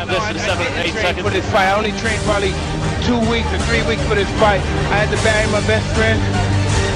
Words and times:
Have 0.00 0.08
No, 0.08 0.16
I, 0.16 0.32
I 0.32 0.40
seven 0.40 0.64
or 0.64 0.80
eight 0.80 0.96
seconds? 0.96 1.20
for 1.20 1.32
this 1.32 1.44
fight. 1.52 1.68
I 1.68 1.76
only 1.76 1.92
trained 2.00 2.22
probably 2.24 2.56
two 3.04 3.20
weeks 3.28 3.48
or 3.52 3.60
three 3.68 3.84
weeks 3.84 4.00
for 4.08 4.16
this 4.16 4.28
fight. 4.40 4.64
I 4.88 5.04
had 5.04 5.12
to 5.12 5.20
bury 5.20 5.44
my 5.52 5.60
best 5.68 5.84
friend, 5.92 6.16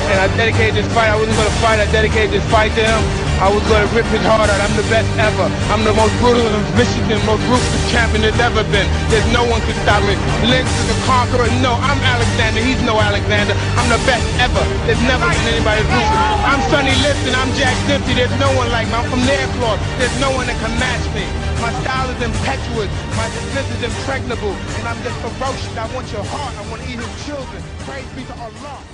and 0.08 0.16
I 0.24 0.26
dedicated 0.40 0.80
this 0.80 0.88
fight. 0.96 1.12
I 1.12 1.16
wasn't 1.20 1.36
going 1.36 1.50
to 1.52 1.58
fight. 1.60 1.78
I 1.84 1.86
dedicated 1.92 2.32
this 2.32 2.46
fight 2.48 2.72
to 2.80 2.82
him. 2.84 3.02
I 3.44 3.52
was 3.52 3.60
to 3.68 3.76
rip 3.92 4.08
his 4.08 4.24
heart 4.24 4.48
out. 4.48 4.56
I'm 4.56 4.72
the 4.72 4.88
best 4.88 5.04
ever. 5.20 5.44
I'm 5.68 5.84
the 5.84 5.92
most 5.92 6.16
brutal 6.16 6.48
and 6.48 6.64
Michigan, 6.80 7.20
most 7.28 7.44
ruthless 7.52 7.84
champion 7.92 8.24
there's 8.24 8.40
ever 8.40 8.64
been. 8.72 8.88
There's 9.12 9.28
no 9.36 9.44
one 9.44 9.60
can 9.68 9.76
stop 9.84 10.00
me. 10.08 10.16
Lennox 10.48 10.72
is 10.72 10.88
the 10.88 10.96
conqueror. 11.04 11.44
No, 11.60 11.76
I'm 11.76 12.00
Alexander. 12.00 12.64
He's 12.64 12.80
no 12.88 12.96
Alexander. 12.96 13.52
I'm 13.76 13.84
the 13.92 14.00
best 14.08 14.24
ever. 14.40 14.64
There's 14.88 15.04
never 15.04 15.28
been 15.28 15.60
anybody 15.60 15.84
ruthless. 15.84 16.40
I'm 16.40 16.64
Sonny 16.72 16.96
Liston. 17.04 17.36
I'm 17.36 17.52
Jack 17.60 17.76
Dempsey. 17.84 18.16
There's 18.16 18.32
no 18.40 18.48
one 18.56 18.72
like 18.72 18.88
me. 18.88 18.96
I'm 18.96 19.12
from 19.12 19.20
Nairclaw. 19.28 19.76
There's 20.00 20.16
no 20.24 20.32
one 20.32 20.48
that 20.48 20.56
can 20.64 20.72
match 20.80 21.04
me. 21.12 21.28
My 21.60 21.68
style 21.84 22.08
is 22.16 22.20
impetuous. 22.24 22.88
My 23.12 23.28
defense 23.28 23.68
is 23.76 23.92
impregnable. 23.92 24.56
And 24.80 24.88
I'm 24.88 24.96
just 25.04 25.20
ferocious. 25.20 25.76
I 25.76 25.84
want 25.92 26.08
your 26.08 26.24
heart. 26.32 26.56
I 26.56 26.64
want 26.72 26.80
to 26.80 26.88
eat 26.88 26.96
your 26.96 27.12
children. 27.28 27.60
Praise 27.84 28.08
be 28.16 28.24
to 28.24 28.36
Allah. 28.40 28.93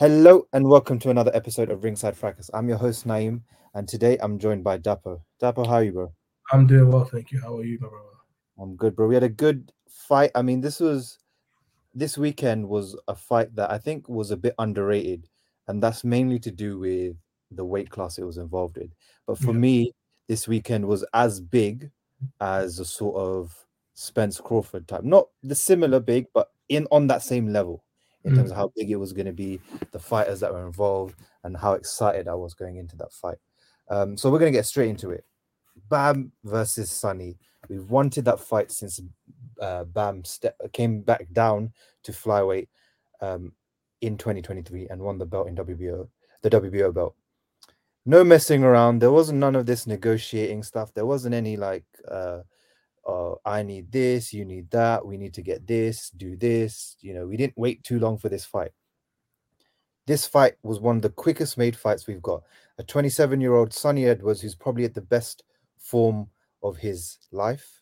Hello 0.00 0.48
and 0.54 0.66
welcome 0.66 0.98
to 1.00 1.10
another 1.10 1.30
episode 1.34 1.68
of 1.68 1.84
Ringside 1.84 2.16
Fracas. 2.16 2.50
I'm 2.54 2.70
your 2.70 2.78
host 2.78 3.06
Naeem, 3.06 3.42
and 3.74 3.86
today 3.86 4.16
I'm 4.22 4.38
joined 4.38 4.64
by 4.64 4.78
Dapo. 4.78 5.20
Dapo, 5.42 5.66
how 5.66 5.74
are 5.74 5.84
you, 5.84 5.92
bro? 5.92 6.12
I'm 6.50 6.66
doing 6.66 6.90
well, 6.90 7.04
thank 7.04 7.30
you. 7.30 7.38
How 7.38 7.58
are 7.58 7.64
you, 7.64 7.78
my 7.82 7.88
brother? 7.88 8.06
I'm 8.58 8.76
good, 8.76 8.96
bro. 8.96 9.08
We 9.08 9.12
had 9.12 9.24
a 9.24 9.28
good 9.28 9.70
fight. 9.90 10.30
I 10.34 10.40
mean, 10.40 10.62
this 10.62 10.80
was 10.80 11.18
this 11.92 12.16
weekend 12.16 12.66
was 12.66 12.98
a 13.08 13.14
fight 13.14 13.54
that 13.56 13.70
I 13.70 13.76
think 13.76 14.08
was 14.08 14.30
a 14.30 14.38
bit 14.38 14.54
underrated, 14.58 15.28
and 15.68 15.82
that's 15.82 16.02
mainly 16.02 16.38
to 16.38 16.50
do 16.50 16.78
with 16.78 17.16
the 17.50 17.66
weight 17.66 17.90
class 17.90 18.16
it 18.16 18.24
was 18.24 18.38
involved 18.38 18.78
in. 18.78 18.90
But 19.26 19.36
for 19.36 19.52
Yeah. 19.52 19.58
me, 19.58 19.94
this 20.28 20.48
weekend 20.48 20.88
was 20.88 21.04
as 21.12 21.42
big 21.42 21.90
as 22.40 22.78
a 22.78 22.86
sort 22.86 23.16
of 23.16 23.66
Spence 23.92 24.40
Crawford 24.40 24.88
type. 24.88 25.04
Not 25.04 25.28
the 25.42 25.54
similar 25.54 26.00
big, 26.00 26.28
but 26.32 26.52
in 26.70 26.86
on 26.90 27.06
that 27.08 27.22
same 27.22 27.52
level 27.52 27.84
in 28.24 28.34
terms 28.34 28.50
of 28.50 28.56
how 28.56 28.72
big 28.76 28.90
it 28.90 28.96
was 28.96 29.12
going 29.12 29.26
to 29.26 29.32
be, 29.32 29.60
the 29.92 29.98
fighters 29.98 30.40
that 30.40 30.52
were 30.52 30.66
involved, 30.66 31.16
and 31.44 31.56
how 31.56 31.72
excited 31.72 32.28
I 32.28 32.34
was 32.34 32.54
going 32.54 32.76
into 32.76 32.96
that 32.96 33.12
fight. 33.12 33.38
Um, 33.88 34.16
so 34.16 34.30
we're 34.30 34.38
going 34.38 34.52
to 34.52 34.58
get 34.58 34.66
straight 34.66 34.90
into 34.90 35.10
it. 35.10 35.24
Bam 35.88 36.32
versus 36.44 36.90
Sunny. 36.90 37.38
We've 37.68 37.88
wanted 37.90 38.24
that 38.26 38.40
fight 38.40 38.70
since 38.70 39.00
uh, 39.60 39.84
Bam 39.84 40.24
ste- 40.24 40.72
came 40.72 41.00
back 41.02 41.26
down 41.32 41.72
to 42.04 42.12
flyweight 42.12 42.68
um, 43.20 43.52
in 44.00 44.16
2023 44.16 44.88
and 44.88 45.00
won 45.00 45.18
the 45.18 45.26
belt 45.26 45.48
in 45.48 45.56
WBO, 45.56 46.08
the 46.42 46.50
WBO 46.50 46.92
belt. 46.92 47.14
No 48.06 48.24
messing 48.24 48.64
around. 48.64 49.00
There 49.00 49.12
wasn't 49.12 49.40
none 49.40 49.54
of 49.54 49.66
this 49.66 49.86
negotiating 49.86 50.62
stuff. 50.62 50.92
There 50.94 51.06
wasn't 51.06 51.34
any 51.34 51.56
like, 51.56 51.84
uh, 52.08 52.40
uh, 53.06 53.34
I 53.44 53.62
need 53.62 53.90
this, 53.90 54.32
you 54.32 54.44
need 54.44 54.70
that, 54.70 55.04
we 55.04 55.16
need 55.16 55.34
to 55.34 55.42
get 55.42 55.66
this, 55.66 56.10
do 56.10 56.36
this. 56.36 56.96
You 57.00 57.14
know, 57.14 57.26
we 57.26 57.36
didn't 57.36 57.56
wait 57.56 57.82
too 57.82 57.98
long 57.98 58.18
for 58.18 58.28
this 58.28 58.44
fight. 58.44 58.72
This 60.06 60.26
fight 60.26 60.54
was 60.62 60.80
one 60.80 60.96
of 60.96 61.02
the 61.02 61.10
quickest 61.10 61.56
made 61.56 61.76
fights 61.76 62.06
we've 62.06 62.22
got. 62.22 62.42
A 62.78 62.82
27 62.82 63.40
year 63.40 63.54
old 63.54 63.72
Sunny 63.72 64.06
Edwards, 64.06 64.40
who's 64.40 64.54
probably 64.54 64.84
at 64.84 64.94
the 64.94 65.00
best 65.00 65.44
form 65.78 66.28
of 66.62 66.76
his 66.76 67.18
life, 67.32 67.80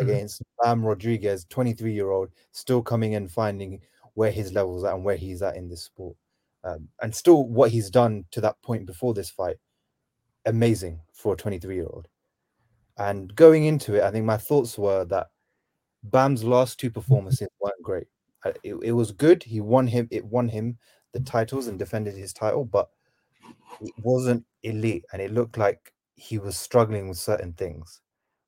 against 0.00 0.42
Bam 0.62 0.84
Rodriguez, 0.84 1.46
23 1.48 1.92
year 1.92 2.10
old, 2.10 2.30
still 2.52 2.82
coming 2.82 3.14
and 3.14 3.30
finding 3.30 3.80
where 4.14 4.30
his 4.30 4.52
levels 4.52 4.84
at 4.84 4.94
and 4.94 5.04
where 5.04 5.16
he's 5.16 5.42
at 5.42 5.56
in 5.56 5.68
this 5.68 5.82
sport. 5.82 6.16
Um, 6.62 6.88
and 7.02 7.14
still 7.14 7.46
what 7.46 7.70
he's 7.70 7.90
done 7.90 8.24
to 8.30 8.40
that 8.40 8.60
point 8.62 8.86
before 8.86 9.12
this 9.12 9.30
fight, 9.30 9.56
amazing 10.46 11.00
for 11.12 11.34
a 11.34 11.36
23 11.36 11.74
year 11.74 11.86
old. 11.86 12.08
And 12.98 13.34
going 13.34 13.64
into 13.64 13.96
it, 13.96 14.02
I 14.04 14.10
think 14.10 14.24
my 14.24 14.36
thoughts 14.36 14.78
were 14.78 15.04
that 15.06 15.28
Bam's 16.04 16.44
last 16.44 16.78
two 16.78 16.90
performances 16.90 17.48
weren't 17.60 17.82
great. 17.82 18.06
Uh, 18.44 18.52
It, 18.62 18.74
it 18.82 18.92
was 18.92 19.10
good. 19.12 19.42
He 19.42 19.60
won 19.60 19.86
him. 19.86 20.08
It 20.10 20.24
won 20.24 20.48
him 20.48 20.78
the 21.12 21.20
titles 21.20 21.68
and 21.68 21.78
defended 21.78 22.14
his 22.16 22.32
title, 22.32 22.64
but 22.64 22.90
it 23.80 23.92
wasn't 24.02 24.44
elite, 24.62 25.04
and 25.12 25.22
it 25.22 25.32
looked 25.32 25.58
like 25.58 25.92
he 26.16 26.38
was 26.38 26.56
struggling 26.56 27.08
with 27.08 27.18
certain 27.18 27.52
things. 27.54 28.00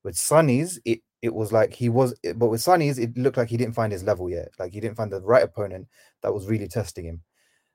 With 0.04 0.16
Sunny's, 0.16 0.80
it 0.84 1.00
it 1.22 1.34
was 1.34 1.52
like 1.52 1.72
he 1.72 1.88
was, 1.88 2.14
but 2.36 2.48
with 2.48 2.60
Sunny's, 2.60 2.98
it 2.98 3.16
looked 3.16 3.36
like 3.36 3.48
he 3.48 3.56
didn't 3.56 3.74
find 3.74 3.92
his 3.92 4.04
level 4.04 4.30
yet. 4.30 4.50
Like 4.58 4.72
he 4.72 4.80
didn't 4.80 4.96
find 4.96 5.10
the 5.12 5.20
right 5.22 5.42
opponent 5.42 5.88
that 6.22 6.32
was 6.34 6.46
really 6.46 6.68
testing 6.68 7.04
him. 7.06 7.22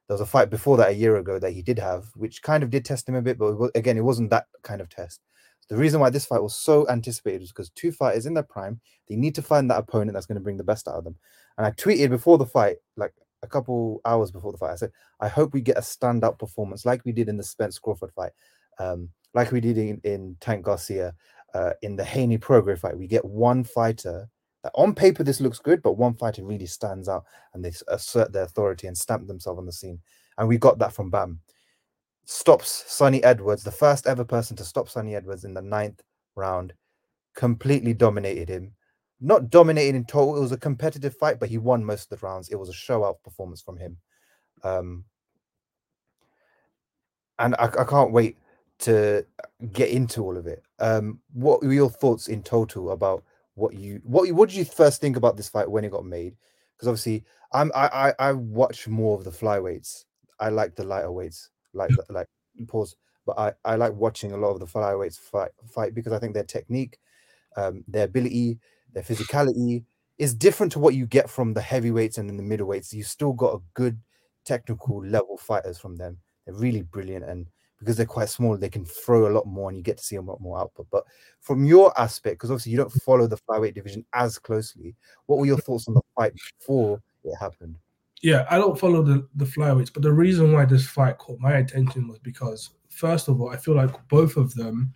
There 0.08 0.16
was 0.16 0.22
a 0.22 0.26
fight 0.26 0.50
before 0.50 0.78
that 0.78 0.90
a 0.90 0.94
year 0.96 1.18
ago 1.18 1.40
that 1.40 1.52
he 1.54 1.62
did 1.64 1.80
have, 1.80 2.06
which 2.16 2.42
kind 2.44 2.64
of 2.64 2.70
did 2.70 2.86
test 2.86 3.10
him 3.10 3.16
a 3.16 3.22
bit, 3.22 3.38
but 3.38 3.56
again, 3.76 3.98
it 3.98 4.04
wasn't 4.04 4.30
that 4.32 4.48
kind 4.64 4.82
of 4.82 4.90
test. 4.90 5.22
The 5.72 5.78
reason 5.78 6.02
why 6.02 6.10
this 6.10 6.26
fight 6.26 6.44
was 6.44 6.54
so 6.54 6.86
anticipated 6.90 7.40
was 7.40 7.52
because 7.52 7.70
two 7.70 7.94
fighters 7.94 8.26
in 8.26 8.34
their 8.34 8.44
prime, 8.44 8.82
they 9.08 9.16
need 9.16 9.34
to 9.36 9.42
find 9.42 9.72
that 9.72 9.80
opponent 9.80 10.14
that's 10.14 10.26
going 10.26 10.36
to 10.36 10.44
bring 10.44 10.58
the 10.58 10.66
best 10.66 10.86
out 10.86 10.96
of 10.96 11.06
them. 11.06 11.16
And 11.58 11.66
I 11.66 11.72
tweeted 11.72 12.10
before 12.10 12.38
the 12.38 12.46
fight, 12.46 12.76
like 12.98 13.14
a 13.42 13.48
couple 13.48 14.02
hours 14.04 14.32
before 14.32 14.52
the 14.52 14.58
fight, 14.58 14.74
I 14.74 14.76
said, 14.76 14.92
I 15.22 15.30
hope 15.30 15.54
we 15.54 15.62
get 15.62 15.78
a 15.78 15.82
standout 15.82 16.38
performance 16.40 16.86
like 16.86 17.06
we 17.06 17.14
did 17.14 17.30
in 17.30 17.38
the 17.38 17.44
Spence 17.44 17.80
Crawford 17.80 18.12
fight, 18.12 18.34
um, 18.80 19.08
like 19.34 19.54
we 19.54 19.62
did 19.62 19.78
in, 19.78 20.02
in 20.04 20.36
Tank 20.42 20.66
Garcia, 20.66 21.14
uh, 21.54 21.72
in 21.82 21.96
the 21.96 22.04
Haney 22.04 22.38
Prograis 22.38 22.80
fight. 22.80 22.98
We 22.98 23.08
get 23.08 23.24
one 23.24 23.64
fighter 23.64 24.28
that 24.64 24.74
on 24.76 24.94
paper 24.94 25.24
this 25.24 25.40
looks 25.40 25.60
good, 25.60 25.82
but 25.82 25.94
one 25.94 26.16
fighter 26.16 26.44
really 26.44 26.66
stands 26.66 27.08
out 27.08 27.24
and 27.54 27.64
they 27.64 27.72
assert 27.88 28.34
their 28.34 28.44
authority 28.44 28.88
and 28.88 28.98
stamp 28.98 29.26
themselves 29.26 29.58
on 29.58 29.66
the 29.66 29.72
scene. 29.72 30.02
And 30.38 30.50
we 30.50 30.58
got 30.58 30.80
that 30.80 30.92
from 30.92 31.10
Bam. 31.10 31.40
Stops 32.32 32.86
Sunny 32.88 33.22
Edwards, 33.26 33.62
the 33.62 33.72
first 33.72 34.08
ever 34.08 34.24
person 34.24 34.56
to 34.56 34.64
stop 34.64 34.88
Sunny 34.88 35.16
Edwards 35.16 35.44
in 35.44 35.54
the 35.54 35.62
ninth 35.62 36.02
round, 36.36 36.72
completely 37.36 37.94
dominated 37.94 38.48
him. 38.48 38.72
Not 39.20 39.50
dominated 39.50 39.96
in 39.96 40.06
total, 40.06 40.38
it 40.38 40.40
was 40.40 40.54
a 40.54 40.58
competitive 40.58 41.14
fight, 41.18 41.42
but 41.42 41.50
he 41.50 41.58
won 41.58 41.84
most 41.84 42.10
of 42.10 42.18
the 42.18 42.26
rounds. 42.26 42.48
It 42.48 42.56
was 42.56 42.70
a 42.70 42.74
show 42.74 43.04
out 43.04 43.22
performance 43.22 43.62
from 43.62 43.76
him. 43.76 43.98
Um, 44.64 45.04
and 47.38 47.54
I, 47.56 47.66
I 47.66 47.84
can't 47.84 48.14
wait 48.14 48.38
to 48.80 49.26
get 49.74 49.90
into 49.90 50.24
all 50.24 50.38
of 50.38 50.48
it. 50.48 50.64
Um, 50.80 51.20
what 51.34 51.62
were 51.62 51.74
your 51.74 51.90
thoughts 51.90 52.30
in 52.30 52.44
total 52.44 52.92
about 52.92 53.26
what 53.56 53.74
you 53.74 54.00
what 54.06 54.32
what 54.32 54.48
did 54.48 54.58
you 54.58 54.64
first 54.64 55.02
think 55.02 55.18
about 55.18 55.36
this 55.36 55.50
fight 55.50 55.70
when 55.70 55.84
it 55.84 55.92
got 55.92 56.06
made? 56.06 56.38
Because 56.78 56.88
obviously, 56.88 57.26
I'm 57.52 57.74
I, 57.76 58.14
I 58.20 58.30
I 58.30 58.32
watch 58.32 58.88
more 58.88 59.18
of 59.18 59.26
the 59.26 59.32
flyweights. 59.32 60.06
I 60.40 60.48
like 60.48 60.76
the 60.76 60.86
lighter 60.86 61.12
weights, 61.12 61.50
like 61.74 61.92
like 62.10 62.28
pause. 62.68 62.96
But 63.26 63.38
I 63.38 63.54
I 63.66 63.76
like 63.76 63.94
watching 63.94 64.32
a 64.32 64.38
lot 64.38 64.52
of 64.52 64.60
the 64.60 64.66
flyweights 64.66 65.20
fight 65.20 65.52
fight 65.68 65.94
because 65.94 66.14
I 66.14 66.20
think 66.20 66.34
their 66.34 66.44
technique, 66.44 66.98
um, 67.56 67.84
their 67.88 68.06
ability, 68.06 68.60
their 68.94 69.04
physicality 69.04 69.84
is 70.18 70.34
different 70.36 70.72
to 70.74 70.80
what 70.80 70.96
you 70.96 71.06
get 71.06 71.30
from 71.30 71.54
the 71.54 71.62
heavyweights 71.62 72.18
and 72.18 72.30
in 72.30 72.38
the 72.38 72.44
middleweights. 72.44 72.94
You 72.94 73.04
still 73.04 73.34
got 73.34 73.56
a 73.56 73.62
good 73.74 74.00
technical 74.46 75.04
level 75.06 75.38
fighters 75.38 75.80
from 75.80 75.96
them. 75.98 76.18
They're 76.46 76.56
really 76.56 76.82
brilliant, 76.82 77.26
and 77.26 77.48
because 77.80 77.98
they're 77.98 78.06
quite 78.06 78.30
small, 78.30 78.58
they 78.58 78.70
can 78.70 78.86
throw 78.86 79.28
a 79.28 79.34
lot 79.34 79.48
more, 79.48 79.70
and 79.70 79.78
you 79.78 79.84
get 79.84 79.98
to 79.98 80.04
see 80.04 80.16
a 80.18 80.22
lot 80.22 80.42
more 80.42 80.60
output. 80.60 80.88
But 80.92 81.06
from 81.40 81.66
your 81.66 82.00
aspect, 82.00 82.36
because 82.38 82.52
obviously 82.52 82.72
you 82.72 82.78
don't 82.78 82.92
follow 82.92 83.28
the 83.28 83.38
flyweight 83.38 83.74
division 83.76 84.06
as 84.14 84.38
closely, 84.38 84.96
what 85.26 85.40
were 85.40 85.46
your 85.46 85.58
thoughts 85.58 85.88
on 85.88 85.96
the 85.96 86.02
fight 86.16 86.34
before 86.60 87.02
it 87.24 87.36
happened? 87.36 87.78
Yeah, 88.22 88.46
I 88.50 88.58
don't 88.58 88.80
follow 88.80 89.02
the 89.02 89.28
the 89.36 89.46
flyweights, 89.46 89.92
but 89.94 90.04
the 90.04 90.12
reason 90.14 90.52
why 90.52 90.66
this 90.66 90.88
fight 90.88 91.18
caught 91.18 91.40
my 91.40 91.54
attention 91.54 92.08
was 92.08 92.20
because 92.20 92.70
first 92.90 93.28
of 93.28 93.42
all, 93.42 93.50
I 93.50 93.58
feel 93.58 93.76
like 93.76 93.92
both 94.10 94.38
of 94.38 94.54
them, 94.54 94.94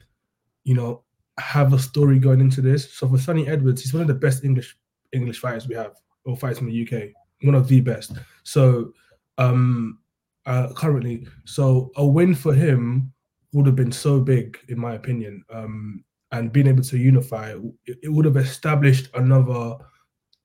you 0.63 0.75
know, 0.75 1.04
have 1.39 1.74
a 1.74 1.80
story 1.80 2.19
going 2.19 2.39
into 2.39 2.62
this. 2.62 2.94
So 2.94 3.10
for 3.10 3.18
Sunny 3.18 3.48
Edwards, 3.48 3.81
he's 3.81 3.94
one 3.94 4.01
of 4.01 4.07
the 4.07 4.13
best 4.13 4.44
English 4.44 4.77
English 5.12 5.39
fighters 5.39 5.68
we 5.68 5.75
have, 5.75 5.95
or 6.25 6.38
fighters 6.38 6.60
in 6.60 6.68
the 6.68 6.88
UK, 6.88 7.10
one 7.42 7.56
of 7.56 7.68
the 7.68 7.81
best. 7.81 8.13
So 8.44 8.94
um 9.38 10.00
uh 10.45 10.71
currently, 10.74 11.28
so 11.45 11.92
a 11.95 12.06
win 12.06 12.36
for 12.36 12.54
him 12.54 13.12
would 13.54 13.66
have 13.66 13.75
been 13.75 13.92
so 13.92 14.19
big, 14.19 14.60
in 14.68 14.80
my 14.80 14.94
opinion. 14.94 15.44
Um 15.51 16.04
and 16.31 16.51
being 16.51 16.68
able 16.68 16.83
to 16.83 16.98
unify, 16.98 17.56
it, 17.86 17.98
it 18.04 18.10
would 18.10 18.25
have 18.25 18.38
established 18.38 19.10
another, 19.16 19.78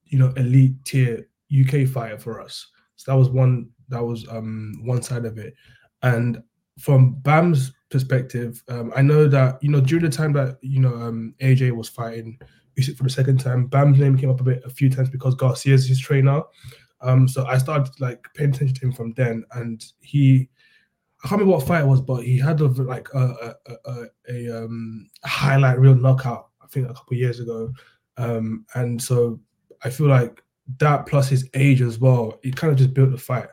you 0.04 0.18
know, 0.18 0.32
elite 0.36 0.82
tier 0.84 1.26
UK 1.52 1.88
fighter 1.88 2.18
for 2.18 2.40
us. 2.40 2.66
So 2.96 3.12
that 3.12 3.18
was 3.18 3.30
one 3.30 3.70
that 3.88 4.04
was 4.04 4.26
um 4.28 4.74
one 4.82 5.02
side 5.02 5.24
of 5.24 5.38
it. 5.38 5.54
And 6.02 6.42
from 6.78 7.14
Bam's 7.20 7.72
perspective, 7.90 8.62
um, 8.68 8.92
I 8.96 9.02
know 9.02 9.26
that 9.28 9.62
you 9.62 9.70
know 9.70 9.80
during 9.80 10.04
the 10.04 10.10
time 10.10 10.32
that 10.34 10.58
you 10.62 10.80
know 10.80 10.94
um, 10.94 11.34
AJ 11.40 11.72
was 11.72 11.88
fighting 11.88 12.38
Usyk 12.78 12.96
for 12.96 13.04
the 13.04 13.10
second 13.10 13.38
time, 13.40 13.66
Bam's 13.66 13.98
name 13.98 14.16
came 14.16 14.30
up 14.30 14.40
a 14.40 14.44
bit 14.44 14.62
a 14.64 14.70
few 14.70 14.90
times 14.90 15.10
because 15.10 15.34
Garcia's 15.34 15.86
his 15.86 16.00
trainer. 16.00 16.42
Um, 17.02 17.26
so 17.28 17.46
I 17.46 17.58
started 17.58 17.92
like 18.00 18.26
paying 18.34 18.50
attention 18.50 18.74
to 18.76 18.86
him 18.86 18.92
from 18.92 19.12
then, 19.14 19.44
and 19.52 19.84
he 20.00 20.48
I 21.22 21.28
can't 21.28 21.40
remember 21.40 21.58
what 21.58 21.66
fight 21.66 21.82
it 21.82 21.88
was, 21.88 22.00
but 22.00 22.24
he 22.24 22.38
had 22.38 22.60
a, 22.60 22.66
like 22.66 23.08
a 23.14 23.54
a, 23.66 23.74
a, 23.84 24.04
a 24.28 24.64
um, 24.64 25.10
highlight 25.24 25.78
real 25.78 25.94
knockout 25.94 26.48
I 26.62 26.66
think 26.66 26.88
a 26.88 26.94
couple 26.94 27.16
years 27.16 27.40
ago, 27.40 27.72
um, 28.16 28.64
and 28.74 29.00
so 29.00 29.40
I 29.82 29.90
feel 29.90 30.08
like 30.08 30.42
that 30.78 31.06
plus 31.06 31.28
his 31.28 31.48
age 31.54 31.82
as 31.82 31.98
well, 31.98 32.38
he 32.42 32.50
kind 32.50 32.72
of 32.72 32.78
just 32.78 32.94
built 32.94 33.10
the 33.10 33.18
fight. 33.18 33.48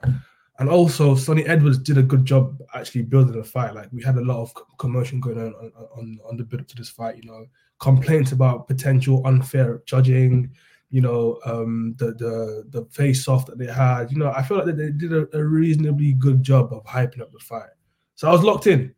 And 0.60 0.70
also, 0.70 1.16
Sunny 1.16 1.46
Edwards 1.46 1.78
did 1.78 1.98
a 1.98 2.04
good 2.04 2.26
job 2.26 2.60
actually 2.74 3.04
building 3.04 3.38
the 3.38 3.44
fight. 3.44 3.76
Like 3.76 3.90
we 3.92 4.04
had 4.04 4.16
a 4.16 4.24
lot 4.26 4.42
of 4.42 4.54
commotion 4.80 5.20
going 5.20 5.38
on 5.38 5.54
on, 5.96 6.20
on, 6.28 6.38
the 6.38 6.44
build 6.44 6.62
up 6.62 6.68
to 6.70 6.76
this 6.76 6.90
fight. 6.90 7.18
You 7.18 7.30
know, 7.30 7.46
complaints 7.80 8.32
about 8.32 8.68
potential 8.68 9.22
unfair 9.26 9.84
judging. 9.86 10.52
You 10.90 11.02
know, 11.02 11.40
um, 11.46 11.94
the 11.98 12.14
the 12.14 12.64
the 12.70 12.86
face 12.86 13.28
off 13.28 13.46
that 13.46 13.60
they 13.60 13.68
had. 13.68 14.12
You 14.12 14.18
know, 14.18 14.32
I 14.32 14.42
feel 14.42 14.58
like 14.58 14.76
they 14.76 14.90
did 14.90 15.14
a, 15.14 15.28
a, 15.38 15.44
reasonably 15.44 16.14
good 16.14 16.42
job 16.42 16.74
of 16.74 16.84
hyping 16.86 17.22
up 17.22 17.32
the 17.32 17.40
fight. 17.40 17.70
So 18.16 18.28
I 18.28 18.32
was 18.32 18.44
locked 18.44 18.66
in, 18.66 18.96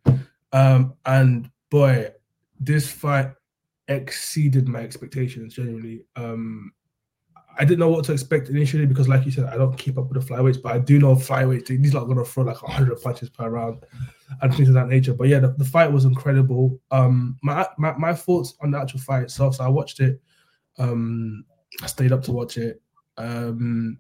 um, 0.54 0.94
and 1.06 1.50
boy, 1.69 2.12
this 2.60 2.89
fight 2.89 3.31
exceeded 3.89 4.69
my 4.69 4.80
expectations. 4.80 5.56
Genuinely, 5.56 6.04
um, 6.16 6.71
I 7.59 7.65
didn't 7.65 7.79
know 7.79 7.89
what 7.89 8.06
to 8.06 8.13
expect 8.13 8.47
initially 8.47 8.85
because, 8.85 9.09
like 9.09 9.25
you 9.25 9.31
said, 9.31 9.44
I 9.44 9.57
don't 9.57 9.77
keep 9.77 9.97
up 9.97 10.09
with 10.09 10.25
the 10.25 10.33
flyweights, 10.33 10.61
but 10.61 10.71
I 10.71 10.79
do 10.79 10.97
know 10.97 11.13
flyweights. 11.15 11.67
These 11.67 11.94
are 11.94 12.06
going 12.06 12.17
to 12.17 12.23
throw 12.23 12.45
like 12.45 12.63
100 12.63 13.01
punches 13.01 13.29
per 13.29 13.50
round 13.50 13.83
and 14.41 14.56
things 14.56 14.69
of 14.69 14.75
that 14.75 14.88
nature. 14.88 15.13
But 15.13 15.27
yeah, 15.27 15.39
the, 15.39 15.50
the 15.50 15.65
fight 15.65 15.91
was 15.91 16.06
incredible. 16.06 16.79
Um, 16.89 17.38
my, 17.44 17.67
my 17.77 17.91
my 17.97 18.13
thoughts 18.13 18.56
on 18.61 18.71
the 18.71 18.79
actual 18.79 19.01
fight 19.01 19.23
itself. 19.23 19.56
So 19.56 19.65
I 19.65 19.67
watched 19.67 20.00
it. 20.00 20.21
Um, 20.77 21.44
I 21.83 21.88
stayed 21.88 22.13
up 22.13 22.23
to 22.23 22.31
watch 22.31 22.57
it. 22.57 22.81
Um, 23.17 23.97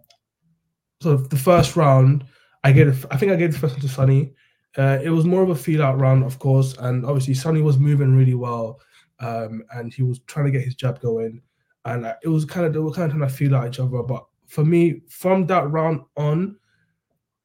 so 1.01 1.17
the 1.17 1.37
first 1.37 1.75
round, 1.75 2.23
I 2.63 2.71
gave. 2.71 3.05
I 3.11 3.17
think 3.17 3.33
I 3.33 3.35
gave 3.35 3.51
the 3.51 3.59
first 3.59 3.73
one 3.73 3.81
to 3.81 3.89
Sunny. 3.89 4.31
Uh, 4.77 4.99
it 5.03 5.09
was 5.09 5.25
more 5.25 5.43
of 5.43 5.49
a 5.49 5.55
feel 5.55 5.83
out 5.83 5.99
round, 5.99 6.23
of 6.23 6.39
course, 6.39 6.77
and 6.77 7.05
obviously 7.05 7.33
Sunny 7.33 7.61
was 7.61 7.77
moving 7.77 8.15
really 8.15 8.35
well, 8.35 8.79
um, 9.19 9.63
and 9.73 9.93
he 9.93 10.03
was 10.03 10.19
trying 10.27 10.45
to 10.45 10.51
get 10.51 10.61
his 10.61 10.75
jab 10.75 11.01
going 11.01 11.41
and 11.85 12.05
uh, 12.05 12.15
it 12.23 12.27
was 12.27 12.45
kind 12.45 12.65
of 12.65 12.73
they 12.73 12.79
were 12.79 12.91
kind 12.91 13.11
of 13.11 13.17
trying 13.17 13.29
to 13.29 13.35
feel 13.35 13.51
like 13.51 13.69
each 13.69 13.79
other. 13.79 14.03
But 14.03 14.25
for 14.47 14.65
me, 14.65 15.01
from 15.09 15.45
that 15.47 15.69
round 15.69 16.01
on, 16.17 16.57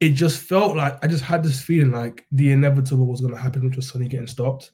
it 0.00 0.10
just 0.10 0.40
felt 0.40 0.76
like 0.76 1.02
I 1.04 1.08
just 1.08 1.25
had 1.25 1.42
this 1.42 1.60
feeling 1.60 1.92
like 1.92 2.26
the 2.32 2.52
inevitable 2.52 3.06
was 3.06 3.20
going 3.20 3.34
to 3.34 3.40
happen, 3.40 3.64
which 3.64 3.76
was 3.76 3.88
Sunny 3.88 4.08
getting 4.08 4.26
stopped. 4.26 4.72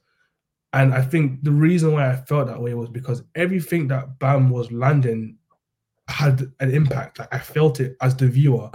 And 0.73 0.95
I 0.95 1.03
think 1.03 1.43
the 1.43 1.53
reason 1.53 1.93
why 1.93 2.11
I 2.11 2.17
felt 2.17 2.47
that 2.47 2.61
way 2.61 2.75
was 2.75 2.89
because 2.89 3.23
everything 3.35 3.89
that 3.89 4.19
Bam 4.19 4.51
was 4.51 4.71
landing 4.71 5.37
had 6.09 6.53
an 6.61 6.71
impact. 6.73 7.19
Like 7.19 7.33
I 7.35 7.39
felt 7.39 7.81
it 7.81 7.97
as 8.01 8.17
the 8.17 8.29
viewer. 8.29 8.71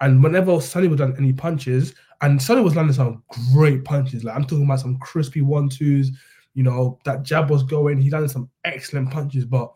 And 0.00 0.22
whenever 0.22 0.60
Sunny 0.60 0.88
would 0.88 1.00
land 1.00 1.16
any 1.18 1.32
punches, 1.32 1.94
and 2.20 2.40
Sunny 2.40 2.62
was 2.62 2.76
landing 2.76 2.94
some 2.94 3.22
great 3.52 3.84
punches. 3.84 4.24
Like 4.24 4.36
I'm 4.36 4.44
talking 4.44 4.64
about 4.64 4.80
some 4.80 4.98
crispy 4.98 5.42
one 5.42 5.68
twos. 5.68 6.10
You 6.54 6.62
know 6.62 6.98
that 7.04 7.22
jab 7.22 7.50
was 7.50 7.62
going. 7.62 8.00
He 8.00 8.10
landed 8.10 8.30
some 8.30 8.48
excellent 8.64 9.10
punches, 9.10 9.44
but 9.44 9.72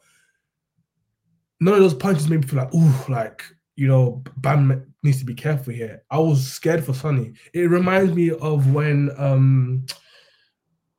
none 1.60 1.74
of 1.74 1.80
those 1.80 1.94
punches 1.94 2.28
made 2.28 2.40
me 2.40 2.46
feel 2.46 2.58
like, 2.58 2.74
ooh, 2.74 3.12
like, 3.12 3.44
you 3.76 3.88
know, 3.88 4.22
Bam 4.38 4.92
needs 5.02 5.18
to 5.20 5.24
be 5.24 5.34
careful 5.34 5.72
here. 5.72 6.02
I 6.10 6.18
was 6.18 6.46
scared 6.46 6.84
for 6.84 6.94
Sunny. 6.94 7.34
It 7.52 7.70
reminds 7.70 8.14
me 8.14 8.30
of 8.30 8.72
when 8.72 9.10
um 9.16 9.86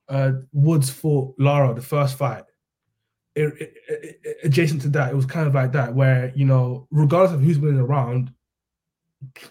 uh 0.07 0.31
Woods 0.53 0.89
fought 0.89 1.35
Lara, 1.37 1.73
the 1.73 1.81
first 1.81 2.17
fight. 2.17 2.43
It, 3.35 3.53
it, 3.61 3.73
it, 3.87 4.37
adjacent 4.43 4.81
to 4.81 4.89
that, 4.89 5.11
it 5.11 5.15
was 5.15 5.25
kind 5.25 5.47
of 5.47 5.53
like 5.53 5.71
that, 5.73 5.93
where 5.93 6.31
you 6.35 6.45
know, 6.45 6.87
regardless 6.91 7.33
of 7.33 7.41
who's 7.41 7.59
winning 7.59 7.79
around, 7.79 8.33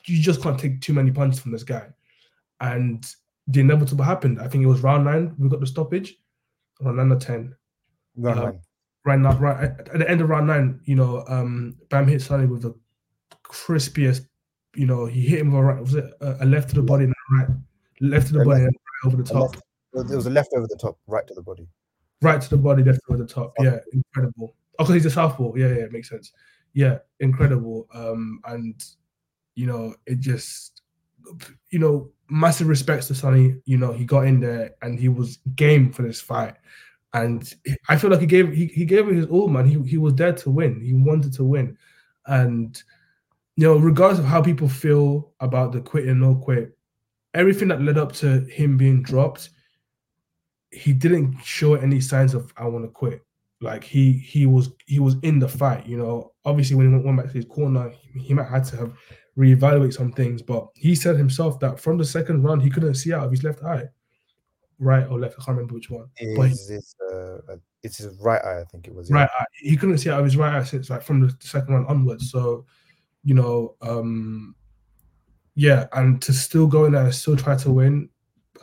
you 0.06 0.20
just 0.20 0.42
can't 0.42 0.58
take 0.58 0.80
too 0.80 0.92
many 0.92 1.10
punches 1.10 1.40
from 1.40 1.52
this 1.52 1.64
guy. 1.64 1.86
And 2.60 3.06
the 3.46 3.60
inevitable 3.60 4.04
happened. 4.04 4.40
I 4.40 4.48
think 4.48 4.64
it 4.64 4.68
was 4.68 4.80
round 4.80 5.04
nine. 5.04 5.34
We 5.38 5.48
got 5.48 5.60
the 5.60 5.66
stoppage. 5.66 6.16
Round 6.80 6.96
nine 6.96 7.12
or 7.12 7.18
ten. 7.18 7.54
Round 8.16 8.40
uh, 8.40 8.44
nine 8.44 8.60
right 9.08 9.18
now, 9.18 9.36
right 9.38 9.64
at 9.64 9.98
the 9.98 10.08
end 10.08 10.20
of 10.20 10.28
round 10.28 10.46
nine, 10.46 10.80
you 10.84 10.94
know, 10.94 11.24
um, 11.28 11.76
Bam 11.88 12.06
hit 12.06 12.20
Sunny 12.20 12.46
with 12.46 12.62
the 12.62 12.74
crispiest. 13.42 14.26
You 14.76 14.86
know, 14.86 15.06
he 15.06 15.22
hit 15.22 15.40
him 15.40 15.50
with 15.50 15.60
a 15.60 15.64
right. 15.64 15.80
Was 15.80 15.94
it 15.94 16.04
a, 16.20 16.44
left 16.44 16.68
to 16.70 16.74
the 16.76 16.82
body 16.82 17.04
and 17.04 17.14
a 17.14 17.34
right, 17.34 17.48
left 18.00 18.28
to 18.28 18.34
the 18.34 18.44
body 18.44 18.64
and 18.64 18.66
right 18.66 19.06
over 19.06 19.16
the 19.20 19.28
top? 19.28 19.56
Left, 19.94 20.10
it 20.10 20.16
was 20.16 20.26
a 20.26 20.30
left 20.30 20.50
over 20.54 20.66
the 20.66 20.76
top, 20.76 20.98
right 21.06 21.26
to 21.26 21.34
the 21.34 21.42
body. 21.42 21.66
Right 22.20 22.40
to 22.40 22.50
the 22.50 22.58
body, 22.58 22.84
left 22.84 23.00
over 23.08 23.18
the 23.18 23.26
top. 23.26 23.54
Yeah, 23.60 23.78
incredible. 23.92 24.54
Oh, 24.78 24.84
because 24.84 24.94
he's 24.94 25.06
a 25.06 25.10
southpaw. 25.10 25.54
Yeah, 25.56 25.68
yeah, 25.68 25.84
it 25.84 25.92
makes 25.92 26.10
sense. 26.10 26.32
Yeah, 26.74 26.98
incredible. 27.18 27.88
Um, 27.94 28.40
and 28.44 28.84
you 29.54 29.66
know, 29.66 29.94
it 30.06 30.20
just, 30.20 30.82
you 31.70 31.78
know, 31.78 32.10
massive 32.28 32.68
respects 32.68 33.08
to 33.08 33.14
Sunny. 33.14 33.56
You 33.64 33.78
know, 33.78 33.92
he 33.92 34.04
got 34.04 34.26
in 34.26 34.38
there 34.38 34.72
and 34.82 35.00
he 35.00 35.08
was 35.08 35.38
game 35.56 35.92
for 35.92 36.02
this 36.02 36.20
fight 36.20 36.54
and 37.14 37.54
I 37.88 37.96
feel 37.96 38.10
like 38.10 38.20
he 38.20 38.26
gave 38.26 38.52
he, 38.52 38.66
he 38.66 38.84
gave 38.84 39.08
it 39.08 39.14
his 39.14 39.26
all, 39.26 39.48
man. 39.48 39.66
He 39.66 39.80
he 39.88 39.96
was 39.96 40.14
there 40.14 40.32
to 40.34 40.50
win. 40.50 40.80
He 40.80 40.92
wanted 40.92 41.32
to 41.34 41.44
win, 41.44 41.76
and 42.26 42.80
you 43.56 43.64
know, 43.64 43.76
regardless 43.76 44.20
of 44.20 44.26
how 44.26 44.42
people 44.42 44.68
feel 44.68 45.32
about 45.40 45.72
the 45.72 45.80
quit 45.80 46.06
and 46.06 46.20
no 46.20 46.34
quit, 46.34 46.76
everything 47.34 47.68
that 47.68 47.82
led 47.82 47.98
up 47.98 48.12
to 48.12 48.40
him 48.42 48.76
being 48.76 49.02
dropped, 49.02 49.50
he 50.70 50.92
didn't 50.92 51.36
show 51.42 51.74
any 51.74 52.00
signs 52.00 52.34
of 52.34 52.52
I 52.56 52.66
want 52.66 52.84
to 52.84 52.90
quit. 52.90 53.24
Like 53.60 53.82
he 53.82 54.12
he 54.12 54.46
was 54.46 54.70
he 54.86 55.00
was 55.00 55.16
in 55.22 55.38
the 55.38 55.48
fight. 55.48 55.86
You 55.86 55.96
know, 55.96 56.32
obviously 56.44 56.76
when 56.76 56.92
he 56.92 57.04
went 57.04 57.16
back 57.16 57.26
to 57.26 57.32
his 57.32 57.46
corner, 57.46 57.92
he 58.14 58.34
might 58.34 58.48
have 58.48 58.70
to 58.70 58.76
have 58.76 58.92
reevaluate 59.36 59.94
some 59.94 60.12
things, 60.12 60.42
but 60.42 60.68
he 60.74 60.94
said 60.94 61.16
himself 61.16 61.58
that 61.60 61.80
from 61.80 61.96
the 61.96 62.04
second 62.04 62.42
round 62.42 62.60
he 62.60 62.70
couldn't 62.70 62.94
see 62.94 63.12
out 63.12 63.24
of 63.24 63.30
his 63.30 63.44
left 63.44 63.62
eye 63.62 63.88
right 64.78 65.06
or 65.06 65.18
left. 65.18 65.34
I 65.38 65.44
can't 65.44 65.56
remember 65.56 65.74
which 65.74 65.90
one. 65.90 66.06
Is 66.18 66.68
this, 66.68 66.94
uh, 67.12 67.56
it's 67.82 67.98
his 67.98 68.16
right 68.20 68.42
eye, 68.44 68.60
I 68.60 68.64
think 68.64 68.86
it 68.86 68.94
was. 68.94 69.10
Yeah. 69.10 69.16
Right 69.16 69.30
eye. 69.38 69.44
He 69.52 69.76
couldn't 69.76 69.98
see 69.98 70.10
out 70.10 70.20
of 70.20 70.24
his 70.24 70.36
right 70.36 70.54
eye 70.54 70.64
since 70.64 70.90
like 70.90 71.02
from 71.02 71.20
the 71.20 71.36
second 71.40 71.74
one 71.74 71.86
onwards. 71.86 72.30
So, 72.30 72.64
you 73.24 73.34
know, 73.34 73.74
um, 73.82 74.54
yeah, 75.54 75.86
and 75.92 76.22
to 76.22 76.32
still 76.32 76.66
go 76.66 76.84
in 76.84 76.92
there 76.92 77.04
and 77.04 77.14
still 77.14 77.36
try 77.36 77.56
to 77.56 77.70
win, 77.70 78.08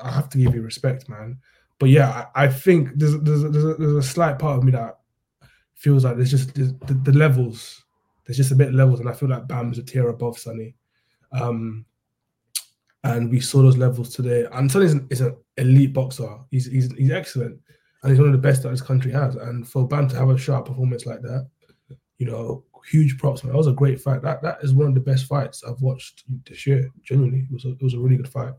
I 0.02 0.12
have 0.12 0.30
to 0.30 0.38
give 0.38 0.56
you 0.56 0.62
respect, 0.62 1.10
man. 1.10 1.38
But 1.78 1.90
yeah, 1.90 2.28
I, 2.36 2.46
I 2.46 2.48
think 2.48 2.92
there's 2.96 3.20
there's 3.20 3.44
a, 3.44 3.50
there's, 3.50 3.66
a, 3.66 3.74
there's 3.76 3.96
a 3.96 4.04
slight 4.04 4.40
part 4.40 4.58
of 4.58 4.64
me 4.64 4.72
that 4.72 5.00
feels 5.74 6.06
like 6.06 6.16
there's 6.16 6.32
just 6.32 6.56
there's, 6.56 6.74
the, 6.86 6.94
the 6.94 7.12
levels. 7.12 7.84
There's 8.26 8.38
just 8.38 8.52
a 8.52 8.56
bit 8.56 8.70
of 8.70 8.76
levels, 8.76 9.02
and 9.02 9.10
I 9.10 9.14
feel 9.14 9.30
like 9.30 9.48
Bam's 9.48 9.78
a 9.78 9.84
tier 9.84 10.08
above 10.08 10.40
Sunny. 10.40 10.76
Um, 11.32 11.86
and 13.06 13.30
we 13.30 13.40
saw 13.40 13.62
those 13.62 13.78
levels 13.78 14.14
today. 14.14 14.48
And 14.52 14.72
Sunny 14.72 14.86
is 15.10 15.22
an, 15.22 15.38
elite 15.58 15.94
boxer. 15.94 16.38
He's, 16.52 16.66
he's 16.66 16.92
he's 16.94 17.12
excellent, 17.12 17.60
and 18.02 18.12
he's 18.12 18.20
one 18.20 18.28
of 18.28 18.34
the 18.34 18.48
best 18.48 18.64
that 18.64 18.70
this 18.70 18.82
country 18.82 19.12
has. 19.12 19.36
And 19.36 19.68
for 19.68 19.88
Bam 19.88 20.08
to 20.10 20.16
have 20.18 20.30
a 20.30 20.38
sharp 20.38 20.66
performance 20.66 21.06
like 21.06 21.22
that, 21.22 21.48
you 22.18 22.26
know, 22.26 22.64
huge 22.90 23.18
props. 23.18 23.44
Man. 23.44 23.54
That 23.54 23.58
was 23.58 23.68
a 23.68 23.74
great 23.74 24.02
fight. 24.02 24.24
That 24.24 24.42
that 24.42 24.58
is 24.64 24.74
one 24.74 24.88
of 24.88 24.96
the 24.96 25.02
best 25.02 25.28
fights 25.28 25.64
I've 25.64 25.82
watched 25.82 26.24
this 26.48 26.66
year. 26.66 26.92
Genuinely, 27.04 27.42
it 27.50 27.54
was 27.54 27.66
a, 27.66 27.70
it 27.70 27.84
was 27.84 27.94
a 27.94 28.00
really 28.00 28.18
good 28.18 28.28
fight. 28.28 28.54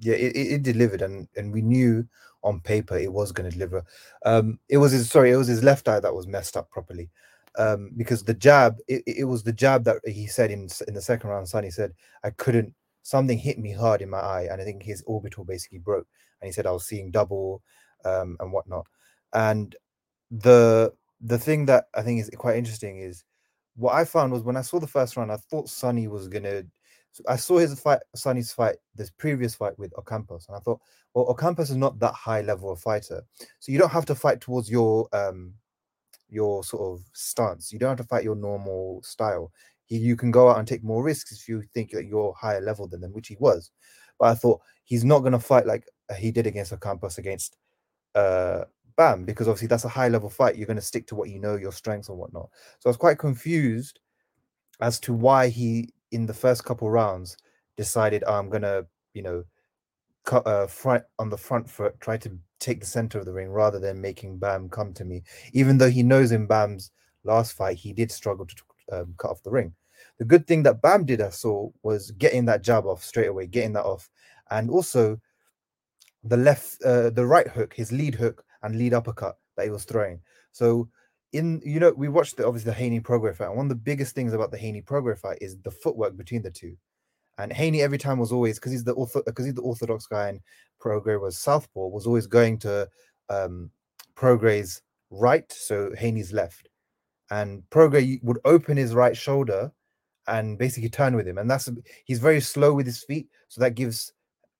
Yeah, 0.00 0.14
it, 0.14 0.36
it 0.36 0.62
delivered, 0.62 1.02
and 1.02 1.28
and 1.36 1.52
we 1.52 1.60
knew 1.60 2.08
on 2.42 2.60
paper 2.60 2.96
it 2.96 3.12
was 3.12 3.30
going 3.30 3.50
to 3.50 3.56
deliver. 3.56 3.84
Um, 4.24 4.58
it 4.70 4.78
was 4.78 4.92
his 4.92 5.10
sorry, 5.10 5.32
it 5.32 5.36
was 5.36 5.48
his 5.48 5.62
left 5.62 5.86
eye 5.88 6.00
that 6.00 6.14
was 6.14 6.26
messed 6.26 6.56
up 6.56 6.70
properly. 6.70 7.10
Um, 7.58 7.90
because 7.96 8.22
the 8.22 8.34
jab, 8.34 8.76
it, 8.86 9.02
it 9.06 9.24
was 9.24 9.42
the 9.42 9.52
jab 9.52 9.82
that 9.84 9.96
he 10.06 10.26
said 10.26 10.50
in 10.50 10.68
in 10.86 10.94
the 10.94 11.02
second 11.02 11.28
round. 11.28 11.48
Sunny 11.48 11.70
said 11.70 11.92
I 12.24 12.30
couldn't 12.30 12.72
something 13.08 13.38
hit 13.38 13.58
me 13.58 13.72
hard 13.72 14.02
in 14.02 14.10
my 14.10 14.18
eye, 14.18 14.48
and 14.50 14.60
I 14.60 14.64
think 14.66 14.82
his 14.82 15.02
orbital 15.06 15.42
basically 15.42 15.78
broke. 15.78 16.06
And 16.40 16.46
he 16.46 16.52
said 16.52 16.66
I 16.66 16.72
was 16.72 16.86
seeing 16.86 17.10
double 17.10 17.62
um, 18.04 18.36
and 18.38 18.52
whatnot. 18.52 18.86
And 19.32 19.74
the 20.30 20.92
the 21.22 21.38
thing 21.38 21.64
that 21.66 21.86
I 21.94 22.02
think 22.02 22.20
is 22.20 22.30
quite 22.36 22.58
interesting 22.58 22.98
is 22.98 23.24
what 23.76 23.94
I 23.94 24.04
found 24.04 24.32
was 24.32 24.42
when 24.42 24.58
I 24.58 24.60
saw 24.60 24.78
the 24.78 24.86
first 24.86 25.16
round, 25.16 25.32
I 25.32 25.36
thought 25.36 25.70
Sunny 25.70 26.06
was 26.06 26.28
gonna. 26.28 26.64
I 27.26 27.36
saw 27.36 27.56
his 27.58 27.80
fight, 27.80 28.00
Sunny's 28.14 28.52
fight, 28.52 28.76
this 28.94 29.10
previous 29.10 29.54
fight 29.54 29.78
with 29.78 29.92
Ocampos, 29.94 30.46
and 30.46 30.56
I 30.56 30.60
thought, 30.60 30.80
well, 31.14 31.34
Ocampos 31.34 31.70
is 31.70 31.76
not 31.76 31.98
that 32.00 32.12
high 32.12 32.42
level 32.42 32.70
of 32.70 32.78
fighter, 32.80 33.22
so 33.58 33.72
you 33.72 33.78
don't 33.78 33.90
have 33.90 34.06
to 34.06 34.14
fight 34.14 34.42
towards 34.42 34.70
your 34.70 35.08
um 35.14 35.54
your 36.28 36.62
sort 36.62 36.82
of 36.82 37.06
stance. 37.14 37.72
You 37.72 37.78
don't 37.78 37.96
have 37.96 37.98
to 37.98 38.04
fight 38.04 38.24
your 38.24 38.36
normal 38.36 39.02
style. 39.02 39.50
You, 39.88 39.98
you 40.00 40.16
can 40.16 40.30
go 40.30 40.50
out 40.50 40.58
and 40.58 40.66
take 40.66 40.84
more 40.84 41.02
risks 41.02 41.32
if 41.32 41.48
you 41.48 41.62
think 41.74 41.90
that 41.90 42.06
you're 42.06 42.34
higher 42.34 42.60
level 42.60 42.86
than 42.88 43.00
them, 43.00 43.12
which 43.12 43.28
he 43.28 43.36
was. 43.38 43.70
But 44.18 44.28
I 44.28 44.34
thought 44.34 44.60
he's 44.84 45.04
not 45.04 45.20
going 45.20 45.32
to 45.32 45.38
fight 45.38 45.66
like 45.66 45.84
he 46.18 46.30
did 46.30 46.46
against 46.46 46.72
Ocampos 46.72 47.18
against 47.18 47.56
uh, 48.14 48.64
Bam, 48.96 49.24
because 49.24 49.46
obviously 49.46 49.68
that's 49.68 49.84
a 49.84 49.88
high 49.88 50.08
level 50.08 50.28
fight. 50.28 50.56
You're 50.56 50.66
going 50.66 50.76
to 50.76 50.82
stick 50.82 51.06
to 51.08 51.14
what 51.14 51.30
you 51.30 51.38
know, 51.38 51.56
your 51.56 51.72
strengths 51.72 52.08
and 52.08 52.18
whatnot. 52.18 52.48
So 52.80 52.88
I 52.88 52.90
was 52.90 52.96
quite 52.96 53.18
confused 53.18 54.00
as 54.80 54.98
to 55.00 55.12
why 55.12 55.48
he, 55.48 55.92
in 56.10 56.26
the 56.26 56.34
first 56.34 56.64
couple 56.64 56.90
rounds, 56.90 57.36
decided 57.76 58.24
oh, 58.26 58.34
I'm 58.34 58.48
going 58.48 58.62
to, 58.62 58.86
you 59.14 59.22
know, 59.22 59.44
cut 60.24 60.46
uh, 60.46 60.66
front 60.66 61.04
on 61.18 61.30
the 61.30 61.38
front 61.38 61.70
foot, 61.70 61.98
try 62.00 62.16
to 62.18 62.38
take 62.60 62.80
the 62.80 62.86
center 62.86 63.18
of 63.18 63.24
the 63.24 63.32
ring 63.32 63.50
rather 63.50 63.78
than 63.78 64.00
making 64.00 64.38
Bam 64.38 64.68
come 64.68 64.92
to 64.94 65.04
me. 65.04 65.22
Even 65.52 65.78
though 65.78 65.90
he 65.90 66.02
knows 66.02 66.32
in 66.32 66.46
Bam's 66.46 66.90
last 67.24 67.52
fight 67.52 67.76
he 67.76 67.92
did 67.92 68.10
struggle 68.10 68.46
to 68.46 68.54
um, 68.92 69.14
cut 69.18 69.30
off 69.30 69.42
the 69.42 69.50
ring. 69.50 69.74
The 70.18 70.24
good 70.24 70.46
thing 70.46 70.62
that 70.64 70.82
Bam 70.82 71.04
did, 71.04 71.20
I 71.20 71.30
saw, 71.30 71.70
was 71.82 72.10
getting 72.12 72.44
that 72.46 72.62
jab 72.62 72.86
off 72.86 73.04
straight 73.04 73.28
away, 73.28 73.46
getting 73.46 73.72
that 73.74 73.84
off, 73.84 74.08
and 74.50 74.70
also 74.70 75.20
the 76.24 76.36
left, 76.36 76.82
uh, 76.84 77.10
the 77.10 77.26
right 77.26 77.48
hook, 77.48 77.74
his 77.74 77.92
lead 77.92 78.14
hook 78.14 78.44
and 78.62 78.76
lead 78.76 78.94
uppercut 78.94 79.36
that 79.56 79.64
he 79.64 79.70
was 79.70 79.84
throwing. 79.84 80.20
So 80.52 80.88
in 81.32 81.60
you 81.64 81.78
know 81.78 81.92
we 81.92 82.08
watched 82.08 82.36
the 82.36 82.46
obviously 82.46 82.70
the 82.70 82.76
Haney 82.76 83.00
Prograis 83.00 83.36
fight. 83.36 83.48
And 83.48 83.56
one 83.56 83.66
of 83.66 83.70
the 83.70 83.74
biggest 83.74 84.14
things 84.14 84.32
about 84.32 84.50
the 84.50 84.58
Haney 84.58 84.82
Prograis 84.82 85.18
fight 85.18 85.38
is 85.40 85.58
the 85.58 85.70
footwork 85.70 86.16
between 86.16 86.42
the 86.42 86.50
two. 86.50 86.76
And 87.38 87.52
Haney 87.52 87.82
every 87.82 87.98
time 87.98 88.18
was 88.18 88.32
always 88.32 88.58
because 88.58 88.72
he's 88.72 88.84
the 88.84 88.94
because 89.26 89.44
he's 89.44 89.54
the 89.54 89.62
orthodox 89.62 90.06
guy 90.06 90.30
and 90.30 90.40
Prograis 90.82 91.20
was 91.20 91.38
southpaw 91.38 91.88
was 91.88 92.06
always 92.06 92.26
going 92.26 92.58
to 92.60 92.88
um 93.28 93.70
Prograis 94.16 94.80
right, 95.10 95.50
so 95.52 95.92
Haney's 95.96 96.32
left. 96.32 96.68
And 97.30 97.62
Prograis 97.70 98.22
would 98.22 98.38
open 98.44 98.76
his 98.76 98.94
right 98.94 99.16
shoulder 99.16 99.72
and 100.26 100.58
basically 100.58 100.88
turn 100.88 101.16
with 101.16 101.26
him. 101.26 101.38
And 101.38 101.50
that's 101.50 101.68
he's 102.04 102.18
very 102.20 102.40
slow 102.40 102.72
with 102.72 102.86
his 102.86 103.02
feet, 103.02 103.28
so 103.48 103.60
that 103.60 103.74
gives 103.74 104.12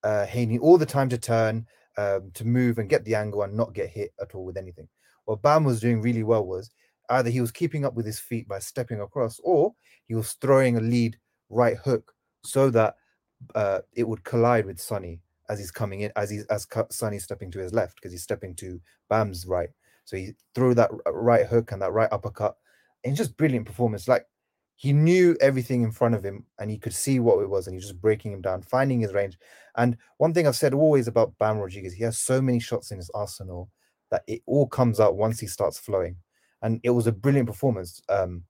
uh 0.03 0.25
Haney 0.25 0.59
all 0.59 0.77
the 0.77 0.85
time 0.85 1.09
to 1.09 1.17
turn, 1.17 1.65
um, 1.97 2.31
to 2.33 2.45
move 2.45 2.77
and 2.77 2.89
get 2.89 3.03
the 3.05 3.15
angle 3.15 3.43
and 3.43 3.53
not 3.55 3.73
get 3.73 3.89
hit 3.89 4.13
at 4.21 4.35
all 4.35 4.45
with 4.45 4.57
anything. 4.57 4.87
What 5.25 5.41
Bam 5.41 5.63
was 5.63 5.79
doing 5.79 6.01
really 6.01 6.23
well 6.23 6.45
was 6.45 6.71
either 7.09 7.29
he 7.29 7.41
was 7.41 7.51
keeping 7.51 7.85
up 7.85 7.95
with 7.95 8.05
his 8.05 8.19
feet 8.19 8.47
by 8.47 8.59
stepping 8.59 9.01
across, 9.01 9.39
or 9.43 9.73
he 10.07 10.15
was 10.15 10.33
throwing 10.33 10.77
a 10.77 10.81
lead 10.81 11.17
right 11.49 11.77
hook 11.77 12.13
so 12.43 12.69
that 12.69 12.95
uh, 13.55 13.79
it 13.93 14.07
would 14.07 14.23
collide 14.23 14.65
with 14.65 14.79
Sunny 14.79 15.21
as 15.49 15.59
he's 15.59 15.71
coming 15.71 16.01
in, 16.01 16.11
as 16.15 16.29
he's 16.29 16.45
as 16.45 16.67
Sunny's 16.91 17.23
stepping 17.23 17.51
to 17.51 17.59
his 17.59 17.73
left 17.73 17.95
because 17.95 18.11
he's 18.11 18.23
stepping 18.23 18.55
to 18.55 18.79
Bam's 19.09 19.45
right. 19.45 19.69
So 20.09 20.17
he 20.17 20.31
threw 20.55 20.73
that 20.73 20.89
right 21.05 21.45
hook 21.45 21.71
and 21.71 21.79
that 21.83 21.91
right 21.91 22.11
uppercut, 22.11 22.57
and 23.03 23.15
just 23.15 23.37
brilliant 23.37 23.67
performance. 23.67 24.07
Like 24.07 24.25
he 24.75 24.91
knew 24.91 25.37
everything 25.39 25.83
in 25.83 25.91
front 25.91 26.15
of 26.15 26.23
him 26.23 26.45
and 26.57 26.71
he 26.71 26.79
could 26.79 26.95
see 26.95 27.19
what 27.19 27.39
it 27.43 27.49
was, 27.49 27.67
and 27.67 27.75
he's 27.75 27.83
just 27.83 28.01
breaking 28.01 28.33
him 28.33 28.41
down, 28.41 28.63
finding 28.63 29.01
his 29.01 29.13
range. 29.13 29.37
And 29.77 29.97
one 30.17 30.33
thing 30.33 30.47
I've 30.47 30.55
said 30.55 30.73
always 30.73 31.07
about 31.07 31.37
Bam 31.37 31.59
Rodriguez, 31.59 31.93
he 31.93 32.03
has 32.05 32.17
so 32.17 32.41
many 32.41 32.59
shots 32.59 32.89
in 32.89 32.97
his 32.97 33.11
arsenal 33.13 33.69
that 34.09 34.23
it 34.25 34.41
all 34.47 34.65
comes 34.65 34.99
out 34.99 35.15
once 35.15 35.39
he 35.39 35.45
starts 35.45 35.77
flowing. 35.77 36.15
And 36.63 36.79
it 36.83 36.89
was 36.89 37.05
a 37.05 37.11
brilliant 37.11 37.47
performance. 37.47 38.01
Um, 38.09 38.43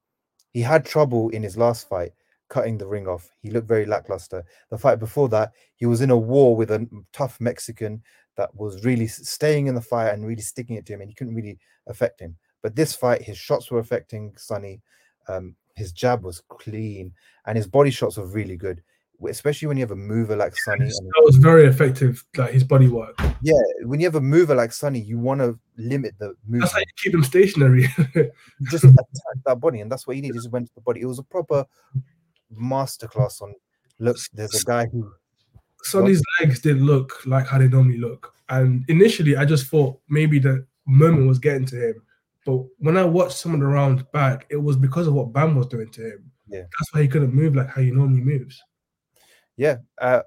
he 0.53 0.61
had 0.61 0.85
trouble 0.85 1.29
in 1.29 1.43
his 1.43 1.57
last 1.57 1.89
fight 1.89 2.13
cutting 2.47 2.77
the 2.77 2.87
ring 2.87 3.05
off. 3.07 3.29
He 3.41 3.51
looked 3.51 3.67
very 3.67 3.85
lackluster. 3.85 4.43
The 4.69 4.77
fight 4.77 4.99
before 4.99 5.29
that, 5.29 5.51
he 5.75 5.85
was 5.85 6.01
in 6.01 6.09
a 6.09 6.17
war 6.17 6.55
with 6.55 6.71
a 6.71 6.87
tough 7.11 7.39
Mexican 7.39 8.01
that 8.39 8.55
was 8.55 8.85
really 8.85 9.05
staying 9.05 9.67
in 9.67 9.75
the 9.75 9.81
fight 9.81 10.13
and 10.13 10.25
really 10.25 10.41
sticking 10.41 10.77
it 10.77 10.85
to 10.85 10.93
him, 10.93 11.01
and 11.01 11.09
he 11.09 11.13
couldn't 11.13 11.35
really 11.35 11.59
affect 11.87 12.21
him. 12.21 12.37
But 12.63 12.73
this 12.73 12.95
fight, 12.95 13.21
his 13.21 13.37
shots 13.37 13.69
were 13.69 13.79
affecting 13.79 14.33
Sunny. 14.37 14.81
Um, 15.27 15.55
his 15.75 15.91
jab 15.91 16.23
was 16.23 16.41
clean, 16.47 17.11
and 17.45 17.57
his 17.57 17.67
body 17.67 17.91
shots 17.91 18.15
were 18.15 18.25
really 18.25 18.55
good, 18.55 18.81
especially 19.27 19.67
when 19.67 19.75
you 19.75 19.83
have 19.83 19.91
a 19.91 19.95
mover 19.97 20.37
like 20.37 20.55
Sunny. 20.55 20.85
That 20.85 21.21
was 21.25 21.35
very 21.35 21.65
effective, 21.65 22.23
like 22.37 22.53
his 22.53 22.63
body 22.63 22.87
work. 22.87 23.19
Yeah, 23.41 23.59
when 23.83 23.99
you 23.99 24.07
have 24.07 24.15
a 24.15 24.21
mover 24.21 24.55
like 24.55 24.71
Sunny, 24.71 25.01
you 25.01 25.19
want 25.19 25.41
to 25.41 25.59
limit 25.77 26.15
the 26.17 26.33
movement. 26.45 26.61
That's 26.61 26.71
how 26.71 26.79
you 26.79 26.85
keep 26.95 27.13
him 27.13 27.23
stationary. 27.25 27.87
just 28.71 28.83
attack 28.85 29.05
that 29.45 29.59
body, 29.59 29.81
and 29.81 29.91
that's 29.91 30.07
what 30.07 30.15
he 30.15 30.21
did. 30.21 30.33
Just 30.33 30.49
went 30.49 30.67
to 30.67 30.75
the 30.75 30.81
body. 30.81 31.01
It 31.01 31.07
was 31.07 31.19
a 31.19 31.23
proper 31.23 31.65
masterclass 32.57 33.41
on 33.41 33.53
look. 33.99 34.17
There's 34.33 34.61
a 34.61 34.63
guy 34.63 34.85
who 34.85 35.11
Sunny's 35.83 36.21
legs 36.39 36.59
didn't 36.59 36.85
look 36.85 37.25
like 37.25 37.47
how 37.47 37.57
they 37.57 37.67
normally 37.67 37.97
look, 37.97 38.33
and 38.49 38.83
initially 38.89 39.37
I 39.37 39.45
just 39.45 39.67
thought 39.67 39.99
maybe 40.09 40.39
the 40.39 40.65
moment 40.85 41.27
was 41.27 41.39
getting 41.39 41.65
to 41.67 41.89
him. 41.89 42.01
But 42.45 42.63
when 42.79 42.97
I 42.97 43.05
watched 43.05 43.37
some 43.37 43.53
of 43.53 43.59
the 43.59 43.67
rounds 43.67 44.03
back, 44.11 44.45
it 44.49 44.57
was 44.57 44.75
because 44.75 45.07
of 45.07 45.13
what 45.13 45.33
Bam 45.33 45.55
was 45.55 45.67
doing 45.67 45.89
to 45.91 46.01
him. 46.01 46.31
Yeah, 46.47 46.61
that's 46.61 46.93
why 46.93 47.01
he 47.01 47.07
couldn't 47.07 47.33
move 47.33 47.55
like 47.55 47.69
how 47.69 47.81
he 47.81 47.91
normally 47.91 48.21
moves. 48.21 48.61
Yeah, 49.57 49.77
uh, 50.01 50.21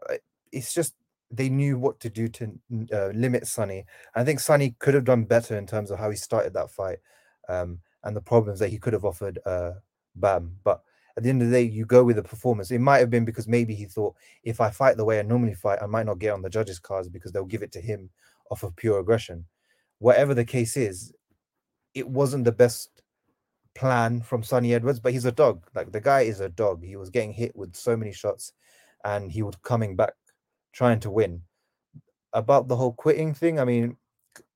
it's 0.52 0.74
just 0.74 0.94
they 1.30 1.48
knew 1.48 1.78
what 1.78 1.98
to 2.00 2.10
do 2.10 2.28
to 2.28 2.52
uh, 2.92 3.08
limit 3.14 3.46
Sunny. 3.46 3.86
I 4.14 4.22
think 4.22 4.40
Sunny 4.40 4.76
could 4.78 4.94
have 4.94 5.04
done 5.04 5.24
better 5.24 5.56
in 5.56 5.66
terms 5.66 5.90
of 5.90 5.98
how 5.98 6.10
he 6.10 6.16
started 6.16 6.52
that 6.54 6.70
fight 6.70 6.98
um, 7.48 7.80
and 8.04 8.14
the 8.14 8.20
problems 8.20 8.58
that 8.58 8.68
he 8.68 8.78
could 8.78 8.92
have 8.92 9.04
offered 9.04 9.38
uh, 9.46 9.72
Bam. 10.14 10.56
But 10.62 10.82
at 11.16 11.22
the 11.22 11.28
end 11.28 11.42
of 11.42 11.48
the 11.48 11.54
day, 11.54 11.62
you 11.62 11.84
go 11.84 12.04
with 12.04 12.16
the 12.16 12.22
performance. 12.22 12.70
It 12.70 12.80
might 12.80 12.98
have 12.98 13.10
been 13.10 13.24
because 13.24 13.46
maybe 13.46 13.74
he 13.74 13.84
thought 13.84 14.14
if 14.44 14.60
I 14.60 14.70
fight 14.70 14.96
the 14.96 15.04
way 15.04 15.18
I 15.18 15.22
normally 15.22 15.54
fight, 15.54 15.80
I 15.82 15.86
might 15.86 16.06
not 16.06 16.18
get 16.18 16.32
on 16.32 16.42
the 16.42 16.50
judges' 16.50 16.78
cards 16.78 17.08
because 17.08 17.32
they'll 17.32 17.44
give 17.44 17.62
it 17.62 17.72
to 17.72 17.80
him 17.80 18.10
off 18.50 18.62
of 18.62 18.74
pure 18.76 19.00
aggression. 19.00 19.44
Whatever 19.98 20.34
the 20.34 20.44
case 20.44 20.76
is, 20.76 21.12
it 21.94 22.08
wasn't 22.08 22.44
the 22.44 22.52
best 22.52 23.02
plan 23.74 24.22
from 24.22 24.42
Sunny 24.42 24.74
Edwards, 24.74 25.00
but 25.00 25.12
he's 25.12 25.24
a 25.24 25.32
dog. 25.32 25.66
Like 25.74 25.92
the 25.92 26.00
guy 26.00 26.22
is 26.22 26.40
a 26.40 26.48
dog. 26.48 26.82
He 26.84 26.96
was 26.96 27.10
getting 27.10 27.32
hit 27.32 27.54
with 27.54 27.74
so 27.74 27.96
many 27.96 28.12
shots 28.12 28.52
and 29.04 29.30
he 29.30 29.42
was 29.42 29.56
coming 29.62 29.96
back 29.96 30.14
trying 30.72 31.00
to 31.00 31.10
win. 31.10 31.42
About 32.32 32.68
the 32.68 32.76
whole 32.76 32.92
quitting 32.92 33.34
thing, 33.34 33.60
I 33.60 33.64
mean, 33.64 33.96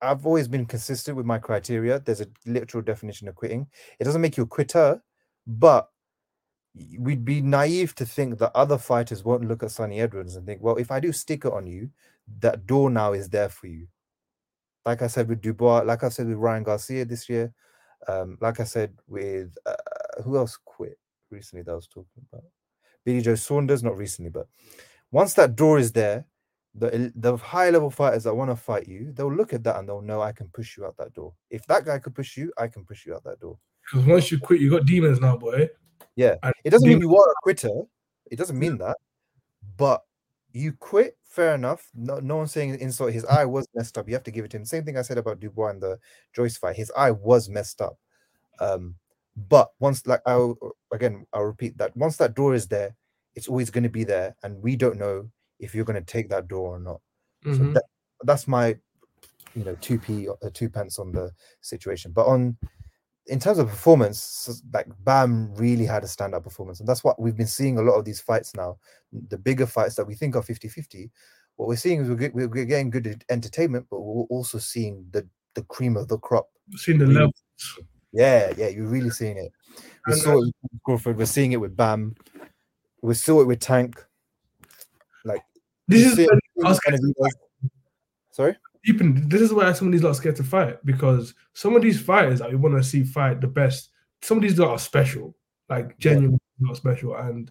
I've 0.01 0.25
always 0.25 0.49
been 0.49 0.65
consistent 0.65 1.17
with 1.17 1.27
my 1.27 1.39
criteria. 1.39 2.01
There's 2.01 2.23
a 2.23 2.29
literal 2.47 2.83
definition 2.83 3.29
of 3.29 3.35
quitting. 3.35 3.67
It 3.99 4.05
doesn't 4.05 4.23
make 4.23 4.37
you 4.37 4.45
a 4.45 4.47
quitter, 4.47 5.03
but 5.47 5.89
we'd 6.99 7.25
be 7.25 7.41
naive 7.41 7.95
to 7.97 8.07
think 8.07 8.39
that 8.39 8.55
other 8.55 8.79
fighters 8.79 9.25
won't 9.25 9.49
look 9.49 9.63
at 9.63 9.71
Sunny 9.71 10.01
Edwards 10.01 10.37
and 10.37 10.47
think, 10.47 10.63
well, 10.63 10.77
if 10.77 10.91
I 10.91 11.01
do 11.01 11.13
stick 11.13 11.45
it 11.45 11.53
on 11.53 11.67
you, 11.67 11.91
that 12.41 12.67
door 12.67 12.91
now 12.91 13.13
is 13.13 13.29
there 13.29 13.49
for 13.49 13.67
you. 13.67 13.87
Like 14.85 15.03
I 15.03 15.07
said 15.07 15.29
with 15.29 15.41
Dubois, 15.41 15.83
like 15.83 16.05
I 16.05 16.09
said 16.09 16.29
with 16.29 16.37
Ryan 16.37 16.63
Garcia 16.63 17.05
this 17.05 17.29
year, 17.29 17.53
um, 18.09 18.39
like 18.41 18.61
I 18.61 18.65
said 18.65 18.93
with 19.09 19.57
uh, 19.67 20.23
who 20.23 20.37
else 20.37 20.59
quit 20.65 20.99
recently 21.31 21.63
that 21.63 21.73
I 21.73 21.77
was 21.77 21.89
talking 21.89 22.23
about? 22.31 22.45
Billy 23.05 23.21
Joe 23.21 23.35
Saunders, 23.35 23.83
not 23.83 23.97
recently, 23.97 24.31
but 24.31 24.47
once 25.11 25.35
that 25.35 25.57
door 25.57 25.79
is 25.79 25.93
there, 25.93 26.27
the 26.75 27.13
the 27.17 27.37
high 27.37 27.71
level 27.71 27.91
fighters 27.91 28.25
that 28.25 28.35
want 28.35 28.51
to 28.51 28.57
fight 28.57 28.87
you, 28.87 29.13
they'll 29.13 29.33
look 29.33 29.53
at 29.53 29.65
that 29.65 29.77
and 29.77 29.89
they'll 29.89 30.03
know 30.03 30.21
I 30.21 30.33
can 30.33 30.49
push 30.49 30.77
you 30.77 30.85
out 30.85 30.97
that 30.99 31.15
door. 31.15 31.33
If 31.51 31.67
that 31.67 31.85
guy 31.85 31.99
could 31.99 32.15
push 32.15 32.37
you, 32.37 32.53
I 32.59 32.69
can 32.69 32.85
push 32.85 33.07
you 33.07 33.15
out 33.15 33.25
that 33.25 33.41
door. 33.41 33.59
Because 33.83 34.07
once 34.07 34.31
you 34.31 34.39
quit, 34.39 34.61
you 34.61 34.71
got 34.71 34.85
demons 34.85 35.21
now, 35.21 35.37
boy. 35.37 35.69
Yeah, 36.17 36.37
it 36.65 36.71
doesn't 36.71 36.89
mean 36.89 37.01
you 37.01 37.17
are 37.17 37.31
a 37.31 37.35
quitter. 37.43 37.83
It 38.31 38.37
doesn't 38.37 38.59
mean 38.59 38.79
that, 38.79 38.97
but 39.77 40.03
you 40.53 40.73
quit. 40.73 41.17
Fair 41.25 41.55
enough. 41.55 41.91
No, 41.95 42.19
no 42.19 42.37
one's 42.37 42.53
saying 42.53 42.79
insult. 42.81 43.13
His 43.13 43.27
eye 43.27 43.45
was 43.45 43.67
messed 43.75 43.99
up. 43.99 44.09
You 44.09 44.15
have 44.15 44.23
to 44.25 44.31
give 44.31 44.47
it 44.47 44.51
to 44.53 44.57
him. 44.57 44.65
Same 44.65 44.85
thing 44.85 44.97
I 44.97 45.03
said 45.03 45.19
about 45.19 45.39
Dubois 45.39 45.69
and 45.69 45.83
the 45.83 45.99
Joyce 46.35 46.57
fight. 46.57 46.77
His 46.77 46.91
eye 46.97 47.11
was 47.11 47.51
messed 47.51 47.83
up. 47.83 47.99
Um, 48.59 48.95
but 49.37 49.69
once, 49.79 50.07
like 50.07 50.23
I'll 50.25 50.57
again, 50.91 51.27
I'll 51.35 51.43
repeat 51.43 51.77
that. 51.77 51.95
Once 51.95 52.17
that 52.17 52.35
door 52.35 52.55
is 52.55 52.69
there, 52.69 52.97
it's 53.35 53.49
always 53.49 53.69
going 53.69 53.85
to 53.85 53.91
be 53.91 54.03
there, 54.03 54.35
and 54.43 54.63
we 54.63 54.77
don't 54.77 54.99
know 54.99 55.29
if 55.61 55.75
you're 55.75 55.85
going 55.85 56.03
to 56.03 56.13
take 56.13 56.31
that 56.31 56.49
door 56.49 56.77
or 56.77 56.81
not. 56.81 57.03
Mm-hmm. 57.45 57.67
So 57.67 57.73
that, 57.73 57.85
that's 58.23 58.49
my, 58.49 58.79
you 59.55 59.65
know, 59.65 59.77
two 59.83 59.99
p, 59.99 60.27
uh, 60.29 60.51
two 60.55 60.71
pence 60.71 60.99
on 60.99 61.13
the 61.13 61.33
situation. 61.61 62.13
But 62.13 62.27
on 62.29 62.57
in 63.29 63.41
terms 63.41 63.59
of 63.59 63.69
performance, 63.69 64.63
like 64.73 64.87
Bam 65.05 65.55
really 65.55 65.85
had 65.85 66.05
a 66.05 66.07
standout 66.07 66.45
performance. 66.45 66.81
And 66.81 66.89
that's 66.89 67.03
what 67.03 67.21
we've 67.21 67.37
been 67.37 67.47
seeing 67.47 67.79
a 67.79 67.83
lot 67.83 67.95
of 67.95 68.05
these 68.05 68.21
fights 68.21 68.55
now. 68.55 68.79
The 69.29 69.39
bigger 69.39 69.67
fights 69.67 69.97
that 69.97 70.07
we 70.07 70.15
think 70.15 70.37
are 70.37 70.43
50 70.43 70.69
50, 70.69 71.11
what 71.57 71.69
we're 71.69 71.77
seeing 71.77 72.03
is 72.03 72.09
we're, 72.09 72.49
we're 72.49 72.65
getting 72.65 72.91
good 72.91 73.25
entertainment, 73.29 73.87
but 73.91 74.01
we're 74.01 74.25
also 74.25 74.59
seeing 74.59 75.07
the, 75.11 75.27
the 75.55 75.63
cream 75.63 75.97
of 75.97 76.09
the 76.09 76.19
crop. 76.19 76.49
Seeing 76.77 76.99
the 76.99 77.07
levels. 77.07 77.43
Yeah, 78.13 78.53
yeah, 78.57 78.69
you're 78.69 78.87
really 78.87 79.11
seeing 79.11 79.37
it. 79.39 79.53
We 80.07 80.13
and, 80.13 80.15
uh, 80.15 80.25
saw 80.25 80.33
it 80.33 80.55
with 80.63 80.83
Crawford, 80.85 81.19
we're 81.19 81.27
seeing 81.27 81.53
it 81.53 81.61
with 81.61 81.77
Bam, 81.77 82.15
we 83.03 83.15
saw 83.15 83.41
it 83.41 83.47
with 83.47 83.61
Tank. 83.61 84.03
Like, 85.25 85.43
this 85.89 86.19
is 86.19 86.29
sorry? 88.31 88.57
This 88.87 89.41
is 89.41 89.53
why 89.53 89.73
some 89.73 89.89
of 89.89 89.93
these 89.93 90.03
lot 90.03 90.11
are 90.11 90.15
scared 90.15 90.37
to 90.37 90.45
fight 90.45 90.85
because 90.85 91.35
some 91.55 91.75
of 91.77 91.83
these 91.83 92.01
fighters 92.01 92.39
that 92.41 92.51
we 92.51 92.57
want 92.57 92.77
to 92.77 92.83
see 92.85 93.03
fight 93.05 93.41
the 93.41 93.47
best, 93.49 93.91
some 94.23 94.39
of 94.39 94.43
these 94.43 94.59
lot 94.59 94.71
are 94.71 94.79
special. 94.79 95.35
like 95.69 95.99
genuinely 95.99 96.39
not 96.61 96.77
special. 96.77 97.17
And 97.17 97.51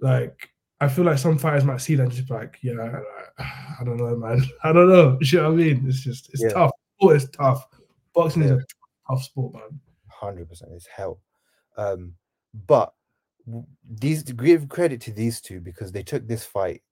like 0.00 0.48
I 0.80 0.88
feel 0.88 1.04
like 1.04 1.18
some 1.18 1.38
fighters 1.38 1.64
might 1.64 1.80
see 1.80 1.96
that 1.96 2.04
and 2.04 2.12
just 2.12 2.28
be 2.28 2.34
like, 2.34 2.58
yeah, 2.62 2.74
like, 2.74 2.92
I 3.38 3.84
don't 3.84 3.96
know, 3.96 4.16
man. 4.16 4.44
I 4.64 4.72
don't 4.72 4.88
know. 4.88 5.18
You 5.22 5.38
know 5.38 5.44
what 5.52 5.60
I 5.60 5.64
mean? 5.64 5.84
It's 5.86 6.00
just 6.00 6.30
it's 6.32 6.42
Yeah. 6.42 6.50
tough. 6.50 6.70
Sport 6.98 7.16
is 7.16 7.28
tough. 7.30 7.66
Boxing 8.14 8.42
is 8.42 8.50
a 8.52 8.60
tough 9.10 9.22
sport, 9.22 9.54
man. 9.54 9.80
hundred 10.08 10.48
percent. 10.48 10.72
It's 10.74 10.86
hell. 10.86 11.20
Um, 11.76 12.14
but 12.66 12.92
these 13.88 14.22
give 14.24 14.68
credit 14.68 15.00
to 15.02 15.12
these 15.12 15.40
two 15.40 15.60
because 15.60 15.92
they 15.92 16.02
took 16.02 16.26
this 16.26 16.44
fight 16.44 16.82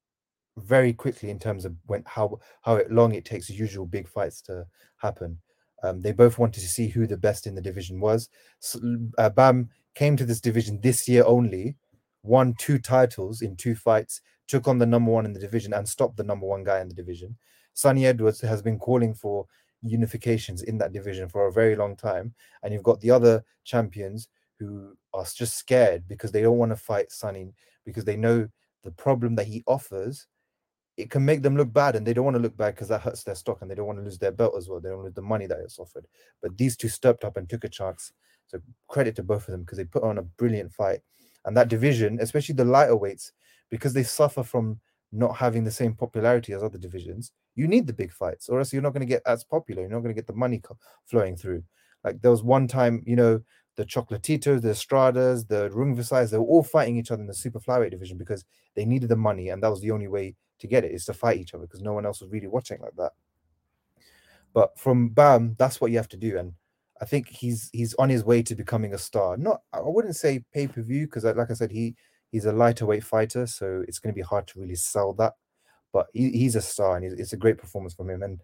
very 0.58 0.92
quickly 0.92 1.30
in 1.30 1.38
terms 1.38 1.64
of 1.64 1.74
when 1.86 2.02
how 2.06 2.38
how 2.62 2.80
long 2.90 3.14
it 3.14 3.24
takes 3.24 3.48
the 3.48 3.54
usual 3.54 3.86
big 3.86 4.08
fights 4.08 4.40
to 4.42 4.66
happen. 4.96 5.38
Um, 5.82 6.00
they 6.00 6.12
both 6.12 6.38
wanted 6.38 6.60
to 6.60 6.68
see 6.68 6.88
who 6.88 7.06
the 7.06 7.16
best 7.16 7.46
in 7.46 7.54
the 7.54 7.60
division 7.60 8.00
was. 8.00 8.28
S 8.62 8.76
uh, 9.18 9.28
Bam 9.30 9.68
came 9.94 10.16
to 10.16 10.24
this 10.24 10.40
division 10.40 10.80
this 10.80 11.06
year 11.06 11.24
only, 11.26 11.76
won 12.22 12.54
two 12.58 12.78
titles 12.78 13.42
in 13.42 13.56
two 13.56 13.74
fights, 13.74 14.22
took 14.48 14.66
on 14.66 14.78
the 14.78 14.86
number 14.86 15.10
one 15.10 15.26
in 15.26 15.32
the 15.32 15.40
division, 15.40 15.74
and 15.74 15.88
stopped 15.88 16.16
the 16.16 16.24
number 16.24 16.46
one 16.46 16.64
guy 16.64 16.80
in 16.80 16.88
the 16.88 16.94
division. 16.94 17.36
Sunny 17.74 18.06
Edwards 18.06 18.40
has 18.40 18.62
been 18.62 18.78
calling 18.78 19.12
for 19.12 19.46
unifications 19.84 20.64
in 20.64 20.78
that 20.78 20.92
division 20.92 21.28
for 21.28 21.46
a 21.46 21.52
very 21.52 21.76
long 21.76 21.94
time, 21.94 22.34
and 22.62 22.72
you've 22.72 22.82
got 22.82 23.00
the 23.00 23.10
other 23.10 23.44
champions 23.64 24.28
who 24.58 24.96
are 25.12 25.24
just 25.24 25.56
scared 25.56 26.08
because 26.08 26.32
they 26.32 26.40
don't 26.40 26.58
want 26.58 26.72
to 26.72 26.76
fight 26.76 27.12
Sunny 27.12 27.52
because 27.84 28.04
they 28.04 28.16
know 28.16 28.48
the 28.82 28.90
problem 28.92 29.34
that 29.34 29.46
he 29.46 29.62
offers 29.66 30.26
it 30.96 31.10
can 31.10 31.24
make 31.24 31.42
them 31.42 31.56
look 31.56 31.72
bad 31.72 31.94
and 31.94 32.06
they 32.06 32.14
don't 32.14 32.24
want 32.24 32.36
to 32.36 32.42
look 32.42 32.56
bad 32.56 32.74
because 32.74 32.88
that 32.88 33.02
hurts 33.02 33.22
their 33.22 33.34
stock 33.34 33.58
and 33.60 33.70
they 33.70 33.74
don't 33.74 33.86
want 33.86 33.98
to 33.98 34.04
lose 34.04 34.18
their 34.18 34.32
belt 34.32 34.54
as 34.56 34.68
well. 34.68 34.80
They 34.80 34.88
don't 34.88 35.04
lose 35.04 35.14
the 35.14 35.22
money 35.22 35.46
that 35.46 35.58
it's 35.58 35.78
offered. 35.78 36.06
But 36.40 36.56
these 36.56 36.76
two 36.76 36.88
stepped 36.88 37.22
up 37.22 37.36
and 37.36 37.48
took 37.48 37.64
a 37.64 37.68
chance. 37.68 38.12
So 38.46 38.60
credit 38.88 39.16
to 39.16 39.22
both 39.22 39.46
of 39.48 39.52
them 39.52 39.62
because 39.62 39.78
they 39.78 39.84
put 39.84 40.04
on 40.04 40.18
a 40.18 40.22
brilliant 40.22 40.72
fight. 40.72 41.00
And 41.44 41.56
that 41.56 41.68
division, 41.68 42.18
especially 42.20 42.54
the 42.54 42.64
lighter 42.64 42.96
weights, 42.96 43.32
because 43.70 43.92
they 43.92 44.04
suffer 44.04 44.42
from 44.42 44.80
not 45.12 45.36
having 45.36 45.64
the 45.64 45.70
same 45.70 45.94
popularity 45.94 46.52
as 46.52 46.62
other 46.62 46.78
divisions, 46.78 47.32
you 47.54 47.66
need 47.66 47.86
the 47.86 47.92
big 47.92 48.12
fights, 48.12 48.48
or 48.48 48.58
else 48.58 48.72
you're 48.72 48.82
not 48.82 48.92
going 48.92 49.06
to 49.06 49.06
get 49.06 49.22
as 49.26 49.44
popular. 49.44 49.82
You're 49.82 49.90
not 49.90 50.00
going 50.00 50.14
to 50.14 50.20
get 50.20 50.26
the 50.26 50.32
money 50.32 50.58
co- 50.58 50.78
flowing 51.04 51.36
through. 51.36 51.62
Like 52.04 52.20
there 52.22 52.30
was 52.30 52.42
one 52.42 52.68
time, 52.68 53.02
you 53.06 53.16
know, 53.16 53.40
the 53.76 53.84
Chocolatitos, 53.84 54.62
the 54.62 54.70
Estradas, 54.70 55.46
the 55.48 55.68
Rungvisais, 55.70 56.30
they 56.30 56.38
were 56.38 56.44
all 56.44 56.62
fighting 56.62 56.96
each 56.96 57.10
other 57.10 57.20
in 57.20 57.26
the 57.26 57.34
super 57.34 57.60
flyweight 57.60 57.90
division 57.90 58.16
because 58.16 58.44
they 58.74 58.84
needed 58.84 59.08
the 59.08 59.16
money, 59.16 59.50
and 59.50 59.62
that 59.62 59.70
was 59.70 59.80
the 59.80 59.90
only 59.90 60.08
way 60.08 60.34
to 60.58 60.66
get 60.66 60.84
it 60.84 60.92
is 60.92 61.04
to 61.06 61.14
fight 61.14 61.38
each 61.38 61.54
other 61.54 61.64
because 61.64 61.82
no 61.82 61.92
one 61.92 62.06
else 62.06 62.20
was 62.20 62.30
really 62.30 62.46
watching 62.46 62.80
like 62.80 62.96
that. 62.96 63.12
But 64.52 64.78
from 64.78 65.10
Bam, 65.10 65.54
that's 65.58 65.80
what 65.80 65.90
you 65.90 65.98
have 65.98 66.08
to 66.08 66.16
do, 66.16 66.38
and 66.38 66.54
I 67.00 67.04
think 67.04 67.28
he's 67.28 67.68
he's 67.72 67.94
on 67.94 68.08
his 68.08 68.24
way 68.24 68.42
to 68.42 68.54
becoming 68.54 68.94
a 68.94 68.98
star. 68.98 69.36
Not 69.36 69.60
I 69.72 69.80
wouldn't 69.80 70.16
say 70.16 70.44
pay 70.52 70.66
per 70.66 70.82
view 70.82 71.06
because 71.06 71.24
like 71.24 71.50
I 71.50 71.54
said, 71.54 71.70
he 71.70 71.94
he's 72.32 72.46
a 72.46 72.52
lighter 72.52 72.86
weight 72.86 73.04
fighter, 73.04 73.46
so 73.46 73.84
it's 73.86 73.98
going 73.98 74.14
to 74.14 74.18
be 74.18 74.22
hard 74.22 74.46
to 74.48 74.60
really 74.60 74.74
sell 74.76 75.12
that. 75.14 75.34
But 75.92 76.06
he, 76.12 76.30
he's 76.30 76.56
a 76.56 76.62
star, 76.62 76.96
and 76.96 77.04
it's 77.04 77.32
a 77.32 77.36
great 77.36 77.58
performance 77.58 77.94
from 77.94 78.10
him, 78.10 78.22
and 78.22 78.40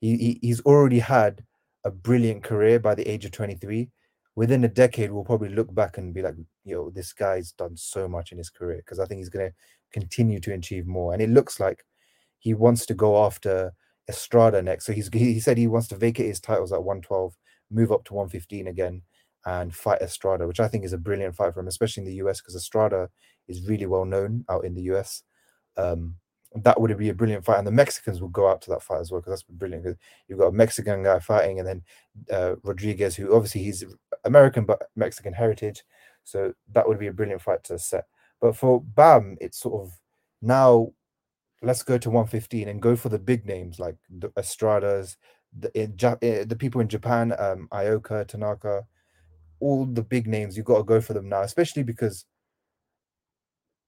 he, 0.00 0.16
he 0.16 0.38
he's 0.42 0.60
already 0.62 1.00
had 1.00 1.44
a 1.84 1.90
brilliant 1.90 2.42
career 2.42 2.78
by 2.78 2.94
the 2.94 3.08
age 3.08 3.24
of 3.24 3.32
twenty 3.32 3.54
three. 3.54 3.90
Within 4.34 4.64
a 4.64 4.68
decade, 4.68 5.10
we'll 5.10 5.24
probably 5.24 5.48
look 5.48 5.74
back 5.74 5.98
and 5.98 6.14
be 6.14 6.22
like, 6.22 6.34
"Yo, 6.64 6.90
this 6.90 7.12
guy's 7.12 7.52
done 7.52 7.76
so 7.76 8.06
much 8.08 8.32
in 8.32 8.38
his 8.38 8.50
career." 8.50 8.78
Because 8.78 9.00
I 9.00 9.06
think 9.06 9.18
he's 9.18 9.30
going 9.30 9.48
to 9.48 9.54
continue 9.92 10.40
to 10.40 10.52
achieve 10.52 10.86
more. 10.86 11.12
And 11.12 11.22
it 11.22 11.30
looks 11.30 11.60
like 11.60 11.84
he 12.38 12.54
wants 12.54 12.86
to 12.86 12.94
go 12.94 13.24
after 13.24 13.72
Estrada 14.08 14.62
next. 14.62 14.86
So 14.86 14.92
he's 14.92 15.08
he 15.12 15.40
said 15.40 15.58
he 15.58 15.66
wants 15.66 15.88
to 15.88 15.96
vacate 15.96 16.26
his 16.26 16.40
titles 16.40 16.72
at 16.72 16.84
112, 16.84 17.36
move 17.70 17.92
up 17.92 18.04
to 18.04 18.14
115 18.14 18.68
again, 18.68 19.02
and 19.44 19.74
fight 19.74 20.02
Estrada, 20.02 20.46
which 20.46 20.60
I 20.60 20.68
think 20.68 20.84
is 20.84 20.92
a 20.92 20.98
brilliant 20.98 21.36
fight 21.36 21.54
for 21.54 21.60
him, 21.60 21.68
especially 21.68 22.02
in 22.02 22.08
the 22.08 22.26
US, 22.26 22.40
because 22.40 22.56
Estrada 22.56 23.08
is 23.48 23.66
really 23.68 23.86
well 23.86 24.04
known 24.04 24.44
out 24.48 24.64
in 24.64 24.74
the 24.74 24.82
US. 24.82 25.22
Um, 25.76 26.16
that 26.62 26.80
would 26.80 26.96
be 26.96 27.08
a 27.08 27.14
brilliant 27.14 27.44
fight, 27.44 27.58
and 27.58 27.66
the 27.66 27.72
Mexicans 27.72 28.20
will 28.20 28.28
go 28.28 28.48
out 28.48 28.62
to 28.62 28.70
that 28.70 28.82
fight 28.82 29.00
as 29.00 29.10
well 29.10 29.20
because 29.20 29.32
that's 29.32 29.42
brilliant. 29.42 29.84
Because 29.84 29.98
you've 30.28 30.38
got 30.38 30.48
a 30.48 30.52
Mexican 30.52 31.02
guy 31.02 31.18
fighting, 31.18 31.58
and 31.58 31.68
then 31.68 31.82
uh, 32.30 32.54
Rodriguez, 32.62 33.16
who 33.16 33.34
obviously 33.34 33.62
he's 33.62 33.84
American 34.24 34.64
but 34.64 34.88
Mexican 34.96 35.32
heritage, 35.32 35.82
so 36.24 36.52
that 36.72 36.88
would 36.88 36.98
be 36.98 37.08
a 37.08 37.12
brilliant 37.12 37.42
fight 37.42 37.62
to 37.64 37.78
set. 37.78 38.06
But 38.40 38.56
for 38.56 38.82
Bam, 38.82 39.36
it's 39.40 39.58
sort 39.60 39.86
of 39.86 39.92
now 40.42 40.92
let's 41.62 41.82
go 41.82 41.98
to 41.98 42.10
115 42.10 42.68
and 42.68 42.82
go 42.82 42.96
for 42.96 43.08
the 43.08 43.18
big 43.18 43.46
names 43.46 43.78
like 43.78 43.96
the 44.10 44.28
Estradas, 44.30 45.16
the 45.58 45.70
in 45.80 45.96
eh, 46.22 46.44
the 46.44 46.56
people 46.56 46.80
in 46.80 46.88
Japan, 46.88 47.34
um, 47.38 47.68
Ioka, 47.72 48.26
Tanaka, 48.26 48.86
all 49.60 49.86
the 49.86 50.02
big 50.02 50.26
names. 50.26 50.56
You've 50.56 50.66
got 50.66 50.78
to 50.78 50.84
go 50.84 51.00
for 51.00 51.14
them 51.14 51.28
now, 51.28 51.42
especially 51.42 51.82
because 51.82 52.26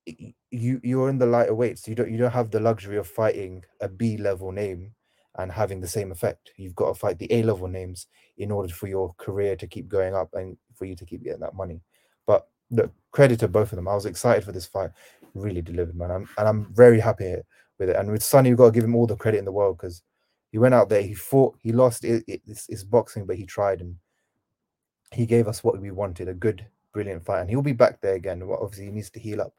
you 0.06 0.80
you're 0.82 1.10
in 1.10 1.18
the 1.18 1.26
lighter 1.26 1.54
weights. 1.54 1.86
You 1.86 1.94
don't 1.94 2.10
you 2.10 2.18
don't 2.18 2.32
have 2.32 2.50
the 2.50 2.60
luxury 2.60 2.96
of 2.96 3.06
fighting 3.06 3.64
a 3.80 3.88
B 3.88 4.16
level 4.16 4.52
name 4.52 4.92
and 5.38 5.52
having 5.52 5.80
the 5.80 5.88
same 5.88 6.10
effect. 6.10 6.50
You've 6.56 6.74
got 6.74 6.88
to 6.88 6.94
fight 6.98 7.18
the 7.18 7.32
A 7.32 7.42
level 7.42 7.68
names 7.68 8.06
in 8.38 8.50
order 8.50 8.72
for 8.72 8.86
your 8.86 9.14
career 9.18 9.56
to 9.56 9.66
keep 9.66 9.88
going 9.88 10.14
up 10.14 10.30
and 10.32 10.56
for 10.74 10.84
you 10.84 10.96
to 10.96 11.04
keep 11.04 11.22
getting 11.22 11.40
that 11.40 11.54
money. 11.54 11.82
But 12.26 12.48
look, 12.70 12.92
credit 13.10 13.40
to 13.40 13.48
both 13.48 13.72
of 13.72 13.76
them. 13.76 13.88
I 13.88 13.94
was 13.94 14.06
excited 14.06 14.44
for 14.44 14.52
this 14.52 14.66
fight. 14.66 14.90
Really 15.34 15.62
delivered, 15.62 15.96
man. 15.96 16.10
I'm, 16.10 16.28
and 16.38 16.48
I'm 16.48 16.74
very 16.74 17.00
happy 17.00 17.36
with 17.78 17.90
it. 17.90 17.96
And 17.96 18.10
with 18.10 18.22
Sunny, 18.22 18.50
we've 18.50 18.58
got 18.58 18.66
to 18.66 18.72
give 18.72 18.84
him 18.84 18.94
all 18.94 19.06
the 19.06 19.16
credit 19.16 19.38
in 19.38 19.44
the 19.44 19.52
world 19.52 19.78
because 19.78 20.02
he 20.50 20.58
went 20.58 20.74
out 20.74 20.88
there, 20.88 21.02
he 21.02 21.14
fought, 21.14 21.56
he 21.60 21.72
lost. 21.72 22.04
It, 22.04 22.24
it, 22.26 22.42
it's, 22.46 22.68
it's 22.68 22.84
boxing, 22.84 23.26
but 23.26 23.36
he 23.36 23.44
tried 23.44 23.80
and 23.80 23.96
he 25.12 25.26
gave 25.26 25.48
us 25.48 25.62
what 25.62 25.80
we 25.80 25.90
wanted 25.90 26.28
a 26.28 26.34
good, 26.34 26.66
brilliant 26.92 27.24
fight. 27.24 27.40
And 27.42 27.50
he'll 27.50 27.62
be 27.62 27.72
back 27.72 28.00
there 28.00 28.14
again. 28.14 28.46
Well, 28.46 28.58
obviously, 28.60 28.86
he 28.86 28.92
needs 28.92 29.10
to 29.10 29.20
heal 29.20 29.40
up, 29.40 29.54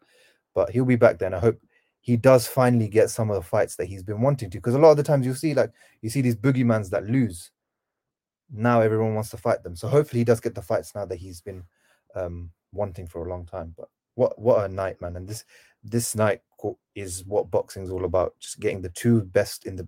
but 0.53 0.71
he'll 0.71 0.85
be 0.85 0.95
back 0.95 1.19
there. 1.19 1.27
And 1.27 1.35
I 1.35 1.39
hope 1.39 1.59
he 2.01 2.17
does 2.17 2.47
finally 2.47 2.87
get 2.87 3.09
some 3.09 3.29
of 3.29 3.35
the 3.35 3.41
fights 3.41 3.75
that 3.75 3.85
he's 3.85 4.03
been 4.03 4.21
wanting 4.21 4.49
to. 4.49 4.57
Because 4.57 4.75
a 4.75 4.79
lot 4.79 4.91
of 4.91 4.97
the 4.97 5.03
times 5.03 5.25
you'll 5.25 5.35
see, 5.35 5.53
like, 5.53 5.71
you 6.01 6.09
see 6.09 6.21
these 6.21 6.35
boogeymans 6.35 6.89
that 6.89 7.05
lose. 7.05 7.51
Now 8.51 8.81
everyone 8.81 9.13
wants 9.13 9.29
to 9.31 9.37
fight 9.37 9.61
them. 9.63 9.75
So 9.75 9.87
hopefully 9.87 10.21
he 10.21 10.25
does 10.25 10.39
get 10.39 10.55
the 10.55 10.61
fights 10.61 10.95
now 10.95 11.05
that 11.05 11.17
he's 11.17 11.41
been 11.41 11.63
um, 12.15 12.49
wanting 12.71 13.07
for 13.07 13.25
a 13.25 13.29
long 13.29 13.45
time. 13.45 13.73
But 13.77 13.87
what 14.15 14.39
what 14.39 14.65
a 14.65 14.73
night, 14.73 15.01
man! 15.01 15.15
And 15.15 15.27
this 15.27 15.45
this 15.83 16.15
night 16.15 16.41
is 16.95 17.23
what 17.25 17.51
boxing's 17.51 17.89
all 17.89 18.05
about. 18.05 18.33
Just 18.39 18.59
getting 18.59 18.81
the 18.81 18.89
two 18.89 19.21
best 19.21 19.65
in 19.65 19.75
the 19.75 19.87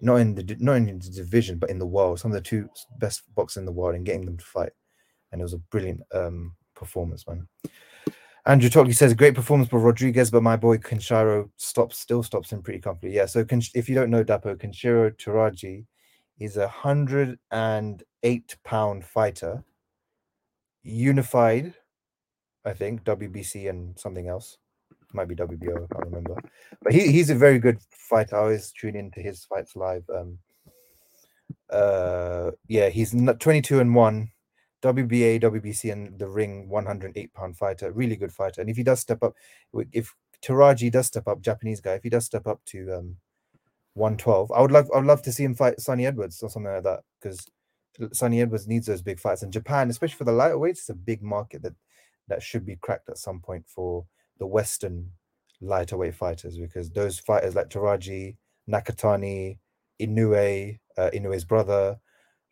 not 0.00 0.16
in 0.16 0.34
the 0.34 0.56
not 0.60 0.76
in 0.76 0.98
the 0.98 1.10
division, 1.10 1.58
but 1.58 1.70
in 1.70 1.78
the 1.78 1.86
world. 1.86 2.20
Some 2.20 2.30
of 2.30 2.36
the 2.36 2.42
two 2.42 2.68
best 2.98 3.22
boxers 3.34 3.60
in 3.60 3.66
the 3.66 3.72
world, 3.72 3.94
and 3.94 4.06
getting 4.06 4.24
them 4.24 4.36
to 4.36 4.44
fight. 4.44 4.72
And 5.32 5.40
it 5.40 5.44
was 5.44 5.54
a 5.54 5.58
brilliant 5.58 6.00
um, 6.14 6.54
performance, 6.74 7.26
man. 7.26 7.48
Andrew 8.46 8.70
Tockley 8.70 8.94
says 8.94 9.12
great 9.12 9.34
performance 9.34 9.68
by 9.68 9.76
Rodriguez, 9.76 10.30
but 10.30 10.42
my 10.42 10.56
boy 10.56 10.78
Kenshiro 10.78 11.50
stops 11.56 11.98
still 11.98 12.22
stops 12.22 12.50
him 12.50 12.62
pretty 12.62 12.78
comfortably. 12.78 13.14
Yeah. 13.14 13.26
So 13.26 13.44
if 13.74 13.88
you 13.88 13.94
don't 13.94 14.10
know 14.10 14.24
Dapo, 14.24 14.56
Kenshiro 14.56 15.14
Teraji 15.18 15.84
is 16.38 16.56
a 16.56 16.68
hundred 16.68 17.38
and 17.50 18.02
eight 18.22 18.56
pound 18.64 19.04
fighter, 19.04 19.64
unified, 20.82 21.74
I 22.64 22.72
think 22.72 23.04
WBC 23.04 23.68
and 23.70 23.98
something 23.98 24.28
else. 24.28 24.58
Might 25.14 25.28
be 25.28 25.34
WBO, 25.34 25.84
I 25.84 25.94
can't 25.94 26.04
remember. 26.04 26.36
But 26.82 26.92
he, 26.92 27.10
he's 27.10 27.30
a 27.30 27.34
very 27.34 27.58
good 27.58 27.78
fighter. 27.90 28.36
I 28.36 28.40
always 28.40 28.72
tune 28.72 28.94
into 28.94 29.20
his 29.20 29.44
fights 29.44 29.74
live. 29.74 30.04
Um, 30.14 30.38
uh, 31.70 32.50
yeah, 32.66 32.88
he's 32.90 33.12
22 33.12 33.80
and 33.80 33.94
1, 33.94 34.30
WBA, 34.82 35.42
WBC, 35.42 35.92
and 35.92 36.18
the 36.18 36.28
ring 36.28 36.68
108 36.68 37.32
pound 37.32 37.56
fighter. 37.56 37.90
Really 37.90 38.16
good 38.16 38.32
fighter. 38.32 38.60
And 38.60 38.68
if 38.68 38.76
he 38.76 38.82
does 38.82 39.00
step 39.00 39.22
up, 39.22 39.34
if 39.92 40.14
Teraji 40.42 40.90
does 40.92 41.06
step 41.06 41.26
up, 41.26 41.40
Japanese 41.40 41.80
guy, 41.80 41.94
if 41.94 42.02
he 42.02 42.10
does 42.10 42.24
step 42.24 42.46
up 42.46 42.60
to 42.66 42.92
um, 42.92 43.16
112, 43.94 44.52
I 44.52 44.60
would 44.60 44.72
love 44.72 44.90
I 44.94 44.98
would 44.98 45.06
love 45.06 45.22
to 45.22 45.32
see 45.32 45.44
him 45.44 45.54
fight 45.54 45.80
Sunny 45.80 46.06
Edwards 46.06 46.42
or 46.42 46.50
something 46.50 46.72
like 46.72 46.84
that 46.84 47.00
because 47.20 47.46
Sunny 48.12 48.40
Edwards 48.40 48.68
needs 48.68 48.86
those 48.86 49.02
big 49.02 49.18
fights. 49.18 49.42
And 49.42 49.52
Japan, 49.52 49.90
especially 49.90 50.16
for 50.16 50.24
the 50.24 50.32
lighter 50.32 50.58
weights, 50.58 50.80
it's 50.80 50.88
a 50.90 50.94
big 50.94 51.22
market 51.22 51.62
that 51.62 51.74
that 52.28 52.42
should 52.42 52.64
be 52.64 52.76
cracked 52.76 53.08
at 53.08 53.18
some 53.18 53.40
point 53.40 53.64
for 53.66 54.04
the 54.38 54.46
Western 54.46 55.10
lighter 55.60 55.96
weight 55.96 56.14
fighters 56.14 56.56
because 56.56 56.90
those 56.90 57.18
fighters 57.18 57.54
like 57.54 57.68
Teraji, 57.68 58.36
Nakatani, 58.68 59.58
Inoue, 60.00 60.78
uh, 60.96 61.10
Inoue's 61.12 61.44
brother, 61.44 61.98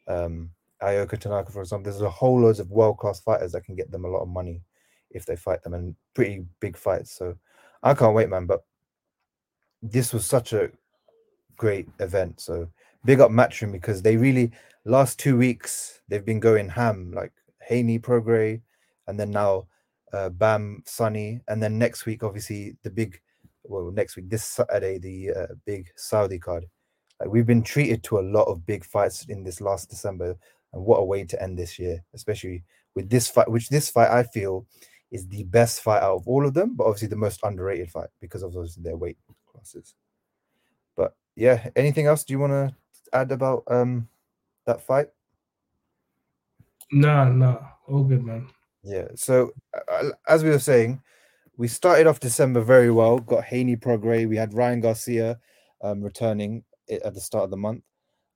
um, 0.09 0.51
Ioka 0.83 1.19
Tanaka, 1.19 1.53
for 1.53 1.63
example, 1.63 1.91
there's 1.91 2.03
a 2.03 2.11
whole 2.11 2.41
loads 2.41 2.61
of 2.61 2.71
world 2.71 2.99
class 2.99 3.21
fighters 3.21 3.53
that 3.53 3.65
can 3.65 3.77
get 3.77 3.91
them 3.91 4.05
a 4.05 4.09
lot 4.09 4.23
of 4.23 4.29
money 4.29 4.63
if 5.11 5.25
they 5.25 5.37
fight 5.37 5.63
them 5.63 5.75
and 5.75 5.95
pretty 6.15 6.45
big 6.61 6.77
fights. 6.77 7.13
So 7.13 7.37
I 7.83 7.95
can't 7.95 8.15
wait, 8.15 8.29
man. 8.29 8.47
But 8.47 8.65
this 9.83 10.13
was 10.13 10.27
such 10.27 10.53
a 10.53 10.71
great 11.57 11.89
event. 12.01 12.41
So 12.41 12.69
big 13.05 13.21
up 13.21 13.31
Matchroom 13.31 13.73
because 13.73 14.03
they 14.03 14.17
really 14.17 14.51
last 14.85 15.19
two 15.19 15.37
weeks 15.37 16.01
they've 16.09 16.25
been 16.25 16.41
going 16.41 16.69
ham 16.69 17.13
like 17.13 17.33
Haney 17.63 17.99
Prograis 17.99 18.61
and 19.07 19.19
then 19.19 19.31
now 19.31 19.67
uh, 20.13 20.29
Bam 20.31 20.83
Sunny 20.87 21.41
and 21.49 21.63
then 21.63 21.79
next 21.79 22.07
week 22.07 22.23
obviously 22.23 22.77
the 22.83 22.91
big 22.91 23.21
well 23.65 23.91
next 23.91 24.17
week 24.17 24.29
this 24.31 24.45
Saturday 24.45 24.99
the 24.99 25.33
uh, 25.33 25.55
big 25.65 25.89
Saudi 25.97 26.39
card. 26.39 26.67
Like 27.21 27.31
we've 27.31 27.47
been 27.47 27.63
treated 27.63 28.03
to 28.05 28.19
a 28.19 28.21
lot 28.21 28.45
of 28.45 28.67
big 28.67 28.85
fights 28.85 29.25
in 29.29 29.43
this 29.43 29.61
last 29.61 29.89
December 29.89 30.37
and 30.73 30.85
what 30.85 30.99
a 30.99 31.05
way 31.05 31.25
to 31.25 31.43
end 31.43 31.59
this 31.59 31.79
year, 31.79 32.05
especially 32.15 32.63
with 32.95 33.09
this 33.09 33.29
fight, 33.29 33.51
which 33.51 33.69
this 33.69 33.91
fight 33.91 34.11
I 34.11 34.23
feel 34.23 34.67
is 35.11 35.27
the 35.29 35.45
best 35.45 35.83
fight 35.83 36.03
out 36.03 36.17
of 36.17 36.29
all 36.29 36.47
of 36.47 36.55
them, 36.55 36.75
but 36.75 36.85
obviously 36.85 37.09
the 37.09 37.17
most 37.17 37.41
underrated 37.43 37.91
fight 37.91 38.09
because 38.21 38.43
of 38.43 38.53
those 38.53 38.75
their 38.77 38.97
weight 38.97 39.17
classes. 39.51 39.95
But 40.97 41.15
yeah, 41.35 41.69
anything 41.77 42.07
else 42.07 42.25
do 42.25 42.33
you 42.33 42.39
want 42.39 42.53
to 42.53 42.75
add 43.13 43.33
about 43.33 43.65
um 43.69 44.09
that 44.67 44.81
fight? 44.81 45.09
Nah, 46.93 47.29
nah, 47.29 47.59
all 47.89 48.05
good, 48.05 48.25
man. 48.25 48.49
Yeah. 48.87 49.09
So 49.17 49.51
uh, 49.91 50.11
as 50.29 50.45
we 50.45 50.51
were 50.51 50.59
saying, 50.59 51.03
we 51.57 51.69
started 51.69 52.07
off 52.07 52.21
December 52.21 52.61
very 52.61 52.91
well. 52.91 53.19
Got 53.19 53.45
Haney 53.45 53.77
Prograis. 53.77 54.29
We 54.29 54.37
had 54.37 54.55
Ryan 54.55 54.81
Garcia 54.81 55.39
um, 55.83 56.03
returning 56.03 56.65
at 56.91 57.15
the 57.15 57.21
start 57.21 57.45
of 57.45 57.51
the 57.51 57.57
month. 57.57 57.83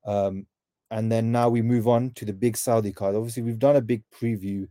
Um, 0.05 0.47
and 0.91 1.11
then 1.11 1.31
now 1.31 1.49
we 1.49 1.63
move 1.63 1.87
on 1.87 2.11
to 2.15 2.25
the 2.25 2.33
big 2.33 2.57
Saudi 2.57 2.93
card. 2.93 3.15
Obviously, 3.15 3.45
we've 3.45 3.59
done 3.59 3.77
a 3.77 3.81
big 3.81 4.03
preview 4.13 4.67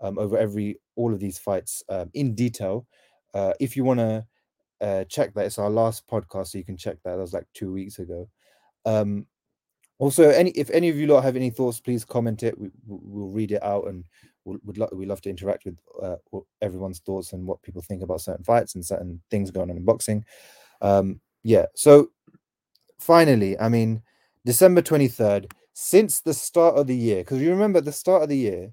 um, 0.00 0.18
over 0.18 0.38
every 0.38 0.78
all 0.94 1.12
of 1.12 1.18
these 1.18 1.38
fights 1.38 1.82
um, 1.88 2.10
in 2.14 2.34
detail. 2.34 2.86
Uh, 3.32 3.52
if 3.58 3.76
you 3.76 3.82
want 3.82 3.98
to 3.98 4.24
uh, 4.80 5.04
check 5.04 5.34
that, 5.34 5.46
it's 5.46 5.58
our 5.58 5.70
last 5.70 6.06
podcast, 6.06 6.48
so 6.48 6.58
you 6.58 6.64
can 6.64 6.76
check 6.76 6.98
that. 7.02 7.16
That 7.16 7.22
was 7.22 7.32
like 7.32 7.46
two 7.54 7.72
weeks 7.72 7.98
ago. 7.98 8.28
Um, 8.84 9.26
also, 9.98 10.28
any 10.28 10.50
if 10.50 10.70
any 10.70 10.88
of 10.90 10.96
you 10.96 11.08
lot 11.08 11.24
have 11.24 11.36
any 11.36 11.50
thoughts, 11.50 11.80
please 11.80 12.04
comment 12.04 12.44
it. 12.44 12.56
We, 12.56 12.70
we'll 12.86 13.30
read 13.30 13.50
it 13.50 13.62
out, 13.62 13.88
and 13.88 14.04
would 14.44 14.78
lo- 14.78 14.88
we 14.92 15.06
love 15.06 15.20
to 15.22 15.30
interact 15.30 15.64
with 15.64 15.78
uh, 16.02 16.16
everyone's 16.60 17.00
thoughts 17.00 17.32
and 17.32 17.46
what 17.46 17.62
people 17.62 17.82
think 17.82 18.02
about 18.02 18.20
certain 18.20 18.44
fights 18.44 18.74
and 18.74 18.84
certain 18.84 19.20
things 19.30 19.50
going 19.50 19.70
on 19.70 19.76
in 19.76 19.84
boxing. 19.84 20.24
Um, 20.80 21.20
yeah. 21.42 21.66
So 21.74 22.10
finally, 22.98 23.58
I 23.58 23.68
mean, 23.68 24.02
December 24.44 24.82
twenty 24.82 25.08
third. 25.08 25.52
Since 25.76 26.20
the 26.20 26.34
start 26.34 26.76
of 26.76 26.86
the 26.86 26.96
year, 26.96 27.18
because 27.18 27.42
you 27.42 27.50
remember 27.50 27.80
the 27.80 27.90
start 27.90 28.22
of 28.22 28.28
the 28.28 28.36
year, 28.36 28.70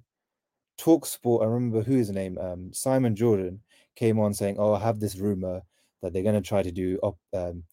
Talk 0.77 1.05
Sport. 1.05 1.43
I 1.43 1.45
remember 1.47 1.81
who 1.81 1.95
his 1.95 2.11
name, 2.11 2.37
um, 2.37 2.71
Simon 2.73 3.15
Jordan, 3.15 3.61
came 3.95 4.19
on 4.19 4.33
saying, 4.33 4.57
"Oh, 4.59 4.73
I 4.73 4.79
have 4.79 4.99
this 4.99 5.17
rumor 5.17 5.63
that 6.01 6.13
they're 6.13 6.23
going 6.23 6.35
to 6.35 6.47
try 6.47 6.61
to 6.61 6.71
do 6.71 6.99
um, 7.33 7.63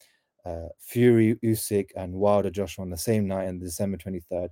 uh, 0.45 0.69
Fury, 0.79 1.37
Usyk, 1.45 1.91
and 1.97 2.15
Wilder 2.15 2.51
Joshua 2.51 2.85
on 2.85 2.91
the 2.91 2.97
same 2.97 3.27
night 3.27 3.49
on 3.49 3.59
December 3.59 3.97
23rd. 3.97 4.49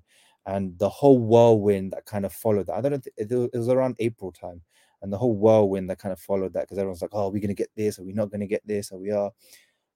And 0.46 0.78
the 0.78 0.88
whole 0.88 1.18
whirlwind 1.18 1.92
that 1.92 2.06
kind 2.06 2.24
of 2.24 2.32
followed 2.32 2.68
that. 2.68 2.76
I 2.76 2.80
don't 2.80 2.92
know, 2.92 3.00
it, 3.16 3.52
was 3.52 3.68
around 3.68 3.96
April 3.98 4.30
time. 4.30 4.62
And 5.02 5.12
the 5.12 5.18
whole 5.18 5.34
whirlwind 5.34 5.90
that 5.90 5.98
kind 5.98 6.12
of 6.12 6.20
followed 6.20 6.52
that 6.54 6.62
because 6.62 6.78
everyone's 6.78 7.02
like, 7.02 7.10
oh, 7.12 7.26
are 7.26 7.30
we 7.30 7.40
going 7.40 7.48
to 7.48 7.54
get 7.54 7.70
this? 7.76 7.98
Are 7.98 8.04
we 8.04 8.12
not 8.12 8.30
going 8.30 8.40
to 8.40 8.46
get 8.46 8.66
this? 8.66 8.92
Are 8.92 8.98
we 8.98 9.10
are? 9.10 9.32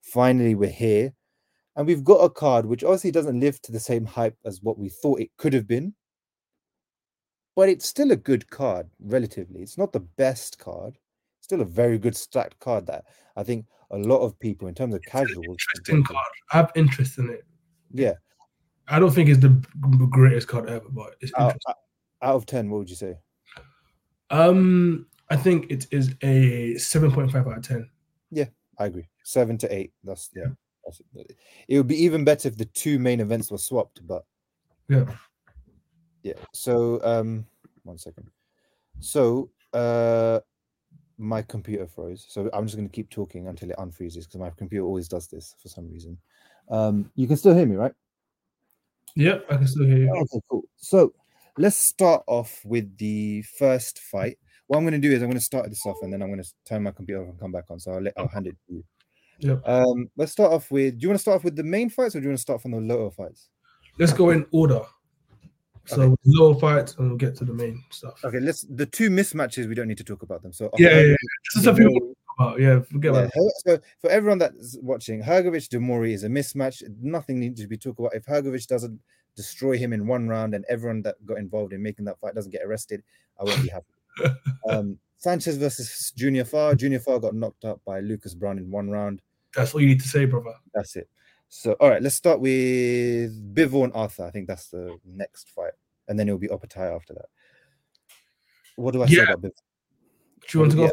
Finally, 0.03 0.55
we're 0.57 0.69
here. 0.71 1.15
And 1.77 1.87
we've 1.87 2.05
got 2.05 2.25
a 2.25 2.29
card 2.29 2.67
which 2.67 2.85
obviously 2.85 3.13
doesn't 3.13 3.39
live 3.41 3.63
to 3.63 3.73
the 3.73 3.81
same 3.81 4.05
hype 4.05 4.37
as 4.45 4.61
what 4.61 4.79
we 4.79 4.89
thought 4.89 5.21
it 5.21 5.31
could 5.37 5.53
have 5.53 5.67
been. 5.67 5.95
But 7.55 7.69
it's 7.69 7.89
still 7.89 8.11
a 8.11 8.17
good 8.17 8.51
card, 8.51 8.89
relatively. 9.01 9.63
It's 9.63 9.79
not 9.79 9.93
the 9.93 10.01
best 10.01 10.59
card. 10.59 10.99
still 11.41 11.61
a 11.61 11.65
very 11.65 11.99
good 11.99 12.17
stacked 12.17 12.59
card 12.59 12.87
that 12.87 13.05
I 13.37 13.43
think 13.43 13.67
a 13.91 13.99
lot 13.99 14.21
of 14.21 14.39
people 14.39 14.69
in 14.69 14.75
terms 14.75 14.95
of 14.95 15.03
casuals. 15.03 15.47
Interesting 15.47 16.05
card. 16.05 16.27
I 16.53 16.57
have 16.59 16.73
interest 16.75 17.19
in 17.19 17.31
it. 17.31 17.45
Yeah. 17.93 18.15
I 18.91 18.99
don't 18.99 19.13
think 19.13 19.29
it's 19.29 19.41
the 19.41 19.51
greatest 20.11 20.49
card 20.49 20.69
ever, 20.69 20.89
but 20.91 21.15
it's 21.21 21.33
out, 21.39 21.57
out 22.23 22.35
of 22.35 22.47
ten, 22.47 22.69
what 22.69 22.79
would 22.79 22.91
you 22.91 22.97
say? 22.97 23.15
Um, 24.31 25.07
I 25.31 25.37
think 25.37 25.71
it 25.71 25.87
is 25.91 26.15
a 26.23 26.77
seven 26.77 27.13
point 27.13 27.31
five 27.31 27.47
out 27.47 27.59
of 27.59 27.67
ten. 27.67 27.89
Yeah, 28.31 28.47
I 28.79 28.87
agree. 28.87 29.09
Seven 29.25 29.57
to 29.59 29.75
eight. 29.75 29.93
That's 30.05 30.31
yeah. 30.35 30.47
That's, 30.85 31.01
it 31.69 31.77
would 31.77 31.87
be 31.87 32.03
even 32.03 32.25
better 32.25 32.49
if 32.49 32.57
the 32.57 32.65
two 32.65 32.99
main 32.99 33.21
events 33.21 33.51
were 33.51 33.59
swapped, 33.59 34.05
but 34.07 34.25
yeah, 34.89 35.05
yeah. 36.23 36.35
So 36.53 37.01
um, 37.05 37.47
one 37.85 37.99
second. 37.99 38.29
So 38.99 39.51
uh, 39.73 40.41
my 41.17 41.43
computer 41.43 41.87
froze. 41.87 42.27
So 42.29 42.51
I'm 42.53 42.65
just 42.65 42.77
going 42.77 42.89
to 42.89 42.93
keep 42.93 43.11
talking 43.11 43.47
until 43.47 43.71
it 43.71 43.77
unfreezes 43.77 44.25
because 44.25 44.41
my 44.41 44.51
computer 44.51 44.85
always 44.85 45.07
does 45.07 45.29
this 45.29 45.55
for 45.63 45.69
some 45.69 45.89
reason. 45.91 46.19
Um, 46.71 47.11
you 47.15 47.29
can 47.29 47.37
still 47.37 47.55
hear 47.55 47.67
me, 47.67 47.77
right? 47.77 47.93
Yep, 49.17 49.47
I 49.51 49.57
can 49.57 49.67
still 49.67 49.87
hear 49.87 49.99
you. 49.99 50.11
Okay, 50.11 50.41
cool. 50.51 50.63
So 50.77 51.13
let's 51.59 51.77
start 51.77 52.23
off 52.27 52.61
with 52.65 52.97
the 52.99 53.43
first 53.43 53.99
fight. 53.99 54.39
What 54.67 54.79
I'm 54.79 54.85
going 54.85 55.01
to 55.01 55.09
do 55.09 55.13
is 55.13 55.23
I'm 55.23 55.29
going 55.29 55.39
to 55.39 55.45
start 55.45 55.69
this 55.69 55.85
off 55.85 55.97
and 56.03 56.13
then 56.13 56.23
I'm 56.23 56.29
going 56.29 56.43
to 56.43 56.49
turn 56.67 56.85
my 56.85 56.93
computer 56.93 57.23
off 57.23 57.29
and 57.29 57.41
come 57.41 57.53
back 57.53 57.65
on. 57.71 57.81
So 57.81 57.93
I'll, 57.93 58.03
let, 58.03 58.15
I'll 58.17 58.29
hand 58.29 58.47
it 58.47 58.57
to 58.69 58.75
you. 58.75 58.85
Yep. 59.41 59.69
Um, 59.69 60.11
let's 60.17 60.33
start 60.33 60.53
off 60.53 60.71
with. 60.71 60.99
Do 60.99 61.03
you 61.03 61.09
want 61.09 61.19
to 61.19 61.23
start 61.23 61.37
off 61.37 61.45
with 61.45 61.57
the 61.57 61.65
main 61.65 61.91
fights 61.91 62.15
or 62.15 62.21
do 62.21 62.25
you 62.25 62.31
want 62.31 62.39
to 62.39 62.43
start 62.43 62.63
from 62.63 62.73
the 62.73 62.81
lower 62.81 63.11
fights? 63.11 63.49
Let's 63.99 64.13
go 64.13 64.31
in 64.31 64.47
order. 64.53 64.83
So 65.87 66.03
okay. 66.03 66.17
lower 66.25 66.55
fights, 66.55 66.95
and 66.99 67.09
we'll 67.09 67.17
get 67.17 67.35
to 67.37 67.45
the 67.45 67.53
main 67.53 67.83
stuff. 67.91 68.23
Okay, 68.25 68.39
let's 68.39 68.63
the 68.63 68.87
two 68.87 69.11
mismatches. 69.11 69.67
We 69.67 69.75
don't 69.75 69.89
need 69.89 69.99
to 69.99 70.05
talk 70.05 70.23
about 70.23 70.43
them. 70.43 70.53
So 70.53 70.71
yeah, 70.79 70.91
yeah, 70.91 71.01
yeah. 71.01 71.17
this 71.45 71.57
is 71.57 71.65
something 71.65 72.15
we'll. 72.41 72.61
Yeah, 72.61 72.81
forget 72.81 73.15
yeah. 73.15 73.29
So 73.65 73.79
for 74.01 74.11
everyone 74.11 74.39
that's 74.39 74.79
watching, 74.81 75.23
Hrgovic 75.23 75.69
De 75.69 75.79
Mori 75.79 76.13
is 76.13 76.25
a 76.25 76.29
mismatch. 76.29 76.83
Nothing 77.01 77.41
needs 77.41 77.61
to 77.61 77.69
be 77.69 77.77
talked 77.77 77.99
about. 77.99 78.15
If 78.15 78.27
Hrgovic 78.27 78.67
doesn't 78.67 79.01
destroy 79.37 79.77
him 79.79 79.93
in 79.93 80.07
one 80.07 80.29
round, 80.29 80.55
and 80.55 80.65
everyone 80.69 81.03
that 81.03 81.25
got 81.27 81.39
involved 81.39 81.73
in 81.73 81.83
making 81.83 82.05
that 82.07 82.19
fight 82.21 82.35
doesn't 82.35 82.53
get 82.53 82.63
arrested, 82.65 83.03
I 83.39 83.45
won't 83.45 83.63
be 83.63 83.69
happy. 83.69 84.35
um, 84.69 84.99
Sanchez 85.17 85.57
versus 85.57 86.13
Junior 86.17 86.45
Fa. 86.45 86.75
Junior 86.77 86.99
Fa 86.99 87.21
got 87.21 87.35
knocked 87.35 87.65
out 87.65 87.81
by 87.85 88.01
Lucas 88.01 88.35
Browne 88.35 88.59
in 88.59 88.71
one 88.71 88.91
round. 88.91 89.21
That's 89.55 89.75
all 89.75 89.81
you 89.81 89.89
need 89.89 90.01
to 90.01 90.09
say, 90.09 90.25
brother. 90.25 90.55
That's 90.75 90.97
it. 90.97 91.09
So, 91.49 91.73
all 91.75 91.91
right, 91.91 92.03
let's 92.03 92.15
start 92.15 92.41
with 92.41 93.55
Bivol 93.55 93.91
Arthur. 93.95 94.25
I 94.25 94.31
think 94.31 94.47
that's 94.47 94.69
the 94.69 94.99
next 95.05 95.51
fight 95.51 95.73
and 96.11 96.19
then 96.19 96.29
it'll 96.29 96.39
be 96.39 96.49
Opetaia 96.49 96.95
after 96.95 97.15
that. 97.15 97.27
What 98.75 98.93
do 98.93 99.03
I 99.03 99.07
yeah. 99.07 99.09
say 99.09 99.23
about 99.23 99.43
Bivol? 99.43 99.51
Do 100.41 100.47
you 100.53 100.61
want 100.61 100.73
to 100.73 100.77
go? 100.77 100.85
Yeah. 100.85 100.91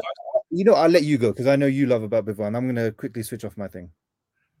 You 0.50 0.64
know, 0.64 0.74
I'll 0.74 0.88
let 0.88 1.04
you 1.04 1.18
go 1.18 1.30
because 1.30 1.46
I 1.46 1.56
know 1.56 1.66
you 1.66 1.86
love 1.86 2.02
about 2.02 2.24
Bivol, 2.24 2.46
and 2.46 2.56
I'm 2.56 2.66
gonna 2.66 2.90
quickly 2.92 3.22
switch 3.22 3.44
off 3.44 3.56
my 3.56 3.68
thing. 3.68 3.90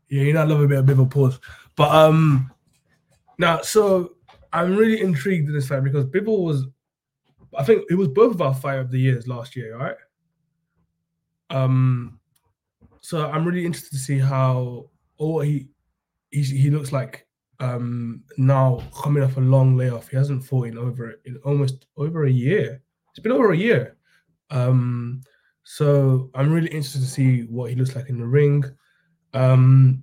Yeah, 0.08 0.22
you 0.22 0.32
know, 0.32 0.42
I 0.42 0.44
love 0.44 0.60
a 0.60 0.68
bit 0.68 0.78
of 0.78 0.86
Bivol 0.86 1.10
pause, 1.10 1.38
but 1.76 1.90
um, 1.94 2.50
now 3.38 3.60
so 3.62 4.16
I'm 4.52 4.76
really 4.76 5.00
intrigued 5.00 5.48
in 5.48 5.54
this 5.54 5.68
fight 5.68 5.84
because 5.84 6.06
Bivol 6.06 6.44
was, 6.44 6.66
I 7.56 7.64
think 7.64 7.84
it 7.90 7.94
was 7.94 8.08
both 8.08 8.34
of 8.34 8.42
our 8.42 8.54
fight 8.54 8.78
of 8.78 8.90
the 8.90 8.98
years 8.98 9.26
last 9.26 9.56
year, 9.56 9.76
right? 9.76 9.96
Um, 11.50 12.20
so 13.00 13.26
I'm 13.26 13.44
really 13.44 13.64
interested 13.64 13.92
to 13.92 13.98
see 13.98 14.18
how 14.18 14.90
or 15.18 15.44
he 15.44 15.68
he 16.30 16.42
he 16.42 16.70
looks 16.70 16.92
like 16.92 17.26
um, 17.60 18.22
now 18.36 18.82
coming 18.94 19.22
off 19.22 19.36
a 19.36 19.40
long 19.40 19.76
layoff. 19.76 20.08
He 20.08 20.16
hasn't 20.16 20.44
fought 20.44 20.68
in 20.68 20.78
over 20.78 21.20
in 21.24 21.36
almost 21.44 21.86
over 21.96 22.26
a 22.26 22.30
year. 22.30 22.82
It's 23.10 23.20
been 23.20 23.32
over 23.32 23.52
a 23.52 23.56
year. 23.56 23.96
Um, 24.50 25.22
so 25.70 26.30
I'm 26.34 26.50
really 26.50 26.68
interested 26.68 27.02
to 27.02 27.06
see 27.06 27.42
what 27.42 27.68
he 27.68 27.76
looks 27.76 27.94
like 27.94 28.08
in 28.08 28.18
the 28.18 28.26
ring. 28.26 28.64
Um, 29.34 30.02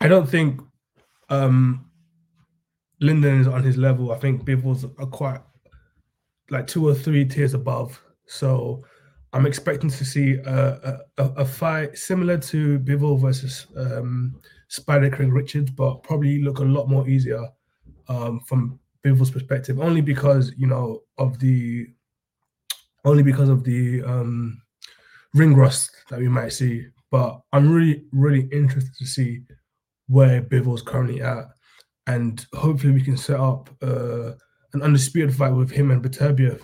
I 0.00 0.08
don't 0.08 0.28
think 0.28 0.60
um, 1.28 1.88
Lyndon 3.00 3.40
is 3.40 3.46
on 3.46 3.62
his 3.62 3.76
level. 3.76 4.10
I 4.10 4.18
think 4.18 4.44
Bivol's 4.44 4.82
are 4.84 5.06
quite 5.06 5.38
like 6.50 6.66
two 6.66 6.88
or 6.88 6.92
three 6.92 7.24
tiers 7.24 7.54
above. 7.54 8.02
So 8.26 8.82
I'm 9.32 9.46
expecting 9.46 9.90
to 9.90 10.04
see 10.04 10.34
a, 10.44 10.98
a, 11.16 11.22
a 11.22 11.44
fight 11.44 11.96
similar 11.96 12.36
to 12.38 12.80
Bivol 12.80 13.20
versus 13.20 13.68
um, 13.76 14.40
Spider 14.66 15.08
Craig 15.08 15.32
Richards, 15.32 15.70
but 15.70 16.02
probably 16.02 16.42
look 16.42 16.58
a 16.58 16.64
lot 16.64 16.88
more 16.88 17.08
easier 17.08 17.46
um, 18.08 18.40
from 18.40 18.80
Bivol's 19.04 19.30
perspective, 19.30 19.78
only 19.78 20.00
because 20.00 20.52
you 20.56 20.66
know 20.66 21.04
of 21.16 21.38
the 21.38 21.86
only 23.04 23.22
because 23.22 23.48
of 23.48 23.64
the 23.64 24.02
um, 24.02 24.60
ring 25.34 25.54
rust 25.54 25.90
that 26.10 26.18
we 26.18 26.28
might 26.28 26.52
see. 26.52 26.86
But 27.10 27.40
I'm 27.52 27.70
really, 27.70 28.04
really 28.12 28.48
interested 28.52 28.94
to 28.98 29.06
see 29.06 29.42
where 30.08 30.42
Bivol's 30.42 30.82
currently 30.82 31.22
at, 31.22 31.44
and 32.06 32.44
hopefully 32.54 32.92
we 32.92 33.02
can 33.02 33.16
set 33.16 33.38
up 33.40 33.70
uh, 33.82 34.32
an 34.72 34.82
undisputed 34.82 35.34
fight 35.34 35.52
with 35.52 35.70
him 35.70 35.90
and 35.90 36.02
Beterbiev, 36.02 36.60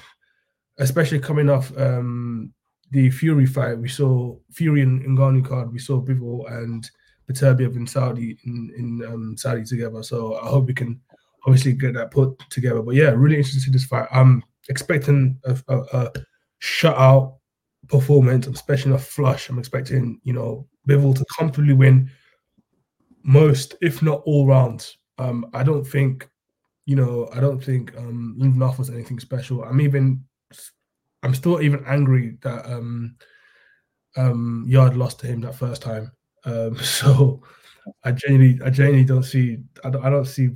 especially 0.79 1.20
coming 1.20 1.48
off 1.48 1.76
um, 1.79 2.53
the 2.90 3.11
Fury 3.11 3.46
fight. 3.46 3.79
We 3.79 3.88
saw 3.88 4.37
Fury 4.50 4.83
and 4.83 5.03
Ngannou 5.03 5.46
card. 5.46 5.72
We 5.72 5.79
saw 5.79 6.00
Bivol 6.00 6.50
and 6.50 6.88
Beterbiev 7.31 7.76
in 7.76 7.87
Saudi 7.87 8.38
in, 8.44 8.72
in 8.76 9.07
um, 9.07 9.37
Saudi 9.37 9.64
together. 9.64 10.03
So 10.03 10.37
I 10.40 10.48
hope 10.48 10.66
we 10.66 10.74
can 10.74 11.00
obviously 11.46 11.72
get 11.72 11.94
that 11.94 12.11
put 12.11 12.38
together. 12.50 12.83
But 12.83 12.96
yeah, 12.96 13.11
really 13.11 13.37
interested 13.37 13.61
to 13.61 13.64
see 13.66 13.70
this 13.70 13.85
fight. 13.85 14.09
I'm 14.12 14.42
expecting 14.68 15.38
a, 15.44 15.57
a, 15.68 15.79
a 15.79 16.12
shutout 16.62 17.36
performance, 17.88 18.46
especially 18.46 18.92
in 18.92 18.96
a 18.96 19.00
flush. 19.00 19.48
I'm 19.48 19.58
expecting, 19.58 20.20
you 20.24 20.32
know, 20.32 20.66
Bivol 20.88 21.16
to 21.16 21.24
comfortably 21.38 21.74
win 21.74 22.10
most, 23.22 23.74
if 23.80 24.02
not 24.02 24.22
all 24.24 24.46
rounds. 24.46 24.96
Um, 25.18 25.50
I 25.52 25.62
don't 25.62 25.84
think, 25.84 26.28
you 26.86 26.96
know, 26.96 27.28
I 27.34 27.40
don't 27.40 27.62
think 27.62 27.96
um 27.96 28.34
Lyndon 28.38 28.62
offers 28.62 28.90
anything 28.90 29.20
special. 29.20 29.62
I'm 29.62 29.80
even 29.80 30.24
I'm 31.22 31.34
still 31.34 31.60
even 31.60 31.84
angry 31.86 32.38
that 32.42 32.64
um 32.66 33.16
um 34.16 34.64
Yarde 34.66 34.96
lost 34.96 35.20
to 35.20 35.26
him 35.26 35.40
that 35.42 35.54
first 35.54 35.82
time. 35.82 36.10
Um, 36.44 36.76
so 36.82 37.42
I 38.04 38.12
genuinely, 38.12 38.60
I 38.64 38.70
genuinely 38.70 39.04
don't 39.04 39.22
see, 39.22 39.58
I 39.84 39.90
don't, 39.90 40.04
I 40.04 40.10
don't 40.10 40.26
see 40.26 40.50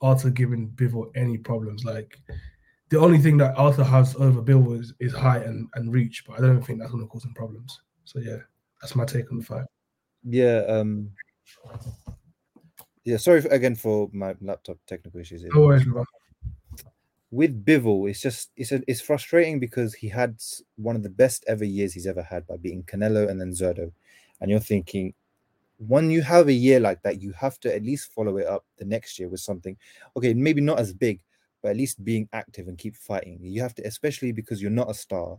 Arthur 0.00 0.30
giving 0.30 0.70
Bivol 0.70 1.10
any 1.14 1.38
problems. 1.38 1.84
Like 1.84 2.18
the 2.92 3.00
only 3.00 3.18
thing 3.18 3.38
that 3.38 3.56
Arthur 3.56 3.84
has 3.84 4.14
over 4.16 4.42
Bill 4.42 4.74
is, 4.74 4.92
is 5.00 5.14
height 5.14 5.46
and, 5.46 5.66
and 5.76 5.90
reach, 5.94 6.24
but 6.26 6.38
I 6.38 6.42
don't 6.42 6.60
think 6.60 6.78
that's 6.78 6.90
going 6.90 7.02
to 7.02 7.08
cause 7.08 7.24
him 7.24 7.32
problems. 7.32 7.80
So 8.04 8.18
yeah, 8.18 8.36
that's 8.82 8.94
my 8.94 9.06
take 9.06 9.32
on 9.32 9.38
the 9.38 9.44
fight. 9.44 9.64
Yeah. 10.22 10.58
Um. 10.68 11.10
Yeah. 13.04 13.16
Sorry 13.16 13.40
for, 13.40 13.48
again 13.48 13.76
for 13.76 14.10
my 14.12 14.34
laptop 14.42 14.76
technical 14.86 15.20
issues. 15.20 15.42
No 15.42 15.62
worries, 15.62 15.84
bro. 15.84 16.04
With 17.30 17.64
Bivol, 17.64 18.10
it's 18.10 18.20
just 18.20 18.50
it's 18.58 18.72
a, 18.72 18.82
it's 18.86 19.00
frustrating 19.00 19.58
because 19.58 19.94
he 19.94 20.10
had 20.10 20.36
one 20.76 20.94
of 20.94 21.02
the 21.02 21.08
best 21.08 21.46
ever 21.48 21.64
years 21.64 21.94
he's 21.94 22.06
ever 22.06 22.22
had 22.22 22.46
by 22.46 22.58
beating 22.58 22.82
Canelo 22.82 23.26
and 23.26 23.40
then 23.40 23.52
Zurdo, 23.52 23.90
and 24.42 24.50
you're 24.50 24.60
thinking, 24.60 25.14
when 25.78 26.10
you 26.10 26.20
have 26.20 26.48
a 26.48 26.52
year 26.52 26.78
like 26.78 27.00
that, 27.04 27.22
you 27.22 27.32
have 27.32 27.58
to 27.60 27.74
at 27.74 27.82
least 27.82 28.12
follow 28.12 28.36
it 28.36 28.46
up 28.46 28.66
the 28.76 28.84
next 28.84 29.18
year 29.18 29.30
with 29.30 29.40
something. 29.40 29.78
Okay, 30.14 30.34
maybe 30.34 30.60
not 30.60 30.78
as 30.78 30.92
big, 30.92 31.20
but 31.62 31.70
at 31.70 31.76
least 31.76 32.04
being 32.04 32.28
active 32.32 32.68
and 32.68 32.76
keep 32.76 32.96
fighting. 32.96 33.38
You 33.40 33.62
have 33.62 33.74
to, 33.76 33.82
especially 33.86 34.32
because 34.32 34.60
you're 34.60 34.70
not 34.70 34.90
a 34.90 34.94
star, 34.94 35.38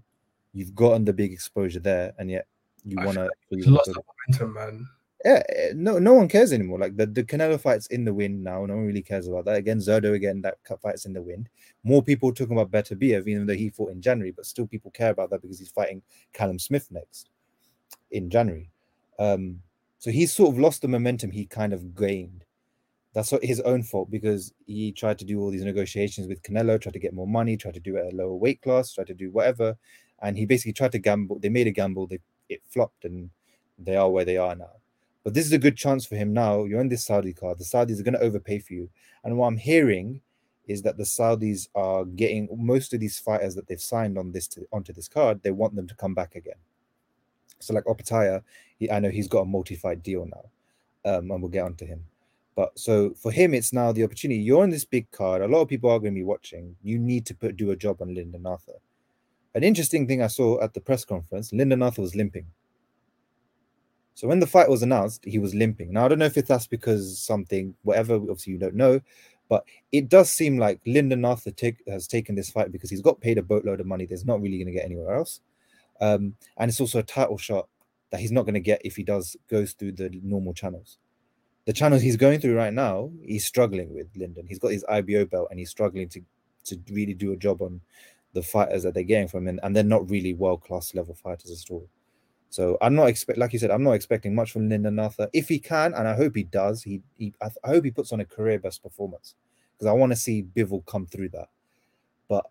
you've 0.54 0.74
gotten 0.74 1.06
the 1.06 1.14
big 1.14 1.34
exposure 1.34 1.80
there, 1.80 2.14
and 2.18 2.30
yet 2.30 2.48
you 2.86 2.98
want 2.98 3.16
to. 3.16 3.30
He's 3.50 3.68
lost 3.68 3.92
the 3.94 4.02
momentum, 4.30 4.54
man. 4.54 4.88
yeah, 5.26 5.44
eh, 5.50 5.72
no, 5.76 6.00
no 6.00 6.14
one 6.14 6.28
cares 6.28 6.54
anymore. 6.54 6.80
Like 6.80 6.96
the, 6.96 7.06
the 7.06 7.24
Canelo 7.24 7.60
fight's 7.60 7.88
in 7.88 8.06
the 8.06 8.14
wind 8.14 8.44
now. 8.44 8.66
No 8.66 8.76
one 8.76 8.86
really 8.86 9.02
cares 9.02 9.28
about 9.28 9.46
that. 9.46 9.58
Again, 9.58 9.80
Zurdo 9.80 10.14
again, 10.14 10.42
that 10.42 10.58
cut 10.64 10.82
fight's 10.82 11.06
in 11.06 11.14
the 11.14 11.22
wind. 11.22 11.50
More 11.84 12.02
people 12.02 12.34
talking 12.34 12.58
about 12.58 12.72
Beterbiev, 12.72 13.28
even 13.28 13.46
though 13.46 13.54
he 13.54 13.70
fought 13.70 13.92
in 13.92 14.02
January, 14.02 14.32
but 14.32 14.46
still 14.46 14.68
people 14.68 14.92
care 14.92 15.12
about 15.12 15.30
that 15.30 15.42
because 15.42 15.60
he's 15.60 15.72
fighting 15.72 16.02
Callum 16.34 16.60
Smith 16.60 16.88
next 16.92 17.30
in 18.12 18.30
January. 18.30 18.70
Um, 19.20 19.62
so 20.00 20.12
he's 20.12 20.34
sort 20.34 20.54
of 20.54 20.60
lost 20.60 20.82
the 20.82 20.88
momentum 20.88 21.32
he 21.32 21.46
kind 21.46 21.74
of 21.74 21.96
gained. 21.96 22.43
That's 23.14 23.32
his 23.44 23.60
own 23.62 23.84
fault 23.84 24.10
because 24.10 24.54
he 24.66 24.92
tried 24.92 25.20
to 25.20 25.26
do 25.26 25.40
all 25.40 25.52
these 25.52 25.64
negotiations 25.64 26.28
with 26.28 26.42
Canelo, 26.42 26.82
tried 26.82 26.94
to 26.94 27.00
get 27.00 27.14
more 27.14 27.28
money, 27.28 27.56
tried 27.58 27.76
to 27.76 27.80
do 27.80 27.96
it 27.96 28.08
at 28.08 28.14
a 28.14 28.16
lower 28.16 28.36
weight 28.36 28.62
class, 28.62 28.94
tried 28.94 29.08
to 29.08 29.14
do 29.14 29.30
whatever, 29.30 29.78
and 30.22 30.38
he 30.38 30.46
basically 30.46 30.74
tried 30.74 30.94
to 30.94 31.00
gamble. 31.00 31.38
They 31.40 31.50
made 31.50 31.68
a 31.68 31.72
gamble, 31.72 32.08
they 32.08 32.20
it 32.50 32.62
flopped, 32.68 33.06
and 33.06 33.30
they 33.78 33.96
are 33.96 34.10
where 34.10 34.26
they 34.26 34.38
are 34.38 34.56
now. 34.56 34.72
But 35.24 35.34
this 35.34 35.46
is 35.46 35.54
a 35.54 35.60
good 35.60 35.78
chance 35.78 36.06
for 36.06 36.16
him 36.16 36.34
now. 36.34 36.66
You're 36.66 36.82
in 36.82 36.90
this 36.90 37.06
Saudi 37.06 37.34
card. 37.34 37.60
The 37.60 37.64
Saudis 37.64 38.00
are 38.00 38.04
going 38.04 38.16
to 38.16 38.22
overpay 38.22 38.60
for 38.60 38.74
you. 38.74 38.90
And 39.24 39.38
what 39.38 39.48
I'm 39.48 39.58
hearing 39.58 40.22
is 40.68 40.82
that 40.82 40.98
the 40.98 41.04
Saudis 41.04 41.70
are 41.76 42.04
getting 42.04 42.50
most 42.52 42.94
of 42.94 43.00
these 43.00 43.20
fighters 43.20 43.56
that 43.56 43.68
they've 43.68 43.82
signed 43.82 44.18
on 44.18 44.32
this 44.32 44.48
to, 44.50 44.68
onto 44.74 44.92
this 44.92 45.08
card. 45.08 45.42
They 45.42 45.52
want 45.52 45.76
them 45.76 45.88
to 45.88 45.96
come 45.96 46.14
back 46.14 46.36
again. 46.36 46.58
So 47.60 47.74
like 47.74 47.86
Opetaia, 47.86 48.44
I 48.92 49.00
know 49.00 49.10
he's 49.10 49.30
got 49.30 49.42
a 49.42 49.46
multi-fight 49.46 50.04
deal 50.04 50.26
now, 50.26 51.10
um, 51.10 51.32
and 51.32 51.42
we'll 51.42 51.52
get 51.52 51.64
onto 51.64 51.86
him. 51.86 52.06
But 52.56 52.78
so 52.78 53.14
for 53.16 53.32
him, 53.32 53.54
it's 53.54 53.74
now 53.74 53.92
the 53.92 54.04
opportunity. 54.04 54.42
You're 54.42 54.64
on 54.64 54.70
this 54.70 54.86
big 54.86 55.10
card. 55.12 55.42
A 55.42 55.48
lot 55.48 55.62
of 55.62 55.68
people 55.68 55.90
are 55.90 56.00
going 56.00 56.14
to 56.14 56.20
be 56.20 56.24
watching. 56.24 56.76
You 56.84 57.00
need 57.00 57.26
to 57.28 57.36
put 57.36 57.58
do 57.58 57.72
a 57.72 57.76
job 57.76 58.02
on 58.02 58.14
Lyndon 58.14 58.46
Arthur. 58.46 58.80
An 59.56 59.64
interesting 59.64 60.08
thing 60.08 60.22
I 60.22 60.28
saw 60.28 60.62
at 60.62 60.74
the 60.74 60.82
press 60.82 61.06
conference: 61.06 61.52
Lyndon 61.52 61.82
Arthur 61.82 62.02
was 62.02 62.16
limping. 62.16 62.46
So 64.16 64.28
when 64.28 64.40
the 64.40 64.48
fight 64.48 64.70
was 64.70 64.84
announced, 64.84 65.26
he 65.26 65.40
was 65.40 65.56
limping. 65.56 65.92
Now 65.92 66.06
I 66.06 66.08
don't 66.08 66.20
know 66.20 66.26
if 66.26 66.36
that's 66.36 66.68
because 66.68 67.18
something, 67.18 67.74
whatever. 67.82 68.16
Obviously, 68.16 68.54
you 68.54 68.60
don't 68.60 68.76
know, 68.76 69.02
but 69.50 69.66
it 69.92 70.10
does 70.10 70.30
seem 70.30 70.58
like 70.60 70.80
Lyndon 70.86 71.26
Arthur 71.26 71.52
take, 71.52 71.82
has 71.88 72.08
taken 72.08 72.36
this 72.36 72.52
fight 72.52 72.72
because 72.72 72.92
he's 72.92 73.02
got 73.02 73.22
paid 73.22 73.40
a 73.40 73.44
boatload 73.44 73.80
of 73.80 73.88
money. 73.88 74.06
There's 74.06 74.26
not 74.26 74.42
really 74.42 74.58
going 74.58 74.68
to 74.68 74.74
get 74.74 74.86
anywhere 74.86 75.16
else, 75.16 75.42
um, 76.00 76.36
and 76.58 76.70
it's 76.70 76.80
also 76.80 77.00
a 77.00 77.04
title 77.04 77.38
shot 77.40 77.68
that 78.12 78.20
he's 78.20 78.32
not 78.32 78.44
going 78.44 78.54
to 78.54 78.60
get 78.60 78.82
if 78.86 78.96
he 78.96 79.04
does 79.04 79.36
goes 79.50 79.74
through 79.74 79.94
the 79.94 80.12
normal 80.22 80.54
channels. 80.54 81.00
The 81.66 81.74
channels 81.74 82.02
he's 82.02 82.18
going 82.18 82.40
through 82.40 82.56
right 82.56 82.74
now, 82.74 83.10
he's 83.24 83.46
struggling 83.46 83.94
with 83.94 84.08
Lyndon. 84.16 84.48
He's 84.48 84.60
got 84.60 84.72
his 84.72 84.86
IBO 84.90 85.26
belt 85.26 85.48
and 85.50 85.60
he's 85.60 85.70
struggling 85.70 86.10
to 86.10 86.22
to 86.66 86.80
really 86.90 87.14
do 87.14 87.34
a 87.34 87.38
job 87.38 87.62
on 87.62 87.82
the 88.34 88.42
fighters 88.42 88.84
that 88.84 88.94
they're 88.94 89.04
getting 89.04 89.28
from 89.28 89.48
him, 89.48 89.60
and 89.64 89.76
they're 89.76 89.84
not 89.84 90.10
really 90.10 90.34
world 90.34 90.62
class 90.62 90.96
level 90.96 91.14
fighters 91.14 91.52
at 91.52 91.72
all. 91.72 91.88
So 92.50 92.78
I'm 92.82 92.96
not 92.96 93.08
expect, 93.08 93.40
like 93.40 93.54
you 93.54 93.60
said, 93.60 93.72
I'm 93.72 93.84
not 93.84 93.94
expecting 93.94 94.36
much 94.36 94.52
from 94.52 94.70
Lyndon 94.70 95.00
Arthur. 95.00 95.28
If 95.34 95.50
he 95.50 95.60
can, 95.60 95.94
and 95.94 96.08
I 96.08 96.16
hope 96.16 96.36
he 96.36 96.44
does, 96.44 96.84
he, 96.84 97.02
he 97.18 97.34
I, 97.42 97.50
I 97.64 97.70
hope 97.70 97.84
he 97.84 97.92
puts 97.92 98.12
on 98.12 98.20
a 98.20 98.26
career 98.26 98.60
best 98.60 98.84
performance 98.84 99.36
because 99.74 99.88
I 99.88 99.94
want 99.94 100.12
to 100.12 100.16
see 100.16 100.46
Bivol 100.56 100.86
come 100.86 101.06
through 101.06 101.30
that. 101.30 101.50
But 102.28 102.46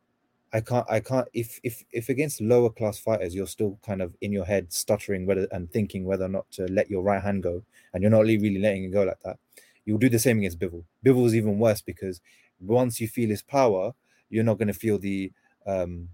I 0.55 0.61
can't, 0.61 0.87
I 0.91 1.01
can't. 1.01 1.29
If 1.33 1.59
if 1.63 1.83
if 1.93 2.09
against 2.11 2.41
lower 2.41 2.69
class 2.69 2.99
fighters, 2.99 3.35
you're 3.35 3.47
still 3.47 3.79
kind 3.85 4.03
of 4.03 4.15
in 4.21 4.33
your 4.33 4.45
head 4.45 4.73
stuttering 4.73 5.25
whether 5.25 5.49
and 5.51 5.71
thinking 5.73 6.05
whether 6.05 6.27
or 6.27 6.29
not 6.29 6.51
to 6.53 6.67
let 6.67 6.91
your 6.91 7.03
right 7.03 7.23
hand 7.23 7.43
go, 7.43 7.63
and 7.93 8.03
you're 8.03 8.11
not 8.11 8.21
really, 8.25 8.59
letting 8.59 8.85
it 8.85 8.93
go 8.93 9.03
like 9.05 9.21
that. 9.25 9.39
You'll 9.87 9.99
do 9.99 10.11
the 10.11 10.19
same 10.19 10.39
against 10.39 10.59
Bivol. 10.59 10.85
Bivol 11.05 11.27
is 11.27 11.35
even 11.35 11.59
worse 11.59 11.81
because 11.81 12.21
once 12.61 13.01
you 13.01 13.09
feel 13.09 13.31
his 13.31 13.43
power, 13.43 13.95
you're 14.29 14.45
not 14.45 14.59
going 14.59 14.69
to 14.69 14.75
feel 14.75 14.99
the 14.99 15.33
um 15.67 16.09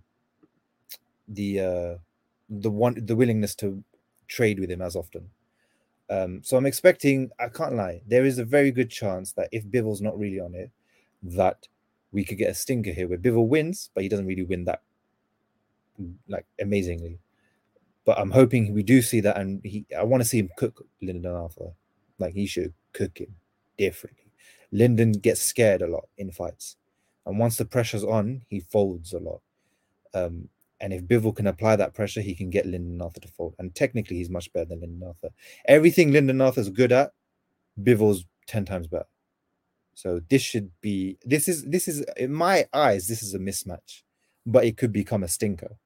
the 1.26 1.60
uh 1.60 1.94
the 2.48 2.70
one 2.70 2.94
the 3.04 3.16
willingness 3.16 3.54
to 3.56 3.82
trade 4.28 4.60
with 4.60 4.70
him 4.70 4.82
as 4.82 4.94
often. 4.94 5.28
Um, 6.10 6.42
so 6.42 6.56
I'm 6.56 6.66
expecting. 6.66 7.30
I 7.38 7.48
can't 7.48 7.74
lie. 7.74 8.02
There 8.06 8.24
is 8.24 8.38
a 8.38 8.44
very 8.44 8.70
good 8.70 8.90
chance 8.90 9.32
that 9.32 9.48
if 9.52 9.66
Bivol's 9.66 10.00
not 10.00 10.18
really 10.18 10.40
on 10.40 10.54
it, 10.54 10.70
that 11.22 11.66
we 12.12 12.24
could 12.24 12.38
get 12.38 12.50
a 12.50 12.54
stinker 12.54 12.92
here 12.92 13.08
where 13.08 13.18
Bivol 13.18 13.48
wins, 13.48 13.90
but 13.94 14.02
he 14.02 14.08
doesn't 14.08 14.26
really 14.26 14.44
win 14.44 14.64
that 14.64 14.82
like 16.28 16.46
amazingly. 16.60 17.18
But 18.04 18.18
I'm 18.18 18.30
hoping 18.30 18.72
we 18.72 18.82
do 18.82 19.02
see 19.02 19.20
that, 19.20 19.36
and 19.36 19.60
he. 19.64 19.84
I 19.96 20.02
want 20.02 20.22
to 20.22 20.28
see 20.28 20.38
him 20.38 20.50
cook 20.56 20.86
Lyndon 21.02 21.34
Arthur. 21.34 21.72
Like 22.18 22.34
he 22.34 22.46
should 22.46 22.72
cook 22.92 23.18
him 23.18 23.34
differently. 23.76 24.32
Lyndon 24.72 25.12
gets 25.12 25.42
scared 25.42 25.82
a 25.82 25.86
lot 25.86 26.08
in 26.16 26.32
fights, 26.32 26.76
and 27.26 27.38
once 27.38 27.56
the 27.56 27.64
pressure's 27.64 28.04
on, 28.04 28.42
he 28.48 28.60
folds 28.60 29.12
a 29.12 29.18
lot. 29.18 29.40
Um, 30.14 30.48
and 30.80 30.92
if 30.92 31.02
Bivol 31.02 31.34
can 31.34 31.48
apply 31.48 31.76
that 31.76 31.94
pressure, 31.94 32.20
he 32.20 32.34
can 32.34 32.50
get 32.50 32.64
Lyndon 32.64 33.02
Arthur 33.02 33.20
to 33.20 33.28
fold. 33.28 33.54
And 33.58 33.74
technically, 33.74 34.16
he's 34.16 34.30
much 34.30 34.52
better 34.52 34.66
than 34.66 34.80
Lyndon 34.80 35.06
Arthur. 35.06 35.30
Everything 35.66 36.12
Lyndon 36.12 36.40
Arthur's 36.40 36.70
good 36.70 36.92
at, 36.92 37.12
Bivol's 37.82 38.24
ten 38.46 38.64
times 38.64 38.86
better. 38.86 39.06
So 39.98 40.20
this 40.30 40.42
should 40.42 40.70
be 40.80 41.18
this 41.24 41.48
is 41.48 41.64
this 41.64 41.88
is 41.88 42.04
in 42.16 42.32
my 42.32 42.66
eyes 42.72 43.08
this 43.08 43.20
is 43.20 43.34
a 43.34 43.38
mismatch, 43.40 44.04
but 44.46 44.64
it 44.64 44.76
could 44.76 44.92
become 44.92 45.24
a 45.24 45.28
stinker. 45.28 45.80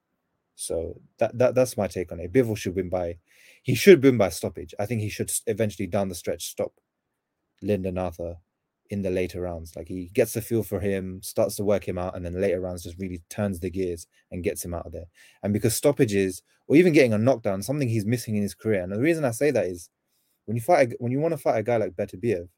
So 0.55 1.01
that, 1.19 1.39
that 1.39 1.55
that's 1.55 1.79
my 1.79 1.87
take 1.87 2.13
on 2.13 2.21
it. 2.21 2.31
Bivol 2.31 2.59
should 2.59 2.77
win 2.77 2.91
by 2.91 3.17
he 3.63 3.75
should 3.75 4.03
win 4.03 4.19
by 4.19 4.29
stoppage. 4.29 4.75
I 4.79 4.85
think 4.85 5.01
he 5.01 5.09
should 5.09 5.33
eventually 5.47 5.87
down 5.87 6.11
the 6.11 6.15
stretch 6.15 6.45
stop 6.45 6.75
Lyndon 7.63 7.97
Arthur 7.97 8.37
in 8.91 9.01
the 9.01 9.09
later 9.09 9.41
rounds. 9.41 9.75
Like 9.75 9.89
he 9.89 10.11
gets 10.13 10.35
the 10.35 10.43
feel 10.43 10.63
for 10.63 10.81
him, 10.81 11.23
starts 11.23 11.57
to 11.57 11.65
work 11.65 11.89
him 11.89 11.97
out, 11.97 12.15
and 12.15 12.23
then 12.23 12.39
later 12.39 12.61
rounds 12.61 12.83
just 12.83 12.99
really 12.99 13.23
turns 13.31 13.61
the 13.61 13.71
gears 13.71 14.07
and 14.31 14.45
gets 14.45 14.63
him 14.63 14.75
out 14.75 14.85
of 14.85 14.93
there. 14.93 15.07
And 15.43 15.55
because 15.55 15.75
stoppages 15.75 16.43
or 16.69 16.77
even 16.77 16.93
getting 16.93 17.15
a 17.15 17.19
knockdown, 17.19 17.63
something 17.63 17.89
he's 17.89 18.05
missing 18.05 18.37
in 18.37 18.43
his 18.43 18.55
career. 18.55 18.83
And 18.83 18.93
the 18.93 19.01
reason 19.01 19.25
I 19.25 19.31
say 19.31 19.51
that 19.53 19.65
is 19.65 19.89
when 20.45 20.55
you 20.55 20.61
fight 20.61 20.93
when 20.99 21.13
you 21.13 21.21
want 21.21 21.33
to 21.33 21.39
fight 21.39 21.57
a 21.57 21.63
guy 21.63 21.79
like 21.79 21.97
Beterbiev, 21.97 22.51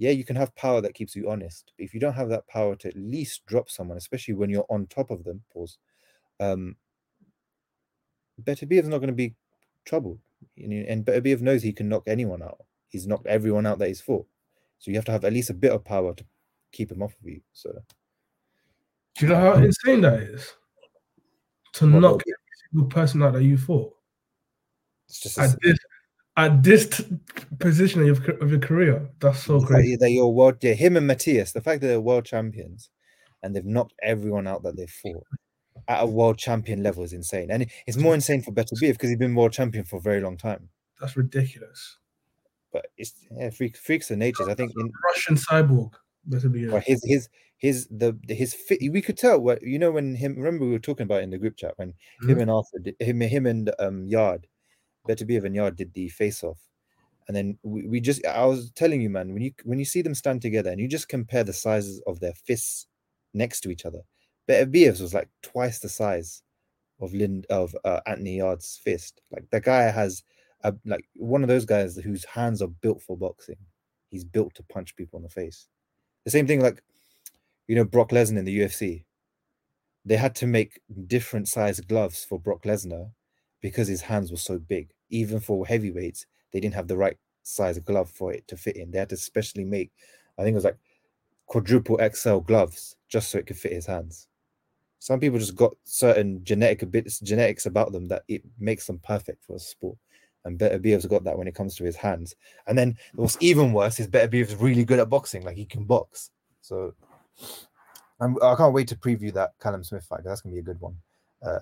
yeah, 0.00 0.12
you 0.12 0.24
can 0.24 0.34
have 0.34 0.56
power 0.56 0.80
that 0.80 0.94
keeps 0.94 1.14
you 1.14 1.28
honest. 1.30 1.72
But 1.76 1.84
if 1.84 1.92
you 1.92 2.00
don't 2.00 2.14
have 2.14 2.30
that 2.30 2.48
power 2.48 2.74
to 2.74 2.88
at 2.88 2.96
least 2.96 3.44
drop 3.44 3.68
someone, 3.68 3.98
especially 3.98 4.32
when 4.32 4.48
you're 4.48 4.64
on 4.70 4.86
top 4.86 5.10
of 5.10 5.24
them, 5.24 5.42
pause. 5.52 5.76
Um, 6.40 6.76
Beterbiev 8.42 8.84
is 8.84 8.88
not 8.88 8.98
going 8.98 9.08
to 9.08 9.14
be 9.14 9.34
troubled. 9.84 10.18
And 10.56 11.04
Better 11.04 11.20
Beterbiev 11.20 11.42
knows 11.42 11.62
he 11.62 11.74
can 11.74 11.90
knock 11.90 12.04
anyone 12.06 12.42
out. 12.42 12.64
He's 12.88 13.06
knocked 13.06 13.26
everyone 13.26 13.66
out 13.66 13.78
that 13.80 13.88
he's 13.88 14.00
fought. 14.00 14.26
So 14.78 14.90
you 14.90 14.96
have 14.96 15.04
to 15.04 15.12
have 15.12 15.26
at 15.26 15.34
least 15.34 15.50
a 15.50 15.54
bit 15.54 15.70
of 15.72 15.84
power 15.84 16.14
to 16.14 16.24
keep 16.72 16.90
him 16.90 17.02
off 17.02 17.12
of 17.20 17.28
you. 17.28 17.42
So 17.52 17.70
Do 19.16 19.26
you 19.26 19.32
know 19.32 19.38
how 19.38 19.52
insane 19.62 20.00
that 20.00 20.20
is? 20.22 20.54
To 21.74 21.92
What- 21.92 22.00
knock 22.00 22.22
every 22.22 22.34
single 22.70 22.88
person 22.88 23.22
out 23.22 23.34
that 23.34 23.44
you 23.44 23.58
fought 23.58 23.94
it's 25.06 25.20
just 25.20 25.38
at 25.38 25.60
this 25.60 25.76
at 26.44 26.62
this 26.62 27.02
position 27.58 28.00
of 28.00 28.06
your, 28.06 28.36
of 28.38 28.50
your 28.50 28.60
career. 28.60 29.08
That's 29.20 29.42
so 29.42 29.60
great. 29.60 30.00
that 30.00 30.10
you're 30.10 30.28
world, 30.28 30.56
yeah, 30.62 30.72
him 30.72 30.96
and 30.96 31.08
Matías, 31.08 31.52
the 31.52 31.60
fact 31.60 31.80
that 31.80 31.88
they're 31.88 32.00
world 32.00 32.24
champions 32.24 32.90
and 33.42 33.54
they've 33.54 33.64
knocked 33.64 33.94
everyone 34.02 34.46
out 34.46 34.62
that 34.62 34.76
they've 34.76 34.90
fought 34.90 35.24
at 35.88 36.02
a 36.02 36.06
world 36.06 36.38
champion 36.38 36.82
level 36.82 37.02
is 37.04 37.12
insane. 37.12 37.50
And 37.50 37.66
it's 37.86 37.96
more 37.96 38.14
insane 38.14 38.42
for 38.42 38.52
Beterbiev 38.52 38.92
because 38.92 39.08
he's 39.10 39.18
been 39.18 39.34
world 39.34 39.52
champion 39.52 39.84
for 39.84 39.96
a 39.96 40.00
very 40.00 40.20
long 40.20 40.36
time. 40.36 40.68
That's 41.00 41.16
ridiculous. 41.16 41.98
But 42.72 42.86
it's 42.96 43.14
yeah, 43.36 43.50
freak, 43.50 43.76
freaks 43.76 44.10
of 44.10 44.18
natures. 44.18 44.48
I 44.48 44.54
think 44.54 44.72
in 44.78 44.90
Russian 45.08 45.36
cyborg. 45.36 45.92
Better 46.26 46.48
be 46.50 46.68
well, 46.68 46.82
his 46.86 47.02
his 47.04 47.28
his 47.56 47.86
the, 47.90 48.16
the 48.26 48.34
his 48.34 48.52
fit 48.54 48.78
we 48.92 49.00
could 49.00 49.16
tell 49.16 49.40
what 49.40 49.62
you 49.62 49.78
know 49.78 49.90
when 49.90 50.14
him 50.14 50.36
remember 50.36 50.66
we 50.66 50.70
were 50.72 50.78
talking 50.78 51.04
about 51.04 51.22
in 51.22 51.30
the 51.30 51.38
group 51.38 51.56
chat 51.56 51.72
when 51.76 51.94
him 52.22 52.36
Mhm. 52.36 52.42
and 52.42 52.50
Arthur 52.50 52.78
him 53.00 53.20
him 53.22 53.46
and 53.46 53.72
um 53.78 54.06
Yarde 54.06 54.46
Beterbiev 55.08 55.44
and 55.44 55.54
Yarde 55.54 55.76
did 55.76 55.92
the 55.94 56.08
face 56.08 56.42
off. 56.42 56.58
And 57.28 57.36
then 57.36 57.58
we, 57.62 57.86
we 57.86 58.00
just 58.00 58.24
I 58.26 58.44
was 58.44 58.72
telling 58.72 59.00
you 59.00 59.08
man 59.10 59.32
when 59.32 59.42
you 59.42 59.52
when 59.64 59.78
you 59.78 59.84
see 59.84 60.02
them 60.02 60.14
stand 60.14 60.42
together 60.42 60.70
and 60.70 60.80
you 60.80 60.88
just 60.88 61.08
compare 61.08 61.44
the 61.44 61.52
sizes 61.52 62.02
of 62.06 62.18
their 62.18 62.32
fists 62.34 62.86
next 63.32 63.60
to 63.60 63.70
each 63.70 63.84
other 63.86 64.00
Better 64.50 64.66
Beterbiev's 64.66 65.00
was 65.00 65.14
like 65.14 65.28
twice 65.42 65.78
the 65.78 65.88
size 65.88 66.42
of 67.00 67.14
Lind 67.14 67.46
of 67.50 67.72
uh, 67.84 68.00
Anthony 68.06 68.38
Yarde's 68.38 68.80
fist. 68.82 69.20
Like 69.30 69.44
the 69.50 69.60
guy 69.60 69.82
has 69.82 70.24
a, 70.64 70.74
like 70.84 71.04
one 71.14 71.42
of 71.42 71.48
those 71.48 71.64
guys 71.64 71.96
whose 71.96 72.24
hands 72.24 72.60
are 72.60 72.66
built 72.66 73.00
for 73.00 73.16
boxing. 73.16 73.58
He's 74.08 74.24
built 74.24 74.54
to 74.56 74.64
punch 74.64 74.96
people 74.96 75.18
in 75.18 75.22
the 75.22 75.28
face. 75.28 75.68
The 76.24 76.32
same 76.32 76.48
thing 76.48 76.60
like 76.60 76.82
you 77.68 77.76
know 77.76 77.84
Brock 77.84 78.10
Lesnar 78.10 78.38
in 78.38 78.44
the 78.44 78.58
UFC. 78.58 79.04
they 80.04 80.16
had 80.16 80.34
to 80.36 80.48
make 80.48 80.80
different 81.06 81.46
size 81.46 81.78
gloves 81.78 82.24
for 82.24 82.40
Brock 82.40 82.64
Lesnar 82.64 83.12
because 83.60 83.88
his 83.88 84.02
hands 84.02 84.30
were 84.30 84.36
so 84.36 84.58
big. 84.58 84.90
Even 85.10 85.40
for 85.40 85.66
heavyweights, 85.66 86.26
they 86.52 86.60
didn't 86.60 86.74
have 86.74 86.88
the 86.88 86.96
right 86.96 87.16
size 87.42 87.78
glove 87.80 88.10
for 88.10 88.32
it 88.32 88.46
to 88.48 88.56
fit 88.56 88.76
in. 88.76 88.90
They 88.90 88.98
had 88.98 89.08
to 89.10 89.16
specially 89.16 89.64
make, 89.64 89.90
I 90.38 90.42
think 90.42 90.54
it 90.54 90.56
was 90.56 90.64
like 90.64 90.78
quadruple 91.46 91.98
XL 92.14 92.38
gloves 92.38 92.96
just 93.08 93.30
so 93.30 93.38
it 93.38 93.46
could 93.46 93.58
fit 93.58 93.72
his 93.72 93.86
hands. 93.86 94.28
Some 94.98 95.18
people 95.18 95.38
just 95.38 95.56
got 95.56 95.74
certain 95.84 96.44
genetic 96.44 96.90
bits, 96.90 97.20
genetics 97.20 97.66
about 97.66 97.92
them 97.92 98.08
that 98.08 98.22
it 98.28 98.42
makes 98.58 98.86
them 98.86 99.00
perfect 99.02 99.44
for 99.44 99.56
a 99.56 99.58
sport. 99.58 99.96
And 100.44 100.58
Beterbiev's 100.58 101.06
got 101.06 101.24
that 101.24 101.36
when 101.36 101.48
it 101.48 101.54
comes 101.54 101.74
to 101.76 101.84
his 101.84 101.96
hands. 101.96 102.34
And 102.66 102.76
then 102.76 102.96
what's 103.14 103.36
even 103.40 103.72
worse 103.72 103.98
is 103.98 104.08
Beterbiev's 104.08 104.54
really 104.56 104.84
good 104.84 104.98
at 104.98 105.08
boxing, 105.10 105.42
like 105.42 105.56
he 105.56 105.64
can 105.64 105.84
box. 105.84 106.30
So 106.60 106.94
I'm, 108.20 108.36
I 108.42 108.54
can 108.54 108.66
not 108.66 108.72
wait 108.72 108.88
to 108.88 108.96
preview 108.96 109.32
that 109.34 109.52
Callum 109.60 109.84
Smith 109.84 110.04
fight. 110.04 110.20
That's 110.24 110.40
gonna 110.40 110.54
be 110.54 110.60
a 110.60 110.62
good 110.62 110.80
one. 110.80 110.96
Uh, 111.42 111.60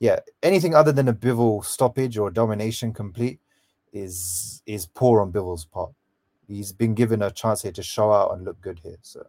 yeah, 0.00 0.20
anything 0.42 0.74
other 0.74 0.92
than 0.92 1.08
a 1.08 1.14
Bivol 1.14 1.62
stoppage 1.62 2.16
or 2.16 2.30
domination 2.30 2.92
complete 2.92 3.38
is 3.92 4.62
is 4.66 4.86
poor 4.86 5.20
on 5.20 5.30
Bivol's 5.30 5.66
part. 5.66 5.92
He's 6.48 6.72
been 6.72 6.94
given 6.94 7.22
a 7.22 7.30
chance 7.30 7.62
here 7.62 7.72
to 7.72 7.82
show 7.82 8.10
out 8.10 8.32
and 8.32 8.44
look 8.44 8.60
good 8.60 8.80
here. 8.82 8.96
So 9.02 9.26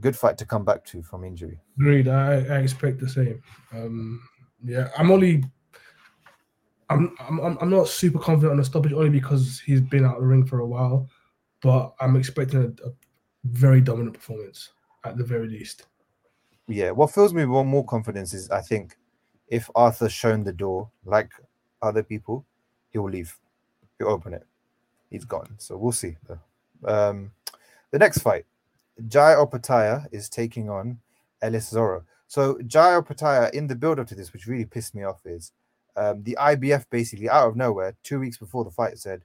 good 0.00 0.16
fight 0.16 0.36
to 0.38 0.46
come 0.46 0.64
back 0.64 0.84
to 0.86 1.02
from 1.02 1.24
injury. 1.24 1.60
Agreed. 1.78 2.08
I, 2.08 2.34
I 2.34 2.58
expect 2.58 3.00
the 3.00 3.08
same. 3.08 3.42
Um, 3.72 4.22
yeah, 4.62 4.90
I'm 4.96 5.10
only. 5.10 5.42
I'm, 6.90 7.16
I'm 7.18 7.56
I'm 7.58 7.70
not 7.70 7.88
super 7.88 8.18
confident 8.18 8.52
on 8.52 8.58
the 8.58 8.64
stoppage 8.64 8.92
only 8.92 9.08
because 9.08 9.60
he's 9.60 9.80
been 9.80 10.04
out 10.04 10.16
of 10.16 10.20
the 10.20 10.26
ring 10.26 10.44
for 10.44 10.58
a 10.60 10.66
while, 10.66 11.08
but 11.62 11.94
I'm 12.00 12.16
expecting 12.16 12.64
a, 12.64 12.86
a 12.86 12.92
very 13.44 13.80
dominant 13.80 14.14
performance 14.14 14.68
at 15.04 15.16
the 15.16 15.24
very 15.24 15.48
least. 15.48 15.86
Yeah, 16.68 16.90
what 16.90 17.10
fills 17.10 17.32
me 17.32 17.46
with 17.46 17.66
more 17.66 17.84
confidence 17.84 18.34
is 18.34 18.50
I 18.50 18.60
think 18.60 18.96
if 19.52 19.68
Arthur's 19.74 20.14
shown 20.14 20.44
the 20.44 20.52
door 20.52 20.88
like 21.04 21.30
other 21.82 22.02
people, 22.02 22.46
he 22.88 22.98
will 22.98 23.10
leave. 23.10 23.38
He'll 23.98 24.08
open 24.08 24.32
it. 24.32 24.46
He's 25.10 25.26
gone. 25.26 25.56
So 25.58 25.76
we'll 25.76 25.92
see. 25.92 26.16
Um, 26.86 27.32
the 27.90 27.98
next 27.98 28.20
fight, 28.20 28.46
Jai 29.08 29.34
Opetaia 29.34 30.06
is 30.10 30.30
taking 30.30 30.70
on 30.70 31.00
Ellis 31.42 31.70
Zorro. 31.70 32.04
So 32.28 32.58
Jai 32.66 32.98
Opetaia 32.98 33.52
in 33.52 33.66
the 33.66 33.74
build 33.74 34.00
up 34.00 34.06
to 34.06 34.14
this, 34.14 34.32
which 34.32 34.46
really 34.46 34.64
pissed 34.64 34.94
me 34.94 35.02
off, 35.04 35.20
is 35.26 35.52
um, 35.96 36.22
the 36.22 36.34
IBF 36.40 36.86
basically 36.88 37.28
out 37.28 37.48
of 37.48 37.54
nowhere, 37.54 37.94
two 38.02 38.20
weeks 38.20 38.38
before 38.38 38.64
the 38.64 38.70
fight, 38.70 38.98
said 38.98 39.20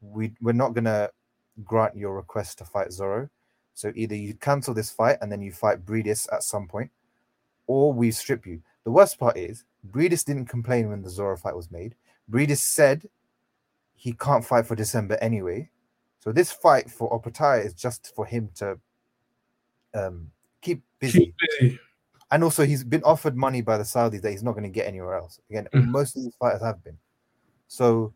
we 0.00 0.30
we're 0.40 0.52
not 0.52 0.72
gonna 0.72 1.10
grant 1.64 1.96
your 1.96 2.14
request 2.14 2.58
to 2.58 2.64
fight 2.64 2.90
Zorro. 2.90 3.28
So 3.74 3.92
either 3.96 4.14
you 4.14 4.34
cancel 4.34 4.72
this 4.72 4.90
fight 4.90 5.18
and 5.20 5.32
then 5.32 5.42
you 5.42 5.50
fight 5.50 5.84
Briedis 5.84 6.32
at 6.32 6.44
some 6.44 6.68
point, 6.68 6.92
or 7.66 7.92
we 7.92 8.12
strip 8.12 8.46
you. 8.46 8.62
The 8.84 8.90
worst 8.90 9.18
part 9.18 9.36
is 9.36 9.64
Briedis 9.90 10.24
didn't 10.24 10.46
complain 10.46 10.88
when 10.88 11.02
the 11.02 11.08
Zorro 11.08 11.38
fight 11.38 11.56
was 11.56 11.70
made. 11.70 11.94
Briedis 12.30 12.58
said 12.58 13.06
he 13.94 14.12
can't 14.12 14.44
fight 14.44 14.66
for 14.66 14.74
December 14.74 15.16
anyway. 15.20 15.70
So 16.20 16.32
this 16.32 16.52
fight 16.52 16.90
for 16.90 17.10
Opetaia 17.10 17.64
is 17.64 17.74
just 17.74 18.12
for 18.14 18.24
him 18.24 18.50
to 18.56 18.78
um, 19.94 20.30
keep 20.60 20.82
busy. 20.98 21.26
Keep 21.26 21.34
busy. 21.60 21.78
And 22.30 22.42
also, 22.42 22.64
he's 22.64 22.82
been 22.82 23.02
offered 23.02 23.36
money 23.36 23.60
by 23.60 23.76
the 23.76 23.84
Saudis 23.84 24.22
that 24.22 24.30
he's 24.30 24.42
not 24.42 24.52
going 24.52 24.62
to 24.62 24.70
get 24.70 24.86
anywhere 24.86 25.16
else. 25.16 25.38
Again, 25.50 25.68
mm. 25.74 25.86
most 25.86 26.16
of 26.16 26.22
these 26.22 26.34
fighters 26.36 26.62
have 26.62 26.82
been. 26.82 26.96
So 27.68 28.14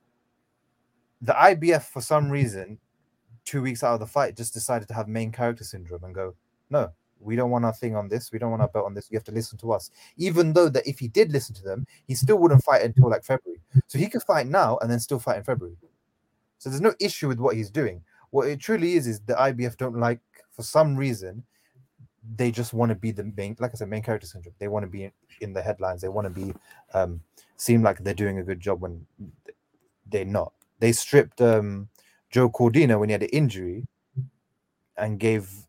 the 1.20 1.34
IBF, 1.34 1.82
for 1.82 2.00
some 2.00 2.30
reason, 2.30 2.78
two 3.44 3.60
weeks 3.60 3.82
out 3.84 3.92
of 3.92 4.00
the 4.00 4.06
fight, 4.06 4.34
just 4.34 4.54
decided 4.54 4.88
to 4.88 4.94
have 4.94 5.06
main 5.06 5.32
character 5.32 5.64
syndrome 5.64 6.04
and 6.04 6.14
go, 6.14 6.34
no, 6.70 6.92
we 7.20 7.36
don't 7.36 7.50
want 7.50 7.64
our 7.64 7.72
thing 7.72 7.96
on 7.96 8.08
this. 8.08 8.30
We 8.32 8.38
don't 8.38 8.50
want 8.50 8.62
our 8.62 8.68
belt 8.68 8.86
on 8.86 8.94
this. 8.94 9.10
You 9.10 9.16
have 9.16 9.24
to 9.24 9.32
listen 9.32 9.58
to 9.58 9.72
us. 9.72 9.90
Even 10.16 10.52
though 10.52 10.68
that 10.68 10.86
if 10.86 10.98
he 10.98 11.08
did 11.08 11.32
listen 11.32 11.54
to 11.56 11.62
them, 11.62 11.86
he 12.06 12.14
still 12.14 12.36
wouldn't 12.36 12.64
fight 12.64 12.82
until 12.82 13.10
like 13.10 13.24
February. 13.24 13.60
So 13.86 13.98
he 13.98 14.08
could 14.08 14.22
fight 14.22 14.46
now 14.46 14.78
and 14.78 14.90
then 14.90 15.00
still 15.00 15.18
fight 15.18 15.38
in 15.38 15.44
February. 15.44 15.76
So 16.58 16.70
there's 16.70 16.82
no 16.82 16.94
issue 17.00 17.28
with 17.28 17.38
what 17.38 17.56
he's 17.56 17.70
doing. 17.70 18.02
What 18.30 18.48
it 18.48 18.60
truly 18.60 18.94
is 18.94 19.06
is 19.06 19.20
the 19.20 19.34
IBF 19.34 19.76
don't 19.76 19.98
like 19.98 20.20
for 20.52 20.62
some 20.62 20.96
reason. 20.96 21.44
They 22.36 22.50
just 22.50 22.72
want 22.72 22.90
to 22.90 22.96
be 22.96 23.12
the 23.12 23.24
main, 23.36 23.56
like 23.60 23.70
I 23.72 23.76
said, 23.76 23.88
main 23.88 24.02
character 24.02 24.26
syndrome. 24.26 24.54
They 24.58 24.68
want 24.68 24.82
to 24.82 24.90
be 24.90 25.04
in, 25.04 25.12
in 25.40 25.52
the 25.52 25.62
headlines. 25.62 26.00
They 26.00 26.08
want 26.08 26.26
to 26.26 26.30
be 26.30 26.54
um, 26.92 27.20
seem 27.56 27.82
like 27.82 27.98
they're 27.98 28.14
doing 28.14 28.38
a 28.38 28.42
good 28.42 28.60
job 28.60 28.80
when 28.80 29.06
they're 30.10 30.24
not. 30.24 30.52
They 30.80 30.92
stripped 30.92 31.40
um, 31.40 31.88
Joe 32.30 32.50
Cordina 32.50 32.98
when 32.98 33.08
he 33.08 33.12
had 33.12 33.22
an 33.22 33.28
injury 33.28 33.86
and 34.96 35.20
gave 35.20 35.65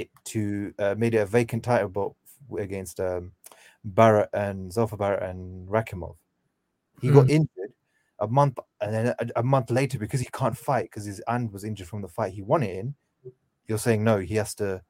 it 0.00 0.10
to 0.26 0.74
uh, 0.78 0.94
made 0.96 1.14
it 1.14 1.18
a 1.18 1.26
vacant 1.26 1.64
title 1.64 1.88
belt 1.88 2.16
against 2.58 3.00
um, 3.00 3.32
Barrett 3.84 4.30
and 4.32 4.70
Zelfa 4.70 4.98
Barrett 4.98 5.22
and 5.22 5.68
Rakhimov. 5.68 6.16
He 7.00 7.10
got 7.10 7.26
hmm. 7.26 7.30
injured 7.30 7.72
a 8.18 8.28
month 8.28 8.58
and 8.80 8.94
then 8.94 9.06
a, 9.18 9.26
a, 9.36 9.42
month 9.42 9.70
later 9.70 9.98
because 9.98 10.20
he 10.20 10.28
can't 10.32 10.56
fight 10.56 10.84
because 10.84 11.06
his 11.06 11.22
hand 11.26 11.52
was 11.52 11.64
injured 11.64 11.88
from 11.88 12.02
the 12.02 12.08
fight 12.08 12.34
he 12.34 12.42
won 12.42 12.62
it 12.62 12.76
in. 12.76 12.94
You're 13.66 13.78
saying 13.78 14.04
no, 14.04 14.18
he 14.18 14.34
has 14.34 14.54
to 14.56 14.82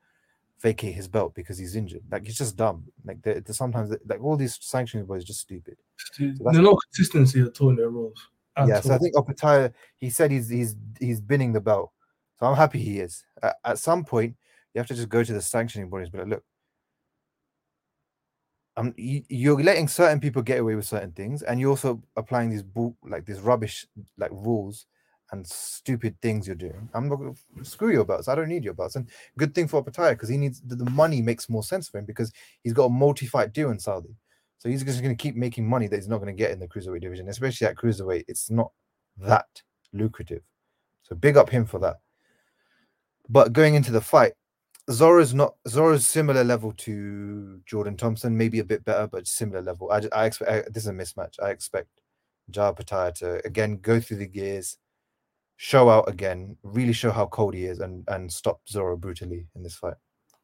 vacate 0.60 0.94
his 0.94 1.08
belt 1.08 1.34
because 1.34 1.58
he's 1.58 1.76
injured. 1.76 2.02
Like 2.10 2.26
he's 2.26 2.38
just 2.38 2.56
dumb. 2.56 2.84
Like 3.04 3.22
the, 3.22 3.42
the 3.44 3.54
sometimes 3.54 3.94
like 4.06 4.22
all 4.22 4.36
these 4.36 4.58
sanctioning 4.60 5.06
boys 5.06 5.24
just 5.24 5.40
stupid. 5.40 5.76
So 5.96 6.24
There's 6.24 6.58
no 6.58 6.76
consistency 6.76 7.40
at 7.40 7.60
all 7.60 7.70
in 7.70 7.76
their 7.76 7.90
rules. 7.90 8.18
Yeah, 8.56 8.76
all. 8.76 8.82
so 8.82 8.94
I 8.94 8.98
think 8.98 9.14
Opetaia, 9.14 9.72
he 9.96 10.10
said 10.10 10.30
he's 10.30 10.48
he's 10.48 10.76
he's 10.98 11.20
binning 11.20 11.52
the 11.52 11.60
belt. 11.60 11.92
So 12.38 12.46
I'm 12.46 12.56
happy 12.56 12.80
he 12.80 13.00
is. 13.00 13.22
At, 13.42 13.56
at 13.64 13.78
some 13.78 14.04
point, 14.04 14.34
you 14.74 14.78
have 14.78 14.86
to 14.88 14.94
just 14.94 15.08
go 15.08 15.22
to 15.22 15.32
the 15.32 15.42
sanctioning 15.42 15.90
bodies, 15.90 16.10
but 16.10 16.20
like, 16.20 16.28
look, 16.28 16.44
um, 18.76 18.94
you, 18.96 19.56
are 19.58 19.62
letting 19.62 19.88
certain 19.88 20.20
people 20.20 20.42
get 20.42 20.60
away 20.60 20.74
with 20.74 20.86
certain 20.86 21.12
things, 21.12 21.42
and 21.42 21.60
you're 21.60 21.70
also 21.70 22.02
applying 22.16 22.50
these 22.50 22.62
like 23.02 23.26
these 23.26 23.40
rubbish 23.40 23.86
like 24.16 24.30
rules 24.30 24.86
and 25.32 25.46
stupid 25.46 26.16
things 26.22 26.46
you're 26.46 26.56
doing. 26.56 26.88
I'm 26.94 27.08
not 27.08 27.16
gonna 27.16 27.34
screw 27.62 27.92
your 27.92 28.04
belts. 28.04 28.28
I 28.28 28.34
don't 28.34 28.48
need 28.48 28.64
your 28.64 28.74
belts. 28.74 28.96
And 28.96 29.08
good 29.36 29.54
thing 29.54 29.68
for 29.68 29.82
Opetaia 29.82 30.12
because 30.12 30.28
he 30.28 30.36
needs 30.36 30.60
the, 30.60 30.76
the, 30.76 30.90
money 30.90 31.20
makes 31.20 31.48
more 31.48 31.62
sense 31.62 31.88
for 31.88 31.98
him 31.98 32.04
because 32.04 32.32
he's 32.62 32.72
got 32.72 32.84
a 32.84 32.90
multi-fight 32.90 33.52
deal 33.52 33.70
in 33.70 33.78
Saudi. 33.78 34.16
So 34.58 34.68
he's 34.68 34.84
just 34.84 35.02
going 35.02 35.16
to 35.16 35.22
keep 35.22 35.36
making 35.36 35.68
money 35.68 35.86
that 35.86 35.96
he's 35.96 36.08
not 36.08 36.18
going 36.18 36.34
to 36.34 36.38
get 36.38 36.50
in 36.50 36.58
the 36.58 36.68
cruiserweight 36.68 37.00
division, 37.00 37.28
especially 37.28 37.66
at 37.66 37.76
cruiserweight. 37.76 38.24
It's 38.28 38.50
not 38.50 38.72
that 39.16 39.46
lucrative. 39.94 40.42
So 41.02 41.16
big 41.16 41.38
up 41.38 41.48
him 41.48 41.64
for 41.64 41.78
that. 41.78 41.96
But 43.28 43.54
going 43.54 43.74
into 43.74 43.90
the 43.90 44.02
fight, 44.02 44.32
Zorro's 44.90 45.32
not 45.32 45.54
Zorro's 45.68 46.06
similar 46.06 46.42
level 46.42 46.72
to 46.72 47.60
Jordan 47.64 47.96
Thompson, 47.96 48.36
maybe 48.36 48.58
a 48.58 48.64
bit 48.64 48.84
better, 48.84 49.06
but 49.06 49.26
similar 49.26 49.62
level. 49.62 49.90
I, 49.92 50.02
I 50.12 50.26
expect 50.26 50.50
I, 50.50 50.62
this 50.68 50.82
is 50.82 50.88
a 50.88 50.92
mismatch. 50.92 51.34
I 51.40 51.50
expect 51.50 51.88
Jai 52.50 52.72
Opetaia 52.72 53.14
to 53.14 53.46
again 53.46 53.76
go 53.76 54.00
through 54.00 54.16
the 54.16 54.26
gears, 54.26 54.78
show 55.56 55.88
out 55.88 56.08
again, 56.08 56.56
really 56.64 56.92
show 56.92 57.12
how 57.12 57.26
cold 57.26 57.54
he 57.54 57.66
is, 57.66 57.78
and 57.78 58.04
and 58.08 58.32
stop 58.32 58.60
Zorro 58.68 58.98
brutally 58.98 59.46
in 59.54 59.62
this 59.62 59.76
fight. 59.76 59.94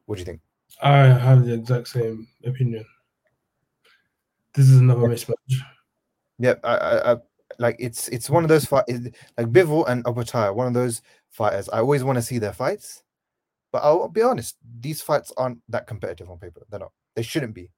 What 0.05 0.15
do 0.15 0.21
you 0.21 0.25
think? 0.25 0.39
I 0.81 0.97
have 1.07 1.45
the 1.45 1.53
exact 1.53 1.89
same 1.89 2.27
opinion. 2.45 2.85
This 4.53 4.69
is 4.69 4.77
another 4.77 5.01
mismatch. 5.01 5.35
Yep, 6.39 6.61
I, 6.63 6.77
I, 6.77 7.13
I 7.13 7.17
like 7.59 7.75
it's 7.79 8.07
it's 8.09 8.29
one 8.29 8.43
of 8.43 8.49
those 8.49 8.63
fights 8.63 8.93
like 9.37 9.51
Bivol 9.51 9.89
and 9.89 10.05
Opetaia, 10.05 10.55
one 10.55 10.67
of 10.67 10.73
those 10.73 11.01
fighters. 11.31 11.67
I 11.67 11.79
always 11.79 12.05
want 12.05 12.17
to 12.17 12.21
see 12.21 12.37
their 12.37 12.53
fights 12.53 13.03
but 13.71 13.83
I'll 13.83 14.07
be 14.07 14.21
honest, 14.21 14.57
these 14.79 15.01
fights 15.01 15.33
aren't 15.37 15.59
that 15.69 15.87
competitive 15.87 16.29
on 16.29 16.39
paper. 16.39 16.65
They're 16.69 16.79
not. 16.79 16.91
They 17.15 17.23
shouldn't 17.23 17.53
be. 17.53 17.71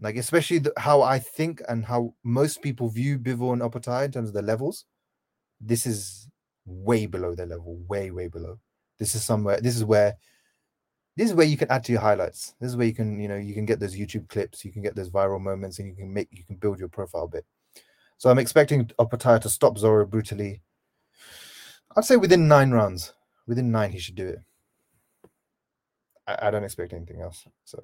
Like 0.00 0.16
especially 0.16 0.58
the, 0.58 0.72
how 0.76 1.02
I 1.02 1.18
think 1.18 1.62
and 1.68 1.84
how 1.84 2.14
most 2.22 2.62
people 2.62 2.88
view 2.88 3.18
Bivol 3.18 3.52
and 3.52 3.62
Opetaia 3.62 4.04
in 4.04 4.12
terms 4.12 4.28
of 4.28 4.34
the 4.34 4.42
levels. 4.42 4.84
This 5.60 5.86
is 5.86 6.28
way 6.66 7.06
below 7.06 7.34
their 7.34 7.46
level. 7.46 7.78
Way 7.88 8.10
way 8.10 8.28
below. 8.28 8.58
This 8.98 9.14
is 9.14 9.24
somewhere. 9.24 9.60
This 9.60 9.76
is 9.76 9.84
where. 9.84 10.16
This 11.16 11.30
is 11.30 11.34
where 11.34 11.46
you 11.46 11.56
can 11.56 11.68
add 11.68 11.82
to 11.82 11.90
your 11.92 12.00
highlights. 12.00 12.54
This 12.60 12.70
is 12.70 12.76
where 12.76 12.86
you 12.86 12.94
can, 12.94 13.18
you 13.18 13.26
know, 13.26 13.36
you 13.36 13.52
can 13.52 13.66
get 13.66 13.80
those 13.80 13.96
YouTube 13.96 14.28
clips, 14.28 14.64
you 14.64 14.70
can 14.70 14.82
get 14.82 14.94
those 14.94 15.10
viral 15.10 15.40
moments, 15.40 15.80
and 15.80 15.88
you 15.88 15.96
can 15.96 16.14
make, 16.14 16.28
you 16.30 16.44
can 16.44 16.54
build 16.54 16.78
your 16.78 16.88
profile 16.88 17.24
a 17.24 17.28
bit. 17.28 17.44
So 18.18 18.30
I'm 18.30 18.38
expecting 18.38 18.86
Opetaia 19.00 19.40
to 19.40 19.48
stop 19.48 19.78
Zorro 19.78 20.08
brutally. 20.08 20.62
I'd 21.96 22.04
say 22.04 22.16
within 22.16 22.46
nine 22.46 22.70
rounds. 22.70 23.14
Within 23.48 23.72
nine, 23.72 23.90
he 23.90 23.98
should 23.98 24.14
do 24.14 24.28
it. 24.28 24.38
I, 26.28 26.48
I 26.48 26.50
don't 26.50 26.64
expect 26.64 26.92
anything 26.92 27.20
else. 27.22 27.44
So, 27.64 27.82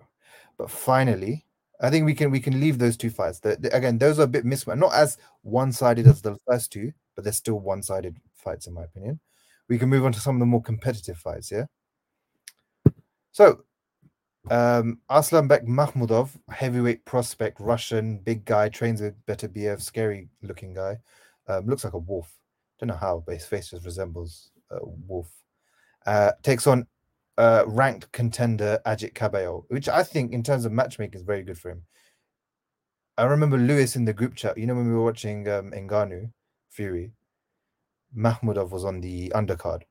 but 0.59 0.71
finally, 0.71 1.47
I 1.81 1.91
think 1.91 2.07
we 2.07 2.15
can 2.15 2.31
we 2.31 2.41
can 2.41 2.61
leave 2.61 2.79
those 2.79 2.97
two 2.97 3.11
fights. 3.11 3.41
The, 3.41 3.57
the, 3.57 3.75
again, 3.75 3.99
those 3.99 4.19
are 4.19 4.25
a 4.25 4.29
bit 4.29 4.45
mismatched, 4.45 4.79
not 4.79 4.95
as 4.95 5.19
one 5.43 5.73
sided 5.73 6.07
as 6.07 6.23
the 6.23 6.39
first 6.47 6.71
two, 6.71 6.93
but 7.17 7.25
they're 7.25 7.33
still 7.33 7.59
one 7.59 7.83
sided 7.83 8.17
fights 8.35 8.67
in 8.67 8.75
my 8.75 8.85
opinion. 8.85 9.19
We 9.69 9.79
can 9.79 9.89
move 9.89 10.05
on 10.05 10.13
to 10.13 10.21
some 10.21 10.37
of 10.37 10.41
the 10.41 10.47
more 10.47 10.63
competitive 10.63 11.17
fights. 11.17 11.51
Yeah. 11.51 11.65
So, 13.33 13.65
um, 14.51 15.01
Arslanbek 15.11 15.67
Makhmudov, 15.67 16.31
heavyweight 16.51 17.05
prospect, 17.05 17.59
Russian, 17.59 18.19
big 18.19 18.45
guy, 18.45 18.69
trains 18.69 19.01
with 19.01 19.15
Beterbiev, 19.27 19.81
scary 19.81 20.29
looking 20.43 20.75
guy. 20.75 20.99
Um, 21.49 21.67
looks 21.67 21.83
like 21.83 21.95
a 21.95 21.99
wolf. 21.99 22.31
Don't 22.79 22.89
know 22.89 22.95
how, 22.95 23.25
but 23.27 23.35
his 23.35 23.47
face 23.47 23.71
just 23.71 23.85
resembles 23.85 24.51
a 24.71 24.79
wolf. 24.83 25.31
Uh, 26.07 26.33
takes 26.43 26.67
on 26.67 26.87
uh, 27.39 27.65
ranked 27.67 28.13
contender 28.13 28.81
Agit 28.87 29.15
Kabayel, 29.15 29.65
which 29.69 29.89
I 29.89 30.03
think 30.03 30.33
in 30.33 30.43
terms 30.43 30.65
of 30.65 30.73
matchmaking 30.73 31.21
is 31.21 31.27
very 31.27 31.43
good 31.43 31.59
for 31.59 31.71
him. 31.71 31.83
I 33.17 33.25
remember 33.25 33.57
Lewis 33.57 33.97
in 33.97 34.05
the 34.05 34.13
group 34.13 34.35
chat. 34.35 34.59
You 34.59 34.67
know 34.67 34.75
when 34.75 34.89
we 34.89 34.95
were 34.95 35.05
watching 35.05 35.49
um, 35.49 35.71
Ngannou 35.71 36.33
Fury, 36.71 37.13
Makhmudov 38.17 38.71
was 38.71 38.85
on 38.85 39.01
the 39.01 39.31
undercard, 39.35 39.83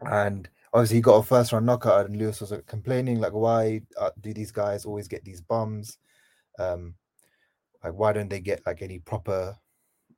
and 0.00 0.48
obviously 0.72 0.96
he 0.96 1.02
got 1.02 1.16
a 1.16 1.22
first 1.22 1.52
round 1.52 1.66
knockout, 1.66 2.06
and 2.06 2.16
Lewis 2.16 2.40
was 2.40 2.52
like, 2.52 2.66
complaining 2.66 3.20
like, 3.20 3.32
"Why 3.32 3.82
uh, 3.98 4.10
do 4.20 4.32
these 4.32 4.52
guys 4.52 4.84
always 4.84 5.08
get 5.08 5.24
these 5.24 5.40
bums? 5.40 5.98
Um, 6.58 6.94
like 7.86 7.94
why 7.94 8.12
don't 8.12 8.28
they 8.28 8.40
get 8.40 8.66
like 8.66 8.82
any 8.82 8.98
proper 8.98 9.56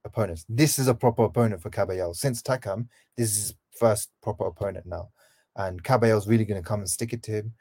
opponents? 0.04 0.44
This 0.48 0.78
is 0.78 0.88
a 0.88 0.94
proper 0.94 1.24
opponent 1.24 1.62
for 1.62 1.70
Kabayel. 1.70 2.16
Since 2.16 2.42
Takam, 2.42 2.88
this 3.16 3.30
is 3.30 3.36
his 3.36 3.54
first 3.78 4.10
proper 4.22 4.46
opponent 4.46 4.86
now, 4.86 5.10
and 5.58 5.82
Kabayel's 5.82 6.26
really 6.26 6.44
going 6.44 6.62
to 6.62 6.66
come 6.66 6.80
and 6.80 6.88
stick 6.88 7.12
it 7.12 7.22
to 7.24 7.32
him. 7.32 7.54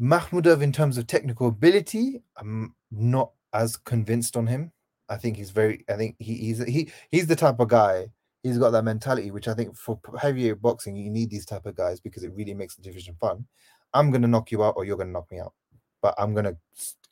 Makhmudov, 0.00 0.60
in 0.62 0.72
terms 0.72 0.98
of 0.98 1.06
technical 1.06 1.48
ability, 1.48 2.22
I'm 2.36 2.74
not 2.90 3.30
as 3.54 3.76
convinced 3.76 4.36
on 4.36 4.46
him. 4.46 4.72
I 5.08 5.16
think 5.16 5.36
he's 5.36 5.50
very. 5.50 5.84
I 5.88 5.94
think 5.94 6.16
he, 6.18 6.34
he's 6.34 6.62
he 6.64 6.90
he's 7.10 7.26
the 7.26 7.36
type 7.36 7.60
of 7.60 7.68
guy. 7.68 8.08
He's 8.42 8.58
got 8.58 8.70
that 8.70 8.84
mentality, 8.84 9.30
which 9.30 9.48
I 9.48 9.54
think 9.54 9.76
for 9.76 9.98
heavyweight 10.20 10.60
boxing, 10.60 10.96
you 10.96 11.10
need 11.10 11.30
these 11.30 11.46
type 11.46 11.64
of 11.64 11.74
guys 11.76 12.00
because 12.00 12.24
it 12.24 12.32
really 12.34 12.54
makes 12.54 12.76
the 12.76 12.82
division 12.82 13.16
fun. 13.20 13.46
I'm 13.94 14.10
gonna 14.10 14.26
knock 14.26 14.50
you 14.50 14.62
out, 14.62 14.74
or 14.76 14.84
you're 14.84 14.96
gonna 14.96 15.12
knock 15.12 15.30
me 15.30 15.40
out, 15.40 15.54
but 16.02 16.14
I'm 16.18 16.34
gonna 16.34 16.56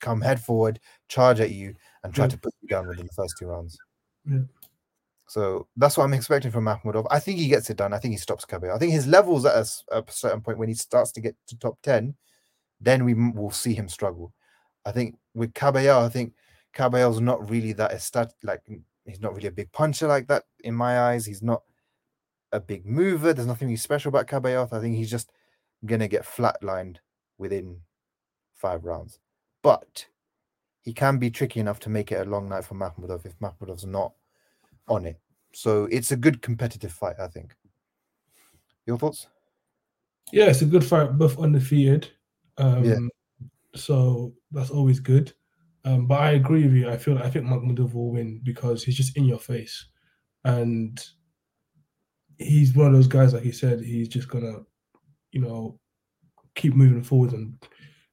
come 0.01 0.21
head 0.21 0.41
forward, 0.41 0.81
charge 1.09 1.41
at 1.41 1.53
you, 1.53 1.75
and 2.03 2.13
try 2.13 2.25
Yeah. 2.25 2.31
to 2.31 2.39
put 2.39 2.55
you 2.61 2.69
down 2.69 2.87
within 2.87 3.07
the 3.07 3.13
first 3.13 3.37
two 3.39 3.47
rounds. 3.47 3.79
Yeah. 4.29 4.41
So 5.27 5.69
that's 5.77 5.97
what 5.97 6.05
I'm 6.05 6.15
expecting 6.15 6.51
from 6.51 6.65
Makhmudov. 6.65 7.07
I 7.11 7.19
think 7.19 7.39
he 7.39 7.49
gets 7.49 7.71
it 7.71 7.79
done. 7.79 7.95
I 7.95 7.99
think 7.99 8.13
he 8.13 8.19
stops 8.19 8.45
Kabir. 8.45 8.73
I 8.73 8.79
think 8.79 8.93
his 8.93 9.07
levels 9.07 9.45
at 9.47 9.57
a 9.57 10.05
certain 10.11 10.43
point 10.43 10.59
when 10.59 10.69
he 10.69 10.75
starts 10.75 11.13
to 11.13 11.21
get 11.21 11.35
to 11.47 11.59
top 11.59 11.79
10, 11.83 12.15
then 12.81 13.05
we 13.05 13.15
will 13.15 13.51
see 13.51 13.75
him 13.75 13.89
struggle. 13.89 14.35
I 14.85 14.93
think 14.93 15.17
with 15.35 15.55
Caballero, 15.55 16.05
I 16.05 16.11
think 16.11 16.35
Kabayel's 16.77 17.21
not 17.21 17.49
really 17.49 17.73
that 17.73 17.93
estat 17.93 18.33
like 18.43 18.61
he's 19.07 19.21
not 19.21 19.35
really 19.35 19.49
a 19.49 19.53
big 19.53 19.73
puncher 19.73 20.07
like 20.07 20.29
that 20.29 20.45
in 20.61 20.75
my 20.75 21.01
eyes. 21.01 21.25
He's 21.25 21.43
not 21.43 21.63
a 22.53 22.61
big 22.61 22.85
mover. 22.85 23.33
There's 23.33 23.47
nothing 23.47 23.69
really 23.69 23.77
special 23.77 24.11
about 24.11 24.27
Caballero. 24.27 24.69
I 24.71 24.81
think 24.81 24.97
he's 24.97 25.11
just 25.11 25.31
gonna 25.87 26.09
get 26.09 26.25
flatlined 26.25 26.97
within 27.39 27.81
five 28.55 28.85
rounds. 28.85 29.19
But 29.63 30.07
he 30.83 30.93
can 30.93 31.17
be 31.17 31.31
tricky 31.31 31.61
enough 31.61 31.81
to 31.81 31.89
make 31.89 32.13
it 32.13 32.27
a 32.27 32.31
long 32.31 32.51
night 32.51 32.67
for 32.67 32.75
Makhmudov 32.75 33.25
if 33.25 33.39
Makhmudov's 33.39 33.87
not 33.87 34.13
on 34.89 35.07
it. 35.07 35.21
So 35.53 35.85
it's 35.91 36.13
a 36.13 36.17
good 36.17 36.43
competitive 36.43 36.93
fight, 36.93 37.17
I 37.21 37.29
think. 37.29 37.55
Your 38.87 38.99
thoughts? 38.99 39.29
Yeah, 40.33 40.47
it's 40.47 40.63
a 40.63 40.67
good 40.67 40.85
fight, 40.85 41.17
both 41.17 41.39
undefeated. 41.39 42.09
Um, 42.59 42.85
Yeah. 42.85 42.99
So 43.77 44.35
that's 44.53 44.71
always 44.71 45.01
good. 45.01 45.33
Um, 45.85 46.07
but 46.07 46.21
I 46.21 46.33
agree 46.33 46.65
with 46.65 46.75
you. 46.75 46.89
I 46.89 46.97
feel 46.97 47.19
I 47.19 47.29
think 47.29 47.45
Makhmudov 47.45 47.93
will 47.93 48.13
win 48.13 48.41
because 48.43 48.83
he's 48.83 48.97
just 48.97 49.17
in 49.17 49.25
your 49.25 49.39
face, 49.39 49.87
and 50.45 51.05
he's 52.39 52.75
one 52.75 52.87
of 52.87 52.93
those 52.95 53.09
guys. 53.09 53.35
Like 53.35 53.43
he 53.43 53.53
said, 53.53 53.81
he's 53.81 54.09
just 54.09 54.29
gonna, 54.29 54.61
you 55.33 55.41
know, 55.41 55.79
keep 56.55 56.75
moving 56.75 57.03
forward 57.03 57.33
and 57.33 57.59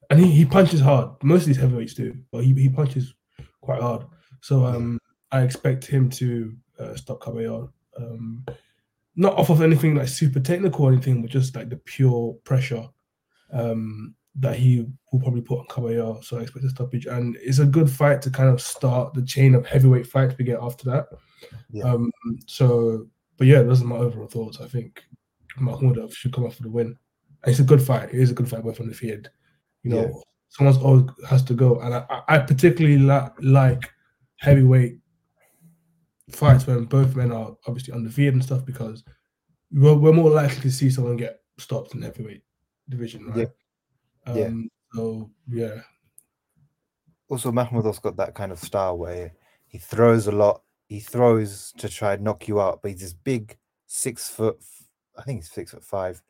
and 0.09 0.19
he, 0.19 0.29
he 0.31 0.45
punches 0.45 0.81
hard. 0.81 1.11
Most 1.23 1.43
of 1.43 1.47
these 1.47 1.57
heavyweights 1.57 1.93
do, 1.93 2.17
but 2.31 2.43
he, 2.43 2.53
he 2.53 2.67
punches 2.67 3.13
quite 3.61 3.81
hard. 3.81 4.03
So 4.41 4.65
um, 4.65 4.99
I 5.31 5.41
expect 5.41 5.85
him 5.85 6.09
to 6.11 6.55
uh, 6.79 6.95
stop 6.95 7.21
Caballero. 7.21 7.71
Um, 7.97 8.45
not 9.15 9.37
off 9.37 9.49
of 9.49 9.61
anything 9.61 9.95
like 9.95 10.07
super 10.07 10.39
technical 10.39 10.85
or 10.85 10.91
anything, 10.91 11.21
but 11.21 11.29
just 11.31 11.55
like 11.55 11.69
the 11.69 11.77
pure 11.77 12.33
pressure 12.43 12.87
um, 13.51 14.15
that 14.35 14.55
he 14.55 14.87
will 15.11 15.19
probably 15.19 15.41
put 15.41 15.59
on 15.59 15.65
Caballero. 15.69 16.21
So 16.21 16.37
I 16.37 16.41
expect 16.41 16.65
a 16.65 16.69
stoppage, 16.69 17.05
and 17.05 17.37
it's 17.41 17.59
a 17.59 17.65
good 17.65 17.89
fight 17.89 18.21
to 18.23 18.29
kind 18.29 18.49
of 18.49 18.61
start 18.61 19.13
the 19.13 19.21
chain 19.21 19.55
of 19.55 19.65
heavyweight 19.65 20.07
fights 20.07 20.35
we 20.37 20.45
get 20.45 20.59
after 20.61 20.85
that. 20.89 21.07
Yeah. 21.71 21.83
Um, 21.83 22.11
so, 22.47 23.07
but 23.37 23.47
yeah, 23.47 23.61
those 23.63 23.81
are 23.81 23.85
my 23.85 23.97
overall 23.97 24.27
thoughts. 24.27 24.61
I 24.61 24.67
think 24.67 25.03
Makhmudov 25.59 26.13
should 26.13 26.33
come 26.33 26.45
off 26.45 26.57
with 26.57 26.63
the 26.63 26.69
win. 26.71 26.95
And 27.43 27.51
it's 27.51 27.59
a 27.59 27.63
good 27.63 27.81
fight. 27.81 28.09
It 28.09 28.19
is 28.21 28.31
a 28.31 28.35
good 28.35 28.47
fight, 28.49 28.63
both 28.63 28.79
on 28.79 28.87
the 28.87 28.93
field. 28.93 29.29
You 29.83 29.91
know, 29.91 30.01
Yeah. 30.01 30.11
someone's 30.49 30.77
always 30.77 31.09
has 31.27 31.43
to 31.43 31.53
go, 31.53 31.79
and 31.81 31.93
I, 31.95 32.21
I- 32.29 32.39
particularly 32.39 32.97
li- 32.99 33.29
like 33.41 33.91
heavyweight 34.37 34.99
fights 36.35 36.67
when 36.67 36.85
both 36.85 37.15
men 37.15 37.31
are 37.31 37.55
obviously 37.67 37.93
undefeated 37.93 38.33
and 38.33 38.43
stuff 38.43 38.65
because 38.65 39.03
we're, 39.71 39.95
we're 39.95 40.13
more 40.13 40.29
likely 40.31 40.61
to 40.61 40.71
see 40.71 40.89
someone 40.89 41.17
get 41.17 41.41
stopped 41.57 41.93
in 41.93 42.01
heavyweight 42.01 42.43
division, 42.89 43.27
right? 43.27 43.49
Yeah. 44.25 44.45
Um, 44.45 44.69
So 44.93 45.31
yeah, 45.47 45.81
Also, 47.29 47.51
Makhmudov's 47.51 47.99
got 47.99 48.17
that 48.17 48.35
kind 48.35 48.51
of 48.51 48.59
style 48.59 48.97
where 48.97 49.33
he 49.67 49.77
throws 49.77 50.27
a 50.27 50.31
lot. 50.31 50.63
He 50.87 50.99
throws 50.99 51.73
to 51.77 51.87
try 51.87 52.13
and 52.13 52.23
knock 52.23 52.47
you 52.47 52.59
out, 52.59 52.81
but 52.81 52.91
he's 52.91 52.99
this 52.99 53.13
big 53.13 53.57
six 53.87 54.29
foot, 54.29 54.57
I 55.17 55.23
think 55.23 55.39
he's 55.39 55.51
six 55.51 55.71
foot 55.71 55.83
five, 55.83 56.21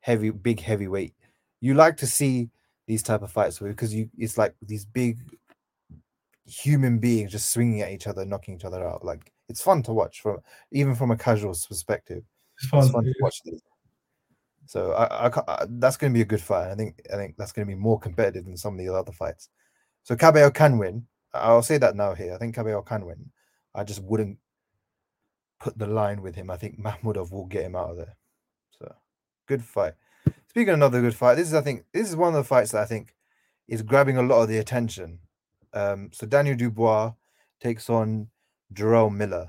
heavy, 0.00 0.30
big 0.30 0.60
heavyweight. 0.60 1.14
You 1.60 1.74
like 1.74 1.96
to 1.98 2.06
see 2.06 2.50
these 2.88 3.02
type 3.04 3.22
of 3.22 3.30
fights 3.30 3.60
because 3.60 3.94
you 3.94 4.10
it's 4.18 4.36
like 4.36 4.56
these 4.60 4.84
big 4.84 5.18
human 6.44 6.98
beings 6.98 7.30
just 7.30 7.52
swinging 7.52 7.82
at 7.82 7.92
each 7.92 8.08
other, 8.08 8.24
knocking 8.24 8.54
each 8.56 8.64
other 8.64 8.84
out. 8.84 9.04
Like 9.04 9.32
it's 9.50 9.62
fun 9.62 9.82
to 9.82 9.92
watch 9.92 10.20
from 10.20 10.38
even 10.70 10.94
from 10.94 11.10
a 11.10 11.16
casual 11.16 11.54
perspective. 11.68 12.22
it's 12.56 12.68
fun. 12.68 12.80
It's 12.80 12.90
fun 12.90 13.04
to 13.04 13.14
watch 13.20 13.42
this. 13.44 13.60
So 14.66 14.92
I, 14.92 15.26
I, 15.26 15.42
I 15.48 15.66
that's 15.68 15.96
going 15.96 16.12
to 16.12 16.16
be 16.16 16.22
a 16.22 16.24
good 16.24 16.40
fight. 16.40 16.70
I 16.70 16.76
think 16.76 17.02
I 17.12 17.16
think 17.16 17.36
that's 17.36 17.52
going 17.52 17.66
to 17.66 17.74
be 17.74 17.78
more 17.78 17.98
competitive 17.98 18.44
than 18.44 18.56
some 18.56 18.74
of 18.74 18.78
the 18.78 18.94
other 18.94 19.12
fights. 19.12 19.48
So 20.04 20.14
Kabayel 20.14 20.54
can 20.54 20.78
win. 20.78 21.06
I'll 21.34 21.62
say 21.62 21.78
that 21.78 21.96
now 21.96 22.14
here. 22.14 22.34
I 22.34 22.38
think 22.38 22.54
Kabayel 22.54 22.86
can 22.86 23.04
win. 23.04 23.30
I 23.74 23.84
just 23.84 24.02
wouldn't 24.02 24.38
put 25.58 25.76
the 25.78 25.86
line 25.86 26.22
with 26.22 26.34
him. 26.34 26.50
I 26.50 26.56
think 26.56 26.80
Makhmudov 26.80 27.32
will 27.32 27.46
get 27.46 27.64
him 27.64 27.76
out 27.76 27.90
of 27.90 27.96
there. 27.96 28.16
So 28.78 28.94
good 29.46 29.64
fight. 29.64 29.94
Speaking 30.48 30.70
of 30.70 30.74
another 30.74 31.00
good 31.00 31.14
fight, 31.14 31.34
this 31.34 31.48
is 31.48 31.54
I 31.54 31.60
think 31.60 31.84
this 31.92 32.08
is 32.08 32.16
one 32.16 32.28
of 32.28 32.34
the 32.34 32.44
fights 32.44 32.72
that 32.72 32.82
I 32.82 32.86
think 32.86 33.14
is 33.68 33.82
grabbing 33.82 34.16
a 34.16 34.22
lot 34.22 34.42
of 34.42 34.48
the 34.48 34.58
attention. 34.58 35.18
Um, 35.72 36.10
so 36.12 36.26
Daniel 36.26 36.56
Dubois 36.56 37.12
takes 37.60 37.88
on 37.88 38.28
Jarrell 38.74 39.14
Miller. 39.14 39.48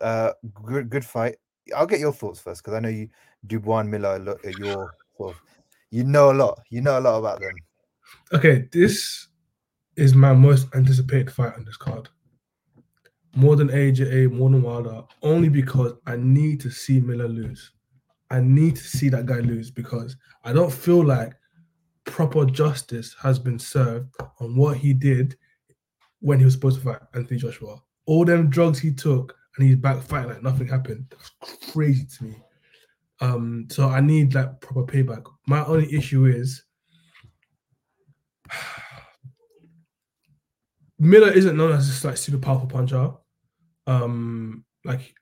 Uh, 0.00 0.32
good 0.64 0.88
good 0.90 1.04
fight. 1.04 1.36
I'll 1.74 1.86
get 1.86 2.00
your 2.00 2.12
thoughts 2.12 2.40
first 2.40 2.62
because 2.62 2.74
I 2.74 2.80
know 2.80 2.88
you 2.88 3.08
Dubois 3.46 3.80
and 3.80 3.90
Miller 3.90 4.10
are 4.10 4.18
lo- 4.18 4.38
are 4.44 4.50
your 4.50 4.94
sort 5.16 5.34
of 5.34 5.42
you 5.90 6.04
know 6.04 6.30
a 6.30 6.34
lot. 6.34 6.60
You 6.70 6.80
know 6.80 6.98
a 6.98 7.00
lot 7.00 7.18
about 7.18 7.40
them. 7.40 7.54
Okay, 8.32 8.68
this 8.72 9.28
is 9.96 10.14
my 10.14 10.32
most 10.32 10.68
anticipated 10.74 11.32
fight 11.32 11.54
on 11.54 11.64
this 11.64 11.76
card. 11.76 12.08
More 13.34 13.56
than 13.56 13.68
AJA, 13.68 14.32
more 14.32 14.50
than 14.50 14.62
Wilder, 14.62 15.02
only 15.22 15.48
because 15.48 15.92
I 16.06 16.16
need 16.16 16.60
to 16.60 16.70
see 16.70 17.00
Miller 17.00 17.28
lose. 17.28 17.72
I 18.30 18.40
need 18.40 18.76
to 18.76 18.82
see 18.82 19.08
that 19.10 19.26
guy 19.26 19.38
lose 19.40 19.70
because 19.70 20.16
I 20.44 20.52
don't 20.52 20.72
feel 20.72 21.04
like 21.04 21.34
proper 22.04 22.44
justice 22.44 23.14
has 23.20 23.38
been 23.38 23.58
served 23.58 24.14
on 24.40 24.56
what 24.56 24.76
he 24.76 24.92
did 24.92 25.36
when 26.20 26.38
he 26.38 26.44
was 26.44 26.54
supposed 26.54 26.78
to 26.78 26.84
fight 26.84 27.00
Anthony 27.14 27.38
Joshua. 27.38 27.82
All 28.08 28.24
them 28.24 28.48
drugs 28.48 28.78
he 28.78 28.90
took 28.90 29.36
and 29.56 29.66
he's 29.66 29.76
back 29.76 30.00
fighting 30.02 30.30
like 30.30 30.42
nothing 30.42 30.66
happened. 30.66 31.04
That's 31.10 31.72
crazy 31.72 32.06
to 32.16 32.24
me. 32.24 32.36
Um, 33.20 33.66
so 33.70 33.86
I 33.90 34.00
need 34.00 34.32
that 34.32 34.62
proper 34.62 34.84
payback. 34.84 35.24
My 35.46 35.62
only 35.66 35.94
issue 35.94 36.24
is 36.24 36.62
Miller 40.98 41.30
isn't 41.30 41.56
known 41.56 41.72
as 41.72 41.86
this 41.86 42.02
like 42.02 42.16
super 42.16 42.38
powerful 42.38 42.66
puncher. 42.66 43.12
Um, 43.86 44.64
like 44.86 45.14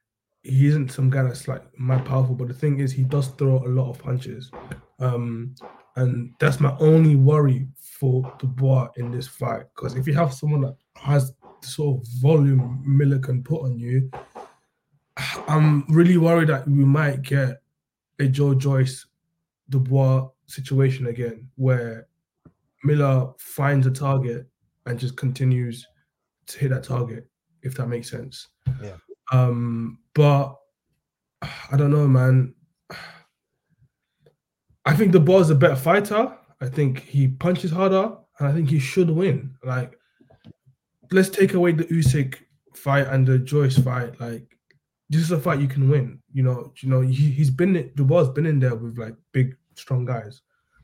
he 0.44 0.68
isn't 0.68 0.92
some 0.92 1.10
guy 1.10 1.24
that's 1.24 1.48
like 1.48 1.64
mad 1.80 2.04
powerful, 2.04 2.36
but 2.36 2.46
the 2.46 2.54
thing 2.54 2.78
is 2.78 2.92
he 2.92 3.02
does 3.02 3.26
throw 3.30 3.58
a 3.66 3.68
lot 3.68 3.90
of 3.90 3.98
punches. 3.98 4.52
Um, 5.00 5.56
and 5.96 6.32
that's 6.38 6.60
my 6.60 6.76
only 6.78 7.16
worry 7.16 7.66
for 7.80 8.32
Dubois 8.38 8.90
in 8.96 9.10
this 9.10 9.26
fight. 9.26 9.64
Because 9.74 9.96
if 9.96 10.06
you 10.06 10.14
have 10.14 10.32
someone 10.32 10.60
that 10.60 10.76
has 10.94 11.32
sort 11.66 12.00
of 12.00 12.08
volume 12.20 12.82
Miller 12.84 13.18
can 13.18 13.42
put 13.42 13.62
on 13.62 13.78
you, 13.78 14.10
I'm 15.48 15.84
really 15.88 16.18
worried 16.18 16.48
that 16.48 16.66
we 16.66 16.84
might 16.84 17.22
get 17.22 17.62
a 18.18 18.26
Joe 18.26 18.54
Joyce 18.54 19.06
Dubois 19.68 20.28
situation 20.46 21.06
again, 21.06 21.48
where 21.56 22.06
Miller 22.84 23.32
finds 23.38 23.86
a 23.86 23.90
target 23.90 24.46
and 24.86 24.98
just 24.98 25.16
continues 25.16 25.86
to 26.46 26.58
hit 26.58 26.70
that 26.70 26.84
target, 26.84 27.28
if 27.62 27.74
that 27.74 27.88
makes 27.88 28.10
sense. 28.10 28.48
Yeah. 28.82 28.96
Um, 29.32 29.98
but 30.14 30.56
I 31.42 31.76
don't 31.76 31.90
know, 31.90 32.06
man. 32.06 32.54
I 34.84 34.94
think 34.94 35.12
the 35.12 35.20
is 35.40 35.50
a 35.50 35.54
better 35.54 35.76
fighter. 35.76 36.32
I 36.60 36.68
think 36.68 37.00
he 37.00 37.28
punches 37.28 37.72
harder, 37.72 38.16
and 38.38 38.48
I 38.48 38.52
think 38.52 38.70
he 38.70 38.78
should 38.78 39.10
win. 39.10 39.56
Like, 39.64 39.98
let's 41.10 41.28
take 41.28 41.54
away 41.54 41.72
the 41.72 41.84
Usyk 41.84 42.36
fight 42.74 43.06
and 43.08 43.26
the 43.26 43.38
Joyce 43.38 43.78
fight. 43.78 44.20
Like, 44.20 44.56
this 45.08 45.22
is 45.22 45.30
a 45.30 45.38
fight 45.38 45.60
you 45.60 45.68
can 45.68 45.88
win. 45.88 46.20
You 46.32 46.42
know, 46.42 46.72
you 46.78 46.88
know, 46.88 47.00
he, 47.00 47.30
he's 47.30 47.50
been 47.50 47.90
Dubois 47.94 48.28
been 48.28 48.46
in 48.46 48.58
there 48.58 48.74
with 48.74 48.98
like 48.98 49.14
big 49.32 49.56
strong 49.74 50.04
guys. 50.04 50.42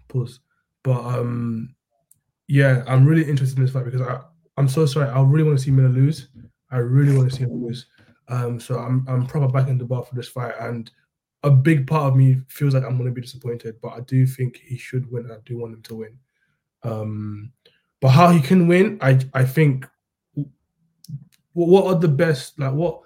Pause. 0.08 0.40
But 0.82 1.04
um, 1.04 1.74
yeah, 2.48 2.84
I'm 2.86 3.06
really 3.06 3.28
interested 3.28 3.58
in 3.58 3.64
this 3.64 3.72
fight 3.72 3.84
because 3.84 4.02
I 4.02 4.20
I'm 4.56 4.68
so 4.68 4.86
sorry. 4.86 5.08
I 5.08 5.22
really 5.22 5.44
want 5.44 5.58
to 5.58 5.64
see 5.64 5.70
Miller 5.70 5.88
lose. 5.88 6.28
I 6.70 6.78
really 6.78 7.16
want 7.16 7.30
to 7.30 7.36
see 7.36 7.44
him 7.44 7.64
lose. 7.64 7.86
Um, 8.28 8.60
so 8.60 8.78
I'm 8.78 9.04
I'm 9.08 9.26
proper 9.26 9.48
back 9.48 9.68
in 9.68 9.78
the 9.78 9.84
bar 9.84 10.04
for 10.04 10.14
this 10.14 10.28
fight, 10.28 10.54
and 10.60 10.90
a 11.42 11.50
big 11.50 11.86
part 11.86 12.04
of 12.04 12.16
me 12.16 12.38
feels 12.48 12.74
like 12.74 12.84
I'm 12.84 12.96
going 12.96 13.08
to 13.08 13.14
be 13.14 13.20
disappointed, 13.20 13.76
but 13.82 13.88
I 13.88 14.00
do 14.00 14.26
think 14.26 14.58
he 14.58 14.76
should 14.76 15.10
win. 15.10 15.30
I 15.30 15.36
do 15.44 15.58
want 15.58 15.74
him 15.74 15.82
to 15.82 15.94
win. 15.96 16.18
Um, 16.84 17.52
but 18.00 18.08
how 18.10 18.30
he 18.30 18.40
can 18.40 18.68
win, 18.68 18.98
I 19.00 19.20
I 19.34 19.44
think. 19.44 19.86
What 21.54 21.86
are 21.86 21.98
the 21.98 22.08
best 22.08 22.58
like 22.58 22.72
what? 22.72 23.00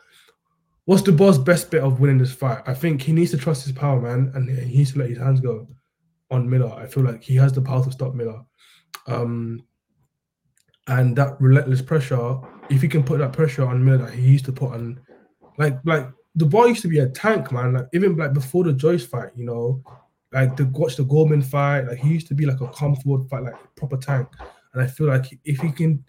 What's 0.85 1.03
the 1.03 1.13
boss 1.13 1.37
best 1.37 1.71
bit 1.71 1.83
of 1.83 1.99
winning 1.99 2.19
this 2.19 2.33
fight? 2.33 2.63
I 2.65 2.73
think 2.73 3.03
he 3.03 3.13
needs 3.13 3.33
to 3.33 3.37
trust 3.37 3.65
his 3.65 3.73
power, 3.73 4.01
man, 4.01 4.31
and 4.35 4.49
he 4.49 4.79
needs 4.79 4.93
to 4.93 5.01
let 5.01 5.09
his 5.09 5.19
hands 5.19 5.41
go 5.41 5.67
on 6.31 6.49
Miller. 6.49 6.73
I 6.73 6.87
feel 6.87 7.03
like 7.03 7.23
he 7.23 7.35
has 7.37 7.53
the 7.53 7.61
power 7.61 7.83
to 7.85 7.91
stop 7.91 8.15
Miller. 8.15 8.41
Um, 9.09 9.65
and 10.87 11.17
that 11.17 11.41
relentless 11.41 11.83
pressure, 11.83 12.39
if 12.71 12.83
he 12.83 12.89
can 12.89 13.03
put 13.03 13.19
that 13.19 13.33
pressure 13.33 13.67
on 13.67 13.85
Miller 13.85 13.99
that 13.99 14.15
he 14.15 14.23
used 14.23 14.45
to 14.45 14.53
put 14.53 14.73
on, 14.73 15.01
like 15.59 15.79
like 15.85 16.09
Dubois 16.37 16.67
used 16.67 16.83
to 16.83 16.89
be 16.89 17.01
a 17.01 17.09
tank, 17.09 17.51
man. 17.51 17.73
Like 17.73 17.87
even 17.93 18.17
like 18.17 18.33
before 18.33 18.65
the 18.65 18.73
Joyce 18.73 19.05
fight, 19.05 19.31
you 19.35 19.45
know, 19.45 19.83
like 20.33 20.57
the 20.57 20.67
watch 20.67 20.97
the 20.97 21.05
Gorman 21.05 21.43
fight, 21.43 21.87
like 21.87 21.99
he 21.99 22.11
used 22.11 22.29
to 22.29 22.35
be 22.35 22.47
like 22.47 22.61
a 22.61 22.69
comfortable 22.69 23.27
fight, 23.29 23.43
like 23.43 23.57
proper 23.77 23.97
tank. 23.97 24.29
And 24.73 24.83
I 24.83 24.87
feel 24.87 25.07
like 25.09 25.27
if 25.45 25.59
he 25.59 25.73
can 25.73 26.05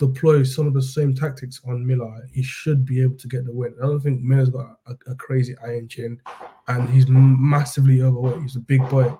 deploy 0.00 0.42
some 0.42 0.66
of 0.66 0.72
the 0.72 0.82
same 0.82 1.14
tactics 1.14 1.60
on 1.68 1.86
Miller, 1.86 2.26
he 2.32 2.42
should 2.42 2.84
be 2.86 3.02
able 3.02 3.16
to 3.18 3.28
get 3.28 3.44
the 3.44 3.52
win. 3.52 3.74
I 3.80 3.86
don't 3.86 4.00
think 4.00 4.22
Miller's 4.22 4.48
got 4.48 4.78
a, 4.86 4.96
a 5.06 5.14
crazy 5.14 5.54
iron 5.62 5.86
chin, 5.88 6.20
and 6.68 6.88
he's 6.88 7.06
massively 7.06 8.02
overweight. 8.02 8.42
He's 8.42 8.56
a 8.56 8.60
big 8.60 8.88
boy, 8.88 9.14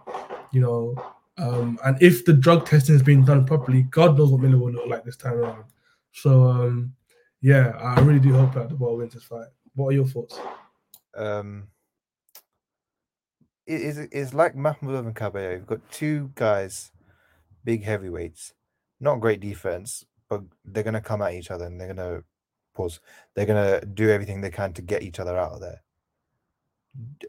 you 0.53 0.63
know. 0.63 0.95
Um, 1.37 1.79
and 1.85 2.03
if 2.03 2.25
the 2.25 2.33
drug 2.33 2.67
testing 2.67 2.95
has 2.95 3.03
been 3.03 3.25
done 3.25 3.47
properly, 3.47 3.83
God 3.83 4.19
knows 4.19 4.31
what 4.31 4.41
Miller 4.41 4.59
will 4.59 4.73
look 4.73 4.89
like 4.89 5.05
this 5.05 5.17
time 5.17 5.35
around. 5.35 5.65
So 6.13 6.45
um, 6.45 6.95
yeah, 7.43 7.69
I 7.79 8.01
really 8.01 8.19
do 8.19 8.33
hope 8.33 8.55
that 8.55 8.69
Dubois 8.69 8.95
wins 8.95 9.15
this 9.15 9.25
fight. 9.25 9.49
What 9.75 9.89
are 9.89 9.93
your 9.93 10.07
thoughts? 10.07 10.39
Um, 11.15 11.69
it 13.67 13.83
is 13.83 13.99
it's 13.99 14.35
like 14.35 14.55
Makhmudov 14.55 15.07
and 15.07 15.15
Kabayel. 15.15 15.59
You've 15.59 15.67
got 15.67 15.91
two 15.91 16.33
guys, 16.35 16.91
big 17.65 17.85
heavyweights, 17.85 18.55
not 18.99 19.21
great 19.21 19.41
defense, 19.41 20.05
but 20.31 20.43
they're 20.65 20.85
gonna 20.85 21.03
come 21.03 21.21
at 21.21 21.35
each 21.35 21.51
other 21.51 21.67
and 21.67 21.79
they're 21.79 21.93
gonna 21.93 22.23
pause. 22.75 23.01
They're 23.35 23.45
gonna 23.45 23.85
do 23.85 24.09
everything 24.09 24.41
they 24.41 24.51
can 24.51 24.73
to 24.75 24.83
get 24.83 25.03
each 25.03 25.21
other 25.21 25.37
out 25.37 25.53
of 25.53 25.61
there. 25.61 25.83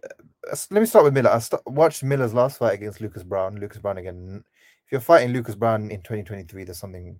Uh, 0.01 0.55
let 0.69 0.79
me 0.79 0.85
start 0.85 1.03
with 1.03 1.13
Miller. 1.13 1.31
I 1.31 1.39
st- 1.39 1.65
watched 1.65 2.03
Miller's 2.03 2.33
last 2.33 2.59
fight 2.59 2.75
against 2.75 3.01
Lucas 3.01 3.23
Browne. 3.23 3.59
Lucas 3.59 3.79
Browne 3.79 3.97
again. 3.97 4.43
If 4.85 4.91
you're 4.91 5.01
fighting 5.01 5.33
Lucas 5.33 5.55
Browne 5.55 5.91
in 5.91 6.01
2023, 6.01 6.63
there's 6.63 6.79
something 6.79 7.19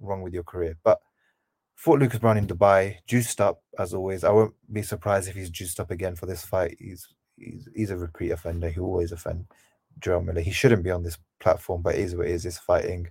wrong 0.00 0.22
with 0.22 0.34
your 0.34 0.44
career. 0.44 0.76
But 0.84 1.00
fought 1.74 2.00
Lucas 2.00 2.18
Browne 2.18 2.38
in 2.38 2.46
Dubai, 2.46 2.96
juiced 3.06 3.40
up 3.40 3.62
as 3.78 3.94
always. 3.94 4.24
I 4.24 4.30
won't 4.30 4.54
be 4.72 4.82
surprised 4.82 5.28
if 5.28 5.36
he's 5.36 5.50
juiced 5.50 5.80
up 5.80 5.90
again 5.90 6.16
for 6.16 6.26
this 6.26 6.44
fight. 6.44 6.76
He's 6.78 7.06
he's, 7.36 7.68
he's 7.74 7.90
a 7.90 7.96
repeat 7.96 8.30
offender. 8.30 8.68
He 8.68 8.80
always 8.80 9.12
offend 9.12 9.46
Joe 10.00 10.20
Miller. 10.20 10.40
He 10.40 10.50
shouldn't 10.50 10.82
be 10.82 10.90
on 10.90 11.02
this 11.02 11.18
platform, 11.40 11.82
but 11.82 11.94
it 11.94 12.00
is 12.00 12.16
what 12.16 12.26
it 12.26 12.32
is. 12.32 12.46
It's 12.46 12.58
fighting. 12.58 13.08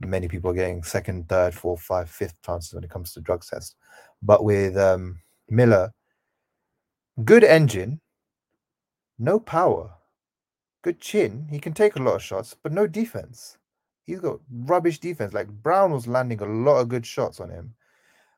Many 0.00 0.28
people 0.28 0.50
are 0.50 0.54
getting 0.54 0.82
second, 0.82 1.28
third, 1.28 1.54
fourth, 1.54 1.82
five, 1.82 2.08
fifth 2.08 2.40
chances 2.42 2.72
when 2.72 2.84
it 2.84 2.90
comes 2.90 3.12
to 3.12 3.20
drug 3.20 3.44
tests. 3.44 3.76
But 4.22 4.44
with 4.44 4.76
um, 4.76 5.20
Miller, 5.48 5.92
good 7.24 7.44
engine, 7.44 8.00
no 9.18 9.38
power, 9.38 9.90
good 10.82 11.00
chin. 11.00 11.46
He 11.50 11.58
can 11.58 11.74
take 11.74 11.96
a 11.96 12.02
lot 12.02 12.14
of 12.14 12.22
shots, 12.22 12.56
but 12.62 12.72
no 12.72 12.86
defense. 12.86 13.58
He's 14.04 14.20
got 14.20 14.40
rubbish 14.50 14.98
defense. 14.98 15.34
Like 15.34 15.48
Browne 15.48 15.92
was 15.92 16.06
landing 16.06 16.40
a 16.40 16.46
lot 16.46 16.80
of 16.80 16.88
good 16.88 17.06
shots 17.06 17.38
on 17.38 17.50
him. 17.50 17.74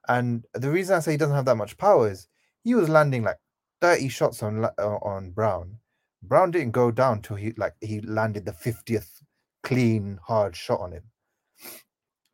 And 0.09 0.45
the 0.55 0.71
reason 0.71 0.97
I 0.97 1.01
say 1.01 1.13
he 1.13 1.17
doesn't 1.17 1.37
have 1.37 1.45
that 1.45 1.57
much 1.57 1.79
power 1.79 2.11
is 2.11 2.29
he 2.65 2.75
was 2.75 2.89
landing 2.89 3.23
like 3.23 3.39
30 3.81 4.09
shots 4.09 4.43
on 4.43 4.65
uh, 4.65 4.71
on 4.79 5.31
Browne. 5.31 5.77
Browne 6.23 6.51
didn't 6.51 6.73
go 6.73 6.91
down 6.91 7.23
till 7.23 7.37
he 7.37 7.53
like 7.57 7.75
he 7.81 8.01
landed 8.01 8.45
the 8.45 8.53
50th 8.53 9.23
clean 9.63 10.19
hard 10.23 10.57
shot 10.57 10.81
on 10.81 10.93
him. 10.93 11.05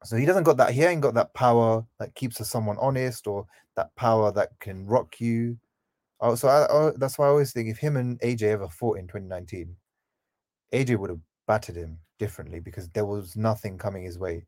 So 0.09 0.17
he 0.17 0.25
doesn't 0.25 0.45
got 0.45 0.57
that. 0.57 0.73
He 0.73 0.83
ain't 0.85 1.03
got 1.03 1.13
that 1.15 1.35
power 1.35 1.85
that 1.99 2.15
keeps 2.15 2.47
someone 2.49 2.79
honest 2.81 3.27
or 3.27 3.47
that 3.77 3.95
power 3.95 4.33
that 4.33 4.59
can 4.59 4.87
rock 4.87 5.21
you. 5.21 5.59
Oh, 6.21 6.35
so 6.35 6.49
I, 6.49 6.67
oh, 6.71 6.93
that's 6.97 7.19
why 7.19 7.27
I 7.27 7.29
always 7.29 7.53
think 7.53 7.69
if 7.69 7.77
him 7.77 7.99
and 7.99 8.19
AJ 8.21 8.43
ever 8.45 8.69
fought 8.69 8.99
in 8.99 9.07
2019, 9.07 9.77
AJ 10.73 10.99
would 10.99 11.11
have 11.11 11.21
battered 11.47 11.77
him 11.77 11.99
differently 12.19 12.59
because 12.59 12.89
there 12.89 13.05
was 13.05 13.37
nothing 13.37 13.77
coming 13.77 14.03
his 14.03 14.19
way. 14.19 14.47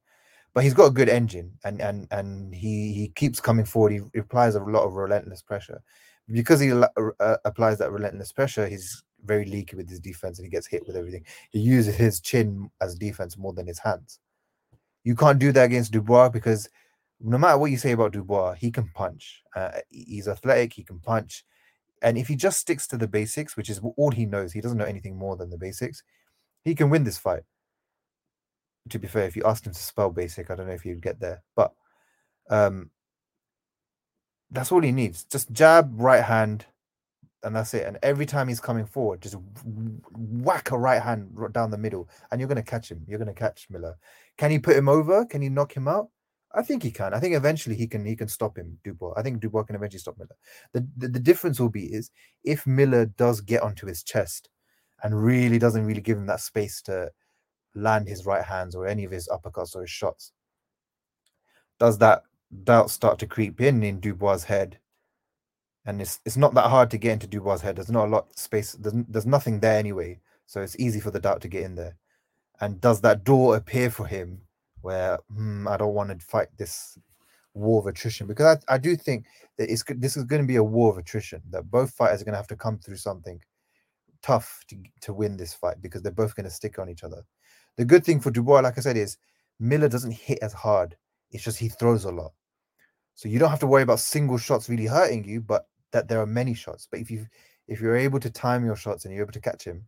But 0.54 0.64
he's 0.64 0.74
got 0.74 0.86
a 0.86 0.90
good 0.90 1.10
engine, 1.10 1.52
and 1.62 1.80
and 1.80 2.08
and 2.10 2.54
he 2.54 2.92
he 2.94 3.12
keeps 3.14 3.38
coming 3.38 3.66
forward. 3.66 3.92
He 3.92 4.18
applies 4.18 4.54
a 4.54 4.60
lot 4.60 4.84
of 4.84 4.94
relentless 4.94 5.42
pressure. 5.42 5.82
Because 6.32 6.58
he 6.58 6.72
uh, 6.72 7.36
applies 7.44 7.78
that 7.78 7.92
relentless 7.92 8.32
pressure, 8.32 8.66
he's 8.66 9.02
very 9.24 9.44
leaky 9.44 9.76
with 9.76 9.88
his 9.90 10.00
defense, 10.00 10.38
and 10.38 10.46
he 10.46 10.50
gets 10.50 10.66
hit 10.66 10.86
with 10.86 10.96
everything. 10.96 11.24
He 11.50 11.60
uses 11.60 11.96
his 11.96 12.20
chin 12.20 12.70
as 12.80 12.94
defense 12.94 13.36
more 13.36 13.52
than 13.52 13.66
his 13.66 13.78
hands. 13.78 14.20
You 15.04 15.14
can't 15.16 15.38
do 15.38 15.52
that 15.52 15.64
against 15.64 15.92
Dubois 15.92 16.28
because 16.28 16.68
no 17.20 17.38
matter 17.38 17.58
what 17.58 17.70
you 17.70 17.76
say 17.76 17.92
about 17.92 18.12
Dubois, 18.12 18.54
he 18.54 18.70
can 18.70 18.88
punch. 18.94 19.42
Uh, 19.54 19.70
he's 19.90 20.28
athletic. 20.28 20.72
He 20.72 20.84
can 20.84 20.98
punch. 20.98 21.44
And 22.02 22.16
if 22.16 22.28
he 22.28 22.36
just 22.36 22.58
sticks 22.58 22.86
to 22.88 22.96
the 22.96 23.08
basics, 23.08 23.56
which 23.56 23.68
is 23.68 23.80
all 23.96 24.10
he 24.10 24.26
knows, 24.26 24.52
he 24.52 24.60
doesn't 24.60 24.78
know 24.78 24.84
anything 24.84 25.16
more 25.16 25.36
than 25.36 25.50
the 25.50 25.58
basics, 25.58 26.02
he 26.64 26.74
can 26.74 26.90
win 26.90 27.04
this 27.04 27.18
fight. 27.18 27.42
To 28.88 28.98
be 28.98 29.06
fair, 29.06 29.26
if 29.26 29.36
you 29.36 29.44
asked 29.44 29.66
him 29.66 29.74
to 29.74 29.82
spell 29.82 30.10
basic, 30.10 30.50
I 30.50 30.54
don't 30.54 30.66
know 30.66 30.72
if 30.72 30.82
he'd 30.82 31.02
get 31.02 31.20
there. 31.20 31.42
But 31.54 31.72
um 32.48 32.90
that's 34.50 34.72
all 34.72 34.80
he 34.80 34.92
needs. 34.92 35.24
Just 35.24 35.52
jab, 35.52 35.92
right 35.94 36.24
hand, 36.24 36.66
and 37.42 37.54
that's 37.54 37.72
it. 37.74 37.86
And 37.86 37.98
every 38.02 38.26
time 38.26 38.48
he's 38.48 38.60
coming 38.60 38.86
forward, 38.86 39.20
just 39.20 39.36
whack 40.12 40.70
a 40.72 40.78
right 40.78 41.00
hand 41.00 41.36
down 41.52 41.70
the 41.70 41.78
middle, 41.78 42.08
and 42.30 42.40
you're 42.40 42.48
going 42.48 42.56
to 42.56 42.62
catch 42.62 42.90
him. 42.90 43.04
You're 43.06 43.18
going 43.18 43.32
to 43.32 43.34
catch 43.34 43.68
Miller. 43.70 43.96
Can 44.40 44.50
he 44.50 44.58
put 44.58 44.74
him 44.74 44.88
over? 44.88 45.26
Can 45.26 45.42
he 45.42 45.50
knock 45.50 45.76
him 45.76 45.86
out? 45.86 46.08
I 46.54 46.62
think 46.62 46.82
he 46.82 46.90
can. 46.90 47.12
I 47.12 47.20
think 47.20 47.36
eventually 47.36 47.76
he 47.76 47.86
can. 47.86 48.06
He 48.06 48.16
can 48.16 48.26
stop 48.26 48.56
him, 48.56 48.78
Dubois. 48.82 49.12
I 49.14 49.20
think 49.22 49.38
Dubois 49.38 49.64
can 49.64 49.76
eventually 49.76 49.98
stop 49.98 50.16
Miller. 50.16 50.34
The, 50.72 50.88
the 50.96 51.08
the 51.08 51.20
difference 51.20 51.60
will 51.60 51.68
be 51.68 51.84
is 51.92 52.10
if 52.42 52.66
Miller 52.66 53.04
does 53.04 53.42
get 53.42 53.60
onto 53.62 53.86
his 53.86 54.02
chest 54.02 54.48
and 55.02 55.22
really 55.22 55.58
doesn't 55.58 55.84
really 55.84 56.00
give 56.00 56.16
him 56.16 56.24
that 56.28 56.40
space 56.40 56.80
to 56.84 57.10
land 57.74 58.08
his 58.08 58.24
right 58.24 58.42
hands 58.42 58.74
or 58.74 58.86
any 58.86 59.04
of 59.04 59.10
his 59.10 59.28
uppercuts 59.28 59.76
or 59.76 59.82
his 59.82 59.90
shots. 59.90 60.32
Does 61.78 61.98
that 61.98 62.22
doubt 62.64 62.90
start 62.90 63.18
to 63.18 63.26
creep 63.26 63.60
in 63.60 63.82
in 63.82 64.00
Dubois' 64.00 64.44
head? 64.44 64.78
And 65.84 66.00
it's 66.00 66.18
it's 66.24 66.38
not 66.38 66.54
that 66.54 66.70
hard 66.70 66.90
to 66.92 66.98
get 66.98 67.12
into 67.12 67.26
Dubois' 67.26 67.60
head. 67.60 67.76
There's 67.76 67.90
not 67.90 68.08
a 68.08 68.10
lot 68.10 68.38
space. 68.38 68.72
There's, 68.72 68.94
there's 69.06 69.26
nothing 69.26 69.60
there 69.60 69.78
anyway, 69.78 70.18
so 70.46 70.62
it's 70.62 70.80
easy 70.80 70.98
for 70.98 71.10
the 71.10 71.20
doubt 71.20 71.42
to 71.42 71.48
get 71.48 71.64
in 71.64 71.74
there. 71.74 71.98
And 72.60 72.80
does 72.80 73.00
that 73.00 73.24
door 73.24 73.56
appear 73.56 73.90
for 73.90 74.06
him 74.06 74.40
where 74.82 75.18
hmm, 75.34 75.66
I 75.68 75.76
don't 75.76 75.94
want 75.94 76.10
to 76.10 76.26
fight 76.26 76.48
this 76.56 76.98
war 77.54 77.80
of 77.80 77.86
attrition? 77.86 78.26
Because 78.26 78.58
I, 78.68 78.74
I 78.74 78.78
do 78.78 78.96
think 78.96 79.26
that 79.58 79.70
it's 79.70 79.82
this 79.88 80.16
is 80.16 80.24
going 80.24 80.42
to 80.42 80.48
be 80.48 80.56
a 80.56 80.64
war 80.64 80.90
of 80.90 80.98
attrition. 80.98 81.42
That 81.50 81.70
both 81.70 81.92
fighters 81.92 82.20
are 82.20 82.24
going 82.24 82.34
to 82.34 82.38
have 82.38 82.46
to 82.48 82.56
come 82.56 82.78
through 82.78 82.96
something 82.96 83.40
tough 84.22 84.62
to, 84.68 84.76
to 85.02 85.14
win 85.14 85.36
this 85.36 85.54
fight 85.54 85.80
because 85.80 86.02
they're 86.02 86.12
both 86.12 86.34
going 86.36 86.44
to 86.44 86.50
stick 86.50 86.78
on 86.78 86.90
each 86.90 87.04
other. 87.04 87.24
The 87.76 87.84
good 87.84 88.04
thing 88.04 88.20
for 88.20 88.30
Dubois, 88.30 88.60
like 88.60 88.76
I 88.76 88.82
said, 88.82 88.96
is 88.96 89.16
Miller 89.58 89.88
doesn't 89.88 90.12
hit 90.12 90.38
as 90.42 90.52
hard. 90.52 90.96
It's 91.30 91.44
just 91.44 91.58
he 91.58 91.68
throws 91.68 92.04
a 92.04 92.10
lot. 92.10 92.32
So 93.14 93.28
you 93.28 93.38
don't 93.38 93.50
have 93.50 93.60
to 93.60 93.66
worry 93.66 93.82
about 93.82 94.00
single 94.00 94.38
shots 94.38 94.68
really 94.68 94.86
hurting 94.86 95.24
you, 95.24 95.40
but 95.40 95.66
that 95.92 96.08
there 96.08 96.20
are 96.20 96.26
many 96.26 96.54
shots. 96.54 96.88
But 96.90 97.00
if 97.00 97.10
you 97.10 97.26
if 97.68 97.80
you're 97.80 97.96
able 97.96 98.18
to 98.20 98.30
time 98.30 98.64
your 98.64 98.76
shots 98.76 99.04
and 99.04 99.14
you're 99.14 99.22
able 99.22 99.32
to 99.32 99.40
catch 99.40 99.64
him, 99.64 99.84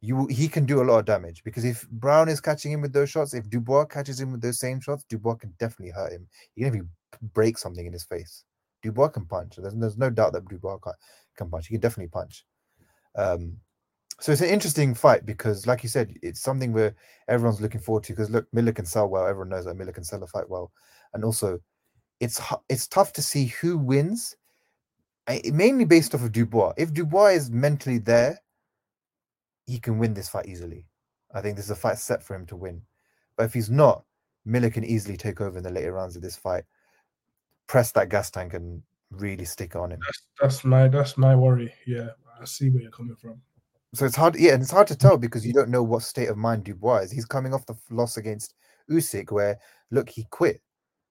you 0.00 0.26
he 0.26 0.48
can 0.48 0.66
do 0.66 0.82
a 0.82 0.84
lot 0.84 0.98
of 0.98 1.04
damage 1.04 1.42
because 1.42 1.64
if 1.64 1.88
Browne 1.90 2.28
is 2.28 2.40
catching 2.40 2.72
him 2.72 2.82
with 2.82 2.92
those 2.92 3.10
shots, 3.10 3.34
if 3.34 3.48
Dubois 3.48 3.86
catches 3.86 4.20
him 4.20 4.32
with 4.32 4.42
those 4.42 4.58
same 4.58 4.80
shots, 4.80 5.04
Dubois 5.08 5.36
can 5.36 5.54
definitely 5.58 5.92
hurt 5.92 6.12
him. 6.12 6.28
Even 6.56 6.74
if 6.74 6.80
he 6.80 6.88
break 7.34 7.58
something 7.58 7.86
in 7.86 7.92
his 7.92 8.04
face, 8.04 8.44
Dubois 8.82 9.08
can 9.08 9.26
punch. 9.26 9.56
There's, 9.56 9.74
there's 9.74 9.98
no 9.98 10.10
doubt 10.10 10.32
that 10.34 10.48
Dubois 10.48 10.78
can, 10.78 10.92
can 11.36 11.50
punch. 11.50 11.66
He 11.66 11.74
can 11.74 11.80
definitely 11.80 12.10
punch. 12.10 12.44
Um, 13.16 13.56
so 14.20 14.32
it's 14.32 14.40
an 14.40 14.48
interesting 14.48 14.94
fight 14.94 15.26
because, 15.26 15.66
like 15.66 15.82
you 15.82 15.88
said, 15.88 16.14
it's 16.22 16.40
something 16.40 16.72
where 16.72 16.94
everyone's 17.28 17.60
looking 17.60 17.80
forward 17.80 18.04
to. 18.04 18.12
Because 18.12 18.30
look, 18.30 18.46
Miller 18.52 18.72
can 18.72 18.86
sell 18.86 19.08
well. 19.08 19.26
Everyone 19.26 19.50
knows 19.50 19.64
that 19.66 19.76
Miller 19.76 19.92
can 19.92 20.04
sell 20.04 20.22
a 20.22 20.26
fight 20.26 20.48
well, 20.48 20.72
and 21.12 21.24
also, 21.24 21.58
it's 22.20 22.40
it's 22.68 22.86
tough 22.86 23.12
to 23.14 23.22
see 23.22 23.46
who 23.46 23.76
wins, 23.76 24.36
mainly 25.52 25.84
based 25.84 26.14
off 26.14 26.22
of 26.22 26.32
Dubois. 26.32 26.72
If 26.78 26.94
Dubois 26.94 27.34
is 27.34 27.50
mentally 27.50 27.98
there, 27.98 28.38
he 29.66 29.78
can 29.78 29.98
win 29.98 30.14
this 30.14 30.28
fight 30.28 30.46
easily. 30.46 30.86
I 31.34 31.40
think 31.40 31.56
this 31.56 31.66
is 31.66 31.70
a 31.70 31.76
fight 31.76 31.98
set 31.98 32.22
for 32.22 32.34
him 32.34 32.46
to 32.46 32.56
win. 32.56 32.82
But 33.36 33.44
if 33.44 33.52
he's 33.52 33.70
not, 33.70 34.04
Miller 34.44 34.70
can 34.70 34.84
easily 34.84 35.16
take 35.16 35.40
over 35.40 35.58
in 35.58 35.64
the 35.64 35.70
later 35.70 35.92
rounds 35.92 36.16
of 36.16 36.22
this 36.22 36.36
fight, 36.36 36.64
press 37.66 37.92
that 37.92 38.08
gas 38.08 38.30
tank, 38.30 38.54
and 38.54 38.82
really 39.10 39.44
stick 39.44 39.76
on 39.76 39.92
him. 39.92 40.00
That's, 40.06 40.22
that's 40.40 40.64
my 40.64 40.88
that's 40.88 41.18
my 41.18 41.34
worry. 41.34 41.72
Yeah, 41.86 42.10
I 42.40 42.44
see 42.44 42.70
where 42.70 42.82
you're 42.82 42.90
coming 42.90 43.16
from. 43.16 43.40
So 43.94 44.04
it's 44.04 44.16
hard, 44.16 44.36
yeah, 44.36 44.52
and 44.52 44.62
it's 44.62 44.70
hard 44.70 44.86
to 44.88 44.96
tell 44.96 45.16
because 45.16 45.46
you 45.46 45.52
don't 45.52 45.70
know 45.70 45.82
what 45.82 46.02
state 46.02 46.28
of 46.28 46.36
mind 46.36 46.64
Dubois 46.64 47.04
is. 47.04 47.10
He's 47.10 47.24
coming 47.24 47.54
off 47.54 47.66
the 47.66 47.76
loss 47.90 48.16
against 48.16 48.54
Usyk, 48.90 49.32
where 49.32 49.58
look, 49.90 50.08
he 50.08 50.26
quit 50.30 50.60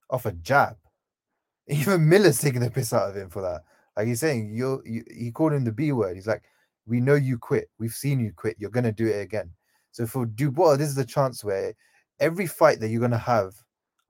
off 0.10 0.26
a 0.26 0.32
jab. 0.32 0.78
Even 1.68 2.08
Miller's 2.08 2.40
taking 2.40 2.62
the 2.62 2.70
piss 2.70 2.94
out 2.94 3.10
of 3.10 3.16
him 3.16 3.30
for 3.30 3.42
that. 3.42 3.62
Like 3.98 4.08
he's 4.08 4.20
saying, 4.20 4.54
you're, 4.54 4.86
you, 4.86 5.04
he 5.12 5.32
called 5.32 5.54
him 5.54 5.64
the 5.64 5.72
B 5.72 5.92
word. 5.92 6.16
He's 6.16 6.28
like, 6.28 6.44
we 6.86 7.00
know 7.00 7.16
you 7.16 7.38
quit. 7.38 7.70
We've 7.80 7.94
seen 7.94 8.20
you 8.20 8.32
quit. 8.36 8.58
You're 8.60 8.70
gonna 8.70 8.92
do 8.92 9.08
it 9.08 9.22
again. 9.22 9.52
So 9.92 10.06
for 10.06 10.26
Dubois, 10.26 10.78
this 10.78 10.90
is 10.90 10.96
the 10.96 11.06
chance 11.06 11.44
where 11.44 11.74
every 12.20 12.48
fight 12.48 12.80
that 12.80 12.90
you're 12.90 13.02
gonna 13.02 13.18
have 13.18 13.54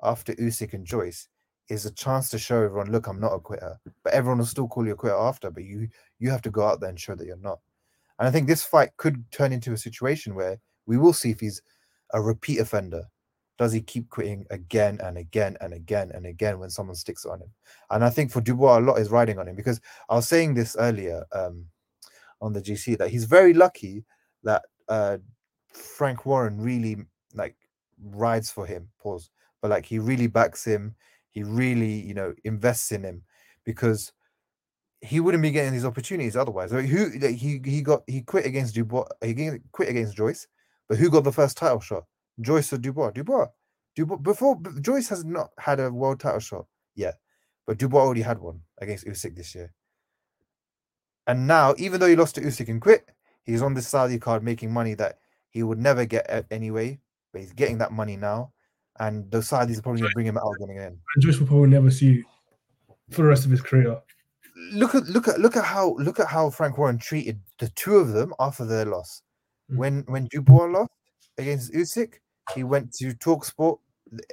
after 0.04 0.34
Usyk 0.34 0.74
and 0.74 0.86
Joyce 0.86 1.28
is 1.70 1.86
a 1.86 1.92
chance 1.92 2.30
to 2.30 2.38
show 2.38 2.62
everyone, 2.62 2.92
look, 2.92 3.08
I'm 3.08 3.20
not 3.20 3.34
a 3.34 3.40
quitter. 3.40 3.80
But 4.04 4.14
everyone 4.14 4.38
will 4.40 4.46
still 4.46 4.68
call 4.68 4.86
you 4.86 4.94
a 4.94 4.96
quitter 4.96 5.16
after. 5.16 5.50
But 5.50 5.64
you 5.64 5.88
you 6.20 6.30
have 6.30 6.42
to 6.44 6.52
go 6.52 6.66
out 6.66 6.80
there 6.80 6.90
and 6.90 7.00
show 7.00 7.16
that 7.16 7.26
you're 7.26 7.38
not. 7.38 7.60
And 8.20 8.28
I 8.28 8.32
think 8.32 8.48
this 8.48 8.64
fight 8.64 8.90
could 8.98 9.30
turn 9.32 9.52
into 9.52 9.74
a 9.74 9.78
situation 9.78 10.36
where 10.36 10.60
we 10.86 10.98
will 10.98 11.14
see 11.14 11.32
if 11.32 11.40
he's 11.40 11.62
a 12.14 12.22
repeat 12.22 12.60
offender. 12.60 13.04
Does 13.58 13.72
he 13.72 13.82
keep 13.82 14.10
quitting 14.10 14.46
again 14.50 15.00
and 15.02 15.18
again 15.18 15.58
and 15.62 15.74
again 15.74 16.12
and 16.14 16.26
again 16.26 16.60
when 16.60 16.70
someone 16.70 16.96
sticks 16.96 17.26
on 17.26 17.42
him? 17.42 17.50
And 17.90 18.04
I 18.04 18.10
think 18.10 18.32
for 18.32 18.42
Dubois, 18.42 18.80
a 18.80 18.82
lot 18.82 19.00
is 19.00 19.10
riding 19.10 19.40
on 19.40 19.48
him 19.48 19.56
because 19.56 19.80
I 20.10 20.16
was 20.16 20.28
saying 20.28 20.54
this 20.54 20.76
earlier 20.78 21.24
um, 21.32 21.66
on 22.42 22.54
the 22.54 22.62
GC 22.62 22.98
that 22.98 23.10
he's 23.10 23.26
very 23.26 23.54
lucky 23.54 24.06
that 24.44 24.64
uh, 24.88 25.18
Frank 25.68 26.26
Warren 26.26 26.60
really 26.60 26.98
like 27.34 27.56
rides 28.02 28.50
for 28.50 28.66
him. 28.66 28.90
Pause. 29.02 29.30
But 29.62 29.72
like 29.72 29.86
he 29.86 30.00
really 30.00 30.28
backs 30.28 30.66
him. 30.66 30.96
He 31.32 31.44
really, 31.44 32.02
you 32.02 32.14
know, 32.14 32.34
invests 32.44 32.92
in 32.92 33.04
him 33.04 33.24
because 33.66 34.14
he 35.02 35.20
wouldn't 35.20 35.44
be 35.44 35.52
getting 35.52 35.74
these 35.74 35.86
opportunities 35.86 36.36
otherwise. 36.36 36.72
Who 36.72 37.10
like 37.20 37.36
he 37.36 37.62
he 37.64 37.82
got 37.82 38.04
he 38.08 38.22
quit 38.22 38.46
against 38.46 38.76
Dubois. 38.76 39.08
He 39.24 39.52
quit 39.72 39.90
against 39.90 40.16
Joyce, 40.16 40.48
but 40.88 40.98
who 40.98 41.10
got 41.10 41.24
the 41.24 41.32
first 41.32 41.58
title 41.58 41.80
shot? 41.80 42.06
Joyce 42.42 42.72
or 42.74 42.78
Dubois? 42.78 43.12
Dubois. 43.12 43.48
Dubois 43.96 44.18
before 44.18 44.60
Joyce 44.82 45.10
has 45.10 45.24
not 45.24 45.50
had 45.60 45.80
a 45.80 45.92
world 45.92 46.20
title 46.20 46.40
shot 46.40 46.66
yet, 46.96 47.16
but 47.68 47.78
Dubois 47.78 48.02
already 48.02 48.22
had 48.22 48.40
one 48.40 48.62
against 48.80 49.06
Usyk 49.06 49.36
this 49.36 49.54
year. 49.56 49.74
And 51.28 51.48
now, 51.48 51.74
even 51.78 52.00
though 52.00 52.08
he 52.08 52.16
lost 52.16 52.36
to 52.36 52.42
Usyk 52.42 52.70
and 52.70 52.82
quit, 52.82 53.10
he's 53.44 53.62
on 53.62 53.74
this 53.74 53.88
Saudi 53.88 54.20
card 54.20 54.44
making 54.44 54.72
money 54.72 54.94
that 54.96 55.20
he 55.50 55.64
would 55.64 55.80
never 55.80 56.06
get 56.06 56.46
anyway. 56.52 57.00
But 57.32 57.42
he's 57.42 57.54
getting 57.54 57.78
that 57.80 57.92
money 57.92 58.16
now, 58.16 58.54
and 59.00 59.30
the 59.30 59.40
Saudis 59.40 59.78
are 59.78 59.82
probably 59.82 60.02
going 60.02 60.12
to 60.12 60.16
bring 60.16 60.28
him 60.28 60.38
out 60.38 60.56
again. 60.64 60.98
And 61.16 61.24
Joyce 61.24 61.40
will 61.40 61.48
probably 61.48 61.70
never 61.70 61.92
see 61.92 62.24
for 63.10 63.24
the 63.24 63.28
rest 63.28 63.46
of 63.46 63.52
his 63.52 63.62
career. 63.62 64.02
look 64.72 64.96
at 64.96 65.04
look 65.04 65.28
at 65.28 65.40
look 65.40 65.56
at 65.56 65.66
how 65.66 65.96
look 65.98 66.20
at 66.20 66.28
how 66.28 66.50
Frank 66.50 66.78
Warren 66.78 66.98
treated 66.98 67.40
the 67.60 67.70
two 67.70 67.98
of 67.98 68.10
them 68.10 68.34
after 68.40 68.66
their 68.66 68.86
loss. 68.86 69.22
Mm. 69.72 69.78
When 69.78 70.04
when 70.08 70.28
Dubois 70.32 70.66
lost 70.66 70.92
against 71.38 71.74
Usyk, 71.74 72.16
he 72.54 72.64
went 72.64 72.94
to 72.94 73.14
Talksport. 73.16 73.80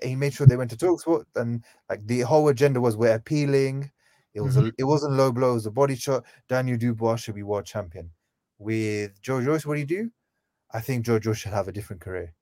He 0.02 0.14
made 0.14 0.34
sure 0.34 0.46
they 0.46 0.56
went 0.56 0.70
to 0.70 0.76
Talksport, 0.76 1.24
and 1.36 1.64
like 1.88 2.06
the 2.06 2.20
whole 2.20 2.48
agenda 2.48 2.80
was 2.80 2.96
we're 2.96 3.14
appealing. 3.14 3.90
It 4.34 4.40
was 4.40 4.56
a, 4.56 4.72
it 4.78 4.84
wasn't 4.84 5.14
low 5.14 5.30
blow, 5.30 5.50
it 5.50 5.54
was 5.54 5.66
a 5.66 5.70
body 5.70 5.94
shot. 5.94 6.24
Daniel 6.48 6.78
Dubois 6.78 7.16
should 7.16 7.34
be 7.34 7.42
world 7.42 7.66
champion. 7.66 8.10
With 8.58 9.20
Joe 9.20 9.42
Joyce, 9.42 9.66
what 9.66 9.74
do 9.74 9.80
you 9.80 9.86
do? 9.86 10.10
I 10.72 10.80
think 10.80 11.04
Joe 11.04 11.18
Joyce 11.18 11.38
should 11.38 11.52
have 11.52 11.68
a 11.68 11.72
different 11.72 12.00
career. 12.00 12.32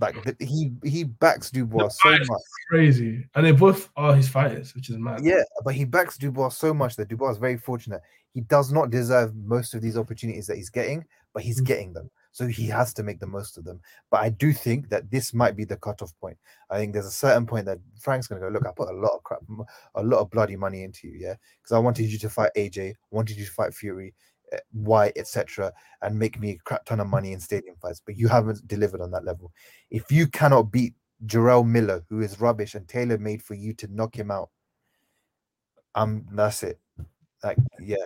Like 0.00 0.16
he 0.40 0.72
he 0.82 1.04
backs 1.04 1.50
Dubois 1.50 1.88
so 1.88 2.10
much. 2.10 2.40
Crazy. 2.70 3.26
And 3.34 3.44
they 3.44 3.52
both 3.52 3.90
are 3.96 4.14
his 4.14 4.28
fighters, 4.28 4.74
which 4.74 4.88
is 4.88 4.96
mad. 4.96 5.20
Yeah, 5.22 5.42
but 5.62 5.74
he 5.74 5.84
backs 5.84 6.16
Dubois 6.16 6.48
so 6.50 6.72
much 6.72 6.96
that 6.96 7.08
Dubois 7.08 7.32
is 7.32 7.38
very 7.38 7.58
fortunate. 7.58 8.00
He 8.32 8.40
does 8.40 8.72
not 8.72 8.88
deserve 8.88 9.34
most 9.36 9.74
of 9.74 9.82
these 9.82 9.98
opportunities 9.98 10.46
that 10.46 10.56
he's 10.56 10.70
getting, 10.70 11.04
but 11.34 11.42
he's 11.42 11.60
Mm. 11.60 11.66
getting 11.66 11.92
them. 11.92 12.10
So 12.32 12.46
he 12.46 12.66
has 12.66 12.94
to 12.94 13.02
make 13.02 13.20
the 13.20 13.26
most 13.26 13.58
of 13.58 13.64
them. 13.64 13.80
But 14.10 14.20
I 14.20 14.30
do 14.30 14.52
think 14.52 14.88
that 14.88 15.10
this 15.10 15.34
might 15.34 15.54
be 15.54 15.64
the 15.64 15.76
cutoff 15.76 16.18
point. 16.18 16.38
I 16.70 16.78
think 16.78 16.92
there's 16.92 17.06
a 17.06 17.10
certain 17.10 17.46
point 17.46 17.66
that 17.66 17.78
Frank's 18.00 18.26
gonna 18.26 18.40
go, 18.40 18.48
look, 18.48 18.66
I 18.66 18.72
put 18.74 18.90
a 18.90 18.96
lot 18.96 19.14
of 19.14 19.22
crap, 19.22 19.40
a 19.94 20.02
lot 20.02 20.20
of 20.20 20.30
bloody 20.30 20.56
money 20.56 20.82
into 20.82 21.08
you, 21.08 21.14
yeah, 21.18 21.34
because 21.62 21.76
I 21.76 21.78
wanted 21.78 22.04
you 22.10 22.18
to 22.18 22.30
fight 22.30 22.50
AJ, 22.56 22.94
wanted 23.10 23.36
you 23.36 23.44
to 23.44 23.50
fight 23.50 23.74
Fury, 23.74 24.14
uh, 24.52 24.56
Whyte, 24.72 25.12
etc., 25.16 25.72
and 26.00 26.18
make 26.18 26.40
me 26.40 26.52
a 26.52 26.58
crap 26.64 26.86
ton 26.86 27.00
of 27.00 27.06
money 27.06 27.32
in 27.32 27.40
stadium 27.40 27.76
fights. 27.80 28.02
But 28.04 28.16
you 28.16 28.28
haven't 28.28 28.66
delivered 28.66 29.02
on 29.02 29.10
that 29.10 29.24
level. 29.24 29.52
If 29.90 30.10
you 30.10 30.26
cannot 30.26 30.72
beat 30.72 30.94
Jarrell 31.26 31.66
Miller, 31.66 32.02
who 32.08 32.20
is 32.20 32.40
rubbish 32.40 32.74
and 32.74 32.88
tailor 32.88 33.18
made 33.18 33.42
for 33.42 33.54
you 33.54 33.74
to 33.74 33.88
knock 33.94 34.16
him 34.16 34.30
out, 34.30 34.48
um, 35.94 36.24
that's 36.32 36.62
it. 36.62 36.80
Like, 37.44 37.58
yeah, 37.80 38.04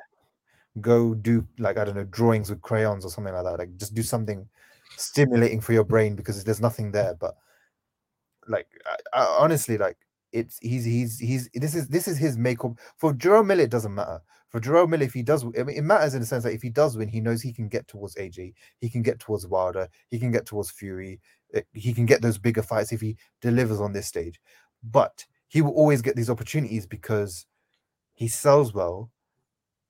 go 0.80 1.14
do 1.14 1.46
like 1.58 1.78
I 1.78 1.84
don't 1.84 1.96
know 1.96 2.04
drawings 2.04 2.50
with 2.50 2.62
crayons 2.62 3.04
or 3.04 3.10
something 3.10 3.34
like 3.34 3.44
that. 3.44 3.58
Like, 3.58 3.76
just 3.76 3.94
do 3.94 4.02
something 4.02 4.48
stimulating 4.96 5.60
for 5.60 5.72
your 5.72 5.84
brain 5.84 6.16
because 6.16 6.42
there's 6.44 6.60
nothing 6.60 6.92
there. 6.92 7.14
But 7.14 7.36
like, 8.48 8.68
I, 8.86 9.20
I, 9.20 9.36
honestly, 9.38 9.78
like 9.78 9.96
it's 10.32 10.58
he's 10.60 10.84
he's 10.84 11.18
he's 11.18 11.48
this 11.54 11.74
is 11.74 11.88
this 11.88 12.08
is 12.08 12.18
his 12.18 12.36
makeup 12.36 12.72
for 12.96 13.12
Jarrell 13.14 13.46
Miller. 13.46 13.64
It 13.64 13.70
doesn't 13.70 13.94
matter 13.94 14.20
for 14.48 14.60
Jarrell 14.60 14.88
Miller 14.88 15.04
if 15.04 15.14
he 15.14 15.22
does. 15.22 15.44
I 15.44 15.62
mean, 15.62 15.76
it 15.76 15.84
matters 15.84 16.14
in 16.14 16.20
the 16.20 16.26
sense 16.26 16.44
that 16.44 16.52
if 16.52 16.62
he 16.62 16.70
does 16.70 16.96
win, 16.96 17.08
he 17.08 17.20
knows 17.20 17.42
he 17.42 17.52
can 17.52 17.68
get 17.68 17.88
towards 17.88 18.14
AJ, 18.16 18.54
he 18.80 18.88
can 18.88 19.02
get 19.02 19.18
towards 19.18 19.46
Wilder, 19.46 19.88
he 20.08 20.18
can 20.18 20.30
get 20.30 20.46
towards 20.46 20.70
Fury, 20.70 21.20
uh, 21.54 21.60
he 21.72 21.92
can 21.92 22.06
get 22.06 22.22
those 22.22 22.38
bigger 22.38 22.62
fights 22.62 22.92
if 22.92 23.00
he 23.00 23.16
delivers 23.40 23.80
on 23.80 23.92
this 23.92 24.06
stage. 24.06 24.40
But 24.82 25.24
he 25.48 25.62
will 25.62 25.72
always 25.72 26.02
get 26.02 26.16
these 26.16 26.30
opportunities 26.30 26.86
because 26.86 27.46
he 28.14 28.28
sells 28.28 28.74
well 28.74 29.10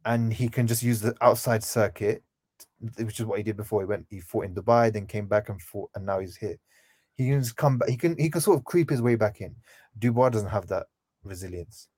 and 0.07 0.33
he 0.33 0.49
can 0.49 0.67
just 0.67 0.83
use 0.83 1.01
the 1.01 1.15
outside 1.21 1.63
circuit, 1.63 2.23
which 2.99 3.21
is 3.21 3.27
what 3.27 3.39
he 3.39 3.43
did 3.43 3.57
before. 3.57 3.83
He 3.83 3.87
went, 3.87 4.07
he 4.09 4.21
fought 4.21 4.45
in 4.45 4.55
Dubai, 4.55 4.93
then 4.93 5.07
came 5.07 5.27
back 5.27 5.49
and 5.49 5.61
fought, 5.61 5.91
and 5.95 6.07
now 6.07 6.21
he's 6.21 6.37
here. 6.37 6.57
He 7.17 7.29
can 7.29 7.43
just 7.43 7.57
come 7.57 7.79
back. 7.79 7.89
He 7.89 7.97
can 7.97 8.17
he 8.17 8.31
can 8.31 8.41
sort 8.41 8.59
of 8.59 8.65
creep 8.65 8.89
his 8.89 9.03
way 9.03 9.17
back 9.17 9.41
in. 9.41 9.55
Dubois 9.99 10.31
doesn't 10.31 10.49
have 10.49 10.69
that 10.69 10.87
resilience, 11.25 11.89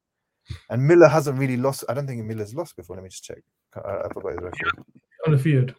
and 0.71 0.87
Miller 0.87 1.09
hasn't 1.09 1.39
really 1.39 1.57
lost. 1.57 1.85
I 1.89 1.95
don't 1.95 2.07
think 2.07 2.25
Miller's 2.25 2.55
lost 2.55 2.77
before. 2.77 2.97
Let 2.97 3.03
me 3.03 3.11
just 3.11 3.25
check. 3.25 3.39
I, 3.77 3.81
uh, 3.81 4.03
I 4.09 4.13
forgot 4.13 4.33
his 4.33 4.41
record. 4.41 4.85
Undefeated. 5.27 5.75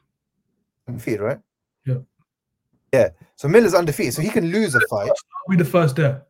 Undefeated, 0.87 1.21
right? 1.21 1.39
Yeah. 1.85 1.97
Yeah. 2.93 3.09
So 3.37 3.47
Miller's 3.47 3.73
undefeated, 3.73 4.13
so 4.13 4.21
he 4.21 4.29
can 4.29 4.51
lose 4.51 4.75
a 4.75 4.81
fight. 4.89 5.09
I'll 5.09 5.49
be 5.49 5.55
the 5.55 5.65
first 5.65 5.95
there. 5.95 6.23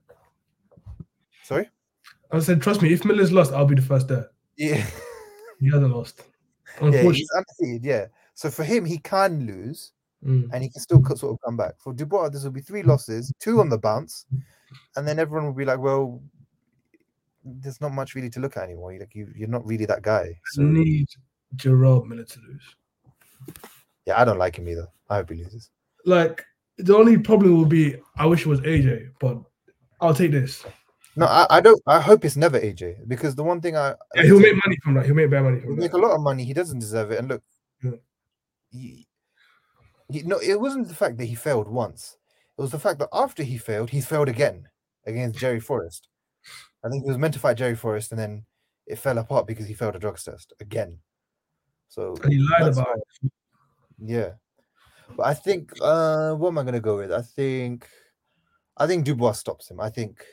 Sorry. 1.44 1.68
I 2.32 2.40
said, 2.40 2.62
trust 2.62 2.84
me, 2.84 2.94
if 2.94 3.04
Miller's 3.04 3.32
lost, 3.32 3.52
I'll 3.54 3.66
be 3.66 3.76
the 3.76 3.82
first 3.82 4.08
there. 4.08 4.30
Yeah. 4.56 4.86
He 5.60 5.68
hasn't 5.68 5.94
lost. 5.96 6.24
yeah, 6.82 7.02
he's 7.02 7.30
undefeated. 7.36 7.84
Yeah. 7.84 8.06
So 8.34 8.50
for 8.50 8.64
him, 8.64 8.86
he 8.86 8.98
can 8.98 9.46
lose. 9.46 9.92
Mm. 10.26 10.50
and 10.52 10.62
he 10.62 10.70
can 10.70 10.82
still 10.82 11.02
sort 11.16 11.32
of 11.32 11.40
come 11.46 11.56
back. 11.56 11.76
For 11.78 11.94
Dubois, 11.94 12.28
this 12.28 12.44
will 12.44 12.52
be 12.52 12.60
three 12.60 12.84
losses, 12.84 13.32
two 13.40 13.62
on 13.62 13.70
the 13.70 13.78
bounce, 13.78 14.26
and 14.98 15.08
then 15.08 15.18
everyone 15.18 15.46
will 15.46 15.54
be 15.54 15.64
like, 15.64 15.80
"Well, 15.80 16.22
there's 17.46 17.80
not 17.80 17.94
much 17.94 18.16
really 18.16 18.30
to 18.32 18.42
look 18.42 18.58
at 18.58 18.64
anymore. 18.64 18.92
You're 18.92 19.00
like 19.00 19.16
you, 19.16 19.32
you're 19.34 19.48
not 19.48 19.66
really 19.66 19.86
that 19.86 20.02
guy." 20.02 20.38
So 20.48 20.62
need 20.64 21.08
Gerald 21.56 22.10
Miller 22.10 22.26
to 22.26 22.40
lose. 22.42 22.76
yeah, 24.06 24.20
I 24.20 24.26
don't 24.26 24.38
like 24.38 24.58
him 24.58 24.68
either. 24.68 24.90
I 25.10 25.16
hope 25.16 25.30
he 25.30 25.38
loses. 25.38 25.70
Like 26.06 26.44
the 26.78 26.98
only 26.98 27.18
problem 27.18 27.56
will 27.56 27.66
be 27.66 27.96
I 28.18 28.26
wish 28.26 28.42
it 28.42 28.50
was 28.50 28.60
AJ, 28.62 29.12
but 29.22 29.38
I'll 30.02 30.14
take 30.14 30.32
this. 30.32 30.66
No, 31.20 31.26
I, 31.26 31.46
I 31.58 31.60
don't. 31.62 31.82
I 31.86 32.00
hope 32.00 32.24
it's 32.24 32.38
never 32.38 32.58
AJ 32.60 33.08
because 33.08 33.36
the 33.36 33.44
one 33.44 33.60
thing 33.60 33.76
I 33.76 33.94
Yeah, 34.16 34.24
he'll 34.24 34.40
make 34.40 34.56
money 34.66 34.78
from 34.82 34.94
that. 34.94 35.06
He'll 35.06 35.16
make 35.16 35.30
bad 35.30 35.44
money 35.44 35.58
he'll 35.60 35.68
from 35.72 35.76
make 35.80 35.92
a 35.94 35.98
lot 35.98 36.12
of 36.16 36.22
money. 36.22 36.46
He 36.46 36.54
doesn't 36.54 36.80
deserve 36.80 37.12
it. 37.12 37.20
And 37.20 37.28
look, 37.28 37.44
Yeah. 37.84 37.92
he, 38.72 39.06
he 40.10 40.22
no, 40.24 40.40
it 40.40 40.60
wasn't 40.60 40.88
the 40.88 40.96
fact 40.96 41.18
that 41.18 41.26
he 41.26 41.36
failed 41.36 41.68
once. 41.68 42.16
It 42.58 42.62
was 42.62 42.72
the 42.72 42.80
fact 42.80 43.00
that 43.00 43.10
after 43.12 43.44
he 43.44 43.58
failed, 43.58 43.90
he 43.90 44.00
failed 44.00 44.30
again 44.30 44.70
against 45.06 45.38
Jerry 45.40 45.60
Forrest. 45.60 46.08
I 46.86 46.90
think 46.90 47.04
he 47.04 47.10
was 47.10 47.18
meant 47.18 47.34
to 47.34 47.40
fight 47.42 47.58
Jerry 47.58 47.76
Forrest, 47.76 48.12
and 48.12 48.20
then 48.20 48.46
it 48.88 48.98
fell 48.98 49.18
apart 49.18 49.46
because 49.46 49.68
he 49.68 49.74
failed 49.74 49.98
a 49.98 50.00
drugs 50.00 50.24
test 50.24 50.54
again. 50.62 51.00
So 51.90 52.16
And 52.24 52.32
he 52.32 52.40
lied 52.40 52.62
about 52.72 52.88
why- 52.88 52.96
it. 53.24 53.32
yeah. 54.00 54.30
But 55.18 55.26
I 55.28 55.34
think 55.34 55.74
uh 55.82 56.34
what 56.36 56.48
am 56.50 56.60
I 56.60 56.64
gonna 56.64 56.80
go 56.80 56.96
with? 56.96 57.12
I 57.12 57.22
think 57.24 57.90
I 58.78 58.88
think 58.88 59.04
Dubois 59.04 59.34
stops 59.34 59.70
him. 59.70 59.82
I 59.82 59.90
think 59.90 60.24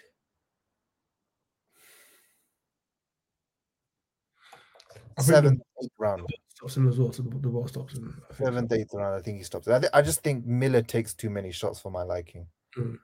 I 4.54 4.92
think 4.94 5.05
seventh, 5.22 5.60
eighth 5.82 5.90
round. 5.98 6.26
Stops 6.54 6.76
him 6.76 6.88
as 6.88 6.98
well. 6.98 7.12
So 7.12 7.22
the, 7.22 7.48
ball 7.48 7.66
stops 7.68 7.94
him. 7.96 8.22
I 8.30 8.34
think. 8.34 8.46
Seventh, 8.48 8.72
eighth 8.72 8.90
round. 8.94 9.14
I 9.14 9.20
think 9.20 9.38
he 9.38 9.44
stops 9.44 9.66
it. 9.66 9.72
I, 9.72 9.80
thi- 9.80 9.88
I 9.92 10.02
just 10.02 10.22
think 10.22 10.46
Miller 10.46 10.82
takes 10.82 11.14
too 11.14 11.30
many 11.30 11.52
shots 11.52 11.80
for 11.80 11.90
my 11.90 12.02
liking. 12.02 12.46
Mm. 12.76 12.96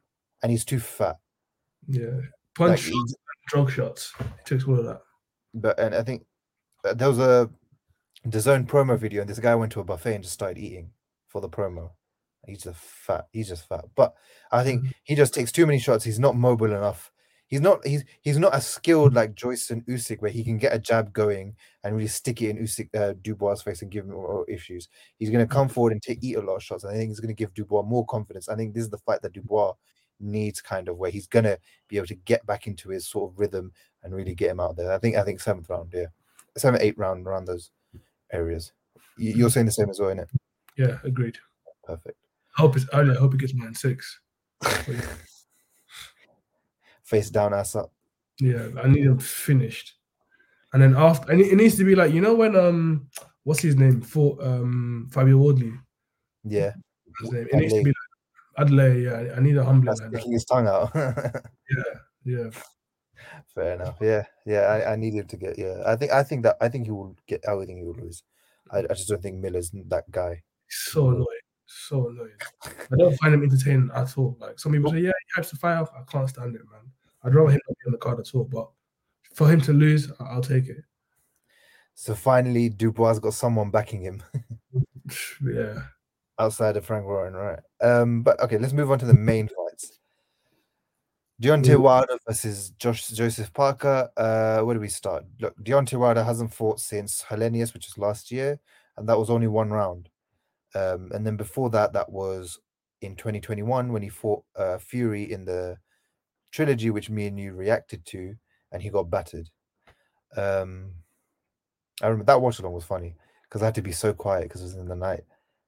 And 0.43 0.51
he's 0.51 0.65
too 0.65 0.81
fat. 0.81 1.17
Yeah. 1.89 2.07
Like, 2.07 2.23
Punch 2.55 2.85
he- 2.85 2.93
shots, 2.93 3.15
drug 3.49 3.71
shots. 3.71 4.13
He 4.19 4.25
takes 4.45 4.65
all 4.65 4.79
of 4.79 4.85
that. 4.87 5.01
but 5.55 5.79
and 5.79 5.95
I 5.95 6.03
think 6.03 6.25
uh, 6.85 6.95
there 6.95 7.09
was 7.09 7.19
a 7.19 7.51
DAZN 8.27 8.67
promo 8.67 8.99
video, 8.99 9.21
and 9.21 9.29
this 9.31 9.39
guy 9.39 9.55
went 9.55 9.73
to 9.73 9.81
a 9.81 9.85
buffet 9.85 10.15
and 10.15 10.23
just 10.25 10.35
started 10.35 10.59
eating 10.59 10.91
for 11.29 11.41
the 11.41 11.49
promo. 11.49 11.91
He's 12.47 12.63
just 12.63 12.79
fat. 12.79 13.27
He's 13.33 13.49
just 13.49 13.69
fat. 13.69 13.85
But 13.95 14.15
I 14.51 14.65
think 14.65 14.87
he 15.05 15.15
just 15.15 15.33
takes 15.35 15.53
too 15.53 15.67
many 15.67 15.79
shots. 15.79 16.05
He's 16.05 16.19
not 16.19 16.37
mobile 16.37 16.73
enough. 16.73 17.11
He's 17.53 17.61
not 17.61 17.87
he's 17.87 18.03
he's 18.23 18.39
not 18.39 18.55
as 18.55 18.67
skilled 18.67 19.11
hmm. 19.11 19.17
like 19.17 19.35
Joyce 19.35 19.69
and 19.69 19.85
Usyk, 19.85 20.23
where 20.23 20.31
he 20.31 20.43
can 20.43 20.57
get 20.57 20.73
a 20.73 20.79
jab 20.79 21.13
going 21.13 21.55
and 21.85 21.95
really 21.95 22.09
stick 22.09 22.41
it 22.41 22.49
in 22.49 22.57
Usyk 22.57 22.89
uh, 22.95 23.13
Dubois' 23.21 23.61
face 23.61 23.83
and 23.83 23.91
give 23.91 24.07
him 24.07 24.15
all 24.15 24.47
issues. 24.49 24.89
He's 25.19 25.29
going 25.29 25.47
to 25.47 25.55
come 25.55 25.67
hmm. 25.69 25.75
forward 25.75 25.93
and 25.93 26.01
take 26.01 26.21
eat 26.23 26.39
a 26.39 26.41
lot 26.41 26.57
of 26.57 26.63
shots. 26.63 26.87
I 26.87 26.95
think 26.95 27.11
he's 27.11 27.21
going 27.21 27.29
to 27.29 27.39
give 27.39 27.53
Dubois 27.53 27.83
more 27.83 28.07
confidence. 28.07 28.49
I 28.49 28.57
think 28.57 28.73
this 28.73 28.85
is 28.85 28.89
the 28.89 28.97
fight 28.97 29.21
that 29.21 29.35
Dubois 29.35 29.75
needs, 30.19 30.63
kind 30.63 30.89
of 30.89 30.97
where 30.97 31.11
he's 31.11 31.27
going 31.27 31.45
to 31.45 31.59
be 31.89 31.99
able 31.99 32.07
to 32.07 32.15
get 32.15 32.47
back 32.47 32.67
into 32.67 32.89
his 32.89 33.07
sort 33.07 33.31
of 33.31 33.39
rhythm 33.39 33.71
and 34.03 34.15
really 34.15 34.35
get 34.35 34.51
him 34.51 34.61
out 34.61 34.79
there. 34.79 34.91
I 34.91 34.97
think 34.97 35.17
I 35.17 35.23
think 35.23 35.39
seventh 35.39 35.69
round, 35.69 35.93
yeah, 35.93 36.07
seven 36.57 36.81
eight 36.81 36.97
round 36.97 37.27
around 37.27 37.45
those 37.45 37.71
areas. 38.33 38.73
You- 39.19 39.35
You're 39.35 39.49
hmm. 39.49 39.53
saying 39.53 39.67
the 39.67 39.73
same 39.73 39.91
as 39.91 40.01
well, 40.01 40.15
innit? 40.15 40.29
Yeah, 40.79 41.01
agreed. 41.05 41.37
Perfect. 41.85 42.17
I 42.57 42.63
hope. 42.63 42.77
I 42.95 43.05
hope 43.13 43.35
it 43.35 43.41
gets 43.41 43.53
mine 43.53 43.75
six. 43.75 44.21
Face 47.05 47.31
down, 47.31 47.55
ass 47.55 47.75
up. 47.75 47.93
Yeah, 48.41 48.69
I 48.83 48.89
need 48.89 49.05
him 49.05 49.19
finished. 49.19 49.95
And 50.73 50.83
then 50.83 50.97
after, 50.97 51.31
and 51.31 51.41
it, 51.41 51.55
needs 51.55 51.77
to 51.77 51.85
be 51.85 51.95
like 51.95 52.13
you 52.13 52.21
know 52.21 52.35
when 52.35 52.57
um, 52.57 53.09
what's 53.45 53.61
his 53.61 53.77
name? 53.77 54.01
For 54.01 54.39
um, 54.43 55.09
Fabio 55.13 55.37
Wardley. 55.37 55.73
Yeah, 56.45 56.73
His 57.21 57.33
name. 57.33 57.47
It 57.53 57.57
needs 57.57 57.75
to 57.75 57.83
be 57.83 57.93
like 58.57 58.69
Adley. 58.69 59.05
Yeah, 59.05 59.35
I 59.37 59.41
need 59.41 59.57
a 59.57 59.65
humbling 59.65 59.95
like 59.99 60.09
sticking 60.09 60.33
his 60.33 60.45
tongue 60.45 60.67
out. 60.67 60.91
Yeah, 61.71 61.95
yeah. 62.25 62.51
Fair 63.55 63.75
enough. 63.75 63.97
Yeah, 64.01 64.25
yeah. 64.45 64.61
I, 64.61 64.93
I 64.93 64.97
need 64.97 65.15
him 65.15 65.27
to 65.27 65.37
get. 65.37 65.59
Yeah, 65.59 65.83
I 65.87 65.97
think 65.97 66.13
I 66.13 66.23
think 66.23 66.43
that 66.43 66.57
I 66.61 66.69
think 66.69 66.87
he 66.87 66.91
will 66.91 67.17
get. 67.27 67.45
I 67.49 67.57
think 67.65 67.79
he 67.79 67.85
will 67.85 67.95
lose. 67.95 68.23
I, 68.71 68.79
I 68.79 68.95
just 68.95 69.09
don't 69.09 69.23
think 69.23 69.37
Miller's 69.39 69.71
that 69.89 70.11
guy. 70.11 70.43
so 70.69 71.09
annoying, 71.09 71.42
so 71.73 72.09
annoying. 72.09 72.31
I 72.65 72.97
don't 72.97 73.17
find 73.17 73.35
him 73.35 73.43
entertaining 73.43 73.91
at 73.95 74.17
all. 74.19 74.37
Like 74.41 74.59
some 74.59 74.73
people 74.73 74.91
say, 74.91 75.01
yeah, 75.01 75.13
he 75.35 75.41
hypes 75.41 75.51
the 75.51 75.57
fight 75.57 75.77
up. 75.77 75.93
I 75.97 76.03
can't 76.11 76.29
stand 76.29 76.55
it, 76.55 76.63
man. 76.71 76.81
I'd 77.25 77.35
rather 77.35 77.51
him 77.53 77.61
not 77.69 77.77
be 77.79 77.87
on 77.87 77.93
the 77.93 77.99
card 77.99 78.21
at 78.21 78.35
all. 78.35 78.45
But 78.45 78.69
for 79.35 79.49
him 79.49 79.61
to 79.63 79.73
lose, 79.73 80.11
I- 80.21 80.25
I'll 80.25 80.43
take 80.43 80.69
it. 80.69 80.85
So 81.95 82.15
finally, 82.15 82.69
Dubois 82.69 83.19
got 83.19 83.35
someone 83.35 83.71
backing 83.71 84.01
him 84.03 84.23
Yeah. 85.43 85.83
outside 86.39 86.77
of 86.77 86.87
Frank 86.87 87.05
Warren, 87.07 87.35
right? 87.35 87.61
Um, 87.83 88.23
but 88.23 88.41
okay, 88.41 88.59
let's 88.59 88.73
move 88.73 88.91
on 88.91 88.99
to 89.01 89.07
the 89.07 89.15
main 89.15 89.49
fights. 89.49 89.99
Deontay 91.41 91.77
Wilder 91.79 92.17
versus 92.27 92.71
Josh 92.79 93.09
Joseph 93.09 93.53
Parker. 93.53 94.09
Uh, 94.17 94.61
where 94.61 94.75
do 94.75 94.81
we 94.81 94.89
start? 94.89 95.25
Look, 95.41 95.57
Deontay 95.63 95.99
Wilder 95.99 96.23
hasn't 96.23 96.55
fought 96.55 96.79
since 96.79 97.23
Helenius, 97.23 97.75
which 97.75 97.87
was 97.87 97.99
last 97.99 98.31
year, 98.31 98.61
and 98.97 99.09
that 99.09 99.19
was 99.19 99.29
only 99.29 99.49
one 99.49 99.71
round. 99.71 100.09
Um, 100.75 101.11
and 101.13 101.27
then 101.27 101.37
before 101.37 101.71
that, 101.71 101.93
that 101.93 102.11
was 102.11 102.59
in 103.01 103.17
2021 103.17 103.93
when 103.93 104.03
he 104.03 104.09
fought 104.09 104.45
uh, 104.57 104.79
Fury 104.79 105.31
in 105.31 105.45
the 105.45 105.77
trilogy, 106.51 106.91
which 106.91 107.11
me 107.11 107.27
and 107.27 107.39
you 107.39 107.53
reacted 107.53 108.05
to, 108.07 108.35
and 108.71 108.83
he 108.83 108.89
got 108.89 109.11
battered. 109.11 109.49
Um, 110.37 110.93
I 112.01 112.07
remember 112.07 112.25
that 112.25 112.41
watch 112.41 112.59
along 112.59 112.73
was 112.73 112.85
funny 112.85 113.15
because 113.45 113.63
I 113.63 113.67
had 113.67 113.75
to 113.75 113.83
be 113.83 113.93
so 113.93 114.13
quiet 114.13 114.45
because 114.45 114.63
it 114.63 114.65
was 114.65 114.77
in 114.77 114.89
the 114.89 114.97
night. 114.97 115.21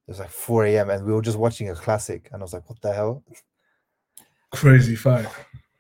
It 0.07 0.11
was 0.11 0.21
like 0.21 0.31
4 0.31 0.67
a.m. 0.67 0.91
and 0.91 1.05
we 1.05 1.13
were 1.13 1.23
just 1.23 1.39
watching 1.39 1.71
a 1.71 1.75
classic, 1.75 2.29
and 2.33 2.43
I 2.43 2.45
was 2.45 2.53
like, 2.53 2.69
"What 2.69 2.81
the 2.81 2.93
hell?" 2.93 3.23
Crazy 4.53 4.97
fight. 4.97 5.27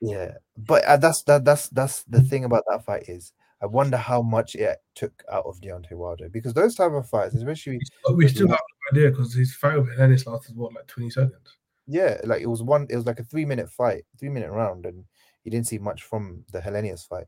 Yeah, 0.01 0.33
but 0.57 0.85
uh, 0.85 0.97
that's 0.97 1.22
that 1.22 1.45
that's 1.45 1.68
that's 1.68 2.03
the 2.05 2.20
thing 2.20 2.45
about 2.45 2.64
that 2.68 2.85
fight 2.85 3.05
is 3.09 3.33
I 3.62 3.66
wonder 3.66 3.97
how 3.97 4.20
much 4.20 4.55
it 4.55 4.79
took 4.95 5.25
out 5.33 5.45
of 5.47 5.61
Deontay 5.61 5.93
Wilder 5.93 6.29
because 6.29 6.53
those 6.53 6.75
type 6.75 6.93
of 6.93 7.09
fights, 7.09 7.35
especially 7.35 7.81
we 8.14 8.29
still 8.29 8.49
have 8.49 8.59
idea 8.93 9.11
because 9.11 9.35
his 9.35 9.55
fight 9.55 9.76
with 9.76 9.97
Helenius 9.97 10.26
lasted 10.26 10.57
what, 10.57 10.74
like 10.74 10.87
20 10.87 11.11
seconds? 11.11 11.57
yeah, 11.87 12.18
like 12.24 12.41
it 12.43 12.47
was 12.47 12.62
one, 12.62 12.87
it 12.91 12.97
was 12.97 13.07
like 13.07 13.20
a 13.20 13.24
three 13.24 13.45
minute 13.45 13.70
fight, 13.70 14.05
three 14.18 14.28
minute 14.28 14.51
round, 14.51 14.87
and 14.87 15.05
you 15.45 15.51
didn't 15.51 15.66
see 15.66 15.78
much 15.78 16.03
from 16.03 16.45
the 16.53 16.61
Helenius 16.61 17.07
fight. 17.07 17.26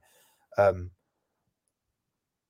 Um, 0.58 0.90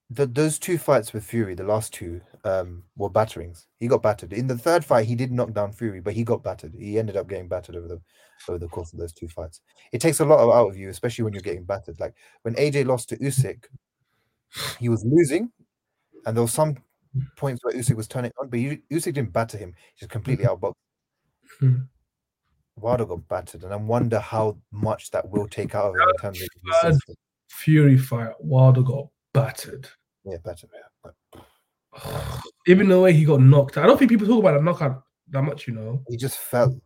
the, 0.08 0.26
those 0.26 0.60
two 0.60 0.78
fights 0.78 1.12
with 1.12 1.24
Fury, 1.24 1.54
the 1.56 1.64
last 1.64 1.92
two, 1.92 2.20
um, 2.44 2.84
were 2.96 3.10
batterings. 3.10 3.66
He 3.80 3.88
got 3.88 4.02
battered 4.02 4.32
in 4.32 4.46
the 4.46 4.56
third 4.56 4.84
fight. 4.84 5.06
He 5.06 5.16
did 5.16 5.32
knock 5.32 5.52
down 5.52 5.72
Fury, 5.72 6.00
but 6.00 6.14
he 6.14 6.22
got 6.22 6.44
battered. 6.44 6.74
He 6.78 6.96
ended 6.96 7.16
up 7.16 7.28
getting 7.28 7.48
battered 7.48 7.74
over 7.74 7.88
the 7.88 8.00
over 8.48 8.58
the 8.58 8.68
course 8.68 8.92
of 8.92 9.00
those 9.00 9.12
two 9.12 9.28
fights. 9.28 9.60
It 9.92 10.00
takes 10.00 10.20
a 10.20 10.24
lot 10.24 10.38
of, 10.38 10.50
out 10.50 10.68
of 10.68 10.76
you, 10.76 10.90
especially 10.90 11.24
when 11.24 11.32
you're 11.32 11.42
getting 11.42 11.64
battered. 11.64 11.98
Like 11.98 12.14
when 12.42 12.54
AJ 12.54 12.86
lost 12.86 13.08
to 13.08 13.16
Usyk, 13.16 13.64
he 14.78 14.88
was 14.88 15.04
losing, 15.04 15.50
and 16.24 16.36
there 16.36 16.42
was 16.42 16.52
some 16.52 16.76
points 17.36 17.64
where 17.64 17.74
Usyk 17.74 17.96
was 17.96 18.08
turning 18.08 18.32
on, 18.40 18.48
but 18.48 18.58
Usyk 18.58 19.14
didn't 19.14 19.32
batter 19.32 19.58
him. 19.58 19.72
He 19.94 20.00
just 20.00 20.10
completely 20.10 20.44
outboxed. 20.44 20.74
Mhm. 21.62 21.88
Wilder 22.76 23.06
got 23.06 23.26
battered, 23.28 23.64
and 23.64 23.72
I 23.72 23.76
wonder 23.76 24.18
how 24.20 24.58
much 24.70 25.10
that 25.12 25.28
will 25.30 25.48
take 25.48 25.74
out 25.74 25.94
of 25.94 25.94
him 25.96 26.08
in 26.34 26.82
terms 26.82 27.00
of. 27.08 27.16
Fury 27.48 27.96
fight, 27.96 28.32
Wilder 28.40 28.82
got 28.82 29.08
battered. 29.32 29.88
yeah, 30.24 30.36
battered. 30.44 30.68
Yeah. 31.34 31.40
Even 32.66 32.88
the 32.88 33.00
way 33.00 33.12
he 33.14 33.24
got 33.24 33.40
knocked. 33.40 33.78
I 33.78 33.86
don't 33.86 33.96
think 33.98 34.10
people 34.10 34.26
talk 34.26 34.40
about 34.40 34.52
that 34.54 34.62
knockout 34.64 35.02
that 35.30 35.42
much, 35.42 35.66
you 35.66 35.74
know. 35.74 36.02
he 36.08 36.16
just 36.16 36.36
fell. 36.38 36.78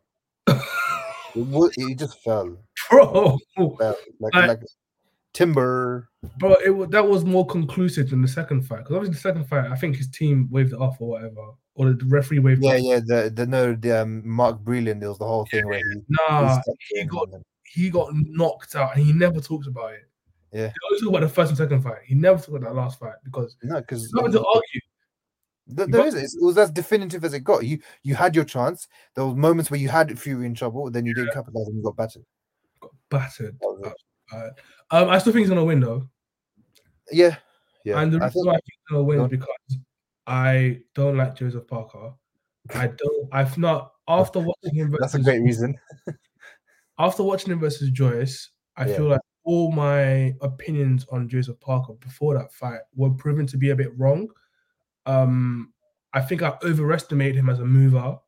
He 1.34 1.94
just 1.94 2.18
fell. 2.22 2.56
Bro, 2.90 3.38
fell 3.56 3.96
like 4.18 4.34
I- 4.34 4.46
like 4.46 4.60
timber. 5.32 6.08
But 6.38 6.60
it 6.62 6.90
that 6.90 7.06
was 7.08 7.24
more 7.24 7.46
conclusive 7.46 8.10
than 8.10 8.22
the 8.22 8.28
second 8.28 8.62
fight. 8.62 8.78
Because 8.78 8.96
obviously 8.96 9.14
the 9.14 9.20
second 9.20 9.44
fight, 9.44 9.70
I 9.70 9.76
think 9.76 9.96
his 9.96 10.08
team 10.10 10.48
waved 10.50 10.72
it 10.72 10.78
off 10.80 11.00
or 11.00 11.08
whatever. 11.10 11.52
Or 11.74 11.92
the 11.92 12.04
referee 12.06 12.40
waved 12.40 12.62
Yeah, 12.62 12.74
it 12.74 12.80
off. 12.80 12.84
yeah. 12.86 13.00
The 13.22 13.30
the 13.30 13.46
no, 13.46 13.74
the 13.74 14.02
um, 14.02 14.28
Mark 14.28 14.62
Breland. 14.62 15.00
There 15.00 15.08
was 15.08 15.18
the 15.18 15.26
whole 15.26 15.46
thing 15.50 15.66
where 15.66 15.78
he. 15.78 15.84
he 15.84 16.02
Nah, 16.28 16.60
he 16.94 17.04
got 17.04 17.28
he 17.64 17.90
got 17.90 18.08
knocked 18.12 18.74
out 18.74 18.96
and 18.96 19.04
he 19.04 19.12
never 19.12 19.40
talks 19.40 19.66
about 19.66 19.92
it. 19.92 20.08
Yeah. 20.52 20.66
He 20.68 20.74
always 20.88 21.00
talk 21.00 21.08
about 21.10 21.20
the 21.20 21.28
first 21.28 21.50
and 21.50 21.58
second 21.58 21.82
fight. 21.82 21.98
He 22.04 22.14
never 22.16 22.36
talked 22.38 22.48
about 22.48 22.62
that 22.62 22.74
last 22.74 22.98
fight 22.98 23.14
because 23.24 23.56
no, 23.62 23.80
because 23.80 24.12
nothing 24.12 24.32
to 24.32 24.40
argue. 24.44 24.80
There 25.68 25.86
got- 25.86 26.14
It 26.14 26.28
was 26.40 26.58
as 26.58 26.72
definitive 26.72 27.24
as 27.24 27.32
it 27.32 27.44
got. 27.44 27.64
You 27.64 27.78
you 28.02 28.16
had 28.16 28.34
your 28.34 28.44
chance. 28.44 28.88
There 29.14 29.24
were 29.24 29.36
moments 29.36 29.70
where 29.70 29.78
you 29.78 29.88
had 29.88 30.18
Fury 30.18 30.44
in 30.44 30.54
trouble, 30.54 30.90
then 30.90 31.06
you 31.06 31.14
didn't 31.14 31.32
capitalize 31.32 31.68
and 31.68 31.76
you 31.76 31.82
got 31.84 31.96
battered. 31.96 32.24
Got 32.80 32.90
battered. 33.08 33.56
That 34.30 34.36
was 34.38 34.52
it. 34.52 34.58
Uh, 34.90 35.02
um, 35.04 35.08
I 35.08 35.18
still 35.18 35.32
think 35.32 35.40
he's 35.42 35.48
gonna 35.48 35.64
win 35.64 35.80
though. 35.80 36.08
Yeah, 37.10 37.36
yeah. 37.84 38.00
and 38.00 38.12
the 38.12 38.18
I 38.18 38.26
reason 38.26 38.32
think 38.32 38.46
why 38.46 38.52
I 38.52 38.56
think 38.56 38.64
he's 38.66 38.90
gonna 38.90 39.04
win 39.04 39.18
Go 39.18 39.24
is 39.24 39.30
because 39.30 39.78
I 40.26 40.80
don't 40.94 41.16
like 41.16 41.36
Joseph 41.36 41.66
Parker. 41.66 42.12
I 42.74 42.86
don't. 42.88 43.28
I've 43.32 43.56
not 43.58 43.92
after 44.08 44.38
watching 44.40 44.74
him. 44.74 44.90
Versus, 44.90 44.98
that's 45.00 45.14
a 45.14 45.20
great 45.22 45.42
reason. 45.42 45.76
After 46.98 47.22
watching 47.22 47.50
him 47.50 47.60
versus 47.60 47.88
Joyce, 47.90 48.50
I 48.76 48.86
Yeah. 48.86 48.96
feel 48.96 49.08
like 49.08 49.20
all 49.44 49.72
my 49.72 50.34
opinions 50.42 51.06
on 51.10 51.30
Joseph 51.30 51.58
Parker 51.58 51.94
before 51.94 52.34
that 52.34 52.52
fight 52.52 52.80
were 52.94 53.08
proven 53.08 53.46
to 53.46 53.56
be 53.56 53.70
a 53.70 53.76
bit 53.76 53.98
wrong. 53.98 54.28
Um, 55.06 55.72
I 56.12 56.20
think 56.20 56.42
I 56.42 56.58
overestimated 56.62 57.36
him 57.36 57.48
as 57.48 57.58
a 57.58 57.64
mover, 57.64 58.18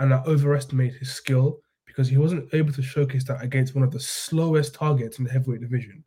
and 0.00 0.12
I 0.12 0.24
overestimated 0.24 0.98
his 0.98 1.14
skill 1.14 1.60
because 1.96 2.08
he 2.10 2.18
wasn't 2.18 2.52
able 2.52 2.72
to 2.72 2.82
showcase 2.82 3.24
that 3.24 3.42
against 3.42 3.74
one 3.74 3.82
of 3.82 3.90
the 3.90 3.98
slowest 3.98 4.74
targets 4.74 5.18
in 5.18 5.24
the 5.24 5.30
heavyweight 5.30 5.62
division. 5.62 6.04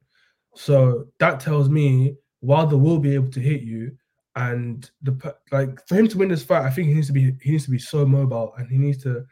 So 0.56 1.08
that 1.18 1.40
tells 1.40 1.68
me 1.68 2.16
Wilder 2.42 2.78
will 2.78 3.00
be 3.00 3.16
able 3.16 3.32
to 3.32 3.40
hit 3.40 3.62
you, 3.62 3.98
and 4.36 4.90
the 5.02 5.36
like 5.52 5.86
for 5.88 5.96
him 5.96 6.08
to 6.08 6.18
win 6.18 6.30
this 6.30 6.44
fight, 6.44 6.64
I 6.66 6.70
think 6.70 6.90
he 6.90 6.94
needs 6.94 7.08
to 7.08 7.14
be 7.14 7.36
he 7.42 7.52
needs 7.52 7.66
to 7.66 7.72
be 7.72 7.80
so 7.80 8.06
mobile, 8.06 8.54
and 8.58 8.70
he 8.70 8.78
needs 8.78 9.02
to. 9.04 9.26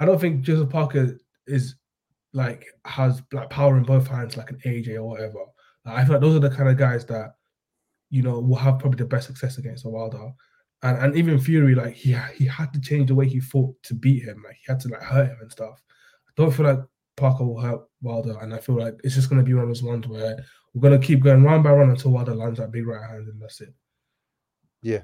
I 0.00 0.04
don't 0.04 0.20
think 0.20 0.42
Joseph 0.42 0.70
Parker 0.70 1.16
is 1.46 1.76
like 2.32 2.66
has 2.84 3.22
like 3.32 3.48
power 3.48 3.76
in 3.76 3.84
both 3.84 4.08
hands 4.08 4.36
like 4.36 4.50
an 4.50 4.58
AJ 4.64 4.96
or 4.96 5.04
whatever. 5.04 5.38
Like, 5.84 5.98
I 5.98 6.04
feel 6.04 6.14
like 6.14 6.20
those 6.20 6.36
are 6.36 6.40
the 6.40 6.50
kind 6.50 6.68
of 6.68 6.76
guys 6.76 7.06
that 7.06 7.34
you 8.10 8.22
know 8.22 8.40
will 8.40 8.56
have 8.56 8.80
probably 8.80 8.98
the 8.98 9.04
best 9.04 9.28
success 9.28 9.58
against 9.58 9.84
a 9.84 9.88
Wilder. 9.88 10.32
And 10.82 10.98
and 10.98 11.16
even 11.16 11.38
Fury, 11.38 11.74
like 11.74 11.94
he 11.94 12.16
he 12.34 12.46
had 12.46 12.72
to 12.72 12.80
change 12.80 13.08
the 13.08 13.14
way 13.14 13.26
he 13.26 13.40
fought 13.40 13.74
to 13.84 13.94
beat 13.94 14.24
him. 14.24 14.42
Like 14.44 14.56
he 14.56 14.64
had 14.72 14.80
to 14.80 14.88
like 14.88 15.02
hurt 15.02 15.28
him 15.28 15.38
and 15.40 15.50
stuff. 15.50 15.82
I 16.28 16.32
don't 16.36 16.52
feel 16.52 16.66
like 16.66 16.80
Parker 17.16 17.44
will 17.44 17.60
hurt 17.60 17.80
Wilder, 18.02 18.38
and 18.40 18.54
I 18.54 18.58
feel 18.58 18.78
like 18.78 18.94
it's 19.02 19.14
just 19.14 19.30
gonna 19.30 19.42
be 19.42 19.54
one 19.54 19.64
of 19.64 19.68
those 19.70 19.82
ones 19.82 20.06
where 20.06 20.44
we're 20.74 20.82
gonna 20.82 21.02
keep 21.02 21.22
going 21.22 21.42
round 21.42 21.64
by 21.64 21.72
round 21.72 21.90
until 21.90 22.10
Wilder 22.12 22.34
lands 22.34 22.58
that 22.58 22.72
big 22.72 22.86
right 22.86 23.08
hand, 23.08 23.26
and 23.26 23.40
that's 23.40 23.60
it. 23.60 23.72
Yeah, 24.82 25.02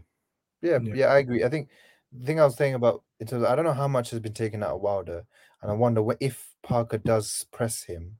yeah, 0.60 0.78
Yeah. 0.82 1.06
I 1.06 1.18
agree. 1.18 1.42
I 1.42 1.48
think 1.48 1.70
the 2.12 2.26
thing 2.26 2.38
I 2.38 2.44
was 2.44 2.56
saying 2.56 2.74
about 2.74 3.02
in 3.18 3.26
terms 3.26 3.44
of, 3.44 3.50
I 3.50 3.56
don't 3.56 3.64
know 3.64 3.72
how 3.72 3.88
much 3.88 4.10
has 4.10 4.20
been 4.20 4.34
taken 4.34 4.62
out 4.62 4.76
of 4.76 4.82
Wilder, 4.82 5.24
and 5.62 5.70
I 5.70 5.74
wonder 5.74 6.02
what 6.02 6.18
if 6.20 6.54
Parker 6.62 6.98
does 6.98 7.46
press 7.50 7.82
him, 7.82 8.18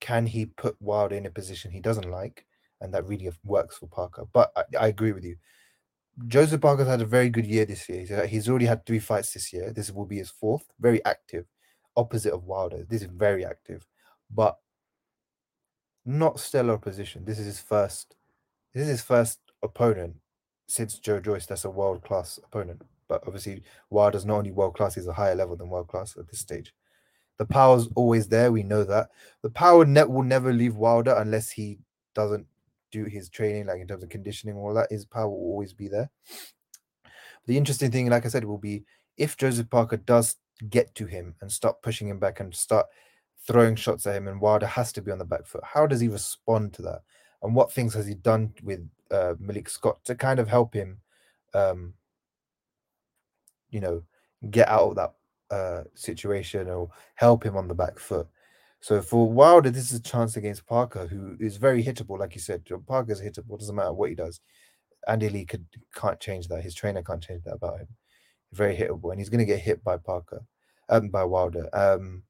can 0.00 0.26
he 0.26 0.46
put 0.46 0.80
Wilder 0.80 1.16
in 1.16 1.26
a 1.26 1.30
position 1.30 1.72
he 1.72 1.80
doesn't 1.80 2.10
like, 2.10 2.46
and 2.80 2.94
that 2.94 3.06
really 3.06 3.30
works 3.44 3.78
for 3.78 3.88
Parker. 3.88 4.26
But 4.32 4.52
I, 4.56 4.62
I 4.78 4.88
agree 4.88 5.12
with 5.12 5.24
you. 5.24 5.36
Joseph 6.26 6.60
Parker's 6.60 6.88
had 6.88 7.00
a 7.00 7.06
very 7.06 7.30
good 7.30 7.46
year 7.46 7.64
this 7.64 7.88
year. 7.88 8.00
He's, 8.00 8.10
uh, 8.10 8.26
he's 8.26 8.48
already 8.48 8.66
had 8.66 8.84
three 8.84 8.98
fights 8.98 9.32
this 9.32 9.52
year. 9.52 9.72
This 9.72 9.90
will 9.90 10.06
be 10.06 10.18
his 10.18 10.30
fourth. 10.30 10.64
Very 10.80 11.04
active, 11.04 11.46
opposite 11.96 12.32
of 12.32 12.44
Wilder. 12.44 12.84
This 12.88 13.02
is 13.02 13.08
very 13.08 13.44
active, 13.44 13.86
but 14.30 14.58
not 16.04 16.40
stellar 16.40 16.74
opposition. 16.74 17.24
This 17.24 17.38
is 17.38 17.46
his 17.46 17.60
first. 17.60 18.16
This 18.74 18.82
is 18.84 18.88
his 18.88 19.02
first 19.02 19.38
opponent 19.62 20.16
since 20.66 20.98
Joe 20.98 21.20
Joyce. 21.20 21.46
That's 21.46 21.64
a 21.64 21.70
world 21.70 22.02
class 22.02 22.38
opponent. 22.44 22.82
But 23.08 23.22
obviously, 23.26 23.62
Wilder's 23.90 24.26
not 24.26 24.38
only 24.38 24.50
world 24.50 24.74
class; 24.74 24.94
he's 24.94 25.06
a 25.06 25.12
higher 25.12 25.34
level 25.34 25.56
than 25.56 25.70
world 25.70 25.88
class 25.88 26.16
at 26.16 26.28
this 26.28 26.40
stage. 26.40 26.74
The 27.38 27.46
power's 27.46 27.88
always 27.94 28.28
there. 28.28 28.50
We 28.50 28.64
know 28.64 28.84
that 28.84 29.10
the 29.42 29.50
power 29.50 29.84
net 29.84 30.10
will 30.10 30.24
never 30.24 30.52
leave 30.52 30.74
Wilder 30.74 31.14
unless 31.16 31.50
he 31.50 31.78
doesn't 32.14 32.46
do 32.90 33.04
his 33.04 33.28
training, 33.28 33.66
like 33.66 33.80
in 33.80 33.86
terms 33.86 34.02
of 34.02 34.08
conditioning, 34.08 34.56
all 34.56 34.74
that. 34.74 34.90
His 34.90 35.04
power 35.04 35.28
will 35.28 35.36
always 35.36 35.72
be 35.72 35.88
there. 35.88 36.10
The 37.46 37.56
interesting 37.56 37.90
thing, 37.90 38.08
like 38.10 38.26
I 38.26 38.28
said, 38.28 38.44
will 38.44 38.58
be 38.58 38.84
if 39.16 39.36
Joseph 39.36 39.70
Parker 39.70 39.96
does 39.96 40.36
get 40.68 40.94
to 40.96 41.06
him 41.06 41.34
and 41.40 41.50
start 41.50 41.82
pushing 41.82 42.08
him 42.08 42.18
back 42.18 42.40
and 42.40 42.54
start 42.54 42.86
throwing 43.46 43.76
shots 43.76 44.06
at 44.06 44.16
him, 44.16 44.28
and 44.28 44.40
Wilder 44.40 44.66
has 44.66 44.92
to 44.92 45.02
be 45.02 45.10
on 45.10 45.18
the 45.18 45.24
back 45.24 45.46
foot. 45.46 45.62
How 45.64 45.86
does 45.86 46.00
he 46.00 46.08
respond 46.08 46.72
to 46.74 46.82
that? 46.82 47.02
And 47.42 47.54
what 47.54 47.72
things 47.72 47.94
has 47.94 48.06
he 48.06 48.14
done 48.14 48.52
with 48.62 48.88
uh, 49.10 49.34
Malik 49.38 49.68
Scott 49.68 50.04
to 50.04 50.14
kind 50.14 50.40
of 50.40 50.48
help 50.48 50.74
him, 50.74 51.00
um, 51.54 51.94
you 53.70 53.80
know, 53.80 54.02
get 54.50 54.68
out 54.68 54.90
of 54.90 54.96
that 54.96 55.14
uh, 55.54 55.84
situation 55.94 56.68
or 56.68 56.90
help 57.14 57.44
him 57.44 57.56
on 57.56 57.68
the 57.68 57.74
back 57.74 57.98
foot? 57.98 58.26
So 58.80 59.02
for 59.02 59.30
Wilder, 59.30 59.70
this 59.70 59.90
is 59.92 59.98
a 59.98 60.02
chance 60.02 60.36
against 60.36 60.66
Parker, 60.66 61.06
who 61.06 61.36
is 61.40 61.56
very 61.56 61.82
hittable, 61.82 62.18
like 62.18 62.34
you 62.34 62.40
said. 62.40 62.62
Parker's 62.86 63.20
hittable, 63.20 63.58
doesn't 63.58 63.74
matter 63.74 63.92
what 63.92 64.08
he 64.08 64.14
does. 64.14 64.40
Andy 65.06 65.28
Lee 65.28 65.44
could 65.44 65.66
can't 65.94 66.20
change 66.20 66.48
that. 66.48 66.62
His 66.62 66.74
trainer 66.74 67.02
can't 67.02 67.22
change 67.22 67.42
that 67.44 67.54
about 67.54 67.80
him. 67.80 67.88
Very 68.52 68.76
hittable, 68.76 69.10
and 69.10 69.20
he's 69.20 69.28
going 69.28 69.40
to 69.40 69.44
get 69.44 69.60
hit 69.60 69.82
by 69.82 69.96
Parker, 69.96 70.44
um, 70.88 71.08
by 71.08 71.24
Wilder. 71.24 71.68
Um, 71.72 72.22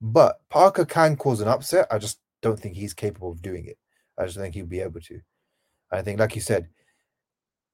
but 0.00 0.40
Parker 0.50 0.84
can 0.84 1.16
cause 1.16 1.40
an 1.40 1.48
upset. 1.48 1.86
I 1.90 1.98
just 1.98 2.20
don't 2.42 2.58
think 2.58 2.76
he's 2.76 2.94
capable 2.94 3.32
of 3.32 3.42
doing 3.42 3.66
it. 3.66 3.78
I 4.16 4.26
just 4.26 4.36
think 4.36 4.54
he'll 4.54 4.66
be 4.66 4.80
able 4.80 5.00
to. 5.00 5.20
I 5.90 6.02
think, 6.02 6.20
like 6.20 6.34
you 6.34 6.40
said, 6.40 6.68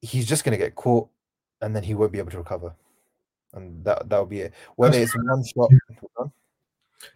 he's 0.00 0.26
just 0.26 0.44
going 0.44 0.56
to 0.56 0.64
get 0.64 0.74
caught, 0.74 1.08
and 1.60 1.74
then 1.74 1.82
he 1.82 1.94
won't 1.94 2.12
be 2.12 2.18
able 2.18 2.30
to 2.30 2.38
recover, 2.38 2.74
and 3.52 3.84
that 3.84 4.08
that'll 4.08 4.26
be 4.26 4.40
it. 4.40 4.54
Whether 4.76 4.98
it's 4.98 5.14
one 5.16 5.44
shot. 5.44 6.30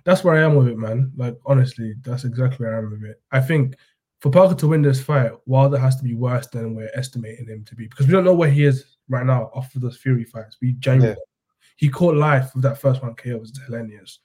That's 0.04 0.24
where 0.24 0.34
I 0.34 0.44
am 0.44 0.56
with 0.56 0.68
it, 0.68 0.78
man. 0.78 1.12
Like 1.16 1.36
honestly, 1.46 1.94
that's 2.02 2.24
exactly 2.24 2.64
where 2.64 2.76
I 2.76 2.78
am 2.78 2.90
with 2.90 3.04
it. 3.04 3.20
I 3.32 3.40
think 3.40 3.74
for 4.20 4.30
Parker 4.30 4.54
to 4.54 4.68
win 4.68 4.82
this 4.82 5.00
fight, 5.00 5.32
Wilder 5.46 5.78
has 5.78 5.96
to 5.96 6.04
be 6.04 6.14
worse 6.14 6.46
than 6.48 6.74
we're 6.74 6.90
estimating 6.94 7.46
him 7.46 7.64
to 7.64 7.74
be 7.74 7.86
because 7.86 8.06
we 8.06 8.12
don't 8.12 8.24
know 8.24 8.34
where 8.34 8.50
he 8.50 8.64
is 8.64 8.96
right 9.08 9.24
now 9.24 9.50
after 9.54 9.78
those 9.78 9.96
Fury 9.96 10.24
fights. 10.24 10.56
We 10.60 10.72
genuinely 10.72 11.16
yeah. 11.16 11.66
he 11.76 11.88
caught 11.88 12.16
life 12.16 12.50
with 12.54 12.62
that 12.64 12.78
first 12.78 13.02
one 13.02 13.14
KO 13.14 13.38
was 13.38 13.58
hilarious. 13.66 14.18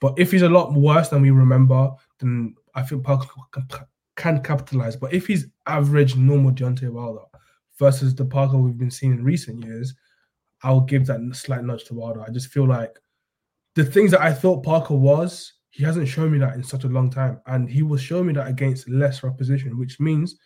But 0.00 0.14
if 0.18 0.32
he's 0.32 0.42
a 0.42 0.48
lot 0.48 0.74
worse 0.74 1.08
than 1.08 1.22
we 1.22 1.30
remember, 1.30 1.90
then 2.18 2.56
I 2.74 2.82
think 2.82 3.04
Parker 3.04 3.28
can 4.16 4.42
capitalize. 4.42 4.96
But 4.96 5.12
if 5.12 5.26
he's 5.26 5.46
average, 5.66 6.16
normal 6.16 6.50
Deontay 6.52 6.90
Wilder 6.90 7.22
versus 7.78 8.14
the 8.14 8.24
Parker 8.24 8.58
we've 8.58 8.78
been 8.78 8.90
seeing 8.90 9.12
in 9.12 9.24
recent 9.24 9.64
years, 9.64 9.94
I'll 10.62 10.80
give 10.80 11.06
that 11.06 11.20
slight 11.34 11.64
nudge 11.64 11.84
to 11.84 11.94
Wilder. 11.94 12.22
I 12.22 12.30
just 12.30 12.48
feel 12.48 12.66
like 12.66 12.98
the 13.74 13.84
things 13.84 14.10
that 14.10 14.20
I 14.20 14.32
thought 14.32 14.64
Parker 14.64 14.94
was, 14.94 15.52
he 15.70 15.82
hasn't 15.84 16.08
shown 16.08 16.32
me 16.32 16.38
that 16.38 16.54
in 16.54 16.62
such 16.62 16.84
a 16.84 16.88
long 16.88 17.10
time. 17.10 17.40
And 17.46 17.68
he 17.68 17.82
will 17.82 17.96
show 17.96 18.22
me 18.22 18.32
that 18.34 18.46
against 18.46 18.88
less 18.88 19.24
opposition, 19.24 19.78
which 19.78 19.98
means 19.98 20.36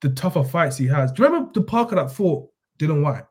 the 0.00 0.10
tougher 0.10 0.44
fights 0.44 0.76
he 0.76 0.86
has. 0.86 1.12
Do 1.12 1.22
you 1.22 1.28
remember 1.28 1.52
the 1.52 1.62
Parker 1.62 1.94
that 1.96 2.10
fought 2.10 2.48
Dillian 2.78 3.02
Whyte? 3.02 3.24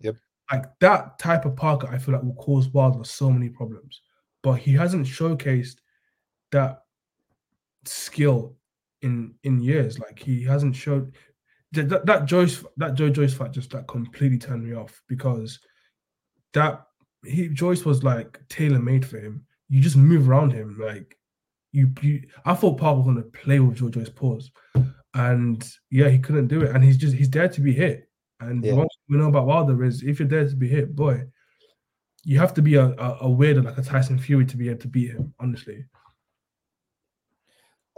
Yep. 0.00 0.16
Like 0.52 0.64
that 0.80 1.18
type 1.18 1.46
of 1.46 1.56
Parker, 1.56 1.88
I 1.88 1.98
feel 1.98 2.14
like 2.14 2.22
will 2.22 2.34
cause 2.34 2.68
Wilder 2.68 3.04
so 3.04 3.30
many 3.30 3.48
problems. 3.48 4.02
But 4.42 4.54
he 4.54 4.72
hasn't 4.72 5.06
showcased 5.06 5.76
that 6.52 6.82
skill 7.84 8.56
in 9.02 9.34
in 9.42 9.60
years. 9.60 9.98
Like 9.98 10.18
he 10.18 10.44
hasn't 10.44 10.76
showed 10.76 11.14
that, 11.72 11.88
that, 11.88 12.06
that 12.06 12.24
Joyce 12.26 12.64
that 12.76 12.94
Joe 12.94 13.10
Joyce 13.10 13.34
fight 13.34 13.52
just 13.52 13.74
like 13.74 13.86
completely 13.88 14.38
turned 14.38 14.64
me 14.64 14.74
off 14.74 15.02
because 15.08 15.58
that 16.52 16.85
he 17.26 17.48
Joyce 17.48 17.84
was 17.84 18.02
like 18.02 18.40
tailor 18.48 18.78
made 18.78 19.04
for 19.04 19.18
him. 19.18 19.44
You 19.68 19.80
just 19.80 19.96
move 19.96 20.28
around 20.28 20.52
him 20.52 20.76
like 20.80 21.16
you. 21.72 21.92
you 22.02 22.22
I 22.44 22.54
thought 22.54 22.78
Parker 22.78 22.98
was 22.98 23.06
gonna 23.06 23.22
play 23.22 23.60
with 23.60 23.76
Joe 23.76 23.88
Joyce 23.88 24.08
pause, 24.08 24.50
and 25.14 25.68
yeah, 25.90 26.08
he 26.08 26.18
couldn't 26.18 26.48
do 26.48 26.62
it. 26.62 26.74
And 26.74 26.84
he's 26.84 26.96
just 26.96 27.14
he's 27.14 27.30
there 27.30 27.48
to 27.48 27.60
be 27.60 27.72
hit. 27.72 28.08
And 28.40 28.64
yeah. 28.64 28.74
what 28.74 28.88
we 29.08 29.16
know 29.16 29.28
about 29.28 29.46
Wilder 29.46 29.82
is 29.84 30.02
if 30.02 30.18
you're 30.18 30.28
there 30.28 30.48
to 30.48 30.56
be 30.56 30.68
hit, 30.68 30.94
boy, 30.94 31.24
you 32.24 32.38
have 32.38 32.52
to 32.54 32.62
be 32.62 32.74
a, 32.74 32.86
a, 32.86 33.18
a 33.22 33.28
weirdo 33.28 33.64
like 33.64 33.78
a 33.78 33.82
Tyson 33.82 34.18
Fury 34.18 34.44
to 34.46 34.56
be 34.56 34.68
able 34.68 34.80
to 34.80 34.88
beat 34.88 35.12
him. 35.12 35.32
Honestly. 35.40 35.84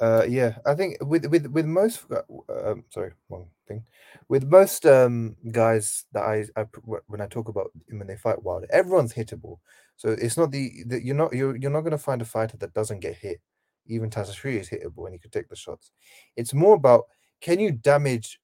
Uh, 0.00 0.24
yeah, 0.28 0.58
I 0.64 0.74
think 0.74 0.96
with 1.00 1.26
with 1.26 1.46
with 1.48 1.66
most, 1.66 2.04
uh, 2.12 2.22
um, 2.70 2.84
sorry, 2.90 3.12
wrong 3.28 3.48
thing. 3.66 3.84
With 4.28 4.44
most 4.44 4.86
um 4.86 5.34
guys 5.50 6.04
that 6.12 6.22
I, 6.22 6.46
I 6.56 6.66
when 7.06 7.20
I 7.20 7.26
talk 7.26 7.48
about 7.48 7.72
when 7.88 8.06
they 8.06 8.16
fight 8.16 8.42
Wilder, 8.44 8.68
everyone's 8.70 9.12
hittable. 9.12 9.58
So 9.96 10.10
it's 10.10 10.36
not 10.36 10.52
the, 10.52 10.84
the 10.86 11.04
you're 11.04 11.16
not 11.16 11.32
you're 11.34 11.56
you're 11.56 11.72
not 11.72 11.80
gonna 11.80 11.98
find 11.98 12.22
a 12.22 12.24
fighter 12.24 12.56
that 12.58 12.74
doesn't 12.74 13.00
get 13.00 13.16
hit. 13.16 13.40
Even 13.86 14.08
Tyson 14.10 14.34
is 14.52 14.68
hittable 14.68 15.06
and 15.06 15.14
he 15.14 15.18
can 15.18 15.30
take 15.32 15.48
the 15.48 15.56
shots. 15.56 15.90
It's 16.36 16.54
more 16.54 16.74
about 16.74 17.04
can 17.40 17.58
you 17.58 17.72
damage 17.72 18.40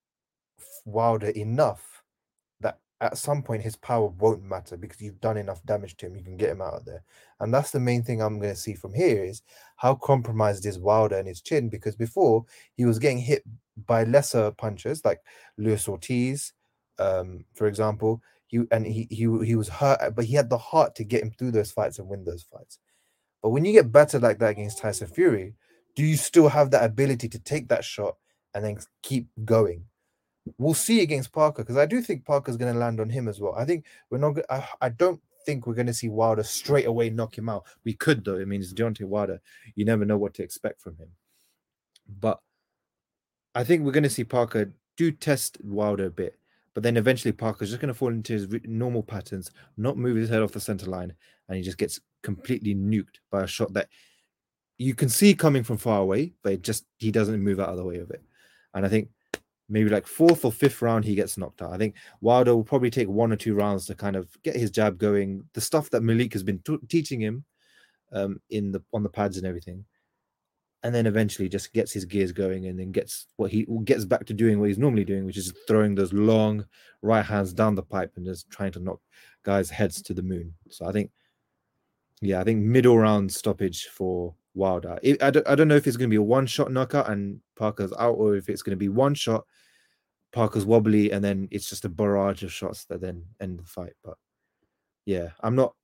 Wilder 0.84 1.28
enough 1.28 1.93
at 3.00 3.18
some 3.18 3.42
point 3.42 3.62
his 3.62 3.76
power 3.76 4.06
won't 4.06 4.42
matter 4.42 4.76
because 4.76 5.00
you've 5.00 5.20
done 5.20 5.36
enough 5.36 5.64
damage 5.64 5.96
to 5.96 6.06
him. 6.06 6.16
You 6.16 6.22
can 6.22 6.36
get 6.36 6.50
him 6.50 6.62
out 6.62 6.74
of 6.74 6.84
there, 6.84 7.02
and 7.40 7.52
that's 7.52 7.70
the 7.70 7.80
main 7.80 8.02
thing 8.02 8.22
I'm 8.22 8.38
going 8.38 8.54
to 8.54 8.60
see 8.60 8.74
from 8.74 8.94
here 8.94 9.24
is 9.24 9.42
how 9.76 9.94
compromised 9.94 10.66
is 10.66 10.78
Wilder 10.78 11.18
and 11.18 11.28
his 11.28 11.40
chin 11.40 11.68
because 11.68 11.96
before 11.96 12.44
he 12.76 12.84
was 12.84 12.98
getting 12.98 13.18
hit 13.18 13.42
by 13.86 14.04
lesser 14.04 14.50
punches 14.52 15.04
like 15.04 15.20
Luis 15.58 15.88
Ortiz, 15.88 16.52
um, 16.98 17.44
for 17.54 17.66
example. 17.66 18.22
He 18.46 18.60
and 18.70 18.86
he 18.86 19.08
he 19.10 19.26
he 19.44 19.56
was 19.56 19.68
hurt, 19.68 20.14
but 20.14 20.26
he 20.26 20.34
had 20.34 20.50
the 20.50 20.58
heart 20.58 20.94
to 20.96 21.04
get 21.04 21.22
him 21.22 21.30
through 21.30 21.52
those 21.52 21.72
fights 21.72 21.98
and 21.98 22.06
win 22.08 22.24
those 22.24 22.42
fights. 22.42 22.78
But 23.42 23.50
when 23.50 23.64
you 23.64 23.72
get 23.72 23.90
better 23.90 24.18
like 24.18 24.38
that 24.38 24.50
against 24.50 24.78
Tyson 24.78 25.08
Fury, 25.08 25.54
do 25.94 26.02
you 26.02 26.16
still 26.16 26.48
have 26.48 26.70
that 26.70 26.84
ability 26.84 27.28
to 27.28 27.38
take 27.38 27.68
that 27.68 27.84
shot 27.84 28.16
and 28.54 28.64
then 28.64 28.78
keep 29.02 29.28
going? 29.44 29.84
We'll 30.58 30.74
see 30.74 31.00
against 31.00 31.32
Parker 31.32 31.62
because 31.62 31.76
I 31.76 31.86
do 31.86 32.02
think 32.02 32.24
Parker's 32.24 32.56
going 32.56 32.72
to 32.72 32.78
land 32.78 33.00
on 33.00 33.08
him 33.08 33.28
as 33.28 33.40
well. 33.40 33.54
I 33.56 33.64
think 33.64 33.84
we're 34.10 34.18
not. 34.18 34.38
I, 34.50 34.66
I 34.80 34.88
don't 34.90 35.20
think 35.46 35.66
we're 35.66 35.74
going 35.74 35.86
to 35.86 35.94
see 35.94 36.08
Wilder 36.08 36.42
straight 36.42 36.86
away 36.86 37.10
knock 37.10 37.36
him 37.36 37.48
out. 37.48 37.64
We 37.84 37.94
could 37.94 38.24
though. 38.24 38.40
I 38.40 38.44
mean, 38.44 38.60
it's 38.60 38.72
Deontay 38.72 39.04
Wilder. 39.04 39.40
You 39.74 39.84
never 39.84 40.04
know 40.04 40.16
what 40.16 40.34
to 40.34 40.42
expect 40.42 40.80
from 40.80 40.96
him. 40.96 41.08
But 42.20 42.40
I 43.54 43.64
think 43.64 43.84
we're 43.84 43.92
going 43.92 44.04
to 44.04 44.10
see 44.10 44.24
Parker 44.24 44.72
do 44.96 45.12
test 45.12 45.58
Wilder 45.62 46.06
a 46.06 46.10
bit, 46.10 46.38
but 46.74 46.82
then 46.82 46.96
eventually 46.96 47.32
Parker's 47.32 47.70
just 47.70 47.80
going 47.80 47.92
to 47.92 47.98
fall 47.98 48.08
into 48.08 48.32
his 48.32 48.48
normal 48.64 49.02
patterns, 49.02 49.50
not 49.76 49.96
move 49.96 50.16
his 50.16 50.28
head 50.28 50.42
off 50.42 50.52
the 50.52 50.60
center 50.60 50.86
line, 50.86 51.14
and 51.48 51.56
he 51.56 51.62
just 51.62 51.78
gets 51.78 52.00
completely 52.22 52.74
nuked 52.74 53.18
by 53.30 53.42
a 53.42 53.46
shot 53.46 53.72
that 53.74 53.88
you 54.78 54.94
can 54.94 55.08
see 55.08 55.34
coming 55.34 55.62
from 55.62 55.78
far 55.78 56.00
away, 56.00 56.32
but 56.42 56.52
it 56.52 56.62
just 56.62 56.84
he 56.98 57.10
doesn't 57.10 57.42
move 57.42 57.60
out 57.60 57.68
of 57.68 57.76
the 57.76 57.84
way 57.84 57.98
of 57.98 58.10
it. 58.10 58.22
And 58.74 58.84
I 58.84 58.88
think 58.88 59.08
maybe 59.74 59.90
like 59.90 60.06
fourth 60.06 60.44
or 60.44 60.52
fifth 60.52 60.80
round, 60.82 61.04
he 61.04 61.16
gets 61.16 61.36
knocked 61.36 61.60
out. 61.60 61.72
I 61.72 61.78
think 61.78 61.96
Wilder 62.20 62.54
will 62.54 62.62
probably 62.62 62.90
take 62.90 63.08
one 63.08 63.32
or 63.32 63.36
two 63.36 63.56
rounds 63.56 63.86
to 63.86 63.94
kind 63.96 64.14
of 64.14 64.28
get 64.44 64.54
his 64.54 64.70
jab 64.70 64.98
going. 64.98 65.42
The 65.52 65.60
stuff 65.60 65.90
that 65.90 66.04
Malik 66.04 66.32
has 66.32 66.44
been 66.44 66.60
t- 66.60 66.78
teaching 66.88 67.20
him 67.20 67.44
um, 68.12 68.40
in 68.50 68.70
the 68.70 68.80
on 68.92 69.02
the 69.02 69.08
pads 69.08 69.36
and 69.36 69.44
everything, 69.44 69.84
and 70.84 70.94
then 70.94 71.06
eventually 71.06 71.48
just 71.48 71.72
gets 71.72 71.92
his 71.92 72.04
gears 72.04 72.30
going 72.30 72.66
and 72.66 72.78
then 72.78 72.92
gets 72.92 73.26
what 73.34 73.50
he 73.50 73.66
gets 73.82 74.04
back 74.04 74.24
to 74.26 74.32
doing 74.32 74.60
what 74.60 74.68
he's 74.68 74.78
normally 74.78 75.04
doing, 75.04 75.26
which 75.26 75.36
is 75.36 75.52
throwing 75.66 75.96
those 75.96 76.12
long 76.12 76.64
right 77.02 77.24
hands 77.24 77.52
down 77.52 77.74
the 77.74 77.82
pipe 77.82 78.12
and 78.14 78.24
just 78.24 78.48
trying 78.50 78.70
to 78.72 78.80
knock 78.80 79.00
guys' 79.42 79.70
heads 79.70 80.00
to 80.02 80.14
the 80.14 80.22
moon. 80.22 80.54
So 80.70 80.86
I 80.86 80.92
think, 80.92 81.10
yeah, 82.20 82.40
I 82.40 82.44
think 82.44 82.62
middle 82.62 82.96
round 82.96 83.32
stoppage 83.32 83.88
for 83.88 84.36
Wilder. 84.54 85.00
I, 85.20 85.30
don't, 85.32 85.48
I 85.48 85.56
don't 85.56 85.66
know 85.66 85.74
if 85.74 85.88
it's 85.88 85.96
going 85.96 86.08
to 86.08 86.14
be 86.14 86.16
a 86.16 86.22
one 86.22 86.46
shot 86.46 86.70
knockout 86.70 87.10
and 87.10 87.40
Parker's 87.56 87.92
out, 87.98 88.14
or 88.14 88.36
if 88.36 88.48
it's 88.48 88.62
going 88.62 88.70
to 88.70 88.76
be 88.76 88.88
one 88.88 89.14
shot, 89.14 89.44
Parker's 90.34 90.66
wobbly, 90.66 91.12
and 91.12 91.24
then 91.24 91.48
it's 91.52 91.70
just 91.70 91.84
a 91.84 91.88
barrage 91.88 92.42
of 92.42 92.52
shots 92.52 92.84
that 92.86 93.00
then 93.00 93.24
end 93.40 93.60
the 93.60 93.64
fight. 93.64 93.92
But 94.02 94.18
yeah, 95.06 95.28
I'm 95.40 95.54
not 95.54 95.74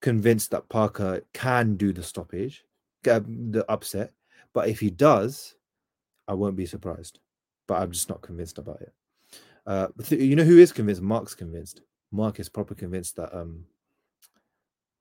convinced 0.00 0.50
that 0.50 0.68
Parker 0.68 1.22
can 1.32 1.76
do 1.76 1.92
the 1.92 2.02
stoppage, 2.02 2.64
get 3.04 3.22
the 3.52 3.64
upset. 3.70 4.12
But 4.52 4.68
if 4.68 4.80
he 4.80 4.90
does, 4.90 5.54
I 6.26 6.34
won't 6.34 6.56
be 6.56 6.66
surprised. 6.66 7.20
But 7.68 7.80
I'm 7.80 7.92
just 7.92 8.08
not 8.08 8.22
convinced 8.22 8.58
about 8.58 8.80
it. 8.80 8.92
Uh, 9.64 9.86
you 10.08 10.34
know 10.34 10.42
who 10.42 10.58
is 10.58 10.72
convinced? 10.72 11.00
Mark's 11.00 11.36
convinced. 11.36 11.82
Mark 12.10 12.40
is 12.40 12.48
proper 12.48 12.74
convinced 12.74 13.14
that 13.16 13.32
um 13.32 13.64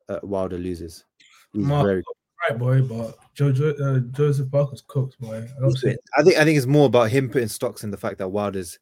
uh, 0.07 0.19
Wilder 0.21 0.59
loses. 0.59 1.05
He's 1.53 1.65
Mark, 1.65 1.87
very 1.87 2.03
right, 2.47 2.59
boy, 2.59 2.81
but 2.83 3.17
Joe, 3.33 3.49
uh, 3.49 3.99
Joseph 4.15 4.51
Parker's 4.51 4.83
cooked, 4.85 5.19
boy. 5.19 5.37
I 5.37 5.59
don't 5.59 5.75
see. 5.75 5.95
I 6.15 6.21
think 6.21 6.37
I 6.37 6.43
think 6.43 6.57
it's 6.57 6.67
more 6.67 6.85
about 6.85 7.09
him 7.09 7.29
putting 7.29 7.47
stocks 7.47 7.83
in 7.83 7.89
the 7.89 7.97
fact 7.97 8.19
that 8.19 8.29
Wilder's 8.29 8.77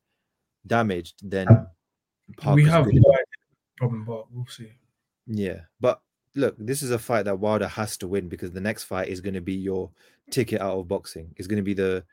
damaged 0.67 1.15
then 1.29 1.47
Parker's 2.37 2.55
we 2.55 2.69
have 2.69 2.87
no 2.87 3.01
problem, 3.77 4.05
but 4.05 4.31
we'll 4.31 4.45
see. 4.47 4.71
Yeah, 5.27 5.61
but 5.79 6.01
look, 6.35 6.55
this 6.57 6.81
is 6.83 6.91
a 6.91 6.99
fight 6.99 7.23
that 7.25 7.39
Wilder 7.39 7.67
has 7.67 7.97
to 7.97 8.07
win 8.07 8.29
because 8.29 8.51
the 8.51 8.61
next 8.61 8.83
fight 8.83 9.07
is 9.07 9.21
going 9.21 9.33
to 9.33 9.41
be 9.41 9.53
your 9.53 9.89
ticket 10.31 10.61
out 10.61 10.77
of 10.77 10.87
boxing. 10.87 11.33
It's 11.37 11.47
going 11.47 11.57
to 11.57 11.63
be 11.63 11.73
the 11.73 12.03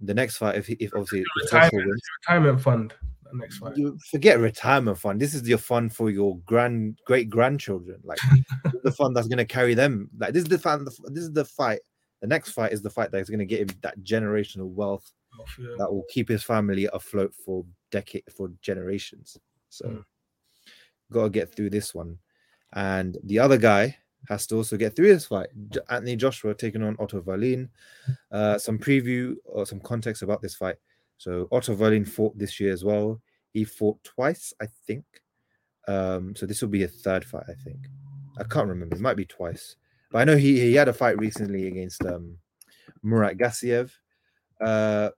the 0.00 0.14
next 0.14 0.36
fight 0.36 0.56
if 0.56 0.68
if 0.70 0.92
obviously 0.94 1.24
retirement, 1.42 2.00
retirement 2.26 2.60
fund. 2.60 2.94
the 3.24 3.38
next 3.38 3.58
fight. 3.58 3.76
You 3.76 3.98
forget 4.10 4.38
retirement 4.38 4.98
fund. 4.98 5.20
This 5.20 5.34
is 5.34 5.48
your 5.48 5.58
fund 5.58 5.94
for 5.94 6.10
your 6.10 6.38
grand 6.40 6.98
great 7.06 7.30
grandchildren. 7.30 8.00
Like 8.04 8.18
the 8.82 8.92
fund 8.92 9.16
that's 9.16 9.28
gonna 9.28 9.44
carry 9.44 9.74
them. 9.74 10.10
Like 10.18 10.32
this 10.32 10.42
is 10.44 10.48
the 10.48 10.58
fun. 10.58 10.84
This 10.84 11.24
is 11.24 11.32
the 11.32 11.44
fight. 11.44 11.80
The 12.20 12.28
next 12.28 12.52
fight 12.52 12.72
is 12.72 12.82
the 12.82 12.90
fight 12.90 13.10
that's 13.12 13.30
gonna 13.30 13.44
get 13.44 13.60
him 13.60 13.76
that 13.82 13.98
generational 14.00 14.68
wealth 14.68 15.12
Oh, 15.38 15.44
yeah. 15.58 15.74
that 15.78 15.92
will 15.92 16.04
keep 16.08 16.28
his 16.28 16.44
family 16.44 16.88
afloat 16.92 17.34
for 17.34 17.64
decade 17.94 18.24
for 18.36 18.50
generations. 18.60 19.38
So 19.68 19.86
Mm. 19.88 20.04
gotta 21.12 21.30
get 21.30 21.54
through 21.54 21.70
this 21.70 21.94
one. 21.94 22.18
And 22.72 23.16
the 23.24 23.38
other 23.38 23.58
guy 23.58 23.96
has 24.28 24.46
to 24.48 24.56
also 24.56 24.76
get 24.76 24.96
through 24.96 25.08
this 25.12 25.26
fight. 25.26 25.48
Anthony 25.88 26.16
Joshua 26.16 26.54
taking 26.54 26.82
on 26.82 26.96
Otto 26.98 27.20
Wallin. 27.20 27.70
Uh, 28.30 28.58
some 28.58 28.78
preview 28.78 29.36
or 29.44 29.66
some 29.66 29.80
context 29.80 30.22
about 30.22 30.40
this 30.42 30.56
fight. 30.56 30.76
So 31.18 31.46
Otto 31.52 31.74
Wallin 31.74 32.04
fought 32.04 32.36
this 32.36 32.58
year 32.58 32.72
as 32.72 32.82
well. 32.84 33.20
He 33.52 33.64
fought 33.64 34.02
twice, 34.02 34.52
I 34.60 34.66
think. 34.86 35.04
Um, 35.86 36.34
so 36.34 36.46
this 36.46 36.60
will 36.62 36.70
be 36.70 36.84
a 36.84 36.88
third 36.88 37.24
fight, 37.24 37.44
I 37.48 37.54
think. 37.64 37.86
I 38.38 38.44
can't 38.44 38.68
remember. 38.68 38.96
It 38.96 39.00
might 39.02 39.16
be 39.16 39.26
twice. 39.26 39.76
But 40.10 40.18
I 40.20 40.24
know 40.24 40.36
he, 40.36 40.58
he 40.58 40.74
had 40.74 40.88
a 40.88 40.92
fight 40.92 41.18
recently 41.18 41.68
against 41.68 42.04
um, 42.04 42.38
Murat 43.02 43.36
Gassiev. 43.36 43.92
Uh, 44.60 45.10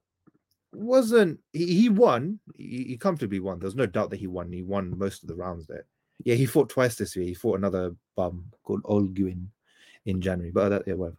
wasn't 0.76 1.40
he, 1.52 1.66
he 1.74 1.88
won? 1.88 2.38
He, 2.56 2.84
he 2.84 2.96
comfortably 2.96 3.40
won. 3.40 3.58
There's 3.58 3.74
no 3.74 3.86
doubt 3.86 4.10
that 4.10 4.20
he 4.20 4.26
won. 4.26 4.52
He 4.52 4.62
won 4.62 4.96
most 4.98 5.22
of 5.22 5.28
the 5.28 5.34
rounds 5.34 5.66
there. 5.66 5.86
Yeah, 6.24 6.34
he 6.34 6.46
fought 6.46 6.68
twice 6.68 6.96
this 6.96 7.16
year. 7.16 7.24
He 7.24 7.34
fought 7.34 7.58
another 7.58 7.94
bum 8.16 8.46
called 8.62 8.82
Olguin 8.84 9.46
in 10.04 10.20
January, 10.20 10.50
but 10.50 10.68
that 10.68 10.82
yeah, 10.86 10.94
whatever. 10.94 11.16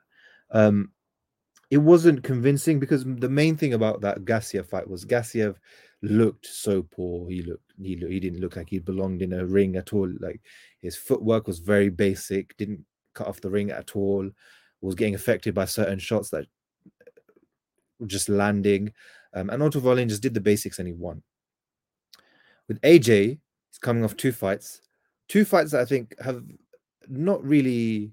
Um, 0.52 0.92
it 1.70 1.78
wasn't 1.78 2.24
convincing 2.24 2.80
because 2.80 3.04
the 3.04 3.30
main 3.30 3.58
thing 3.58 3.74
about 3.74 4.02
that 4.02 4.26
Gassiev 4.26 4.68
fight 4.68 4.88
was 4.88 5.06
Gassiev 5.06 5.56
looked 6.02 6.46
so 6.46 6.84
poor. 6.84 7.30
He 7.30 7.42
looked 7.42 7.74
he 7.82 7.96
he 7.96 8.20
didn't 8.20 8.40
look 8.40 8.56
like 8.56 8.70
he 8.70 8.80
belonged 8.80 9.22
in 9.22 9.34
a 9.34 9.46
ring 9.46 9.76
at 9.76 9.92
all. 9.92 10.10
Like 10.20 10.42
his 10.82 10.96
footwork 10.96 11.48
was 11.48 11.60
very 11.60 11.90
basic. 11.90 12.56
Didn't 12.58 12.86
cut 13.14 13.28
off 13.28 13.42
the 13.42 13.50
ring 13.50 13.72
at 13.72 13.96
all. 13.96 14.30
Was 14.82 14.96
getting 14.96 15.16
affected 15.16 15.54
by 15.56 15.66
certain 15.66 16.00
shots 16.00 16.30
that 16.30 16.46
were 18.00 18.08
just 18.08 18.30
landing. 18.30 18.94
Um, 19.38 19.50
and 19.50 19.62
Otto 19.62 19.80
Wallin 19.80 20.10
just 20.10 20.24
did 20.24 20.34
the 20.34 20.42
basics 20.42 20.80
and 20.80 20.88
he 20.88 20.94
won. 20.94 21.22
With 22.68 22.82
AJ, 22.82 23.40
he's 23.70 23.80
coming 23.80 24.04
off 24.04 24.18
two 24.18 24.32
fights, 24.32 24.82
two 25.28 25.46
fights 25.46 25.72
that 25.72 25.82
I 25.82 25.86
think 25.86 26.20
have 26.20 26.44
not 27.08 27.44
really 27.44 28.12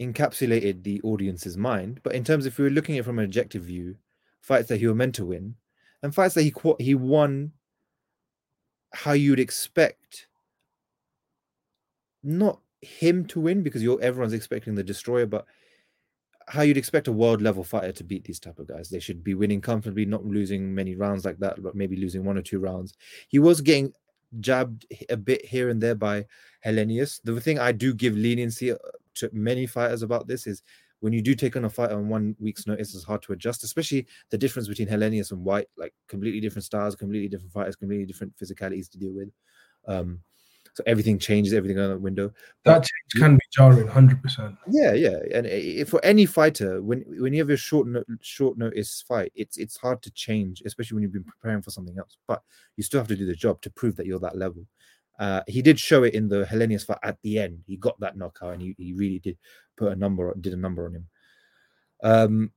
encapsulated 0.00 0.82
the 0.82 1.00
audience's 1.02 1.56
mind. 1.56 2.00
But 2.02 2.14
in 2.14 2.24
terms, 2.24 2.46
if 2.46 2.58
we 2.58 2.64
were 2.64 2.70
looking 2.70 2.96
at 2.96 3.00
it 3.00 3.04
from 3.04 3.18
an 3.18 3.24
objective 3.26 3.62
view, 3.62 3.96
fights 4.40 4.68
that 4.68 4.78
he 4.78 4.86
was 4.86 4.96
meant 4.96 5.14
to 5.16 5.26
win, 5.26 5.54
and 6.02 6.14
fights 6.14 6.34
that 6.34 6.42
he 6.42 6.52
he 6.78 6.94
won 6.94 7.52
how 8.92 9.12
you'd 9.12 9.40
expect 9.40 10.28
not 12.22 12.60
him 12.80 13.24
to 13.26 13.40
win 13.40 13.62
because 13.62 13.82
you're 13.82 14.00
everyone's 14.00 14.32
expecting 14.32 14.74
the 14.74 14.82
destroyer, 14.82 15.26
but 15.26 15.46
how 16.48 16.62
you'd 16.62 16.76
expect 16.76 17.08
a 17.08 17.12
world 17.12 17.42
level 17.42 17.64
fighter 17.64 17.92
to 17.92 18.04
beat 18.04 18.24
these 18.24 18.38
type 18.38 18.58
of 18.58 18.68
guys. 18.68 18.88
They 18.88 19.00
should 19.00 19.24
be 19.24 19.34
winning 19.34 19.60
comfortably, 19.60 20.04
not 20.04 20.24
losing 20.24 20.74
many 20.74 20.94
rounds 20.94 21.24
like 21.24 21.38
that, 21.38 21.62
but 21.62 21.74
maybe 21.74 21.96
losing 21.96 22.24
one 22.24 22.38
or 22.38 22.42
two 22.42 22.60
rounds. 22.60 22.94
He 23.28 23.38
was 23.38 23.60
getting 23.60 23.92
jabbed 24.40 24.86
a 25.08 25.16
bit 25.16 25.44
here 25.44 25.68
and 25.70 25.82
there 25.82 25.94
by 25.94 26.26
Helenius. 26.64 27.20
The 27.24 27.40
thing 27.40 27.58
I 27.58 27.72
do 27.72 27.92
give 27.94 28.16
leniency 28.16 28.72
uh, 28.72 28.76
to 29.14 29.30
many 29.32 29.66
fighters 29.66 30.02
about 30.02 30.28
this 30.28 30.46
is 30.46 30.62
when 31.00 31.12
you 31.12 31.20
do 31.20 31.34
take 31.34 31.56
on 31.56 31.64
a 31.64 31.70
fight 31.70 31.90
on 31.90 32.08
one 32.08 32.36
week's 32.38 32.66
notice, 32.66 32.94
it's 32.94 33.04
hard 33.04 33.22
to 33.22 33.32
adjust, 33.32 33.64
especially 33.64 34.06
the 34.30 34.38
difference 34.38 34.68
between 34.68 34.88
Helenius 34.88 35.32
and 35.32 35.44
Whyte, 35.44 35.68
like 35.76 35.94
completely 36.08 36.40
different 36.40 36.64
styles, 36.64 36.94
completely 36.94 37.28
different 37.28 37.52
fighters, 37.52 37.76
completely 37.76 38.06
different 38.06 38.34
physicalities 38.36 38.88
to 38.90 38.98
deal 38.98 39.12
with. 39.12 39.30
Um, 39.86 40.20
so 40.76 40.82
everything 40.86 41.18
changes, 41.18 41.54
everything 41.54 41.82
out 41.82 41.88
the 41.88 41.98
window. 41.98 42.30
That 42.64 42.82
change 42.82 43.22
can 43.22 43.36
be 43.36 43.40
jarring, 43.50 43.88
hundred 43.88 44.22
percent. 44.22 44.56
Yeah, 44.68 44.92
yeah, 44.92 45.20
and 45.32 45.88
for 45.88 46.04
any 46.04 46.26
fighter, 46.26 46.82
when 46.82 47.02
when 47.18 47.32
you 47.32 47.40
have 47.40 47.48
a 47.48 47.56
short 47.56 47.88
no, 47.88 48.04
short 48.20 48.58
notice 48.58 49.02
fight, 49.08 49.32
it's 49.34 49.56
it's 49.56 49.78
hard 49.78 50.02
to 50.02 50.10
change, 50.10 50.62
especially 50.66 50.96
when 50.96 51.02
you've 51.02 51.14
been 51.14 51.24
preparing 51.24 51.62
for 51.62 51.70
something 51.70 51.96
else. 51.98 52.18
But 52.28 52.42
you 52.76 52.82
still 52.82 53.00
have 53.00 53.08
to 53.08 53.16
do 53.16 53.24
the 53.24 53.34
job 53.34 53.62
to 53.62 53.70
prove 53.70 53.96
that 53.96 54.04
you're 54.04 54.18
that 54.18 54.36
level. 54.36 54.66
Uh, 55.18 55.40
he 55.46 55.62
did 55.62 55.80
show 55.80 56.02
it 56.02 56.12
in 56.12 56.28
the 56.28 56.44
Helenius 56.44 56.84
fight 56.84 56.98
at 57.02 57.16
the 57.22 57.38
end. 57.38 57.60
He 57.66 57.78
got 57.78 57.98
that 58.00 58.18
knockout, 58.18 58.52
and 58.52 58.60
he, 58.60 58.74
he 58.76 58.92
really 58.92 59.18
did 59.18 59.38
put 59.78 59.92
a 59.92 59.96
number 59.96 60.34
did 60.38 60.52
a 60.52 60.58
number 60.58 60.84
on 60.84 60.94
him. 60.96 61.06
Um, 62.02 62.52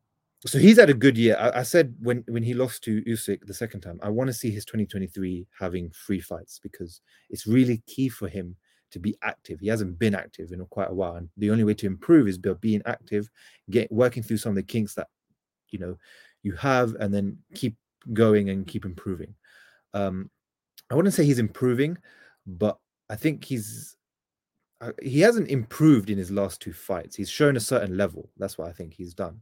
so 0.45 0.57
he's 0.57 0.79
had 0.79 0.89
a 0.89 0.93
good 0.93 1.17
year. 1.17 1.35
I, 1.37 1.59
I 1.59 1.63
said 1.63 1.95
when 1.99 2.23
when 2.27 2.43
he 2.43 2.53
lost 2.53 2.83
to 2.85 3.01
Usyk 3.03 3.45
the 3.45 3.53
second 3.53 3.81
time, 3.81 3.99
I 4.01 4.09
want 4.09 4.29
to 4.29 4.33
see 4.33 4.51
his 4.51 4.65
2023 4.65 5.47
having 5.59 5.91
three 5.91 6.21
fights 6.21 6.59
because 6.61 7.01
it's 7.29 7.45
really 7.45 7.83
key 7.87 8.09
for 8.09 8.27
him 8.29 8.55
to 8.91 8.99
be 8.99 9.15
active. 9.21 9.59
He 9.59 9.67
hasn't 9.67 9.99
been 9.99 10.15
active 10.15 10.51
in 10.51 10.65
quite 10.67 10.89
a 10.89 10.93
while, 10.93 11.15
and 11.15 11.29
the 11.37 11.51
only 11.51 11.63
way 11.65 11.73
to 11.75 11.87
improve 11.87 12.27
is 12.27 12.37
by 12.37 12.53
being 12.53 12.81
active, 12.85 13.29
get 13.69 13.91
working 13.91 14.23
through 14.23 14.37
some 14.37 14.51
of 14.51 14.55
the 14.55 14.63
kinks 14.63 14.95
that 14.95 15.07
you 15.71 15.79
know 15.79 15.97
you 16.41 16.53
have, 16.53 16.95
and 16.95 17.13
then 17.13 17.37
keep 17.53 17.75
going 18.13 18.49
and 18.49 18.65
keep 18.65 18.85
improving. 18.85 19.35
Um, 19.93 20.29
I 20.89 20.95
wouldn't 20.95 21.13
say 21.13 21.25
he's 21.25 21.39
improving, 21.39 21.97
but 22.47 22.77
I 23.09 23.15
think 23.15 23.43
he's 23.43 23.97
uh, 24.79 24.93
he 25.01 25.19
hasn't 25.19 25.49
improved 25.49 26.09
in 26.09 26.17
his 26.17 26.31
last 26.31 26.61
two 26.61 26.71
fights. 26.71 27.15
He's 27.17 27.29
shown 27.29 27.57
a 27.57 27.59
certain 27.61 27.97
level. 27.97 28.29
That's 28.37 28.57
what 28.57 28.69
I 28.69 28.71
think 28.71 28.93
he's 28.93 29.13
done. 29.13 29.41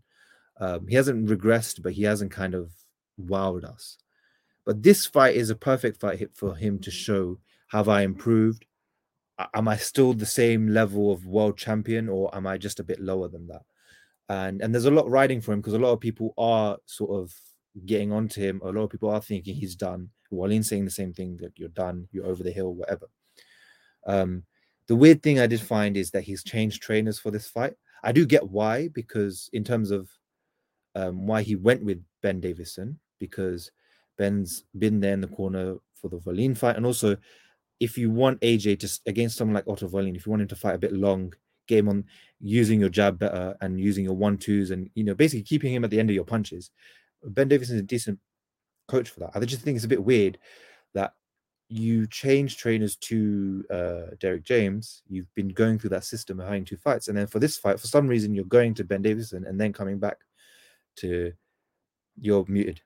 Um, 0.59 0.87
he 0.87 0.95
hasn't 0.95 1.27
regressed, 1.27 1.81
but 1.83 1.93
he 1.93 2.03
hasn't 2.03 2.31
kind 2.31 2.53
of 2.53 2.71
wowed 3.19 3.63
us. 3.63 3.97
But 4.65 4.83
this 4.83 5.05
fight 5.05 5.35
is 5.35 5.49
a 5.49 5.55
perfect 5.55 5.99
fight 5.99 6.29
for 6.33 6.55
him 6.55 6.79
to 6.79 6.91
show 6.91 7.39
have 7.69 7.89
I 7.89 8.01
improved? 8.01 8.65
Am 9.53 9.67
I 9.67 9.77
still 9.77 10.13
the 10.13 10.25
same 10.25 10.69
level 10.69 11.11
of 11.11 11.25
world 11.25 11.57
champion, 11.57 12.09
or 12.09 12.33
am 12.35 12.47
I 12.47 12.57
just 12.57 12.79
a 12.79 12.83
bit 12.83 12.99
lower 12.99 13.27
than 13.27 13.47
that? 13.47 13.63
And 14.29 14.61
and 14.61 14.73
there's 14.73 14.85
a 14.85 14.91
lot 14.91 15.09
riding 15.09 15.41
for 15.41 15.53
him 15.53 15.59
because 15.59 15.73
a 15.73 15.79
lot 15.79 15.91
of 15.91 15.99
people 15.99 16.33
are 16.37 16.77
sort 16.85 17.11
of 17.11 17.33
getting 17.85 18.11
onto 18.11 18.41
him. 18.41 18.61
A 18.63 18.71
lot 18.71 18.83
of 18.83 18.89
people 18.89 19.09
are 19.09 19.21
thinking 19.21 19.55
he's 19.55 19.75
done. 19.75 20.09
Wallin's 20.31 20.69
saying 20.69 20.85
the 20.85 20.91
same 20.91 21.13
thing 21.13 21.37
that 21.37 21.53
you're 21.55 21.69
done, 21.69 22.07
you're 22.11 22.25
over 22.25 22.43
the 22.43 22.51
hill, 22.51 22.73
whatever. 22.73 23.07
Um, 24.05 24.43
the 24.87 24.95
weird 24.95 25.21
thing 25.21 25.39
I 25.39 25.47
did 25.47 25.61
find 25.61 25.95
is 25.95 26.11
that 26.11 26.23
he's 26.23 26.43
changed 26.43 26.81
trainers 26.81 27.19
for 27.19 27.31
this 27.31 27.47
fight. 27.47 27.73
I 28.03 28.11
do 28.11 28.25
get 28.25 28.49
why, 28.49 28.87
because 28.89 29.49
in 29.53 29.63
terms 29.63 29.91
of 29.91 30.09
um, 30.97 31.27
why 31.27 31.43
he 31.43 31.55
went 31.55 31.83
with 31.83 32.03
Ben 32.23 32.39
Davison, 32.39 32.99
because 33.19 33.71
Ben's 34.17 34.63
been 34.77 34.99
there 34.99 35.13
in 35.13 35.21
the 35.21 35.27
corner 35.27 35.75
for 35.93 36.09
the 36.09 36.17
Wallin 36.17 36.55
fight, 36.55 36.75
and 36.75 36.85
also 36.85 37.15
if 37.79 37.97
you 37.97 38.09
want 38.09 38.41
AJ 38.41 38.79
to 38.79 38.99
against 39.05 39.37
someone 39.37 39.53
like 39.53 39.67
Otto 39.67 39.87
Wallin, 39.87 40.15
if 40.15 40.25
you 40.25 40.31
want 40.31 40.41
him 40.41 40.47
to 40.47 40.55
fight 40.55 40.75
a 40.75 40.79
bit 40.79 40.93
long, 40.93 41.33
game 41.67 41.87
on 41.87 42.03
using 42.41 42.79
your 42.79 42.89
jab 42.89 43.19
better 43.19 43.55
and 43.61 43.79
using 43.79 44.03
your 44.03 44.15
one 44.15 44.37
twos, 44.37 44.71
and 44.71 44.89
you 44.95 45.03
know 45.03 45.13
basically 45.13 45.43
keeping 45.43 45.73
him 45.73 45.83
at 45.83 45.91
the 45.91 45.99
end 45.99 46.09
of 46.09 46.15
your 46.15 46.25
punches. 46.25 46.71
Ben 47.23 47.47
Davison 47.47 47.75
is 47.75 47.81
a 47.81 47.85
decent 47.85 48.19
coach 48.87 49.09
for 49.09 49.19
that. 49.19 49.31
I 49.35 49.39
just 49.41 49.61
think 49.61 49.75
it's 49.75 49.85
a 49.85 49.89
bit 49.89 50.03
weird 50.03 50.39
that 50.95 51.13
you 51.69 52.07
change 52.07 52.57
trainers 52.57 52.95
to 52.95 53.63
uh, 53.69 54.15
Derek 54.19 54.43
James. 54.43 55.03
You've 55.07 55.33
been 55.35 55.49
going 55.49 55.77
through 55.77 55.91
that 55.91 56.05
system 56.05 56.37
behind 56.37 56.65
two 56.65 56.77
fights, 56.77 57.07
and 57.07 57.17
then 57.17 57.27
for 57.27 57.37
this 57.37 57.57
fight, 57.57 57.79
for 57.79 57.87
some 57.87 58.07
reason, 58.07 58.33
you're 58.33 58.45
going 58.45 58.73
to 58.75 58.83
Ben 58.83 59.03
Davison 59.03 59.45
and 59.45 59.61
then 59.61 59.73
coming 59.73 59.99
back 59.99 60.17
to 60.97 61.33
you're 62.19 62.45
muted. 62.47 62.81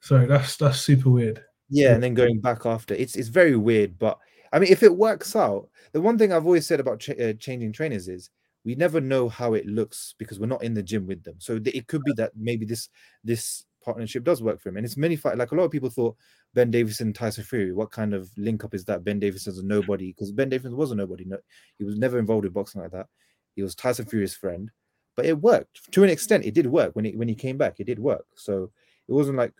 Sorry, 0.00 0.26
that's 0.26 0.56
that's 0.56 0.80
super 0.80 1.10
weird. 1.10 1.42
Yeah, 1.68 1.94
and 1.94 2.02
then 2.02 2.14
going 2.14 2.40
back 2.40 2.66
after. 2.66 2.94
It's 2.94 3.16
it's 3.16 3.28
very 3.28 3.56
weird, 3.56 3.98
but 3.98 4.18
I 4.52 4.58
mean, 4.58 4.72
if 4.72 4.82
it 4.82 4.96
works 4.96 5.36
out, 5.36 5.68
the 5.92 6.00
one 6.00 6.16
thing 6.18 6.32
I've 6.32 6.46
always 6.46 6.66
said 6.66 6.80
about 6.80 7.00
ch- 7.00 7.10
uh, 7.10 7.34
changing 7.34 7.72
trainers 7.72 8.08
is 8.08 8.30
we 8.64 8.74
never 8.74 9.00
know 9.00 9.28
how 9.28 9.54
it 9.54 9.66
looks 9.66 10.14
because 10.18 10.38
we're 10.38 10.46
not 10.46 10.62
in 10.62 10.74
the 10.74 10.82
gym 10.82 11.06
with 11.06 11.22
them. 11.22 11.36
So 11.38 11.58
th- 11.58 11.76
it 11.76 11.86
could 11.86 12.02
be 12.04 12.12
that 12.14 12.32
maybe 12.36 12.64
this 12.64 12.88
this 13.24 13.64
partnership 13.84 14.24
does 14.24 14.42
work 14.42 14.60
for 14.60 14.68
him. 14.68 14.76
And 14.76 14.86
it's 14.86 14.96
many 14.96 15.16
fight 15.16 15.38
like 15.38 15.52
a 15.52 15.54
lot 15.54 15.64
of 15.64 15.70
people 15.70 15.90
thought 15.90 16.16
Ben 16.54 16.70
Davison, 16.70 17.12
Tyson 17.12 17.44
Fury. 17.44 17.72
What 17.72 17.90
kind 17.90 18.14
of 18.14 18.30
link 18.36 18.64
up 18.64 18.74
is 18.74 18.84
that? 18.86 19.04
Ben 19.04 19.18
Davison's 19.18 19.58
a 19.58 19.64
nobody 19.64 20.08
because 20.08 20.32
Ben 20.32 20.48
Davison 20.48 20.76
was 20.76 20.90
a 20.90 20.94
nobody. 20.94 21.24
No, 21.24 21.38
he 21.78 21.84
was 21.84 21.96
never 21.96 22.18
involved 22.18 22.46
in 22.46 22.52
boxing 22.52 22.80
like 22.80 22.92
that. 22.92 23.06
He 23.54 23.62
was 23.62 23.74
Tyson 23.74 24.06
Fury's 24.06 24.34
friend, 24.34 24.70
but 25.18 25.26
it 25.26 25.40
worked 25.42 25.90
to 25.90 26.04
an 26.04 26.10
extent. 26.10 26.44
It 26.44 26.54
did 26.54 26.68
work 26.68 26.94
when 26.94 27.04
he 27.04 27.16
when 27.16 27.26
he 27.26 27.34
came 27.34 27.58
back. 27.58 27.80
It 27.80 27.88
did 27.88 27.98
work. 27.98 28.24
So 28.36 28.70
it 29.08 29.12
wasn't 29.12 29.36
like 29.36 29.52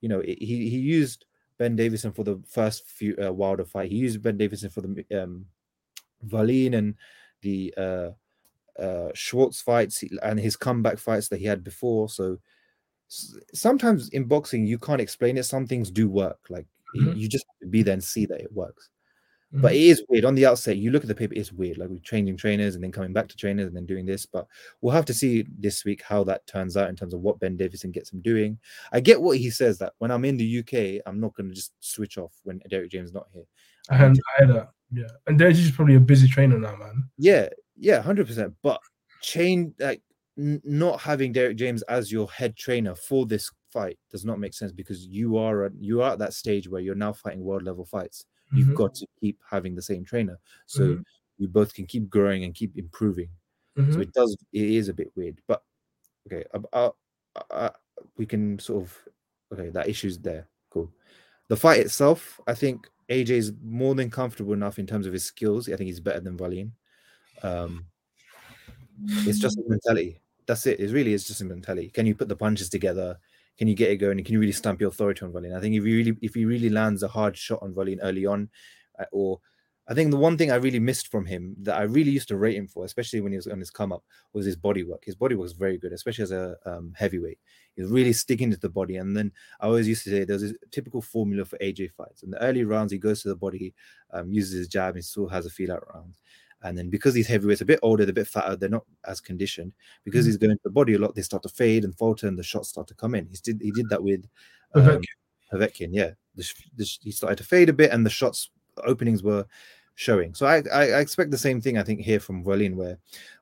you 0.00 0.08
know 0.08 0.20
it, 0.20 0.38
he 0.38 0.70
he 0.70 0.78
used 0.78 1.26
Ben 1.58 1.76
Davison 1.76 2.12
for 2.12 2.24
the 2.24 2.42
first 2.48 2.86
few 2.88 3.14
uh, 3.22 3.30
Wilder 3.30 3.66
fight. 3.66 3.90
He 3.90 3.98
used 3.98 4.22
Ben 4.22 4.38
Davison 4.38 4.70
for 4.70 4.80
the 4.80 5.04
um, 5.22 5.44
Wallin 6.30 6.72
and 6.72 6.94
the 7.42 7.74
uh, 7.76 8.10
uh, 8.80 9.10
Schwartz 9.14 9.60
fights 9.60 10.02
and 10.22 10.40
his 10.40 10.56
comeback 10.56 10.98
fights 10.98 11.28
that 11.28 11.40
he 11.40 11.44
had 11.46 11.62
before. 11.62 12.08
So 12.08 12.38
sometimes 13.52 14.08
in 14.10 14.24
boxing 14.24 14.66
you 14.66 14.78
can't 14.78 15.00
explain 15.00 15.36
it. 15.36 15.44
Some 15.44 15.66
things 15.66 15.90
do 15.90 16.08
work. 16.08 16.38
Like 16.48 16.66
Mhm. 16.96 17.18
you 17.18 17.28
just 17.28 17.44
have 17.48 17.60
to 17.66 17.70
be 17.70 17.82
there 17.82 17.94
and 17.94 18.02
see 18.04 18.26
that 18.26 18.40
it 18.40 18.52
works. 18.52 18.88
But 19.54 19.72
Mhm. 19.72 19.74
it 19.76 19.80
is 19.82 20.04
weird 20.08 20.24
on 20.24 20.34
the 20.34 20.46
outset. 20.46 20.78
You 20.78 20.90
look 20.90 21.02
at 21.02 21.08
the 21.08 21.14
paper, 21.14 21.34
it's 21.36 21.52
weird. 21.52 21.76
Like 21.76 21.90
we're 21.90 21.98
changing 21.98 22.38
trainers 22.38 22.74
and 22.74 22.82
then 22.82 22.90
coming 22.90 23.12
back 23.12 23.28
to 23.28 23.36
trainers 23.36 23.66
and 23.66 23.76
then 23.76 23.84
doing 23.84 24.06
this. 24.06 24.24
But 24.24 24.46
we'll 24.80 24.94
have 24.94 25.04
to 25.06 25.14
see 25.14 25.46
this 25.58 25.84
week 25.84 26.00
how 26.02 26.24
that 26.24 26.46
turns 26.46 26.76
out 26.76 26.88
in 26.88 26.96
terms 26.96 27.12
of 27.12 27.20
what 27.20 27.38
Ben 27.38 27.56
Davison 27.56 27.90
gets 27.90 28.12
him 28.12 28.22
doing. 28.22 28.58
I 28.92 29.00
get 29.00 29.20
what 29.20 29.36
he 29.36 29.50
says 29.50 29.76
that 29.78 29.92
when 29.98 30.10
I'm 30.10 30.24
in 30.24 30.38
the 30.38 30.44
UK, 30.60 31.02
I'm 31.04 31.20
not 31.20 31.34
going 31.34 31.50
to 31.50 31.54
just 31.54 31.72
switch 31.80 32.16
off 32.16 32.32
when 32.44 32.62
Derek 32.70 32.90
James 32.90 33.10
is 33.10 33.14
not 33.14 33.26
here. 33.34 33.44
I 33.90 33.96
had, 33.96 34.12
I 34.12 34.44
had 34.44 34.54
that. 34.54 34.70
Yeah, 34.90 35.08
and 35.26 35.38
Derek 35.38 35.56
is 35.56 35.70
probably 35.70 35.96
a 35.96 36.00
busy 36.00 36.28
trainer 36.28 36.58
now, 36.58 36.76
man. 36.76 37.04
Yeah, 37.18 37.48
yeah, 37.76 38.00
hundred 38.00 38.26
percent. 38.28 38.54
But 38.62 38.80
chain 39.22 39.74
like 39.78 40.02
n- 40.38 40.60
not 40.64 41.00
having 41.00 41.32
Derek 41.32 41.56
James 41.56 41.82
as 41.82 42.10
your 42.12 42.30
head 42.30 42.56
trainer 42.56 42.94
for 42.94 43.26
this 43.26 43.50
fight 43.70 43.98
does 44.10 44.24
not 44.24 44.38
make 44.38 44.52
sense 44.54 44.70
because 44.72 45.06
you 45.06 45.36
are 45.38 45.64
at, 45.64 45.72
you 45.78 46.02
are 46.02 46.12
at 46.12 46.18
that 46.18 46.34
stage 46.34 46.68
where 46.68 46.80
you're 46.82 46.94
now 46.94 47.12
fighting 47.12 47.42
world 47.42 47.62
level 47.64 47.84
fights. 47.86 48.26
You've 48.52 48.72
Mhm, 48.72 48.74
got 48.74 48.94
to 48.96 49.06
keep 49.20 49.40
having 49.50 49.74
the 49.74 49.82
same 49.82 50.04
trainer, 50.04 50.38
so 50.66 50.98
Mhm. 50.98 51.04
you 51.38 51.48
both 51.48 51.74
can 51.74 51.86
keep 51.86 52.08
growing 52.10 52.44
and 52.44 52.54
keep 52.54 52.76
improving. 52.76 53.30
So 53.88 54.00
it 54.00 54.12
does. 54.12 54.36
It 54.52 54.64
is 54.70 54.88
a 54.88 54.94
bit 54.94 55.12
weird, 55.16 55.40
but 55.46 55.64
okay. 56.26 56.44
Uh, 56.54 56.60
uh, 56.72 56.90
uh, 57.50 57.70
we 58.16 58.26
can 58.26 58.58
sort 58.58 58.84
of 58.84 58.98
okay. 59.52 59.70
That 59.70 59.88
issue's 59.88 60.18
there. 60.18 60.48
Cool. 60.70 60.92
The 61.48 61.56
fight 61.56 61.80
itself, 61.80 62.40
I 62.46 62.54
think 62.54 62.88
AJ 63.10 63.36
is 63.36 63.52
more 63.62 63.94
than 63.94 64.10
comfortable 64.10 64.54
enough 64.54 64.78
in 64.78 64.86
terms 64.86 65.06
of 65.06 65.12
his 65.14 65.24
skills. 65.24 65.68
I 65.68 65.76
think 65.76 65.88
he's 65.88 66.00
better 66.00 66.20
than 66.20 66.36
Wallin. 66.38 66.74
Um, 67.42 67.86
it's 69.24 69.38
just 69.38 69.58
a 69.58 69.62
mentality. 69.66 70.20
That's 70.46 70.66
it. 70.66 70.80
It 70.80 70.90
really 70.92 71.12
is 71.12 71.24
just 71.24 71.40
a 71.40 71.44
mentality. 71.44 71.88
Can 71.90 72.06
you 72.06 72.14
put 72.14 72.28
the 72.28 72.36
punches 72.36 72.68
together? 72.68 73.18
Can 73.62 73.68
you 73.68 73.76
get 73.76 73.92
it 73.92 73.98
going? 73.98 74.18
And 74.18 74.26
can 74.26 74.32
you 74.32 74.40
really 74.40 74.50
stamp 74.50 74.80
your 74.80 74.88
authority 74.88 75.24
on 75.24 75.32
Wallin? 75.32 75.54
I 75.54 75.60
think 75.60 75.76
if 75.76 75.84
he 75.84 75.94
really, 75.94 76.18
if 76.20 76.34
he 76.34 76.44
really 76.44 76.68
lands 76.68 77.04
a 77.04 77.06
hard 77.06 77.36
shot 77.36 77.60
on 77.62 77.76
Wallin 77.76 78.00
early 78.02 78.26
on, 78.26 78.50
uh, 78.98 79.04
or 79.12 79.38
I 79.88 79.94
think 79.94 80.10
the 80.10 80.16
one 80.16 80.36
thing 80.36 80.50
I 80.50 80.56
really 80.56 80.80
missed 80.80 81.06
from 81.06 81.26
him 81.26 81.54
that 81.60 81.76
I 81.76 81.82
really 81.82 82.10
used 82.10 82.26
to 82.30 82.36
rate 82.36 82.56
him 82.56 82.66
for, 82.66 82.84
especially 82.84 83.20
when 83.20 83.30
he 83.30 83.36
was 83.36 83.46
on 83.46 83.60
his 83.60 83.70
come 83.70 83.92
up, 83.92 84.02
was 84.32 84.46
his 84.46 84.56
body 84.56 84.82
work. 84.82 85.04
His 85.04 85.14
body 85.14 85.36
work 85.36 85.44
was 85.44 85.52
very 85.52 85.78
good, 85.78 85.92
especially 85.92 86.24
as 86.24 86.32
a 86.32 86.56
um, 86.66 86.92
heavyweight. 86.96 87.38
He 87.76 87.82
was 87.82 87.92
really 87.92 88.12
sticking 88.12 88.50
to 88.50 88.56
the 88.56 88.68
body. 88.68 88.96
And 88.96 89.16
then 89.16 89.30
I 89.60 89.66
always 89.66 89.86
used 89.86 90.02
to 90.04 90.10
say 90.10 90.24
there's 90.24 90.42
a 90.42 90.54
typical 90.72 91.00
formula 91.00 91.44
for 91.44 91.56
AJ 91.58 91.92
fights. 91.92 92.24
In 92.24 92.32
the 92.32 92.42
early 92.42 92.64
rounds, 92.64 92.90
he 92.90 92.98
goes 92.98 93.22
to 93.22 93.28
the 93.28 93.36
body, 93.36 93.74
um, 94.12 94.32
uses 94.32 94.58
his 94.58 94.66
jab, 94.66 94.96
and 94.96 95.04
still 95.04 95.28
has 95.28 95.46
a 95.46 95.50
feel 95.50 95.70
out 95.70 95.86
round. 95.94 96.16
And 96.64 96.76
then 96.78 96.90
because 96.90 97.14
these 97.14 97.26
heavyweights 97.26 97.60
are 97.60 97.64
a 97.64 97.66
bit 97.66 97.80
older, 97.82 98.04
they're 98.04 98.10
a 98.10 98.14
bit 98.14 98.28
fatter, 98.28 98.56
they're 98.56 98.68
not 98.68 98.86
as 99.06 99.20
conditioned. 99.20 99.72
Because 100.04 100.24
Mhm. 100.24 100.28
he's 100.28 100.36
going 100.36 100.56
to 100.56 100.60
the 100.62 100.70
body 100.70 100.94
a 100.94 100.98
lot, 100.98 101.14
they 101.14 101.22
start 101.22 101.42
to 101.42 101.48
fade 101.48 101.84
and 101.84 101.96
falter, 101.96 102.28
and 102.28 102.38
the 102.38 102.42
shots 102.42 102.68
start 102.68 102.86
to 102.88 102.94
come 102.94 103.14
in. 103.14 103.26
He 103.26 103.36
did 103.42 103.60
he 103.60 103.70
did 103.72 103.88
that 103.88 104.02
with 104.02 104.26
um, 104.74 105.02
Povetkin, 105.52 105.90
yeah. 105.92 106.12
The, 106.34 106.50
the 106.76 106.84
he 107.02 107.10
started 107.10 107.36
to 107.38 107.44
fade 107.44 107.68
a 107.68 107.72
bit, 107.72 107.90
and 107.90 108.06
the 108.06 108.10
shots 108.10 108.50
openings 108.84 109.22
were 109.22 109.44
showing. 109.96 110.34
So 110.34 110.46
I, 110.46 110.62
I, 110.72 110.82
I 110.92 111.00
expect 111.00 111.30
the 111.30 111.38
same 111.38 111.60
thing. 111.60 111.76
I 111.76 111.82
think 111.82 112.00
here 112.00 112.20
from 112.20 112.42
Wallin, 112.42 112.76
where 112.76 112.98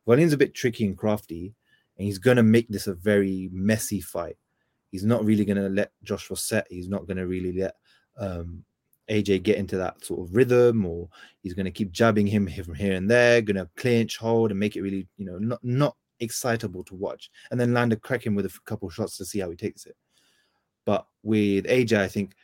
Wallin's 0.06 0.32
a 0.32 0.36
bit 0.38 0.54
tricky 0.54 0.84
and 0.86 0.98
crafty, 0.98 1.54
and 1.96 2.06
he's 2.06 2.18
going 2.18 2.36
to 2.36 2.42
make 2.42 2.68
this 2.68 2.88
a 2.88 2.94
very 2.94 3.48
messy 3.52 4.00
fight. 4.00 4.36
He's 4.90 5.04
not 5.04 5.24
really 5.24 5.44
going 5.44 5.58
to 5.58 5.68
let 5.68 5.92
Joshua 6.02 6.36
set. 6.36 6.66
He's 6.68 6.88
not 6.88 7.06
going 7.06 7.18
to 7.18 7.28
really 7.28 7.52
let 7.52 7.76
um, 8.18 8.64
AJ 9.10 9.42
get 9.42 9.58
into 9.58 9.76
that 9.76 10.04
sort 10.04 10.20
of 10.20 10.34
rhythm, 10.34 10.86
or 10.86 11.08
he's 11.42 11.54
going 11.54 11.64
to 11.64 11.70
keep 11.70 11.90
jabbing 11.90 12.26
him 12.26 12.48
from 12.48 12.74
here 12.74 12.94
and 12.94 13.10
there, 13.10 13.42
going 13.42 13.56
to 13.56 13.68
clinch, 13.76 14.16
hold, 14.16 14.50
and 14.50 14.60
make 14.60 14.76
it 14.76 14.82
really, 14.82 15.06
you 15.16 15.26
know, 15.26 15.38
not 15.38 15.62
not 15.62 15.96
excitable 16.20 16.84
to 16.84 16.94
watch, 16.94 17.30
and 17.50 17.60
then 17.60 17.74
land 17.74 17.92
a 17.92 17.96
crack 17.96 18.24
him 18.24 18.34
with 18.34 18.46
a 18.46 18.60
couple 18.64 18.88
shots 18.88 19.16
to 19.16 19.24
see 19.24 19.40
how 19.40 19.50
he 19.50 19.56
takes 19.56 19.84
it. 19.86 19.96
But 20.86 21.06
with 21.22 21.64
AJ, 21.66 21.98
I 21.98 22.08
think 22.08 22.34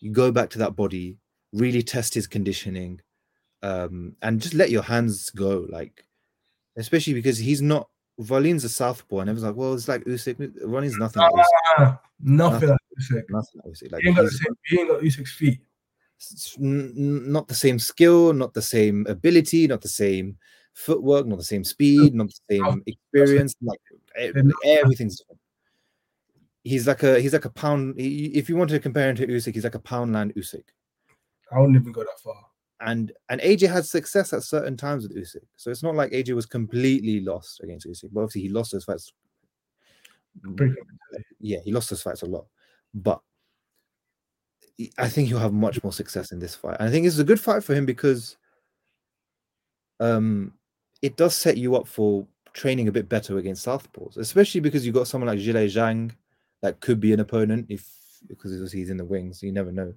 you 0.00 0.10
go 0.10 0.32
back 0.32 0.50
to 0.50 0.58
that 0.58 0.76
body, 0.76 1.18
really 1.52 1.82
test 1.82 2.14
his 2.14 2.26
conditioning, 2.26 3.00
um, 3.62 4.16
and 4.22 4.40
just 4.40 4.54
let 4.54 4.70
your 4.70 4.82
hands 4.82 5.30
go. 5.30 5.66
Like, 5.70 6.04
especially 6.76 7.14
because 7.14 7.38
he's 7.38 7.62
not. 7.62 7.88
Wallin's 8.16 8.64
a 8.64 8.68
southpaw, 8.68 9.20
and 9.20 9.30
everyone's 9.30 9.44
like, 9.44 9.56
"Well, 9.56 9.74
it's 9.74 9.86
like 9.86 10.04
Usyk." 10.04 10.66
Wallin's 10.66 10.98
nothing 10.98 11.22
like 11.22 11.32
Usyk. 11.32 11.44
Ah, 11.78 12.00
nothing. 12.18 12.76
Nothing 13.30 13.60
like 13.64 13.72
Usyk. 13.72 13.92
Like, 13.92 14.04
ain't 14.04 14.16
got 14.16 14.24
the. 14.24 14.54
He 14.64 14.80
ain't 14.80 14.88
got 14.88 15.00
Usyk's 15.02 15.32
feet. 15.32 15.60
S- 16.20 16.56
n- 16.60 16.92
n- 16.96 17.32
not 17.32 17.48
the 17.48 17.54
same 17.54 17.78
skill, 17.78 18.32
not 18.32 18.54
the 18.54 18.62
same 18.62 19.06
ability, 19.06 19.66
not 19.66 19.80
the 19.80 19.88
same 19.88 20.36
footwork, 20.74 21.26
not 21.26 21.38
the 21.38 21.44
same 21.44 21.64
speed, 21.64 22.14
not 22.14 22.28
the 22.28 22.54
same 22.56 22.82
experience. 22.86 23.54
Like 23.62 23.80
everything's 24.64 25.18
different. 25.18 25.40
He's 26.64 26.86
like 26.86 27.02
a 27.02 27.20
he's 27.20 27.32
like 27.32 27.44
a 27.46 27.50
pound. 27.50 27.94
If 27.98 28.48
you 28.48 28.56
want 28.56 28.70
to 28.70 28.78
compare 28.80 29.08
him 29.08 29.16
to 29.16 29.26
Usyk, 29.26 29.54
he's 29.54 29.64
like 29.64 29.74
a 29.74 29.80
Poundland 29.80 30.36
Usyk. 30.36 30.64
I 31.50 31.58
wouldn't 31.60 31.76
even 31.80 31.92
go 31.92 32.02
that 32.02 32.20
far. 32.22 32.44
and 32.80 33.12
and 33.28 33.40
AJ 33.40 33.72
had 33.72 33.86
success 33.86 34.32
at 34.32 34.42
certain 34.42 34.76
times 34.76 35.02
with 35.08 35.16
Usyk. 35.16 35.46
So 35.56 35.70
it's 35.70 35.82
not 35.82 35.94
like 35.94 36.12
AJ 36.12 36.34
was 36.34 36.46
completely 36.46 37.20
lost 37.20 37.60
against 37.62 37.86
Usyk. 37.86 38.10
But 38.12 38.22
obviously 38.22 38.42
he 38.42 38.48
lost 38.50 38.72
those 38.72 38.84
fights. 38.84 39.12
Yeah, 41.40 41.58
he 41.64 41.72
lost 41.72 41.90
those 41.90 42.02
fights 42.02 42.22
a 42.22 42.26
lot. 42.26 42.46
But 42.94 43.20
I 44.96 45.08
think 45.08 45.28
he'll 45.28 45.38
have 45.38 45.52
much 45.52 45.82
more 45.82 45.92
success 45.92 46.30
in 46.32 46.38
this 46.38 46.54
fight. 46.54 46.76
I 46.80 46.90
think 46.90 47.06
it's 47.06 47.18
a 47.18 47.24
good 47.24 47.40
fight 47.40 47.64
for 47.64 47.74
him 47.74 47.86
because 47.86 48.36
um 50.00 50.52
it 51.02 51.16
does 51.16 51.34
set 51.34 51.56
you 51.56 51.74
up 51.76 51.88
for 51.88 52.26
training 52.52 52.88
a 52.88 52.92
bit 52.92 53.08
better 53.08 53.38
against 53.38 53.66
Southpaws, 53.66 54.16
especially 54.16 54.60
because 54.60 54.84
you've 54.84 54.94
got 54.94 55.08
someone 55.08 55.28
like 55.28 55.38
Zhilei 55.38 55.66
Zhang 55.66 56.12
that 56.62 56.80
could 56.80 57.00
be 57.00 57.12
an 57.12 57.20
opponent 57.20 57.66
if 57.68 57.86
because 58.26 58.72
he's 58.72 58.90
in 58.90 58.96
the 58.96 59.04
wings, 59.04 59.42
you 59.42 59.52
never 59.52 59.70
know. 59.70 59.94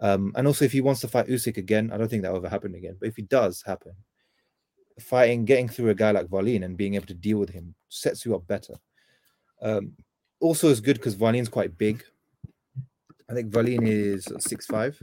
Um, 0.00 0.32
and 0.34 0.46
also, 0.46 0.64
if 0.64 0.72
he 0.72 0.80
wants 0.80 1.02
to 1.02 1.08
fight 1.08 1.28
Usyk 1.28 1.58
again, 1.58 1.90
I 1.92 1.98
don't 1.98 2.08
think 2.08 2.22
that 2.22 2.32
will 2.32 2.38
ever 2.38 2.48
happen 2.48 2.74
again. 2.74 2.96
But 2.98 3.08
if 3.08 3.16
he 3.16 3.22
does 3.22 3.62
happen, 3.62 3.92
fighting, 4.98 5.44
getting 5.44 5.68
through 5.68 5.90
a 5.90 5.94
guy 5.94 6.10
like 6.10 6.30
Wallin 6.30 6.62
and 6.62 6.76
being 6.76 6.94
able 6.94 7.06
to 7.06 7.14
deal 7.14 7.38
with 7.38 7.50
him 7.50 7.74
sets 7.88 8.24
you 8.24 8.34
up 8.34 8.46
better. 8.46 8.74
Um, 9.60 9.92
also, 10.40 10.70
it's 10.70 10.80
good 10.80 10.96
because 10.96 11.16
Wallin's 11.16 11.50
quite 11.50 11.76
big. 11.76 12.02
I 13.30 13.34
think 13.34 13.54
Wallin 13.54 13.86
is 13.86 14.26
six 14.40 14.66
five. 14.66 15.00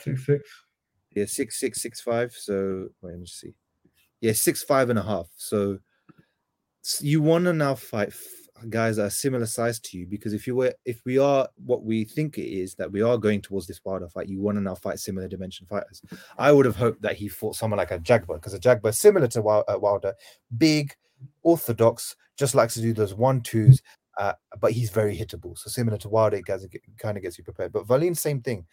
Six 0.00 0.26
six. 0.26 0.48
Yeah, 1.16 1.24
six 1.26 1.58
six 1.58 1.82
six 1.82 2.00
five. 2.00 2.32
So 2.32 2.88
wait, 3.00 3.12
let 3.12 3.20
me 3.20 3.26
see. 3.26 3.54
Yeah, 4.20 4.32
six 4.32 4.62
five 4.62 4.90
and 4.90 4.98
a 4.98 5.02
half. 5.02 5.28
So 5.36 5.78
s- 6.84 7.02
you 7.02 7.22
want 7.22 7.46
to 7.46 7.52
now 7.52 7.74
fight 7.74 8.12
guys 8.68 8.96
that 8.96 9.04
are 9.06 9.10
similar 9.10 9.46
size 9.46 9.80
to 9.80 9.96
you 9.96 10.06
because 10.06 10.34
if 10.34 10.46
you 10.46 10.54
were 10.54 10.74
if 10.84 11.00
we 11.06 11.18
are 11.18 11.48
what 11.64 11.82
we 11.82 12.04
think 12.04 12.36
it 12.36 12.46
is 12.46 12.74
that 12.74 12.92
we 12.92 13.00
are 13.00 13.16
going 13.16 13.40
towards 13.40 13.66
this 13.66 13.80
Wilder 13.84 14.08
fight, 14.08 14.28
you 14.28 14.40
want 14.40 14.58
to 14.58 14.62
now 14.62 14.74
fight 14.74 14.98
similar 14.98 15.28
dimension 15.28 15.66
fighters. 15.66 16.02
I 16.36 16.52
would 16.52 16.66
have 16.66 16.76
hoped 16.76 17.00
that 17.02 17.16
he 17.16 17.28
fought 17.28 17.56
someone 17.56 17.78
like 17.78 17.90
Ajagba 17.90 18.34
because 18.34 18.58
Ajagba 18.58 18.88
is 18.90 18.98
similar 18.98 19.28
to 19.28 19.42
uh, 19.42 19.78
Wilder, 19.78 20.14
big, 20.58 20.94
orthodox, 21.42 22.14
just 22.36 22.54
likes 22.54 22.74
to 22.74 22.80
do 22.82 22.92
those 22.92 23.14
one 23.14 23.40
twos. 23.40 23.80
Uh, 24.20 24.34
but 24.60 24.72
he's 24.72 24.90
very 24.90 25.16
hittable, 25.16 25.56
so 25.56 25.70
similar 25.70 25.96
to 25.96 26.10
Wilder, 26.10 26.36
it 26.36 26.44
gets, 26.44 26.66
kind 26.98 27.16
of 27.16 27.22
gets 27.22 27.38
you 27.38 27.44
prepared. 27.44 27.72
But 27.72 27.88
Wallin, 27.88 28.14
same 28.14 28.42
thing, 28.42 28.66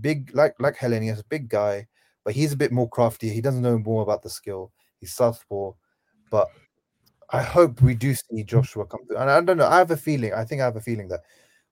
big 0.00 0.34
like 0.34 0.54
like 0.58 0.78
Helenius, 0.78 1.22
big 1.28 1.50
guy, 1.50 1.86
but 2.24 2.34
he's 2.34 2.54
a 2.54 2.56
bit 2.56 2.72
more 2.72 2.88
crafty. 2.88 3.28
He 3.28 3.42
doesn't 3.42 3.60
know 3.60 3.78
more 3.78 4.02
about 4.02 4.22
the 4.22 4.30
skill. 4.30 4.72
He's 5.00 5.12
southpaw, 5.12 5.72
but 6.30 6.48
I 7.30 7.42
hope 7.42 7.82
we 7.82 7.94
do 7.94 8.14
see 8.14 8.44
Joshua 8.44 8.86
come 8.86 9.04
through. 9.06 9.18
And 9.18 9.30
I 9.30 9.42
don't 9.42 9.58
know. 9.58 9.66
I 9.66 9.76
have 9.76 9.90
a 9.90 9.96
feeling. 9.96 10.32
I 10.32 10.44
think 10.46 10.62
I 10.62 10.64
have 10.64 10.76
a 10.76 10.80
feeling 10.80 11.08
that 11.08 11.20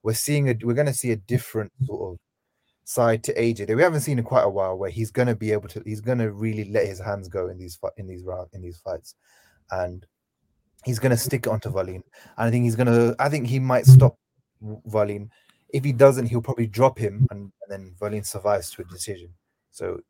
we're 0.02 0.12
seeing 0.12 0.50
a 0.50 0.54
we're 0.62 0.74
going 0.74 0.86
to 0.86 0.92
see 0.92 1.12
a 1.12 1.16
different 1.16 1.72
sort 1.86 2.12
of 2.12 2.18
side 2.84 3.24
to 3.24 3.34
AJ 3.34 3.66
that 3.66 3.76
we 3.76 3.82
haven't 3.82 4.00
seen 4.00 4.18
in 4.18 4.24
quite 4.24 4.44
a 4.44 4.50
while, 4.50 4.76
where 4.76 4.90
he's 4.90 5.10
going 5.10 5.28
to 5.28 5.36
be 5.36 5.52
able 5.52 5.68
to. 5.68 5.82
He's 5.86 6.02
going 6.02 6.18
to 6.18 6.32
really 6.32 6.64
let 6.64 6.86
his 6.86 7.00
hands 7.00 7.28
go 7.28 7.48
in 7.48 7.56
these 7.56 7.78
in 7.96 8.06
these 8.06 8.24
round 8.24 8.48
in 8.52 8.60
these 8.60 8.76
fights, 8.76 9.14
and 9.70 10.04
he's 10.84 10.98
going 10.98 11.10
to 11.10 11.16
stick 11.16 11.46
onto 11.46 11.70
Wallin. 11.70 12.02
And 12.36 12.48
I 12.48 12.50
think 12.50 12.64
he's 12.64 12.76
going 12.76 12.86
to. 12.86 13.16
I 13.18 13.28
think 13.28 13.46
he 13.46 13.58
might 13.58 13.86
stop 13.86 14.18
Wallin. 14.60 15.30
If 15.70 15.84
he 15.84 15.92
doesn't, 15.92 16.26
he'll 16.26 16.42
probably 16.42 16.66
drop 16.66 16.98
him, 16.98 17.26
and, 17.30 17.40
and 17.40 17.70
then 17.70 17.94
Wallin 18.00 18.24
survives 18.24 18.70
to 18.72 18.82
a 18.82 18.84
decision. 18.84 19.30
So 19.70 20.00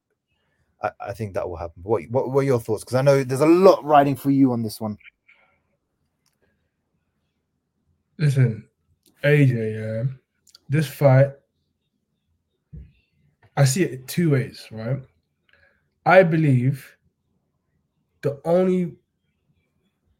I, 0.82 0.90
I 1.00 1.12
think 1.12 1.34
that 1.34 1.48
will 1.48 1.56
happen. 1.56 1.82
What, 1.82 2.02
what 2.10 2.30
what 2.30 2.40
are 2.40 2.44
your 2.44 2.60
thoughts? 2.60 2.84
Because 2.84 2.96
I 2.96 3.02
know 3.02 3.22
there's 3.22 3.40
a 3.40 3.46
lot 3.46 3.84
riding 3.84 4.16
for 4.16 4.30
you 4.30 4.52
on 4.52 4.62
this 4.62 4.80
one. 4.80 4.96
Listen, 8.18 8.68
AJ, 9.24 10.16
this 10.68 10.86
fight, 10.86 11.30
I 13.56 13.64
see 13.64 13.82
it 13.82 14.06
two 14.06 14.30
ways, 14.30 14.68
right? 14.70 15.00
I 16.06 16.22
believe 16.22 16.96
the 18.22 18.40
only 18.44 18.96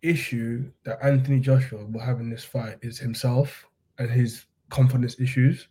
issue 0.03 0.71
that 0.85 0.99
Anthony 1.03 1.41
Joshua 1.41 1.85
will 1.85 2.01
have 2.01 2.21
in 2.21 2.31
this 2.31 2.45
fight 2.45 2.79
is 2.83 2.99
himself 2.99 3.67
and 3.99 4.11
his 4.11 4.47
confidence 4.71 5.19
issues. 5.21 5.69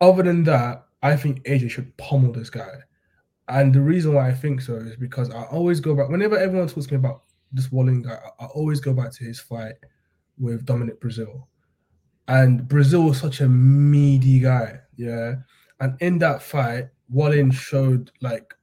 Other 0.00 0.22
than 0.22 0.44
that, 0.44 0.86
I 1.02 1.16
think 1.16 1.44
AJ 1.44 1.70
should 1.70 1.96
pummel 1.96 2.32
this 2.32 2.50
guy. 2.50 2.72
And 3.48 3.74
the 3.74 3.80
reason 3.80 4.14
why 4.14 4.28
I 4.28 4.32
think 4.32 4.60
so 4.60 4.76
is 4.76 4.96
because 4.96 5.30
I 5.30 5.42
always 5.44 5.80
go 5.80 5.94
back, 5.94 6.08
whenever 6.08 6.38
everyone 6.38 6.66
talks 6.66 6.86
to 6.86 6.94
me 6.94 6.98
about 6.98 7.24
this 7.52 7.70
Wallin 7.70 8.02
guy, 8.02 8.18
I 8.40 8.46
always 8.46 8.80
go 8.80 8.92
back 8.92 9.12
to 9.12 9.24
his 9.24 9.38
fight 9.38 9.74
with 10.38 10.64
Dominic 10.64 11.00
Breazeale. 11.00 11.44
And 12.26 12.62
Breazeale 12.62 13.08
was 13.08 13.20
such 13.20 13.42
a 13.42 13.48
meaty 13.48 14.40
guy, 14.40 14.80
yeah. 14.96 15.34
And 15.80 16.00
in 16.00 16.18
that 16.20 16.42
fight, 16.42 16.88
Wallin 17.10 17.50
showed 17.50 18.10
like 18.22 18.54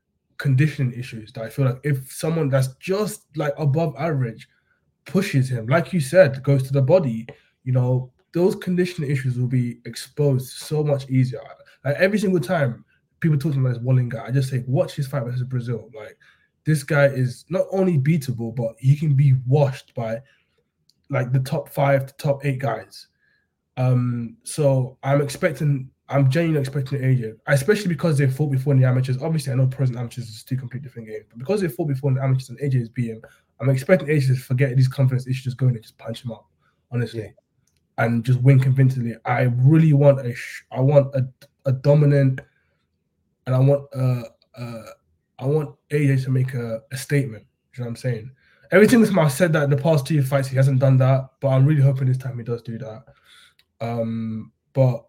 conditioning 0.41 0.91
issues 0.97 1.31
that 1.33 1.43
I 1.43 1.49
feel 1.49 1.65
like 1.65 1.79
if 1.83 2.11
someone 2.11 2.49
that's 2.49 2.69
just 2.79 3.25
like 3.35 3.53
above 3.59 3.93
average 3.95 4.49
pushes 5.05 5.47
him, 5.51 5.67
like 5.67 5.93
you 5.93 5.99
said, 5.99 6.41
goes 6.41 6.63
to 6.63 6.73
the 6.73 6.81
body, 6.81 7.27
you 7.63 7.71
know, 7.71 8.11
those 8.33 8.55
conditioning 8.55 9.11
issues 9.11 9.37
will 9.37 9.45
be 9.47 9.77
exposed 9.85 10.49
so 10.49 10.83
much 10.83 11.07
easier. 11.11 11.41
Like 11.85 11.95
every 11.97 12.17
single 12.17 12.39
time 12.39 12.83
people 13.19 13.37
talk 13.37 13.53
about 13.53 13.69
this 13.69 13.83
Wallin 13.83 14.09
guy, 14.09 14.25
I 14.25 14.31
just 14.31 14.49
say, 14.49 14.63
watch 14.65 14.95
his 14.95 15.05
fight 15.05 15.25
versus 15.25 15.43
Breazeale. 15.43 15.93
Like 15.93 16.17
this 16.65 16.81
guy 16.81 17.05
is 17.05 17.45
not 17.49 17.67
only 17.71 17.99
beatable, 17.99 18.55
but 18.55 18.73
he 18.79 18.95
can 18.95 19.13
be 19.13 19.35
washed 19.45 19.93
by 19.93 20.21
like 21.11 21.31
the 21.31 21.39
top 21.41 21.69
five 21.69 22.07
to 22.07 22.13
top 22.17 22.43
eight 22.43 22.57
guys. 22.57 23.09
Um, 23.77 24.37
so 24.43 24.97
I'm 25.03 25.21
expecting, 25.21 25.91
I'm 26.11 26.29
genuinely 26.29 26.59
expecting 26.59 26.99
AJ, 26.99 27.37
especially 27.47 27.87
because 27.87 28.17
they 28.17 28.27
fought 28.27 28.51
before 28.51 28.73
in 28.73 28.81
the 28.81 28.87
amateurs. 28.87 29.21
Obviously, 29.21 29.53
I 29.53 29.55
know 29.55 29.67
pros 29.67 29.89
and 29.89 29.97
amateurs 29.97 30.27
is 30.27 30.43
two 30.43 30.57
completely 30.57 30.87
different 30.87 31.07
games, 31.07 31.23
but 31.29 31.39
because 31.39 31.61
they 31.61 31.69
fought 31.69 31.87
before 31.87 32.09
in 32.09 32.15
the 32.15 32.23
amateurs 32.23 32.49
and 32.49 32.59
AJ 32.59 32.81
is 32.81 32.89
beating, 32.89 33.21
I'm 33.59 33.69
expecting 33.69 34.09
AJ 34.09 34.27
to 34.27 34.35
forget 34.35 34.75
these 34.75 34.89
confidence 34.89 35.25
issues, 35.25 35.45
just 35.45 35.57
go 35.57 35.67
in 35.67 35.75
and 35.75 35.81
just 35.81 35.97
punch 35.97 36.25
him 36.25 36.31
up, 36.31 36.45
honestly, 36.91 37.21
yeah. 37.21 38.03
and 38.05 38.25
just 38.25 38.41
win 38.41 38.59
convincingly. 38.59 39.15
I 39.23 39.43
really 39.55 39.93
want 39.93 40.19
a, 40.19 40.35
I 40.71 40.81
want 40.81 41.15
a, 41.15 41.25
a 41.65 41.71
dominant, 41.71 42.41
and 43.45 43.55
I 43.55 43.59
want 43.59 43.85
uh 43.95 44.23
uh 44.55 44.83
I 45.39 45.45
want 45.45 45.75
AJ 45.91 46.25
to 46.25 46.29
make 46.29 46.53
a, 46.53 46.81
a 46.91 46.97
statement. 46.97 47.45
You 47.73 47.83
know 47.83 47.85
what 47.85 47.91
I'm 47.91 47.95
saying? 47.95 48.31
Everything 48.71 48.99
this 48.99 49.11
man 49.11 49.29
said 49.29 49.53
that 49.53 49.63
in 49.63 49.69
the 49.69 49.77
past 49.77 50.05
two 50.05 50.21
fights 50.23 50.49
he 50.49 50.57
hasn't 50.57 50.79
done 50.79 50.97
that, 50.97 51.29
but 51.39 51.49
I'm 51.49 51.65
really 51.65 51.81
hoping 51.81 52.07
this 52.07 52.17
time 52.17 52.37
he 52.37 52.43
does 52.43 52.61
do 52.61 52.77
that. 52.79 53.03
Um, 53.79 54.51
but 54.73 55.05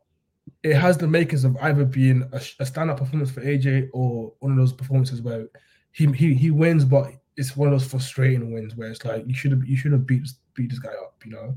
it 0.62 0.74
has 0.74 0.96
the 0.98 1.08
makings 1.08 1.44
of 1.44 1.56
either 1.58 1.84
being 1.84 2.22
a, 2.32 2.40
a 2.60 2.66
stand-up 2.66 2.98
performance 2.98 3.30
for 3.30 3.40
AJ 3.40 3.88
or 3.92 4.32
one 4.40 4.52
of 4.52 4.58
those 4.58 4.72
performances 4.72 5.20
where 5.22 5.46
he 5.92 6.06
he 6.12 6.34
he 6.34 6.50
wins, 6.50 6.84
but 6.84 7.12
it's 7.36 7.56
one 7.56 7.68
of 7.68 7.78
those 7.78 7.88
frustrating 7.88 8.52
wins 8.52 8.76
where 8.76 8.90
it's 8.90 9.04
like 9.04 9.26
you 9.26 9.34
should 9.34 9.52
have 9.52 9.64
you 9.64 9.76
should 9.76 9.92
have 9.92 10.06
beat 10.06 10.28
beat 10.54 10.70
this 10.70 10.78
guy 10.78 10.92
up, 11.02 11.22
you 11.24 11.32
know. 11.32 11.56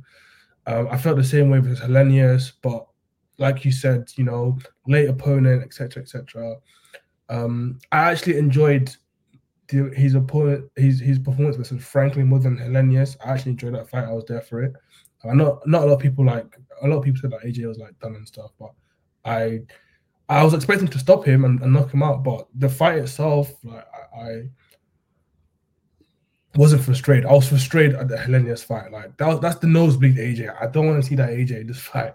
Um, 0.68 0.88
I 0.90 0.98
felt 0.98 1.18
the 1.18 1.24
same 1.24 1.50
way 1.50 1.60
with 1.60 1.80
Helenius, 1.80 2.54
but 2.62 2.88
like 3.38 3.66
you 3.66 3.72
said, 3.72 4.12
you 4.16 4.24
know, 4.24 4.58
late 4.88 5.10
opponent, 5.10 5.64
etc., 5.64 6.02
etc. 6.02 6.56
Um, 7.30 7.80
I 7.92 8.12
actually 8.12 8.38
enjoyed 8.38 8.96
the, 9.68 9.92
his 9.96 10.16
opponent, 10.16 10.70
his 10.76 11.00
his 11.00 11.20
performance 11.20 11.58
versus 11.58 11.84
Franklin 11.84 12.28
more 12.28 12.40
than 12.40 12.58
Helenius. 12.58 13.18
I 13.24 13.32
actually 13.32 13.52
enjoyed 13.52 13.76
that 13.76 13.90
fight. 13.90 14.06
I 14.06 14.12
was 14.12 14.26
there 14.26 14.42
for 14.42 14.64
it. 14.64 14.74
I 15.30 15.34
know 15.34 15.62
not 15.66 15.84
a 15.84 15.86
lot 15.86 15.94
of 15.94 16.00
people 16.00 16.26
like 16.26 16.58
a 16.82 16.88
lot 16.88 16.98
of 16.98 17.04
people 17.04 17.22
said 17.22 17.32
that 17.32 17.44
AJ 17.44 17.68
was 17.68 17.78
like 17.78 17.98
done 18.00 18.16
and 18.16 18.28
stuff, 18.28 18.52
but 18.60 18.72
I 19.24 19.62
I 20.28 20.44
was 20.44 20.54
expecting 20.54 20.88
to 20.88 21.00
stop 21.00 21.26
him 21.26 21.46
and, 21.46 21.62
and 21.62 21.74
knock 21.74 21.94
him 21.94 22.04
out, 22.04 22.24
but 22.24 22.48
the 22.56 22.70
fight 22.70 22.98
itself, 22.98 23.54
like 23.64 23.86
I, 24.16 24.20
I 24.20 24.50
wasn't 26.56 26.84
frustrated. 26.84 27.26
I 27.26 27.34
was 27.34 27.48
frustrated 27.48 27.96
at 27.96 28.08
the 28.08 28.16
Helenius 28.18 28.64
fight. 28.64 28.92
Like 28.92 29.16
that 29.18 29.28
was, 29.28 29.40
that's 29.40 29.60
the 29.60 29.68
nosebleed 29.68 30.16
AJ. 30.16 30.56
I 30.62 30.68
don't 30.68 30.88
want 30.88 31.02
to 31.02 31.08
see 31.08 31.16
that 31.16 31.30
AJ 31.30 31.62
in 31.62 31.68
this 31.68 31.80
fight. 31.82 32.14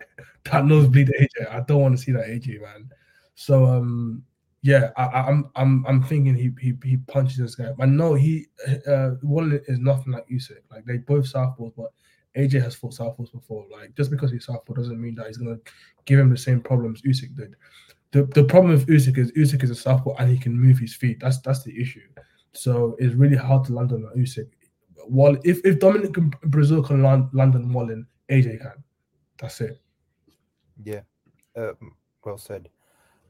that 0.50 0.64
nosebleed 0.64 1.08
AJ. 1.08 1.52
I 1.52 1.60
don't 1.60 1.82
want 1.82 1.96
to 1.96 2.02
see 2.02 2.12
that 2.12 2.26
AJ, 2.26 2.62
man. 2.62 2.88
So 3.34 3.66
um 3.66 4.24
yeah, 4.62 4.90
I, 4.96 5.30
am 5.30 5.50
I'm, 5.56 5.84
I'm 5.86 5.86
I'm 5.86 6.02
thinking 6.02 6.34
he 6.34 6.50
he 6.60 6.74
he 6.84 6.96
punches 6.98 7.38
this 7.38 7.54
guy. 7.54 7.70
I 7.80 7.86
know 7.86 8.14
he 8.14 8.46
uh 8.86 9.12
Wallin 9.22 9.62
is 9.68 9.78
nothing 9.78 10.12
like 10.12 10.28
Usyk. 10.28 10.58
Like 10.70 10.84
they 10.84 10.98
both 10.98 11.32
southpaws, 11.32 11.72
but 11.76 11.92
AJ 12.36 12.62
has 12.62 12.74
fought 12.74 12.94
southpaws 12.94 13.32
before. 13.32 13.66
Like 13.70 13.94
just 13.94 14.10
because 14.10 14.30
he's 14.30 14.46
southpaw 14.46 14.74
doesn't 14.74 15.00
mean 15.00 15.14
that 15.16 15.26
he's 15.26 15.36
gonna 15.38 15.58
give 16.04 16.18
him 16.18 16.30
the 16.30 16.36
same 16.36 16.60
problems 16.60 17.02
Usyk 17.02 17.36
did. 17.36 17.56
The 18.12 18.24
the 18.24 18.44
problem 18.44 18.72
with 18.72 18.86
Usyk 18.86 19.18
is 19.18 19.32
Usyk 19.32 19.62
is 19.62 19.70
a 19.70 19.74
southpaw 19.74 20.14
and 20.16 20.30
he 20.30 20.38
can 20.38 20.58
move 20.58 20.78
his 20.78 20.94
feet. 20.94 21.20
That's 21.20 21.40
that's 21.40 21.62
the 21.62 21.80
issue. 21.80 22.06
So 22.52 22.96
it's 22.98 23.14
really 23.14 23.36
hard 23.36 23.64
to 23.66 23.72
land 23.72 23.92
on 23.92 24.10
Usyk. 24.16 24.48
While 25.06 25.36
if 25.44 25.64
if 25.64 25.78
Dominic 25.78 26.12
Breazeale 26.12 26.86
can 26.86 27.02
land, 27.02 27.28
land 27.32 27.54
on 27.54 27.72
Wallin, 27.72 28.06
AJ 28.30 28.60
can. 28.60 28.84
That's 29.38 29.60
it. 29.60 29.80
Yeah, 30.82 31.00
uh, 31.56 31.72
well 32.24 32.38
said. 32.38 32.68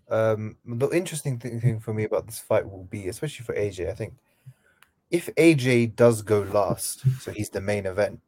Um, 0.08 0.56
the 0.66 0.88
interesting 0.88 1.38
thing 1.38 1.78
for 1.78 1.94
me 1.94 2.02
about 2.04 2.26
this 2.26 2.40
fight 2.40 2.68
will 2.68 2.84
be, 2.84 3.06
especially 3.06 3.44
for 3.44 3.54
AJ, 3.54 3.88
I 3.88 3.94
think 3.94 4.14
if 5.10 5.28
AJ 5.36 5.96
does 5.96 6.22
go 6.22 6.40
last, 6.40 7.02
so 7.20 7.32
he's 7.32 7.50
the 7.50 7.60
main 7.60 7.86
event. 7.86 8.20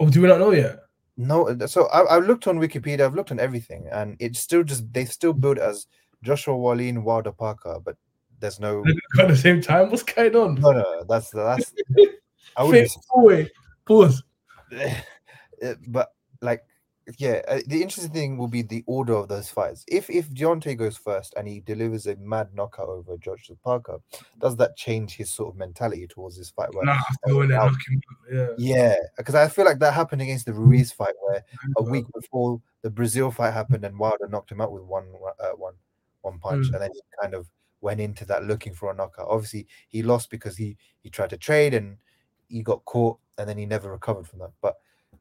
Oh, 0.00 0.08
do 0.08 0.20
we 0.20 0.28
not 0.28 0.40
know 0.40 0.52
yet? 0.52 0.80
No, 1.16 1.56
so 1.66 1.88
I, 1.92 2.14
have 2.14 2.26
looked 2.26 2.46
on 2.46 2.58
Wikipedia, 2.58 3.00
I've 3.00 3.14
looked 3.14 3.30
on 3.30 3.40
everything, 3.40 3.88
and 3.90 4.16
it's 4.20 4.38
still 4.38 4.62
just 4.62 4.92
they 4.92 5.06
still 5.06 5.32
build 5.32 5.58
as 5.58 5.86
Joshua 6.22 6.56
Wallin, 6.56 7.04
Wilder 7.04 7.32
Parker, 7.32 7.78
but 7.82 7.96
there's 8.38 8.60
no 8.60 8.84
at 9.18 9.28
the 9.28 9.36
same 9.36 9.62
time. 9.62 9.90
What's 9.90 10.02
going 10.02 10.36
on? 10.36 10.56
No, 10.56 10.72
no, 10.72 11.04
that's 11.08 11.30
that's. 11.30 11.72
I 12.56 12.64
would 13.14 13.50
pause. 13.86 14.22
But 15.88 16.10
like 16.42 16.64
yeah, 17.18 17.40
uh, 17.46 17.60
the 17.66 17.82
interesting 17.82 18.12
thing 18.12 18.36
will 18.36 18.48
be 18.48 18.62
the 18.62 18.82
order 18.86 19.14
of 19.14 19.28
those 19.28 19.48
fights. 19.48 19.84
If 19.86 20.10
if 20.10 20.28
Deontay 20.30 20.76
goes 20.76 20.96
first 20.96 21.34
and 21.36 21.46
he 21.46 21.60
delivers 21.60 22.06
a 22.06 22.16
mad 22.16 22.48
knockout 22.52 22.88
over 22.88 23.16
George 23.16 23.50
Parker, 23.62 23.98
does 24.40 24.56
that 24.56 24.76
change 24.76 25.14
his 25.14 25.30
sort 25.30 25.54
of 25.54 25.58
mentality 25.58 26.06
towards 26.08 26.36
this 26.36 26.50
fight? 26.50 26.74
Where, 26.74 26.84
nah, 26.84 26.98
yeah, 28.32 28.48
yeah, 28.58 28.96
because 29.16 29.36
I 29.36 29.48
feel 29.48 29.64
like 29.64 29.78
that 29.78 29.94
happened 29.94 30.22
against 30.22 30.46
the 30.46 30.52
Ruiz 30.52 30.90
fight, 30.90 31.14
where 31.20 31.44
a 31.76 31.82
week 31.82 32.06
before 32.12 32.60
the 32.82 32.90
Breazeale 32.90 33.32
fight 33.32 33.52
happened 33.52 33.84
and 33.84 33.98
Wilder 33.98 34.28
knocked 34.28 34.50
him 34.50 34.60
out 34.60 34.72
with 34.72 34.82
one 34.82 35.06
uh, 35.40 35.50
one 35.50 35.74
one 36.22 36.38
punch, 36.40 36.66
mm. 36.66 36.72
and 36.72 36.82
then 36.82 36.90
he 36.92 37.00
kind 37.22 37.34
of 37.34 37.46
went 37.80 38.00
into 38.00 38.24
that 38.24 38.44
looking 38.44 38.74
for 38.74 38.90
a 38.90 38.94
knockout. 38.94 39.28
Obviously, 39.28 39.68
he 39.88 40.02
lost 40.02 40.28
because 40.28 40.56
he 40.56 40.76
he 41.02 41.10
tried 41.10 41.30
to 41.30 41.36
trade 41.36 41.72
and 41.72 41.98
he 42.48 42.62
got 42.62 42.84
caught, 42.84 43.18
and 43.38 43.48
then 43.48 43.58
he 43.58 43.64
never 43.64 43.92
recovered 43.92 44.26
from 44.26 44.40
that. 44.40 44.50
But 44.60 44.74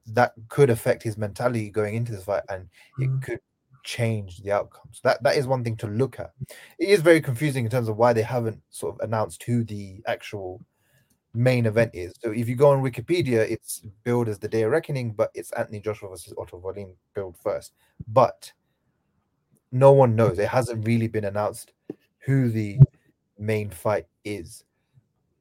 that 0.07 0.33
could 0.49 0.69
affect 0.69 1.03
his 1.03 1.17
mentality 1.17 1.69
going 1.69 1.95
into 1.95 2.11
this 2.11 2.25
fight 2.25 2.43
and 2.49 2.69
it 2.99 3.09
mm. 3.09 3.21
could 3.21 3.39
change 3.83 4.39
the 4.39 4.51
outcome. 4.51 4.89
So 4.91 5.01
that, 5.03 5.23
that 5.23 5.37
is 5.37 5.47
one 5.47 5.63
thing 5.63 5.77
to 5.77 5.87
look 5.87 6.19
at. 6.19 6.31
It 6.79 6.89
is 6.89 7.01
very 7.01 7.21
confusing 7.21 7.65
in 7.65 7.71
terms 7.71 7.87
of 7.87 7.97
why 7.97 8.13
they 8.13 8.21
haven't 8.21 8.61
sort 8.69 8.95
of 8.95 9.07
announced 9.07 9.43
who 9.43 9.63
the 9.63 10.01
actual 10.07 10.61
main 11.33 11.65
event 11.65 11.91
is. 11.93 12.13
So 12.21 12.31
if 12.31 12.49
you 12.49 12.55
go 12.55 12.69
on 12.69 12.83
Wikipedia, 12.83 13.49
it's 13.49 13.81
billed 14.03 14.27
as 14.27 14.39
the 14.39 14.47
Day 14.47 14.63
of 14.63 14.71
Reckoning, 14.71 15.13
but 15.13 15.31
it's 15.33 15.51
Anthony 15.53 15.79
Joshua 15.79 16.09
versus 16.09 16.33
Otto 16.37 16.57
Wallin 16.57 16.95
billed 17.13 17.37
first. 17.37 17.73
But 18.07 18.51
no 19.71 19.91
one 19.91 20.15
knows. 20.15 20.39
It 20.39 20.47
hasn't 20.47 20.85
really 20.85 21.07
been 21.07 21.25
announced 21.25 21.73
who 22.19 22.49
the 22.49 22.79
main 23.37 23.69
fight 23.69 24.07
is. 24.23 24.63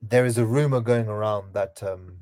There 0.02 0.26
is 0.26 0.36
a 0.36 0.44
rumor 0.44 0.80
going 0.80 1.08
around 1.08 1.54
that 1.54 1.82
um, 1.82 2.18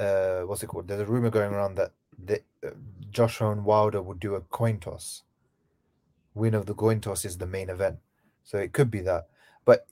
uh, 0.00 0.40
what's 0.46 0.62
it 0.62 0.66
called? 0.66 0.88
There's 0.88 1.00
a 1.00 1.06
rumor 1.06 1.30
going 1.30 1.52
around 1.52 1.76
that 1.76 1.92
the, 2.24 2.40
uh, 2.66 2.70
Joshua 3.10 3.52
and 3.52 3.64
Wilder 3.64 4.00
would 4.00 4.18
do 4.18 4.34
a 4.34 4.40
coin 4.40 4.78
toss. 4.78 5.22
Win 6.34 6.54
of 6.54 6.66
the 6.66 6.74
coin 6.74 7.00
toss 7.00 7.24
is 7.24 7.36
the 7.36 7.46
main 7.46 7.68
event, 7.68 7.98
so 8.42 8.56
it 8.58 8.72
could 8.72 8.90
be 8.90 9.00
that. 9.00 9.28
But 9.64 9.86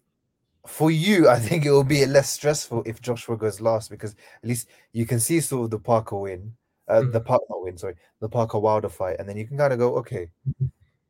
for 0.66 0.90
you, 0.90 1.28
I 1.36 1.38
think 1.38 1.66
it 1.66 1.70
will 1.70 1.84
be 1.84 2.04
less 2.06 2.30
stressful 2.30 2.84
if 2.86 3.02
Joshua 3.02 3.36
goes 3.36 3.60
last 3.60 3.90
because 3.90 4.12
at 4.42 4.48
least 4.48 4.68
you 4.92 5.04
can 5.04 5.20
see 5.20 5.40
sort 5.40 5.64
of 5.64 5.70
the 5.70 5.78
Parker 5.78 6.16
win, 6.16 6.54
uh, 6.88 7.02
mm. 7.02 7.12
the 7.12 7.20
Parker 7.20 7.44
win, 7.50 7.76
sorry, 7.76 7.94
the 8.20 8.28
Parker 8.28 8.58
Wilder 8.58 8.88
fight, 8.88 9.16
and 9.18 9.28
then 9.28 9.36
you 9.36 9.46
can 9.46 9.58
kind 9.58 9.72
of 9.72 9.78
go, 9.78 9.96
okay, 9.96 10.30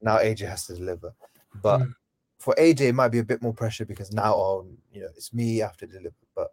now 0.02 0.18
AJ 0.18 0.48
has 0.48 0.66
to 0.66 0.74
deliver. 0.74 1.14
But 1.62 1.80
mm. 1.82 1.94
for 2.38 2.54
AJ, 2.58 2.80
it 2.80 2.94
might 2.94 3.08
be 3.08 3.20
a 3.20 3.24
bit 3.24 3.42
more 3.42 3.54
pressure 3.54 3.84
because 3.84 4.12
now, 4.12 4.34
oh, 4.34 4.66
you 4.92 5.02
know, 5.02 5.08
it's 5.16 5.32
me 5.32 5.62
after 5.62 5.86
deliver. 5.86 6.16
But 6.34 6.52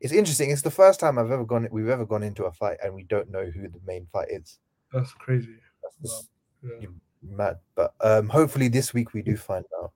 it's 0.00 0.12
interesting. 0.12 0.50
It's 0.50 0.62
the 0.62 0.70
first 0.70 0.98
time 0.98 1.18
I've 1.18 1.30
ever 1.30 1.44
gone 1.44 1.68
we've 1.70 1.88
ever 1.88 2.06
gone 2.06 2.22
into 2.22 2.44
a 2.44 2.52
fight 2.52 2.78
and 2.82 2.94
we 2.94 3.04
don't 3.04 3.30
know 3.30 3.44
who 3.44 3.68
the 3.68 3.80
main 3.86 4.06
fight 4.12 4.28
is. 4.30 4.58
That's 4.92 5.12
crazy. 5.12 5.56
That's 6.02 6.28
yeah. 6.62 6.88
mad. 7.22 7.58
But 7.74 7.94
um, 8.00 8.28
hopefully 8.28 8.68
this 8.68 8.94
week 8.94 9.12
we 9.12 9.22
do 9.22 9.36
find 9.36 9.64
out. 9.82 9.92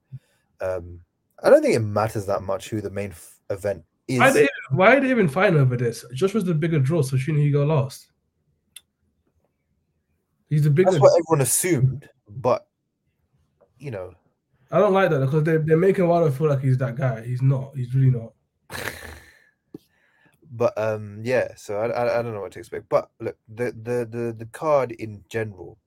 Um, 0.61 1.01
I 1.43 1.51
don't 1.51 1.63
think 1.63 1.75
it 1.75 1.81
matters 1.81 2.27
that 2.27 2.43
much 2.43 2.69
who 2.69 2.81
the 2.81 2.91
main 2.91 3.11
f- 3.11 3.41
event 3.51 3.83
is. 4.07 4.21
Why 4.21 4.31
they, 4.31 4.49
why 4.71 5.01
they 5.01 5.11
even 5.11 5.29
fight 5.29 5.55
over 5.55 5.77
this? 5.77 6.05
Josh 6.13 6.35
was 6.35 6.45
the 6.45 6.55
bigger 6.55 6.79
draw, 6.79 7.03
so 7.03 7.17
shouldn't 7.17 7.43
he 7.43 7.51
go 7.51 7.65
last? 7.65 8.07
He's 10.49 10.63
the 10.63 10.71
bigger. 10.71 10.91
That's 10.91 11.03
what 11.03 11.19
everyone 11.19 11.41
assumed, 11.41 12.09
but 12.29 12.67
you 13.79 13.91
know, 13.91 14.15
I 14.71 14.79
don't 14.79 14.93
like 14.93 15.11
that 15.11 15.21
because 15.21 15.43
they 15.45 15.57
they're 15.57 15.77
making 15.77 16.07
Wilder 16.07 16.31
feel 16.31 16.49
like 16.49 16.61
he's 16.61 16.79
that 16.79 16.95
guy. 16.95 17.25
He's 17.25 17.43
not. 17.43 17.73
He's 17.75 17.95
really 17.95 18.11
not. 18.11 18.33
but 20.55 20.77
um 20.79 21.21
yeah 21.25 21.55
so 21.57 21.79
I, 21.79 21.89
I, 21.89 22.21
I 22.21 22.23
don't 22.23 22.35
know 22.35 22.43
what 22.43 22.53
to 22.53 22.61
expect 22.61 22.89
but 22.89 23.11
look 23.21 23.39
the 23.49 23.73
the 23.73 24.07
the, 24.11 24.35
the 24.39 24.47
card 24.47 24.93
in 24.93 25.25
general 25.29 25.79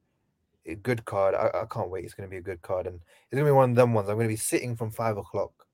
a 0.65 0.75
good 0.75 1.05
card 1.05 1.35
I, 1.35 1.47
I 1.63 1.65
can't 1.71 1.89
wait 1.91 2.05
it's 2.05 2.13
going 2.15 2.29
to 2.29 2.31
be 2.31 2.37
a 2.37 2.41
good 2.41 2.61
card 2.61 2.87
and 2.87 2.97
it's 2.97 3.33
going 3.35 3.45
to 3.45 3.49
be 3.51 3.55
one 3.55 3.71
of 3.71 3.75
them 3.77 3.93
ones 3.93 4.09
i'm 4.09 4.17
going 4.17 4.27
to 4.27 4.33
be 4.33 4.37
sitting 4.37 4.75
from 4.75 4.91
five 4.91 5.17
o'clock 5.17 5.67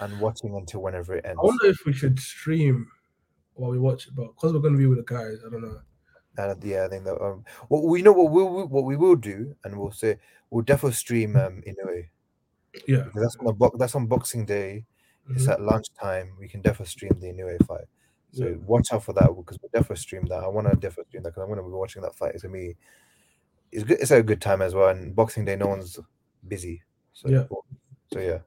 and 0.00 0.20
watching 0.20 0.54
until 0.56 0.82
whenever 0.82 1.16
it 1.16 1.26
ends 1.26 1.40
i 1.42 1.46
wonder 1.46 1.66
if 1.66 1.84
we 1.86 1.92
should 1.92 2.18
stream 2.18 2.90
while 3.54 3.70
we 3.70 3.78
watch 3.78 4.08
it 4.08 4.14
but 4.16 4.28
because 4.34 4.52
we're 4.52 4.60
going 4.60 4.74
to 4.74 4.78
be 4.78 4.86
with 4.86 4.98
the 4.98 5.14
guys 5.14 5.38
i 5.46 5.50
don't 5.50 5.62
know 5.62 5.80
and 6.38 6.64
yeah 6.64 6.84
i 6.84 6.88
think 6.88 7.04
that 7.04 7.20
um 7.22 7.44
well 7.68 7.86
we 7.86 8.02
know 8.02 8.12
what 8.12 8.30
we 8.30 8.42
will 8.42 8.68
what 8.68 8.84
we 8.84 8.96
will 8.96 9.16
do 9.16 9.56
and 9.64 9.78
we'll 9.78 9.90
say 9.90 10.18
we'll 10.50 10.64
definitely 10.64 10.94
stream 10.94 11.36
um 11.36 11.62
in 11.66 11.74
a 11.82 11.86
way. 11.86 12.10
Yeah. 12.86 13.04
Because 13.04 13.22
that's 13.22 13.36
on 13.40 13.46
the 13.46 13.52
bo- 13.52 13.76
that's 13.78 13.94
on 13.94 14.06
Boxing 14.06 14.44
Day. 14.46 14.84
It's 15.34 15.46
Mhm. 15.46 15.52
at 15.52 15.60
lunchtime. 15.60 16.36
We 16.38 16.48
can 16.48 16.60
definitely 16.62 16.86
stream 16.90 17.18
the 17.20 17.28
Inoue 17.28 17.64
fight. 17.66 17.86
So 18.32 18.46
Yeah. 18.46 18.56
watch 18.66 18.92
out 18.92 19.04
for 19.04 19.12
that 19.14 19.28
because 19.36 19.58
we'll 19.60 19.70
definitely 19.72 19.96
stream 19.96 20.24
that. 20.26 20.42
I 20.44 20.48
want 20.48 20.68
to 20.68 20.74
definitely 20.74 21.08
stream 21.08 21.22
that 21.22 21.30
because 21.30 21.42
I'm 21.42 21.48
going 21.48 21.58
to 21.58 21.64
be 21.64 21.70
watching 21.70 22.02
that 22.02 22.14
fight. 22.14 22.34
It's 22.34 22.42
gonna 22.42 22.52
be 22.52 22.76
it's 23.72 23.84
good. 23.84 23.98
It's 24.00 24.10
a 24.10 24.22
good 24.22 24.40
time 24.40 24.62
as 24.62 24.74
well. 24.74 24.88
And 24.88 25.14
Boxing 25.14 25.44
Day, 25.44 25.56
no 25.56 25.66
one's 25.68 25.98
busy. 26.46 26.82
So 27.12 27.28
Yeah. 27.28 27.44
So 28.12 28.20
yeah. 28.20 28.38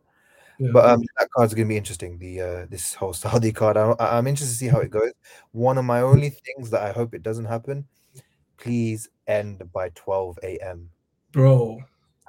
Yeah. 0.60 0.72
But 0.74 0.90
um, 0.90 1.02
that 1.18 1.30
card's 1.32 1.54
gonna 1.54 1.68
be 1.68 1.78
interesting. 1.78 2.18
The 2.18 2.42
uh, 2.42 2.66
this 2.70 2.94
whole 2.94 3.14
Saudi 3.24 3.52
card, 3.52 3.78
I, 3.78 3.96
I'm 4.00 4.28
interested 4.28 4.54
to 4.54 4.58
see 4.60 4.68
how 4.68 4.80
it 4.80 4.92
goes. 4.92 5.12
One 5.52 5.78
of 5.78 5.86
my 5.86 6.02
only 6.02 6.30
things 6.30 6.70
that 6.72 6.82
I 6.82 6.92
hope 6.92 7.14
it 7.14 7.24
doesn't 7.24 7.46
happen, 7.46 7.88
please 8.58 9.10
end 9.28 9.64
by 9.72 9.90
12 9.96 10.40
a.m. 10.44 10.90
bro, 11.32 11.80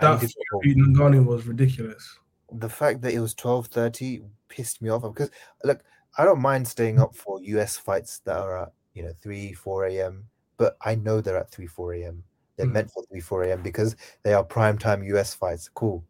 that 0.00 0.12
need 0.12 0.20
to 0.20 0.26
go 0.26 0.60
fight 0.62 0.76
home. 0.76 0.94
Ngannou 0.94 1.26
was 1.26 1.46
ridiculous. 1.46 2.18
The 2.52 2.68
fact 2.68 3.02
that 3.02 3.12
it 3.14 3.20
was 3.20 3.34
12:30 3.34 4.22
pissed 4.48 4.82
me 4.82 4.90
off 4.90 5.02
because 5.02 5.30
look, 5.64 5.82
I 6.18 6.24
don't 6.24 6.40
mind 6.40 6.66
staying 6.68 7.00
up 7.00 7.14
for 7.14 7.40
US 7.42 7.76
fights 7.76 8.20
that 8.20 8.36
are 8.36 8.62
at 8.64 8.72
you 8.94 9.02
know 9.04 9.12
3, 9.22 9.52
4 9.52 9.86
a.m. 9.86 10.24
But 10.56 10.76
I 10.84 10.94
know 10.94 11.20
they're 11.20 11.38
at 11.38 11.50
3, 11.50 11.66
4 11.66 11.94
a.m. 11.94 12.22
They're 12.56 12.66
Mm. 12.66 12.72
meant 12.72 12.90
for 12.90 13.02
3, 13.04 13.20
4 13.20 13.44
a.m. 13.44 13.62
because 13.62 13.96
they 14.22 14.34
are 14.34 14.44
prime 14.44 14.76
time 14.78 15.02
US 15.04 15.32
fights. 15.34 15.68
Cool. 15.72 16.04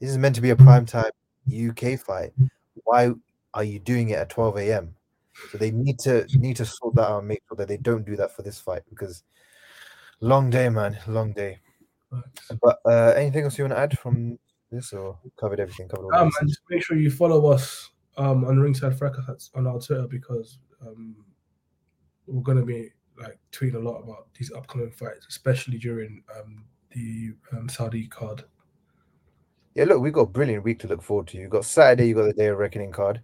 This 0.00 0.10
is 0.10 0.18
meant 0.18 0.34
to 0.36 0.40
be 0.40 0.50
a 0.50 0.56
prime 0.56 0.86
time 0.86 1.10
UK 1.50 1.98
fight. 1.98 2.32
Why 2.84 3.12
are 3.54 3.64
you 3.64 3.78
doing 3.78 4.10
it 4.10 4.18
at 4.18 4.30
12 4.30 4.56
a.m.? 4.58 4.94
So 5.50 5.58
they 5.58 5.70
need 5.70 5.98
to 6.00 6.26
need 6.38 6.56
to 6.56 6.64
sort 6.64 6.94
that 6.96 7.08
out 7.08 7.18
and 7.20 7.28
make 7.28 7.42
sure 7.48 7.56
that 7.56 7.68
they 7.68 7.76
don't 7.76 8.04
do 8.04 8.16
that 8.16 8.32
for 8.34 8.42
this 8.42 8.60
fight 8.60 8.82
because 8.88 9.22
long 10.20 10.50
day, 10.50 10.68
man, 10.68 10.98
long 11.06 11.32
day. 11.32 11.60
But 12.62 12.78
uh, 12.84 13.12
anything 13.16 13.44
else 13.44 13.58
you 13.58 13.64
want 13.64 13.74
to 13.74 13.78
add 13.78 13.98
from 13.98 14.38
this, 14.70 14.92
or 14.92 15.18
covered 15.38 15.60
everything? 15.60 15.88
Covered 15.88 16.06
all 16.06 16.14
Um, 16.14 16.30
and 16.40 16.48
just 16.48 16.60
make 16.70 16.82
sure 16.82 16.96
you 16.96 17.10
follow 17.10 17.46
us 17.46 17.90
um, 18.16 18.44
on 18.44 18.58
Ringside 18.58 18.96
Fracas 18.98 19.50
on 19.54 19.66
our 19.66 19.80
Twitter 19.80 20.06
because 20.06 20.58
um, 20.86 21.16
we're 22.26 22.42
going 22.42 22.58
to 22.58 22.64
be 22.64 22.90
like 23.20 23.38
tweeting 23.52 23.74
a 23.74 23.78
lot 23.78 24.02
about 24.02 24.28
these 24.38 24.52
upcoming 24.52 24.90
fights, 24.90 25.26
especially 25.28 25.78
during 25.78 26.22
um, 26.38 26.64
the 26.90 27.32
um, 27.52 27.68
Saudi 27.68 28.06
card. 28.06 28.44
Yeah, 29.74 29.84
look, 29.84 30.00
we've 30.00 30.12
got 30.12 30.22
a 30.22 30.26
brilliant 30.26 30.64
week 30.64 30.78
to 30.80 30.88
look 30.88 31.02
forward 31.02 31.26
to. 31.28 31.38
You've 31.38 31.50
got 31.50 31.64
Saturday, 31.64 32.08
you've 32.08 32.16
got 32.16 32.24
the 32.24 32.32
Day 32.32 32.46
of 32.46 32.58
Reckoning 32.58 32.92
card, 32.92 33.20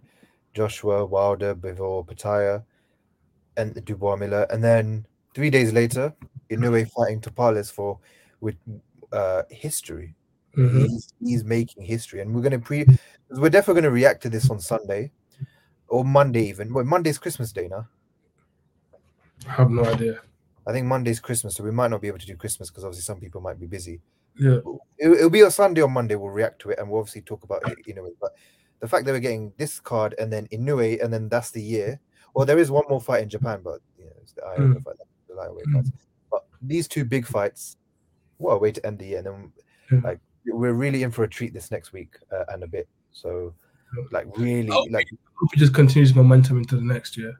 Joshua, 0.53 1.05
Wilder, 1.05 1.55
Bivol, 1.55 2.05
Opetaia, 2.05 2.63
and 3.57 3.73
the 3.73 3.81
Dubois 3.81 4.15
Miller. 4.15 4.45
And 4.51 4.63
then 4.63 5.05
three 5.33 5.49
days 5.49 5.73
later, 5.73 6.13
Inoue 6.51 6.89
fighting 6.91 7.21
Tapales 7.21 7.71
for 7.71 7.99
with 8.39 8.55
uh 9.11 9.43
history. 9.49 10.15
Mhm. 10.57 10.87
He's, 10.87 11.13
he's 11.19 11.43
making 11.43 11.83
history. 11.83 12.21
And 12.21 12.33
we're 12.33 12.41
gonna 12.41 12.59
pre 12.59 12.85
we're 13.29 13.49
definitely 13.49 13.81
gonna 13.81 13.91
react 13.93 14.21
to 14.23 14.29
this 14.29 14.49
on 14.49 14.59
Sunday 14.59 15.11
or 15.87 16.05
Monday 16.05 16.47
even. 16.47 16.73
Well, 16.73 16.83
Monday's 16.85 17.17
Christmas 17.17 17.51
Day 17.51 17.67
now. 17.67 17.87
I 19.47 19.51
have 19.53 19.69
no 19.71 19.83
idea. 19.85 20.19
I 20.65 20.71
think 20.71 20.87
Monday's 20.87 21.19
Christmas, 21.19 21.55
so 21.55 21.63
we 21.63 21.71
might 21.71 21.89
not 21.91 22.01
be 22.01 22.07
able 22.07 22.19
to 22.19 22.25
do 22.25 22.35
Christmas 22.37 22.69
because 22.69 22.83
obviously 22.85 23.03
some 23.03 23.19
people 23.19 23.41
might 23.41 23.59
be 23.59 23.65
busy. 23.67 23.99
Yeah. 24.39 24.57
It'll, 24.57 24.79
it'll 24.99 25.29
be 25.29 25.41
a 25.41 25.51
Sunday 25.51 25.81
or 25.81 25.89
Monday. 25.89 26.15
We'll 26.15 26.29
react 26.29 26.59
to 26.61 26.69
it 26.69 26.79
and 26.79 26.89
we'll 26.89 26.99
obviously 27.01 27.21
talk 27.21 27.43
about 27.43 27.67
it. 27.69 27.77
You 27.85 27.95
know, 27.95 28.09
but 28.21 28.31
the 28.79 28.87
fact 28.87 29.05
that 29.05 29.11
we're 29.11 29.19
getting 29.19 29.51
this 29.57 29.79
card 29.79 30.15
and 30.19 30.31
then 30.31 30.47
Inoue 30.47 31.03
and 31.03 31.11
then 31.11 31.29
that's 31.29 31.51
the 31.51 31.61
year. 31.61 31.99
Well, 32.33 32.45
there 32.45 32.57
is 32.57 32.71
one 32.71 32.85
more 32.89 33.01
fight 33.01 33.21
in 33.23 33.29
Japan, 33.29 33.61
but 33.63 33.79
you 33.97 34.05
know, 34.05 34.11
it's 34.21 34.33
the 34.33 34.43
Iona 34.45 34.79
fight, 34.81 34.95
the 35.27 35.35
lightweight 35.35 35.65
Mm. 35.67 35.73
fights. 35.73 35.91
But 36.31 36.45
these 36.61 36.87
two 36.87 37.05
big 37.05 37.27
fights, 37.27 37.77
what 38.37 38.53
a 38.53 38.57
way 38.57 38.71
to 38.71 38.85
end 38.85 38.99
the 38.99 39.05
year. 39.05 39.17
And 39.19 39.27
then 39.27 39.51
Yeah. 39.91 39.99
like 40.03 40.19
we're 40.47 40.73
really 40.73 41.03
in 41.03 41.11
for 41.11 41.23
a 41.23 41.29
treat 41.29 41.53
this 41.53 41.71
next 41.71 41.93
week 41.93 42.15
uh, 42.31 42.45
and 42.49 42.63
a 42.63 42.67
bit. 42.67 42.87
So 43.11 43.53
like 44.11 44.25
really 44.37 44.69
Oh, 44.71 44.85
like 44.89 45.07
Hope 45.39 45.53
it 45.53 45.57
just 45.59 45.73
continues 45.73 46.15
momentum 46.15 46.57
into 46.57 46.75
the 46.75 46.81
next 46.83 47.15
year. 47.17 47.33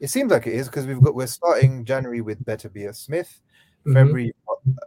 it 0.00 0.08
seems 0.08 0.30
like 0.30 0.46
it 0.46 0.52
is 0.54 0.68
because 0.68 0.86
we've 0.86 1.00
got 1.00 1.14
we're 1.14 1.26
starting 1.26 1.84
January 1.84 2.20
with 2.20 2.44
Beterbiev 2.44 2.94
Smith, 2.94 3.40
Mhm. 3.86 3.94
February 3.94 4.34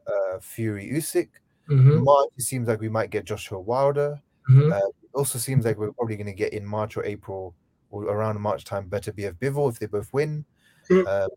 uh, 0.07 0.39
Fury 0.39 0.89
Usyk. 0.91 1.29
Mhm. 1.69 2.03
March 2.03 2.29
it 2.37 2.43
seems 2.43 2.67
like 2.67 2.79
we 2.79 2.89
might 2.89 3.09
get 3.09 3.25
Joshua 3.25 3.59
Wilder. 3.59 4.21
Mhm. 4.49 4.71
Uh, 4.71 4.87
it 4.87 5.09
also 5.13 5.37
seems 5.39 5.65
like 5.65 5.77
we're 5.77 5.91
probably 5.91 6.15
going 6.15 6.27
to 6.27 6.33
get 6.33 6.53
in 6.53 6.65
March 6.65 6.95
or 6.97 7.03
April 7.03 7.53
or 7.89 8.03
around 8.05 8.39
March 8.39 8.63
time 8.63 8.89
Beterbiev 8.89 9.33
Bivol 9.39 9.69
if 9.71 9.79
they 9.79 9.85
both 9.87 10.11
win. 10.13 10.45
Mm. 10.89 11.07
Um, 11.07 11.29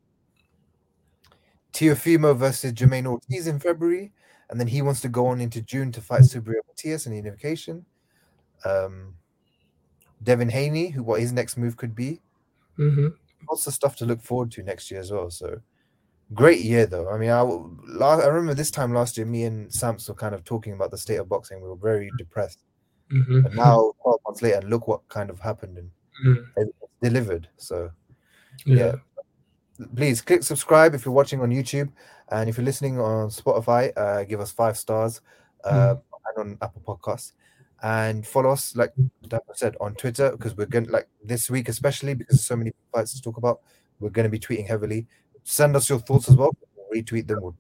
Teofimo 1.73 2.37
versus 2.37 2.73
Jamaine 2.73 3.07
Ortiz 3.07 3.47
in 3.47 3.59
February, 3.61 4.13
and 4.51 4.61
then 4.61 4.67
he 4.67 4.83
wants 4.83 5.01
to 5.03 5.09
go 5.09 5.27
on 5.29 5.41
into 5.41 5.63
June 5.63 5.93
to 5.93 6.01
fight 6.01 6.23
Subriel 6.23 6.63
Matias 6.69 7.07
in 7.07 7.13
the 7.13 7.19
unification. 7.19 7.85
Um, 8.65 9.15
Devin 10.23 10.51
Haney, 10.51 10.89
who 10.91 11.03
what 11.03 11.21
his 11.21 11.33
next 11.33 11.57
move 11.57 11.77
could 11.77 11.95
be. 11.95 12.21
Mhm. 12.79 13.15
Lots 13.49 13.67
of 13.67 13.75
stuff 13.75 13.97
to 13.97 14.05
look 14.07 14.21
forward 14.21 14.51
to 14.53 14.63
next 14.63 14.91
year 14.91 15.01
as 15.01 15.11
well. 15.11 15.31
So 15.31 15.61
great 16.35 16.61
year 16.61 16.87
though. 16.87 17.09
I 17.11 17.17
mean, 17.19 17.31
I 17.31 17.41
I 17.43 18.27
remember 18.27 18.55
this 18.55 18.71
time 18.71 18.93
last 18.93 19.17
year, 19.17 19.27
me 19.27 19.45
and 19.45 19.73
Samps 19.73 20.09
were 20.09 20.15
kind 20.15 20.35
of 20.35 20.45
talking 20.45 20.73
about 20.75 20.91
the 20.91 20.99
state 20.99 21.17
of 21.17 21.29
boxing. 21.29 21.61
We 21.63 21.69
were 21.69 21.77
very 21.77 22.11
depressed. 22.19 22.61
Mhm. 23.11 23.43
But 23.43 23.55
now, 23.55 23.93
12 24.03 24.21
months 24.27 24.43
later, 24.43 24.61
look 24.69 24.87
what 24.87 25.09
kind 25.09 25.31
of 25.31 25.41
happened 25.41 25.79
and 25.79 25.91
Mhm. 26.25 26.73
delivered. 27.03 27.49
So, 27.57 27.91
Yeah. 28.67 28.97
Please 29.95 30.21
click 30.21 30.43
subscribe 30.43 30.95
if 30.95 31.05
you're 31.05 31.15
watching 31.15 31.41
on 31.41 31.51
YouTube. 31.51 31.91
And 32.31 32.49
if 32.49 32.57
you're 32.57 32.65
listening 32.65 33.01
on 33.01 33.29
Spotify, 33.29 33.93
uh, 33.97 34.25
give 34.25 34.41
us 34.41 34.53
five 34.53 34.77
stars 34.77 35.21
uh, 35.65 35.97
and 36.37 36.39
on 36.39 36.59
Apple 36.63 36.83
Podcasts. 36.87 37.33
And 37.83 38.27
follow 38.27 38.51
us, 38.51 38.77
like 38.77 38.93
Dapper 39.27 39.55
said, 39.55 39.77
on 39.81 39.95
Twitter 39.95 40.31
because 40.33 40.57
we're 40.57 40.67
going 40.67 40.87
to, 40.87 40.93
like 40.93 41.09
this 41.25 41.51
week, 41.51 41.69
especially 41.69 42.15
because 42.15 42.37
there's 42.37 42.47
so 42.47 42.57
many 42.57 42.73
fights 42.93 43.15
to 43.15 43.23
talk 43.23 43.39
about, 43.39 43.61
we're 44.01 44.11
going 44.11 44.25
to 44.25 44.31
be 44.31 44.39
tweeting 44.39 44.67
heavily. 44.67 45.07
Send 45.45 45.75
us 45.75 45.89
your 45.89 45.99
thoughts 45.99 46.29
as 46.29 46.37
well. 46.37 46.51
We'll 46.77 47.03
retweet 47.03 47.27
them. 47.27 47.41
We'll, 47.41 47.57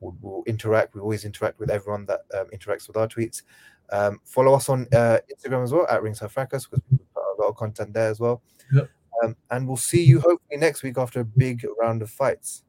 we'll, 0.00 0.16
we'll 0.20 0.42
interact. 0.46 0.94
We 0.94 1.00
always 1.00 1.24
interact 1.24 1.58
with 1.58 1.70
everyone 1.70 2.06
that 2.06 2.20
um, 2.38 2.46
interacts 2.54 2.86
with 2.86 2.96
our 2.96 3.08
tweets. 3.08 3.42
Um, 3.90 4.20
follow 4.24 4.54
us 4.54 4.68
on 4.68 4.86
uh, 4.92 5.18
Instagram 5.30 5.64
as 5.64 5.72
well 5.72 5.86
at 5.90 6.02
Ringside 6.02 6.30
Fracas 6.30 6.66
because 6.66 6.82
we 6.90 6.98
put 7.12 7.22
a 7.38 7.42
lot 7.42 7.48
of 7.48 7.56
content 7.56 7.92
there 7.92 8.10
as 8.10 8.20
well. 8.20 8.42
Yep. 8.72 8.88
Um, 9.22 9.36
and 9.50 9.66
we'll 9.68 9.76
see 9.76 10.02
you 10.02 10.20
hopefully 10.20 10.58
next 10.58 10.82
week 10.82 10.98
after 10.98 11.20
a 11.20 11.24
big 11.24 11.64
round 11.80 12.02
of 12.02 12.10
fights. 12.10 12.62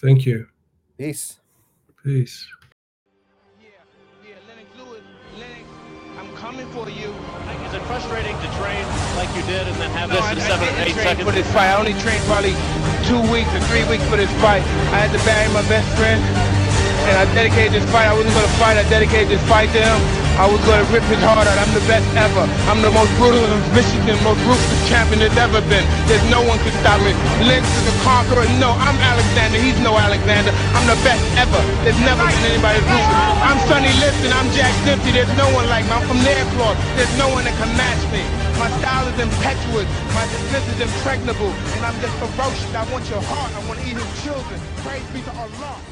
Thank 0.00 0.26
you. 0.26 0.46
Peace. 0.98 1.40
Peace. 2.04 2.46
Yeah, 3.60 3.68
yeah, 4.26 4.34
Lennox 4.48 4.68
Lewis, 4.78 5.02
Lennox, 5.38 5.66
I'm 6.18 6.30
coming 6.36 6.66
for 6.70 6.88
you. 6.88 7.10
Is 7.66 7.74
it 7.74 7.82
frustrating 7.88 8.36
to 8.36 8.48
train 8.60 8.84
like 9.16 9.30
you 9.34 9.42
did 9.48 9.66
and 9.66 9.76
then 9.80 9.90
have 9.96 10.10
No, 10.10 10.16
this 10.16 10.24
I, 10.24 10.32
in 10.32 10.38
I 10.38 10.42
seven 10.46 10.68
or 10.68 10.70
didn't 10.70 10.86
eight 10.88 10.94
train 10.94 11.06
seconds? 11.06 11.26
for 11.28 11.34
this 11.34 11.48
fight. 11.52 11.70
I 11.72 11.78
only 11.78 11.94
trained 12.04 12.22
probably 12.28 12.54
two 13.08 13.22
weeks 13.32 13.48
or 13.54 13.62
three 13.70 13.84
weeks 13.88 14.04
for 14.10 14.16
this 14.20 14.30
fight. 14.44 14.62
I 14.92 15.06
had 15.06 15.10
to 15.14 15.20
bury 15.24 15.48
my 15.54 15.62
best 15.72 15.88
friend, 15.96 16.20
and 17.08 17.14
I 17.16 17.24
dedicated 17.34 17.72
this 17.80 17.86
fight. 17.90 18.06
I 18.06 18.14
wasn't 18.14 18.34
going 18.34 18.46
to 18.46 18.56
fight. 18.60 18.76
I 18.76 18.84
dedicated 18.90 19.28
this 19.34 19.42
fight 19.48 19.70
to 19.74 19.80
him. 19.82 20.00
I 20.40 20.48
was 20.48 20.60
to 20.64 20.72
rip 20.88 21.04
his 21.12 21.20
heart 21.20 21.44
out. 21.44 21.58
I'm 21.60 21.68
the 21.76 21.84
best 21.84 22.08
ever. 22.16 22.48
I'm 22.64 22.80
the 22.80 22.88
most 22.88 23.12
brutal 23.20 23.44
and 23.44 23.60
Michigan, 23.76 24.16
most 24.24 24.40
ruthless 24.48 24.82
champion 24.88 25.20
there's 25.20 25.36
ever 25.36 25.60
been. 25.68 25.84
There's 26.08 26.24
no 26.32 26.40
one 26.40 26.56
can 26.64 26.72
stop 26.80 27.04
me. 27.04 27.12
Lennox 27.44 27.68
is 27.68 27.92
a 27.92 27.96
conqueror. 28.00 28.48
No, 28.56 28.72
I'm 28.80 28.96
Alexander. 28.96 29.60
He's 29.60 29.76
no 29.84 29.92
Alexander. 29.92 30.56
I'm 30.72 30.88
the 30.88 30.96
best 31.04 31.20
ever. 31.36 31.60
There's 31.84 32.00
never 32.00 32.24
been 32.24 32.44
anybody 32.48 32.80
ruthless. 32.80 33.44
I'm 33.44 33.60
Sonny 33.68 33.92
Liston. 34.00 34.32
I'm 34.32 34.48
Jack 34.56 34.72
Dempsey. 34.88 35.12
There's 35.12 35.30
no 35.36 35.52
one 35.52 35.68
like 35.68 35.84
me. 35.84 35.92
I'm 36.00 36.04
from 36.08 36.20
Nairclaw. 36.24 36.72
There's 36.96 37.12
no 37.20 37.28
one 37.28 37.44
that 37.44 37.56
can 37.60 37.68
match 37.76 38.02
me. 38.08 38.24
My 38.56 38.72
style 38.80 39.04
is 39.12 39.18
impetuous. 39.20 39.84
My 40.16 40.24
defense 40.32 40.66
is 40.72 40.80
impregnable. 40.80 41.52
And 41.76 41.84
I'm 41.84 41.96
just 42.00 42.16
ferocious. 42.16 42.72
I 42.72 42.88
want 42.88 43.04
your 43.12 43.20
heart. 43.20 43.52
I 43.52 43.60
want 43.68 43.78
to 43.80 43.84
eat 43.84 44.00
his 44.00 44.12
children. 44.24 44.56
Praise 44.80 45.04
be 45.12 45.20
to 45.28 45.32
Allah. 45.36 45.91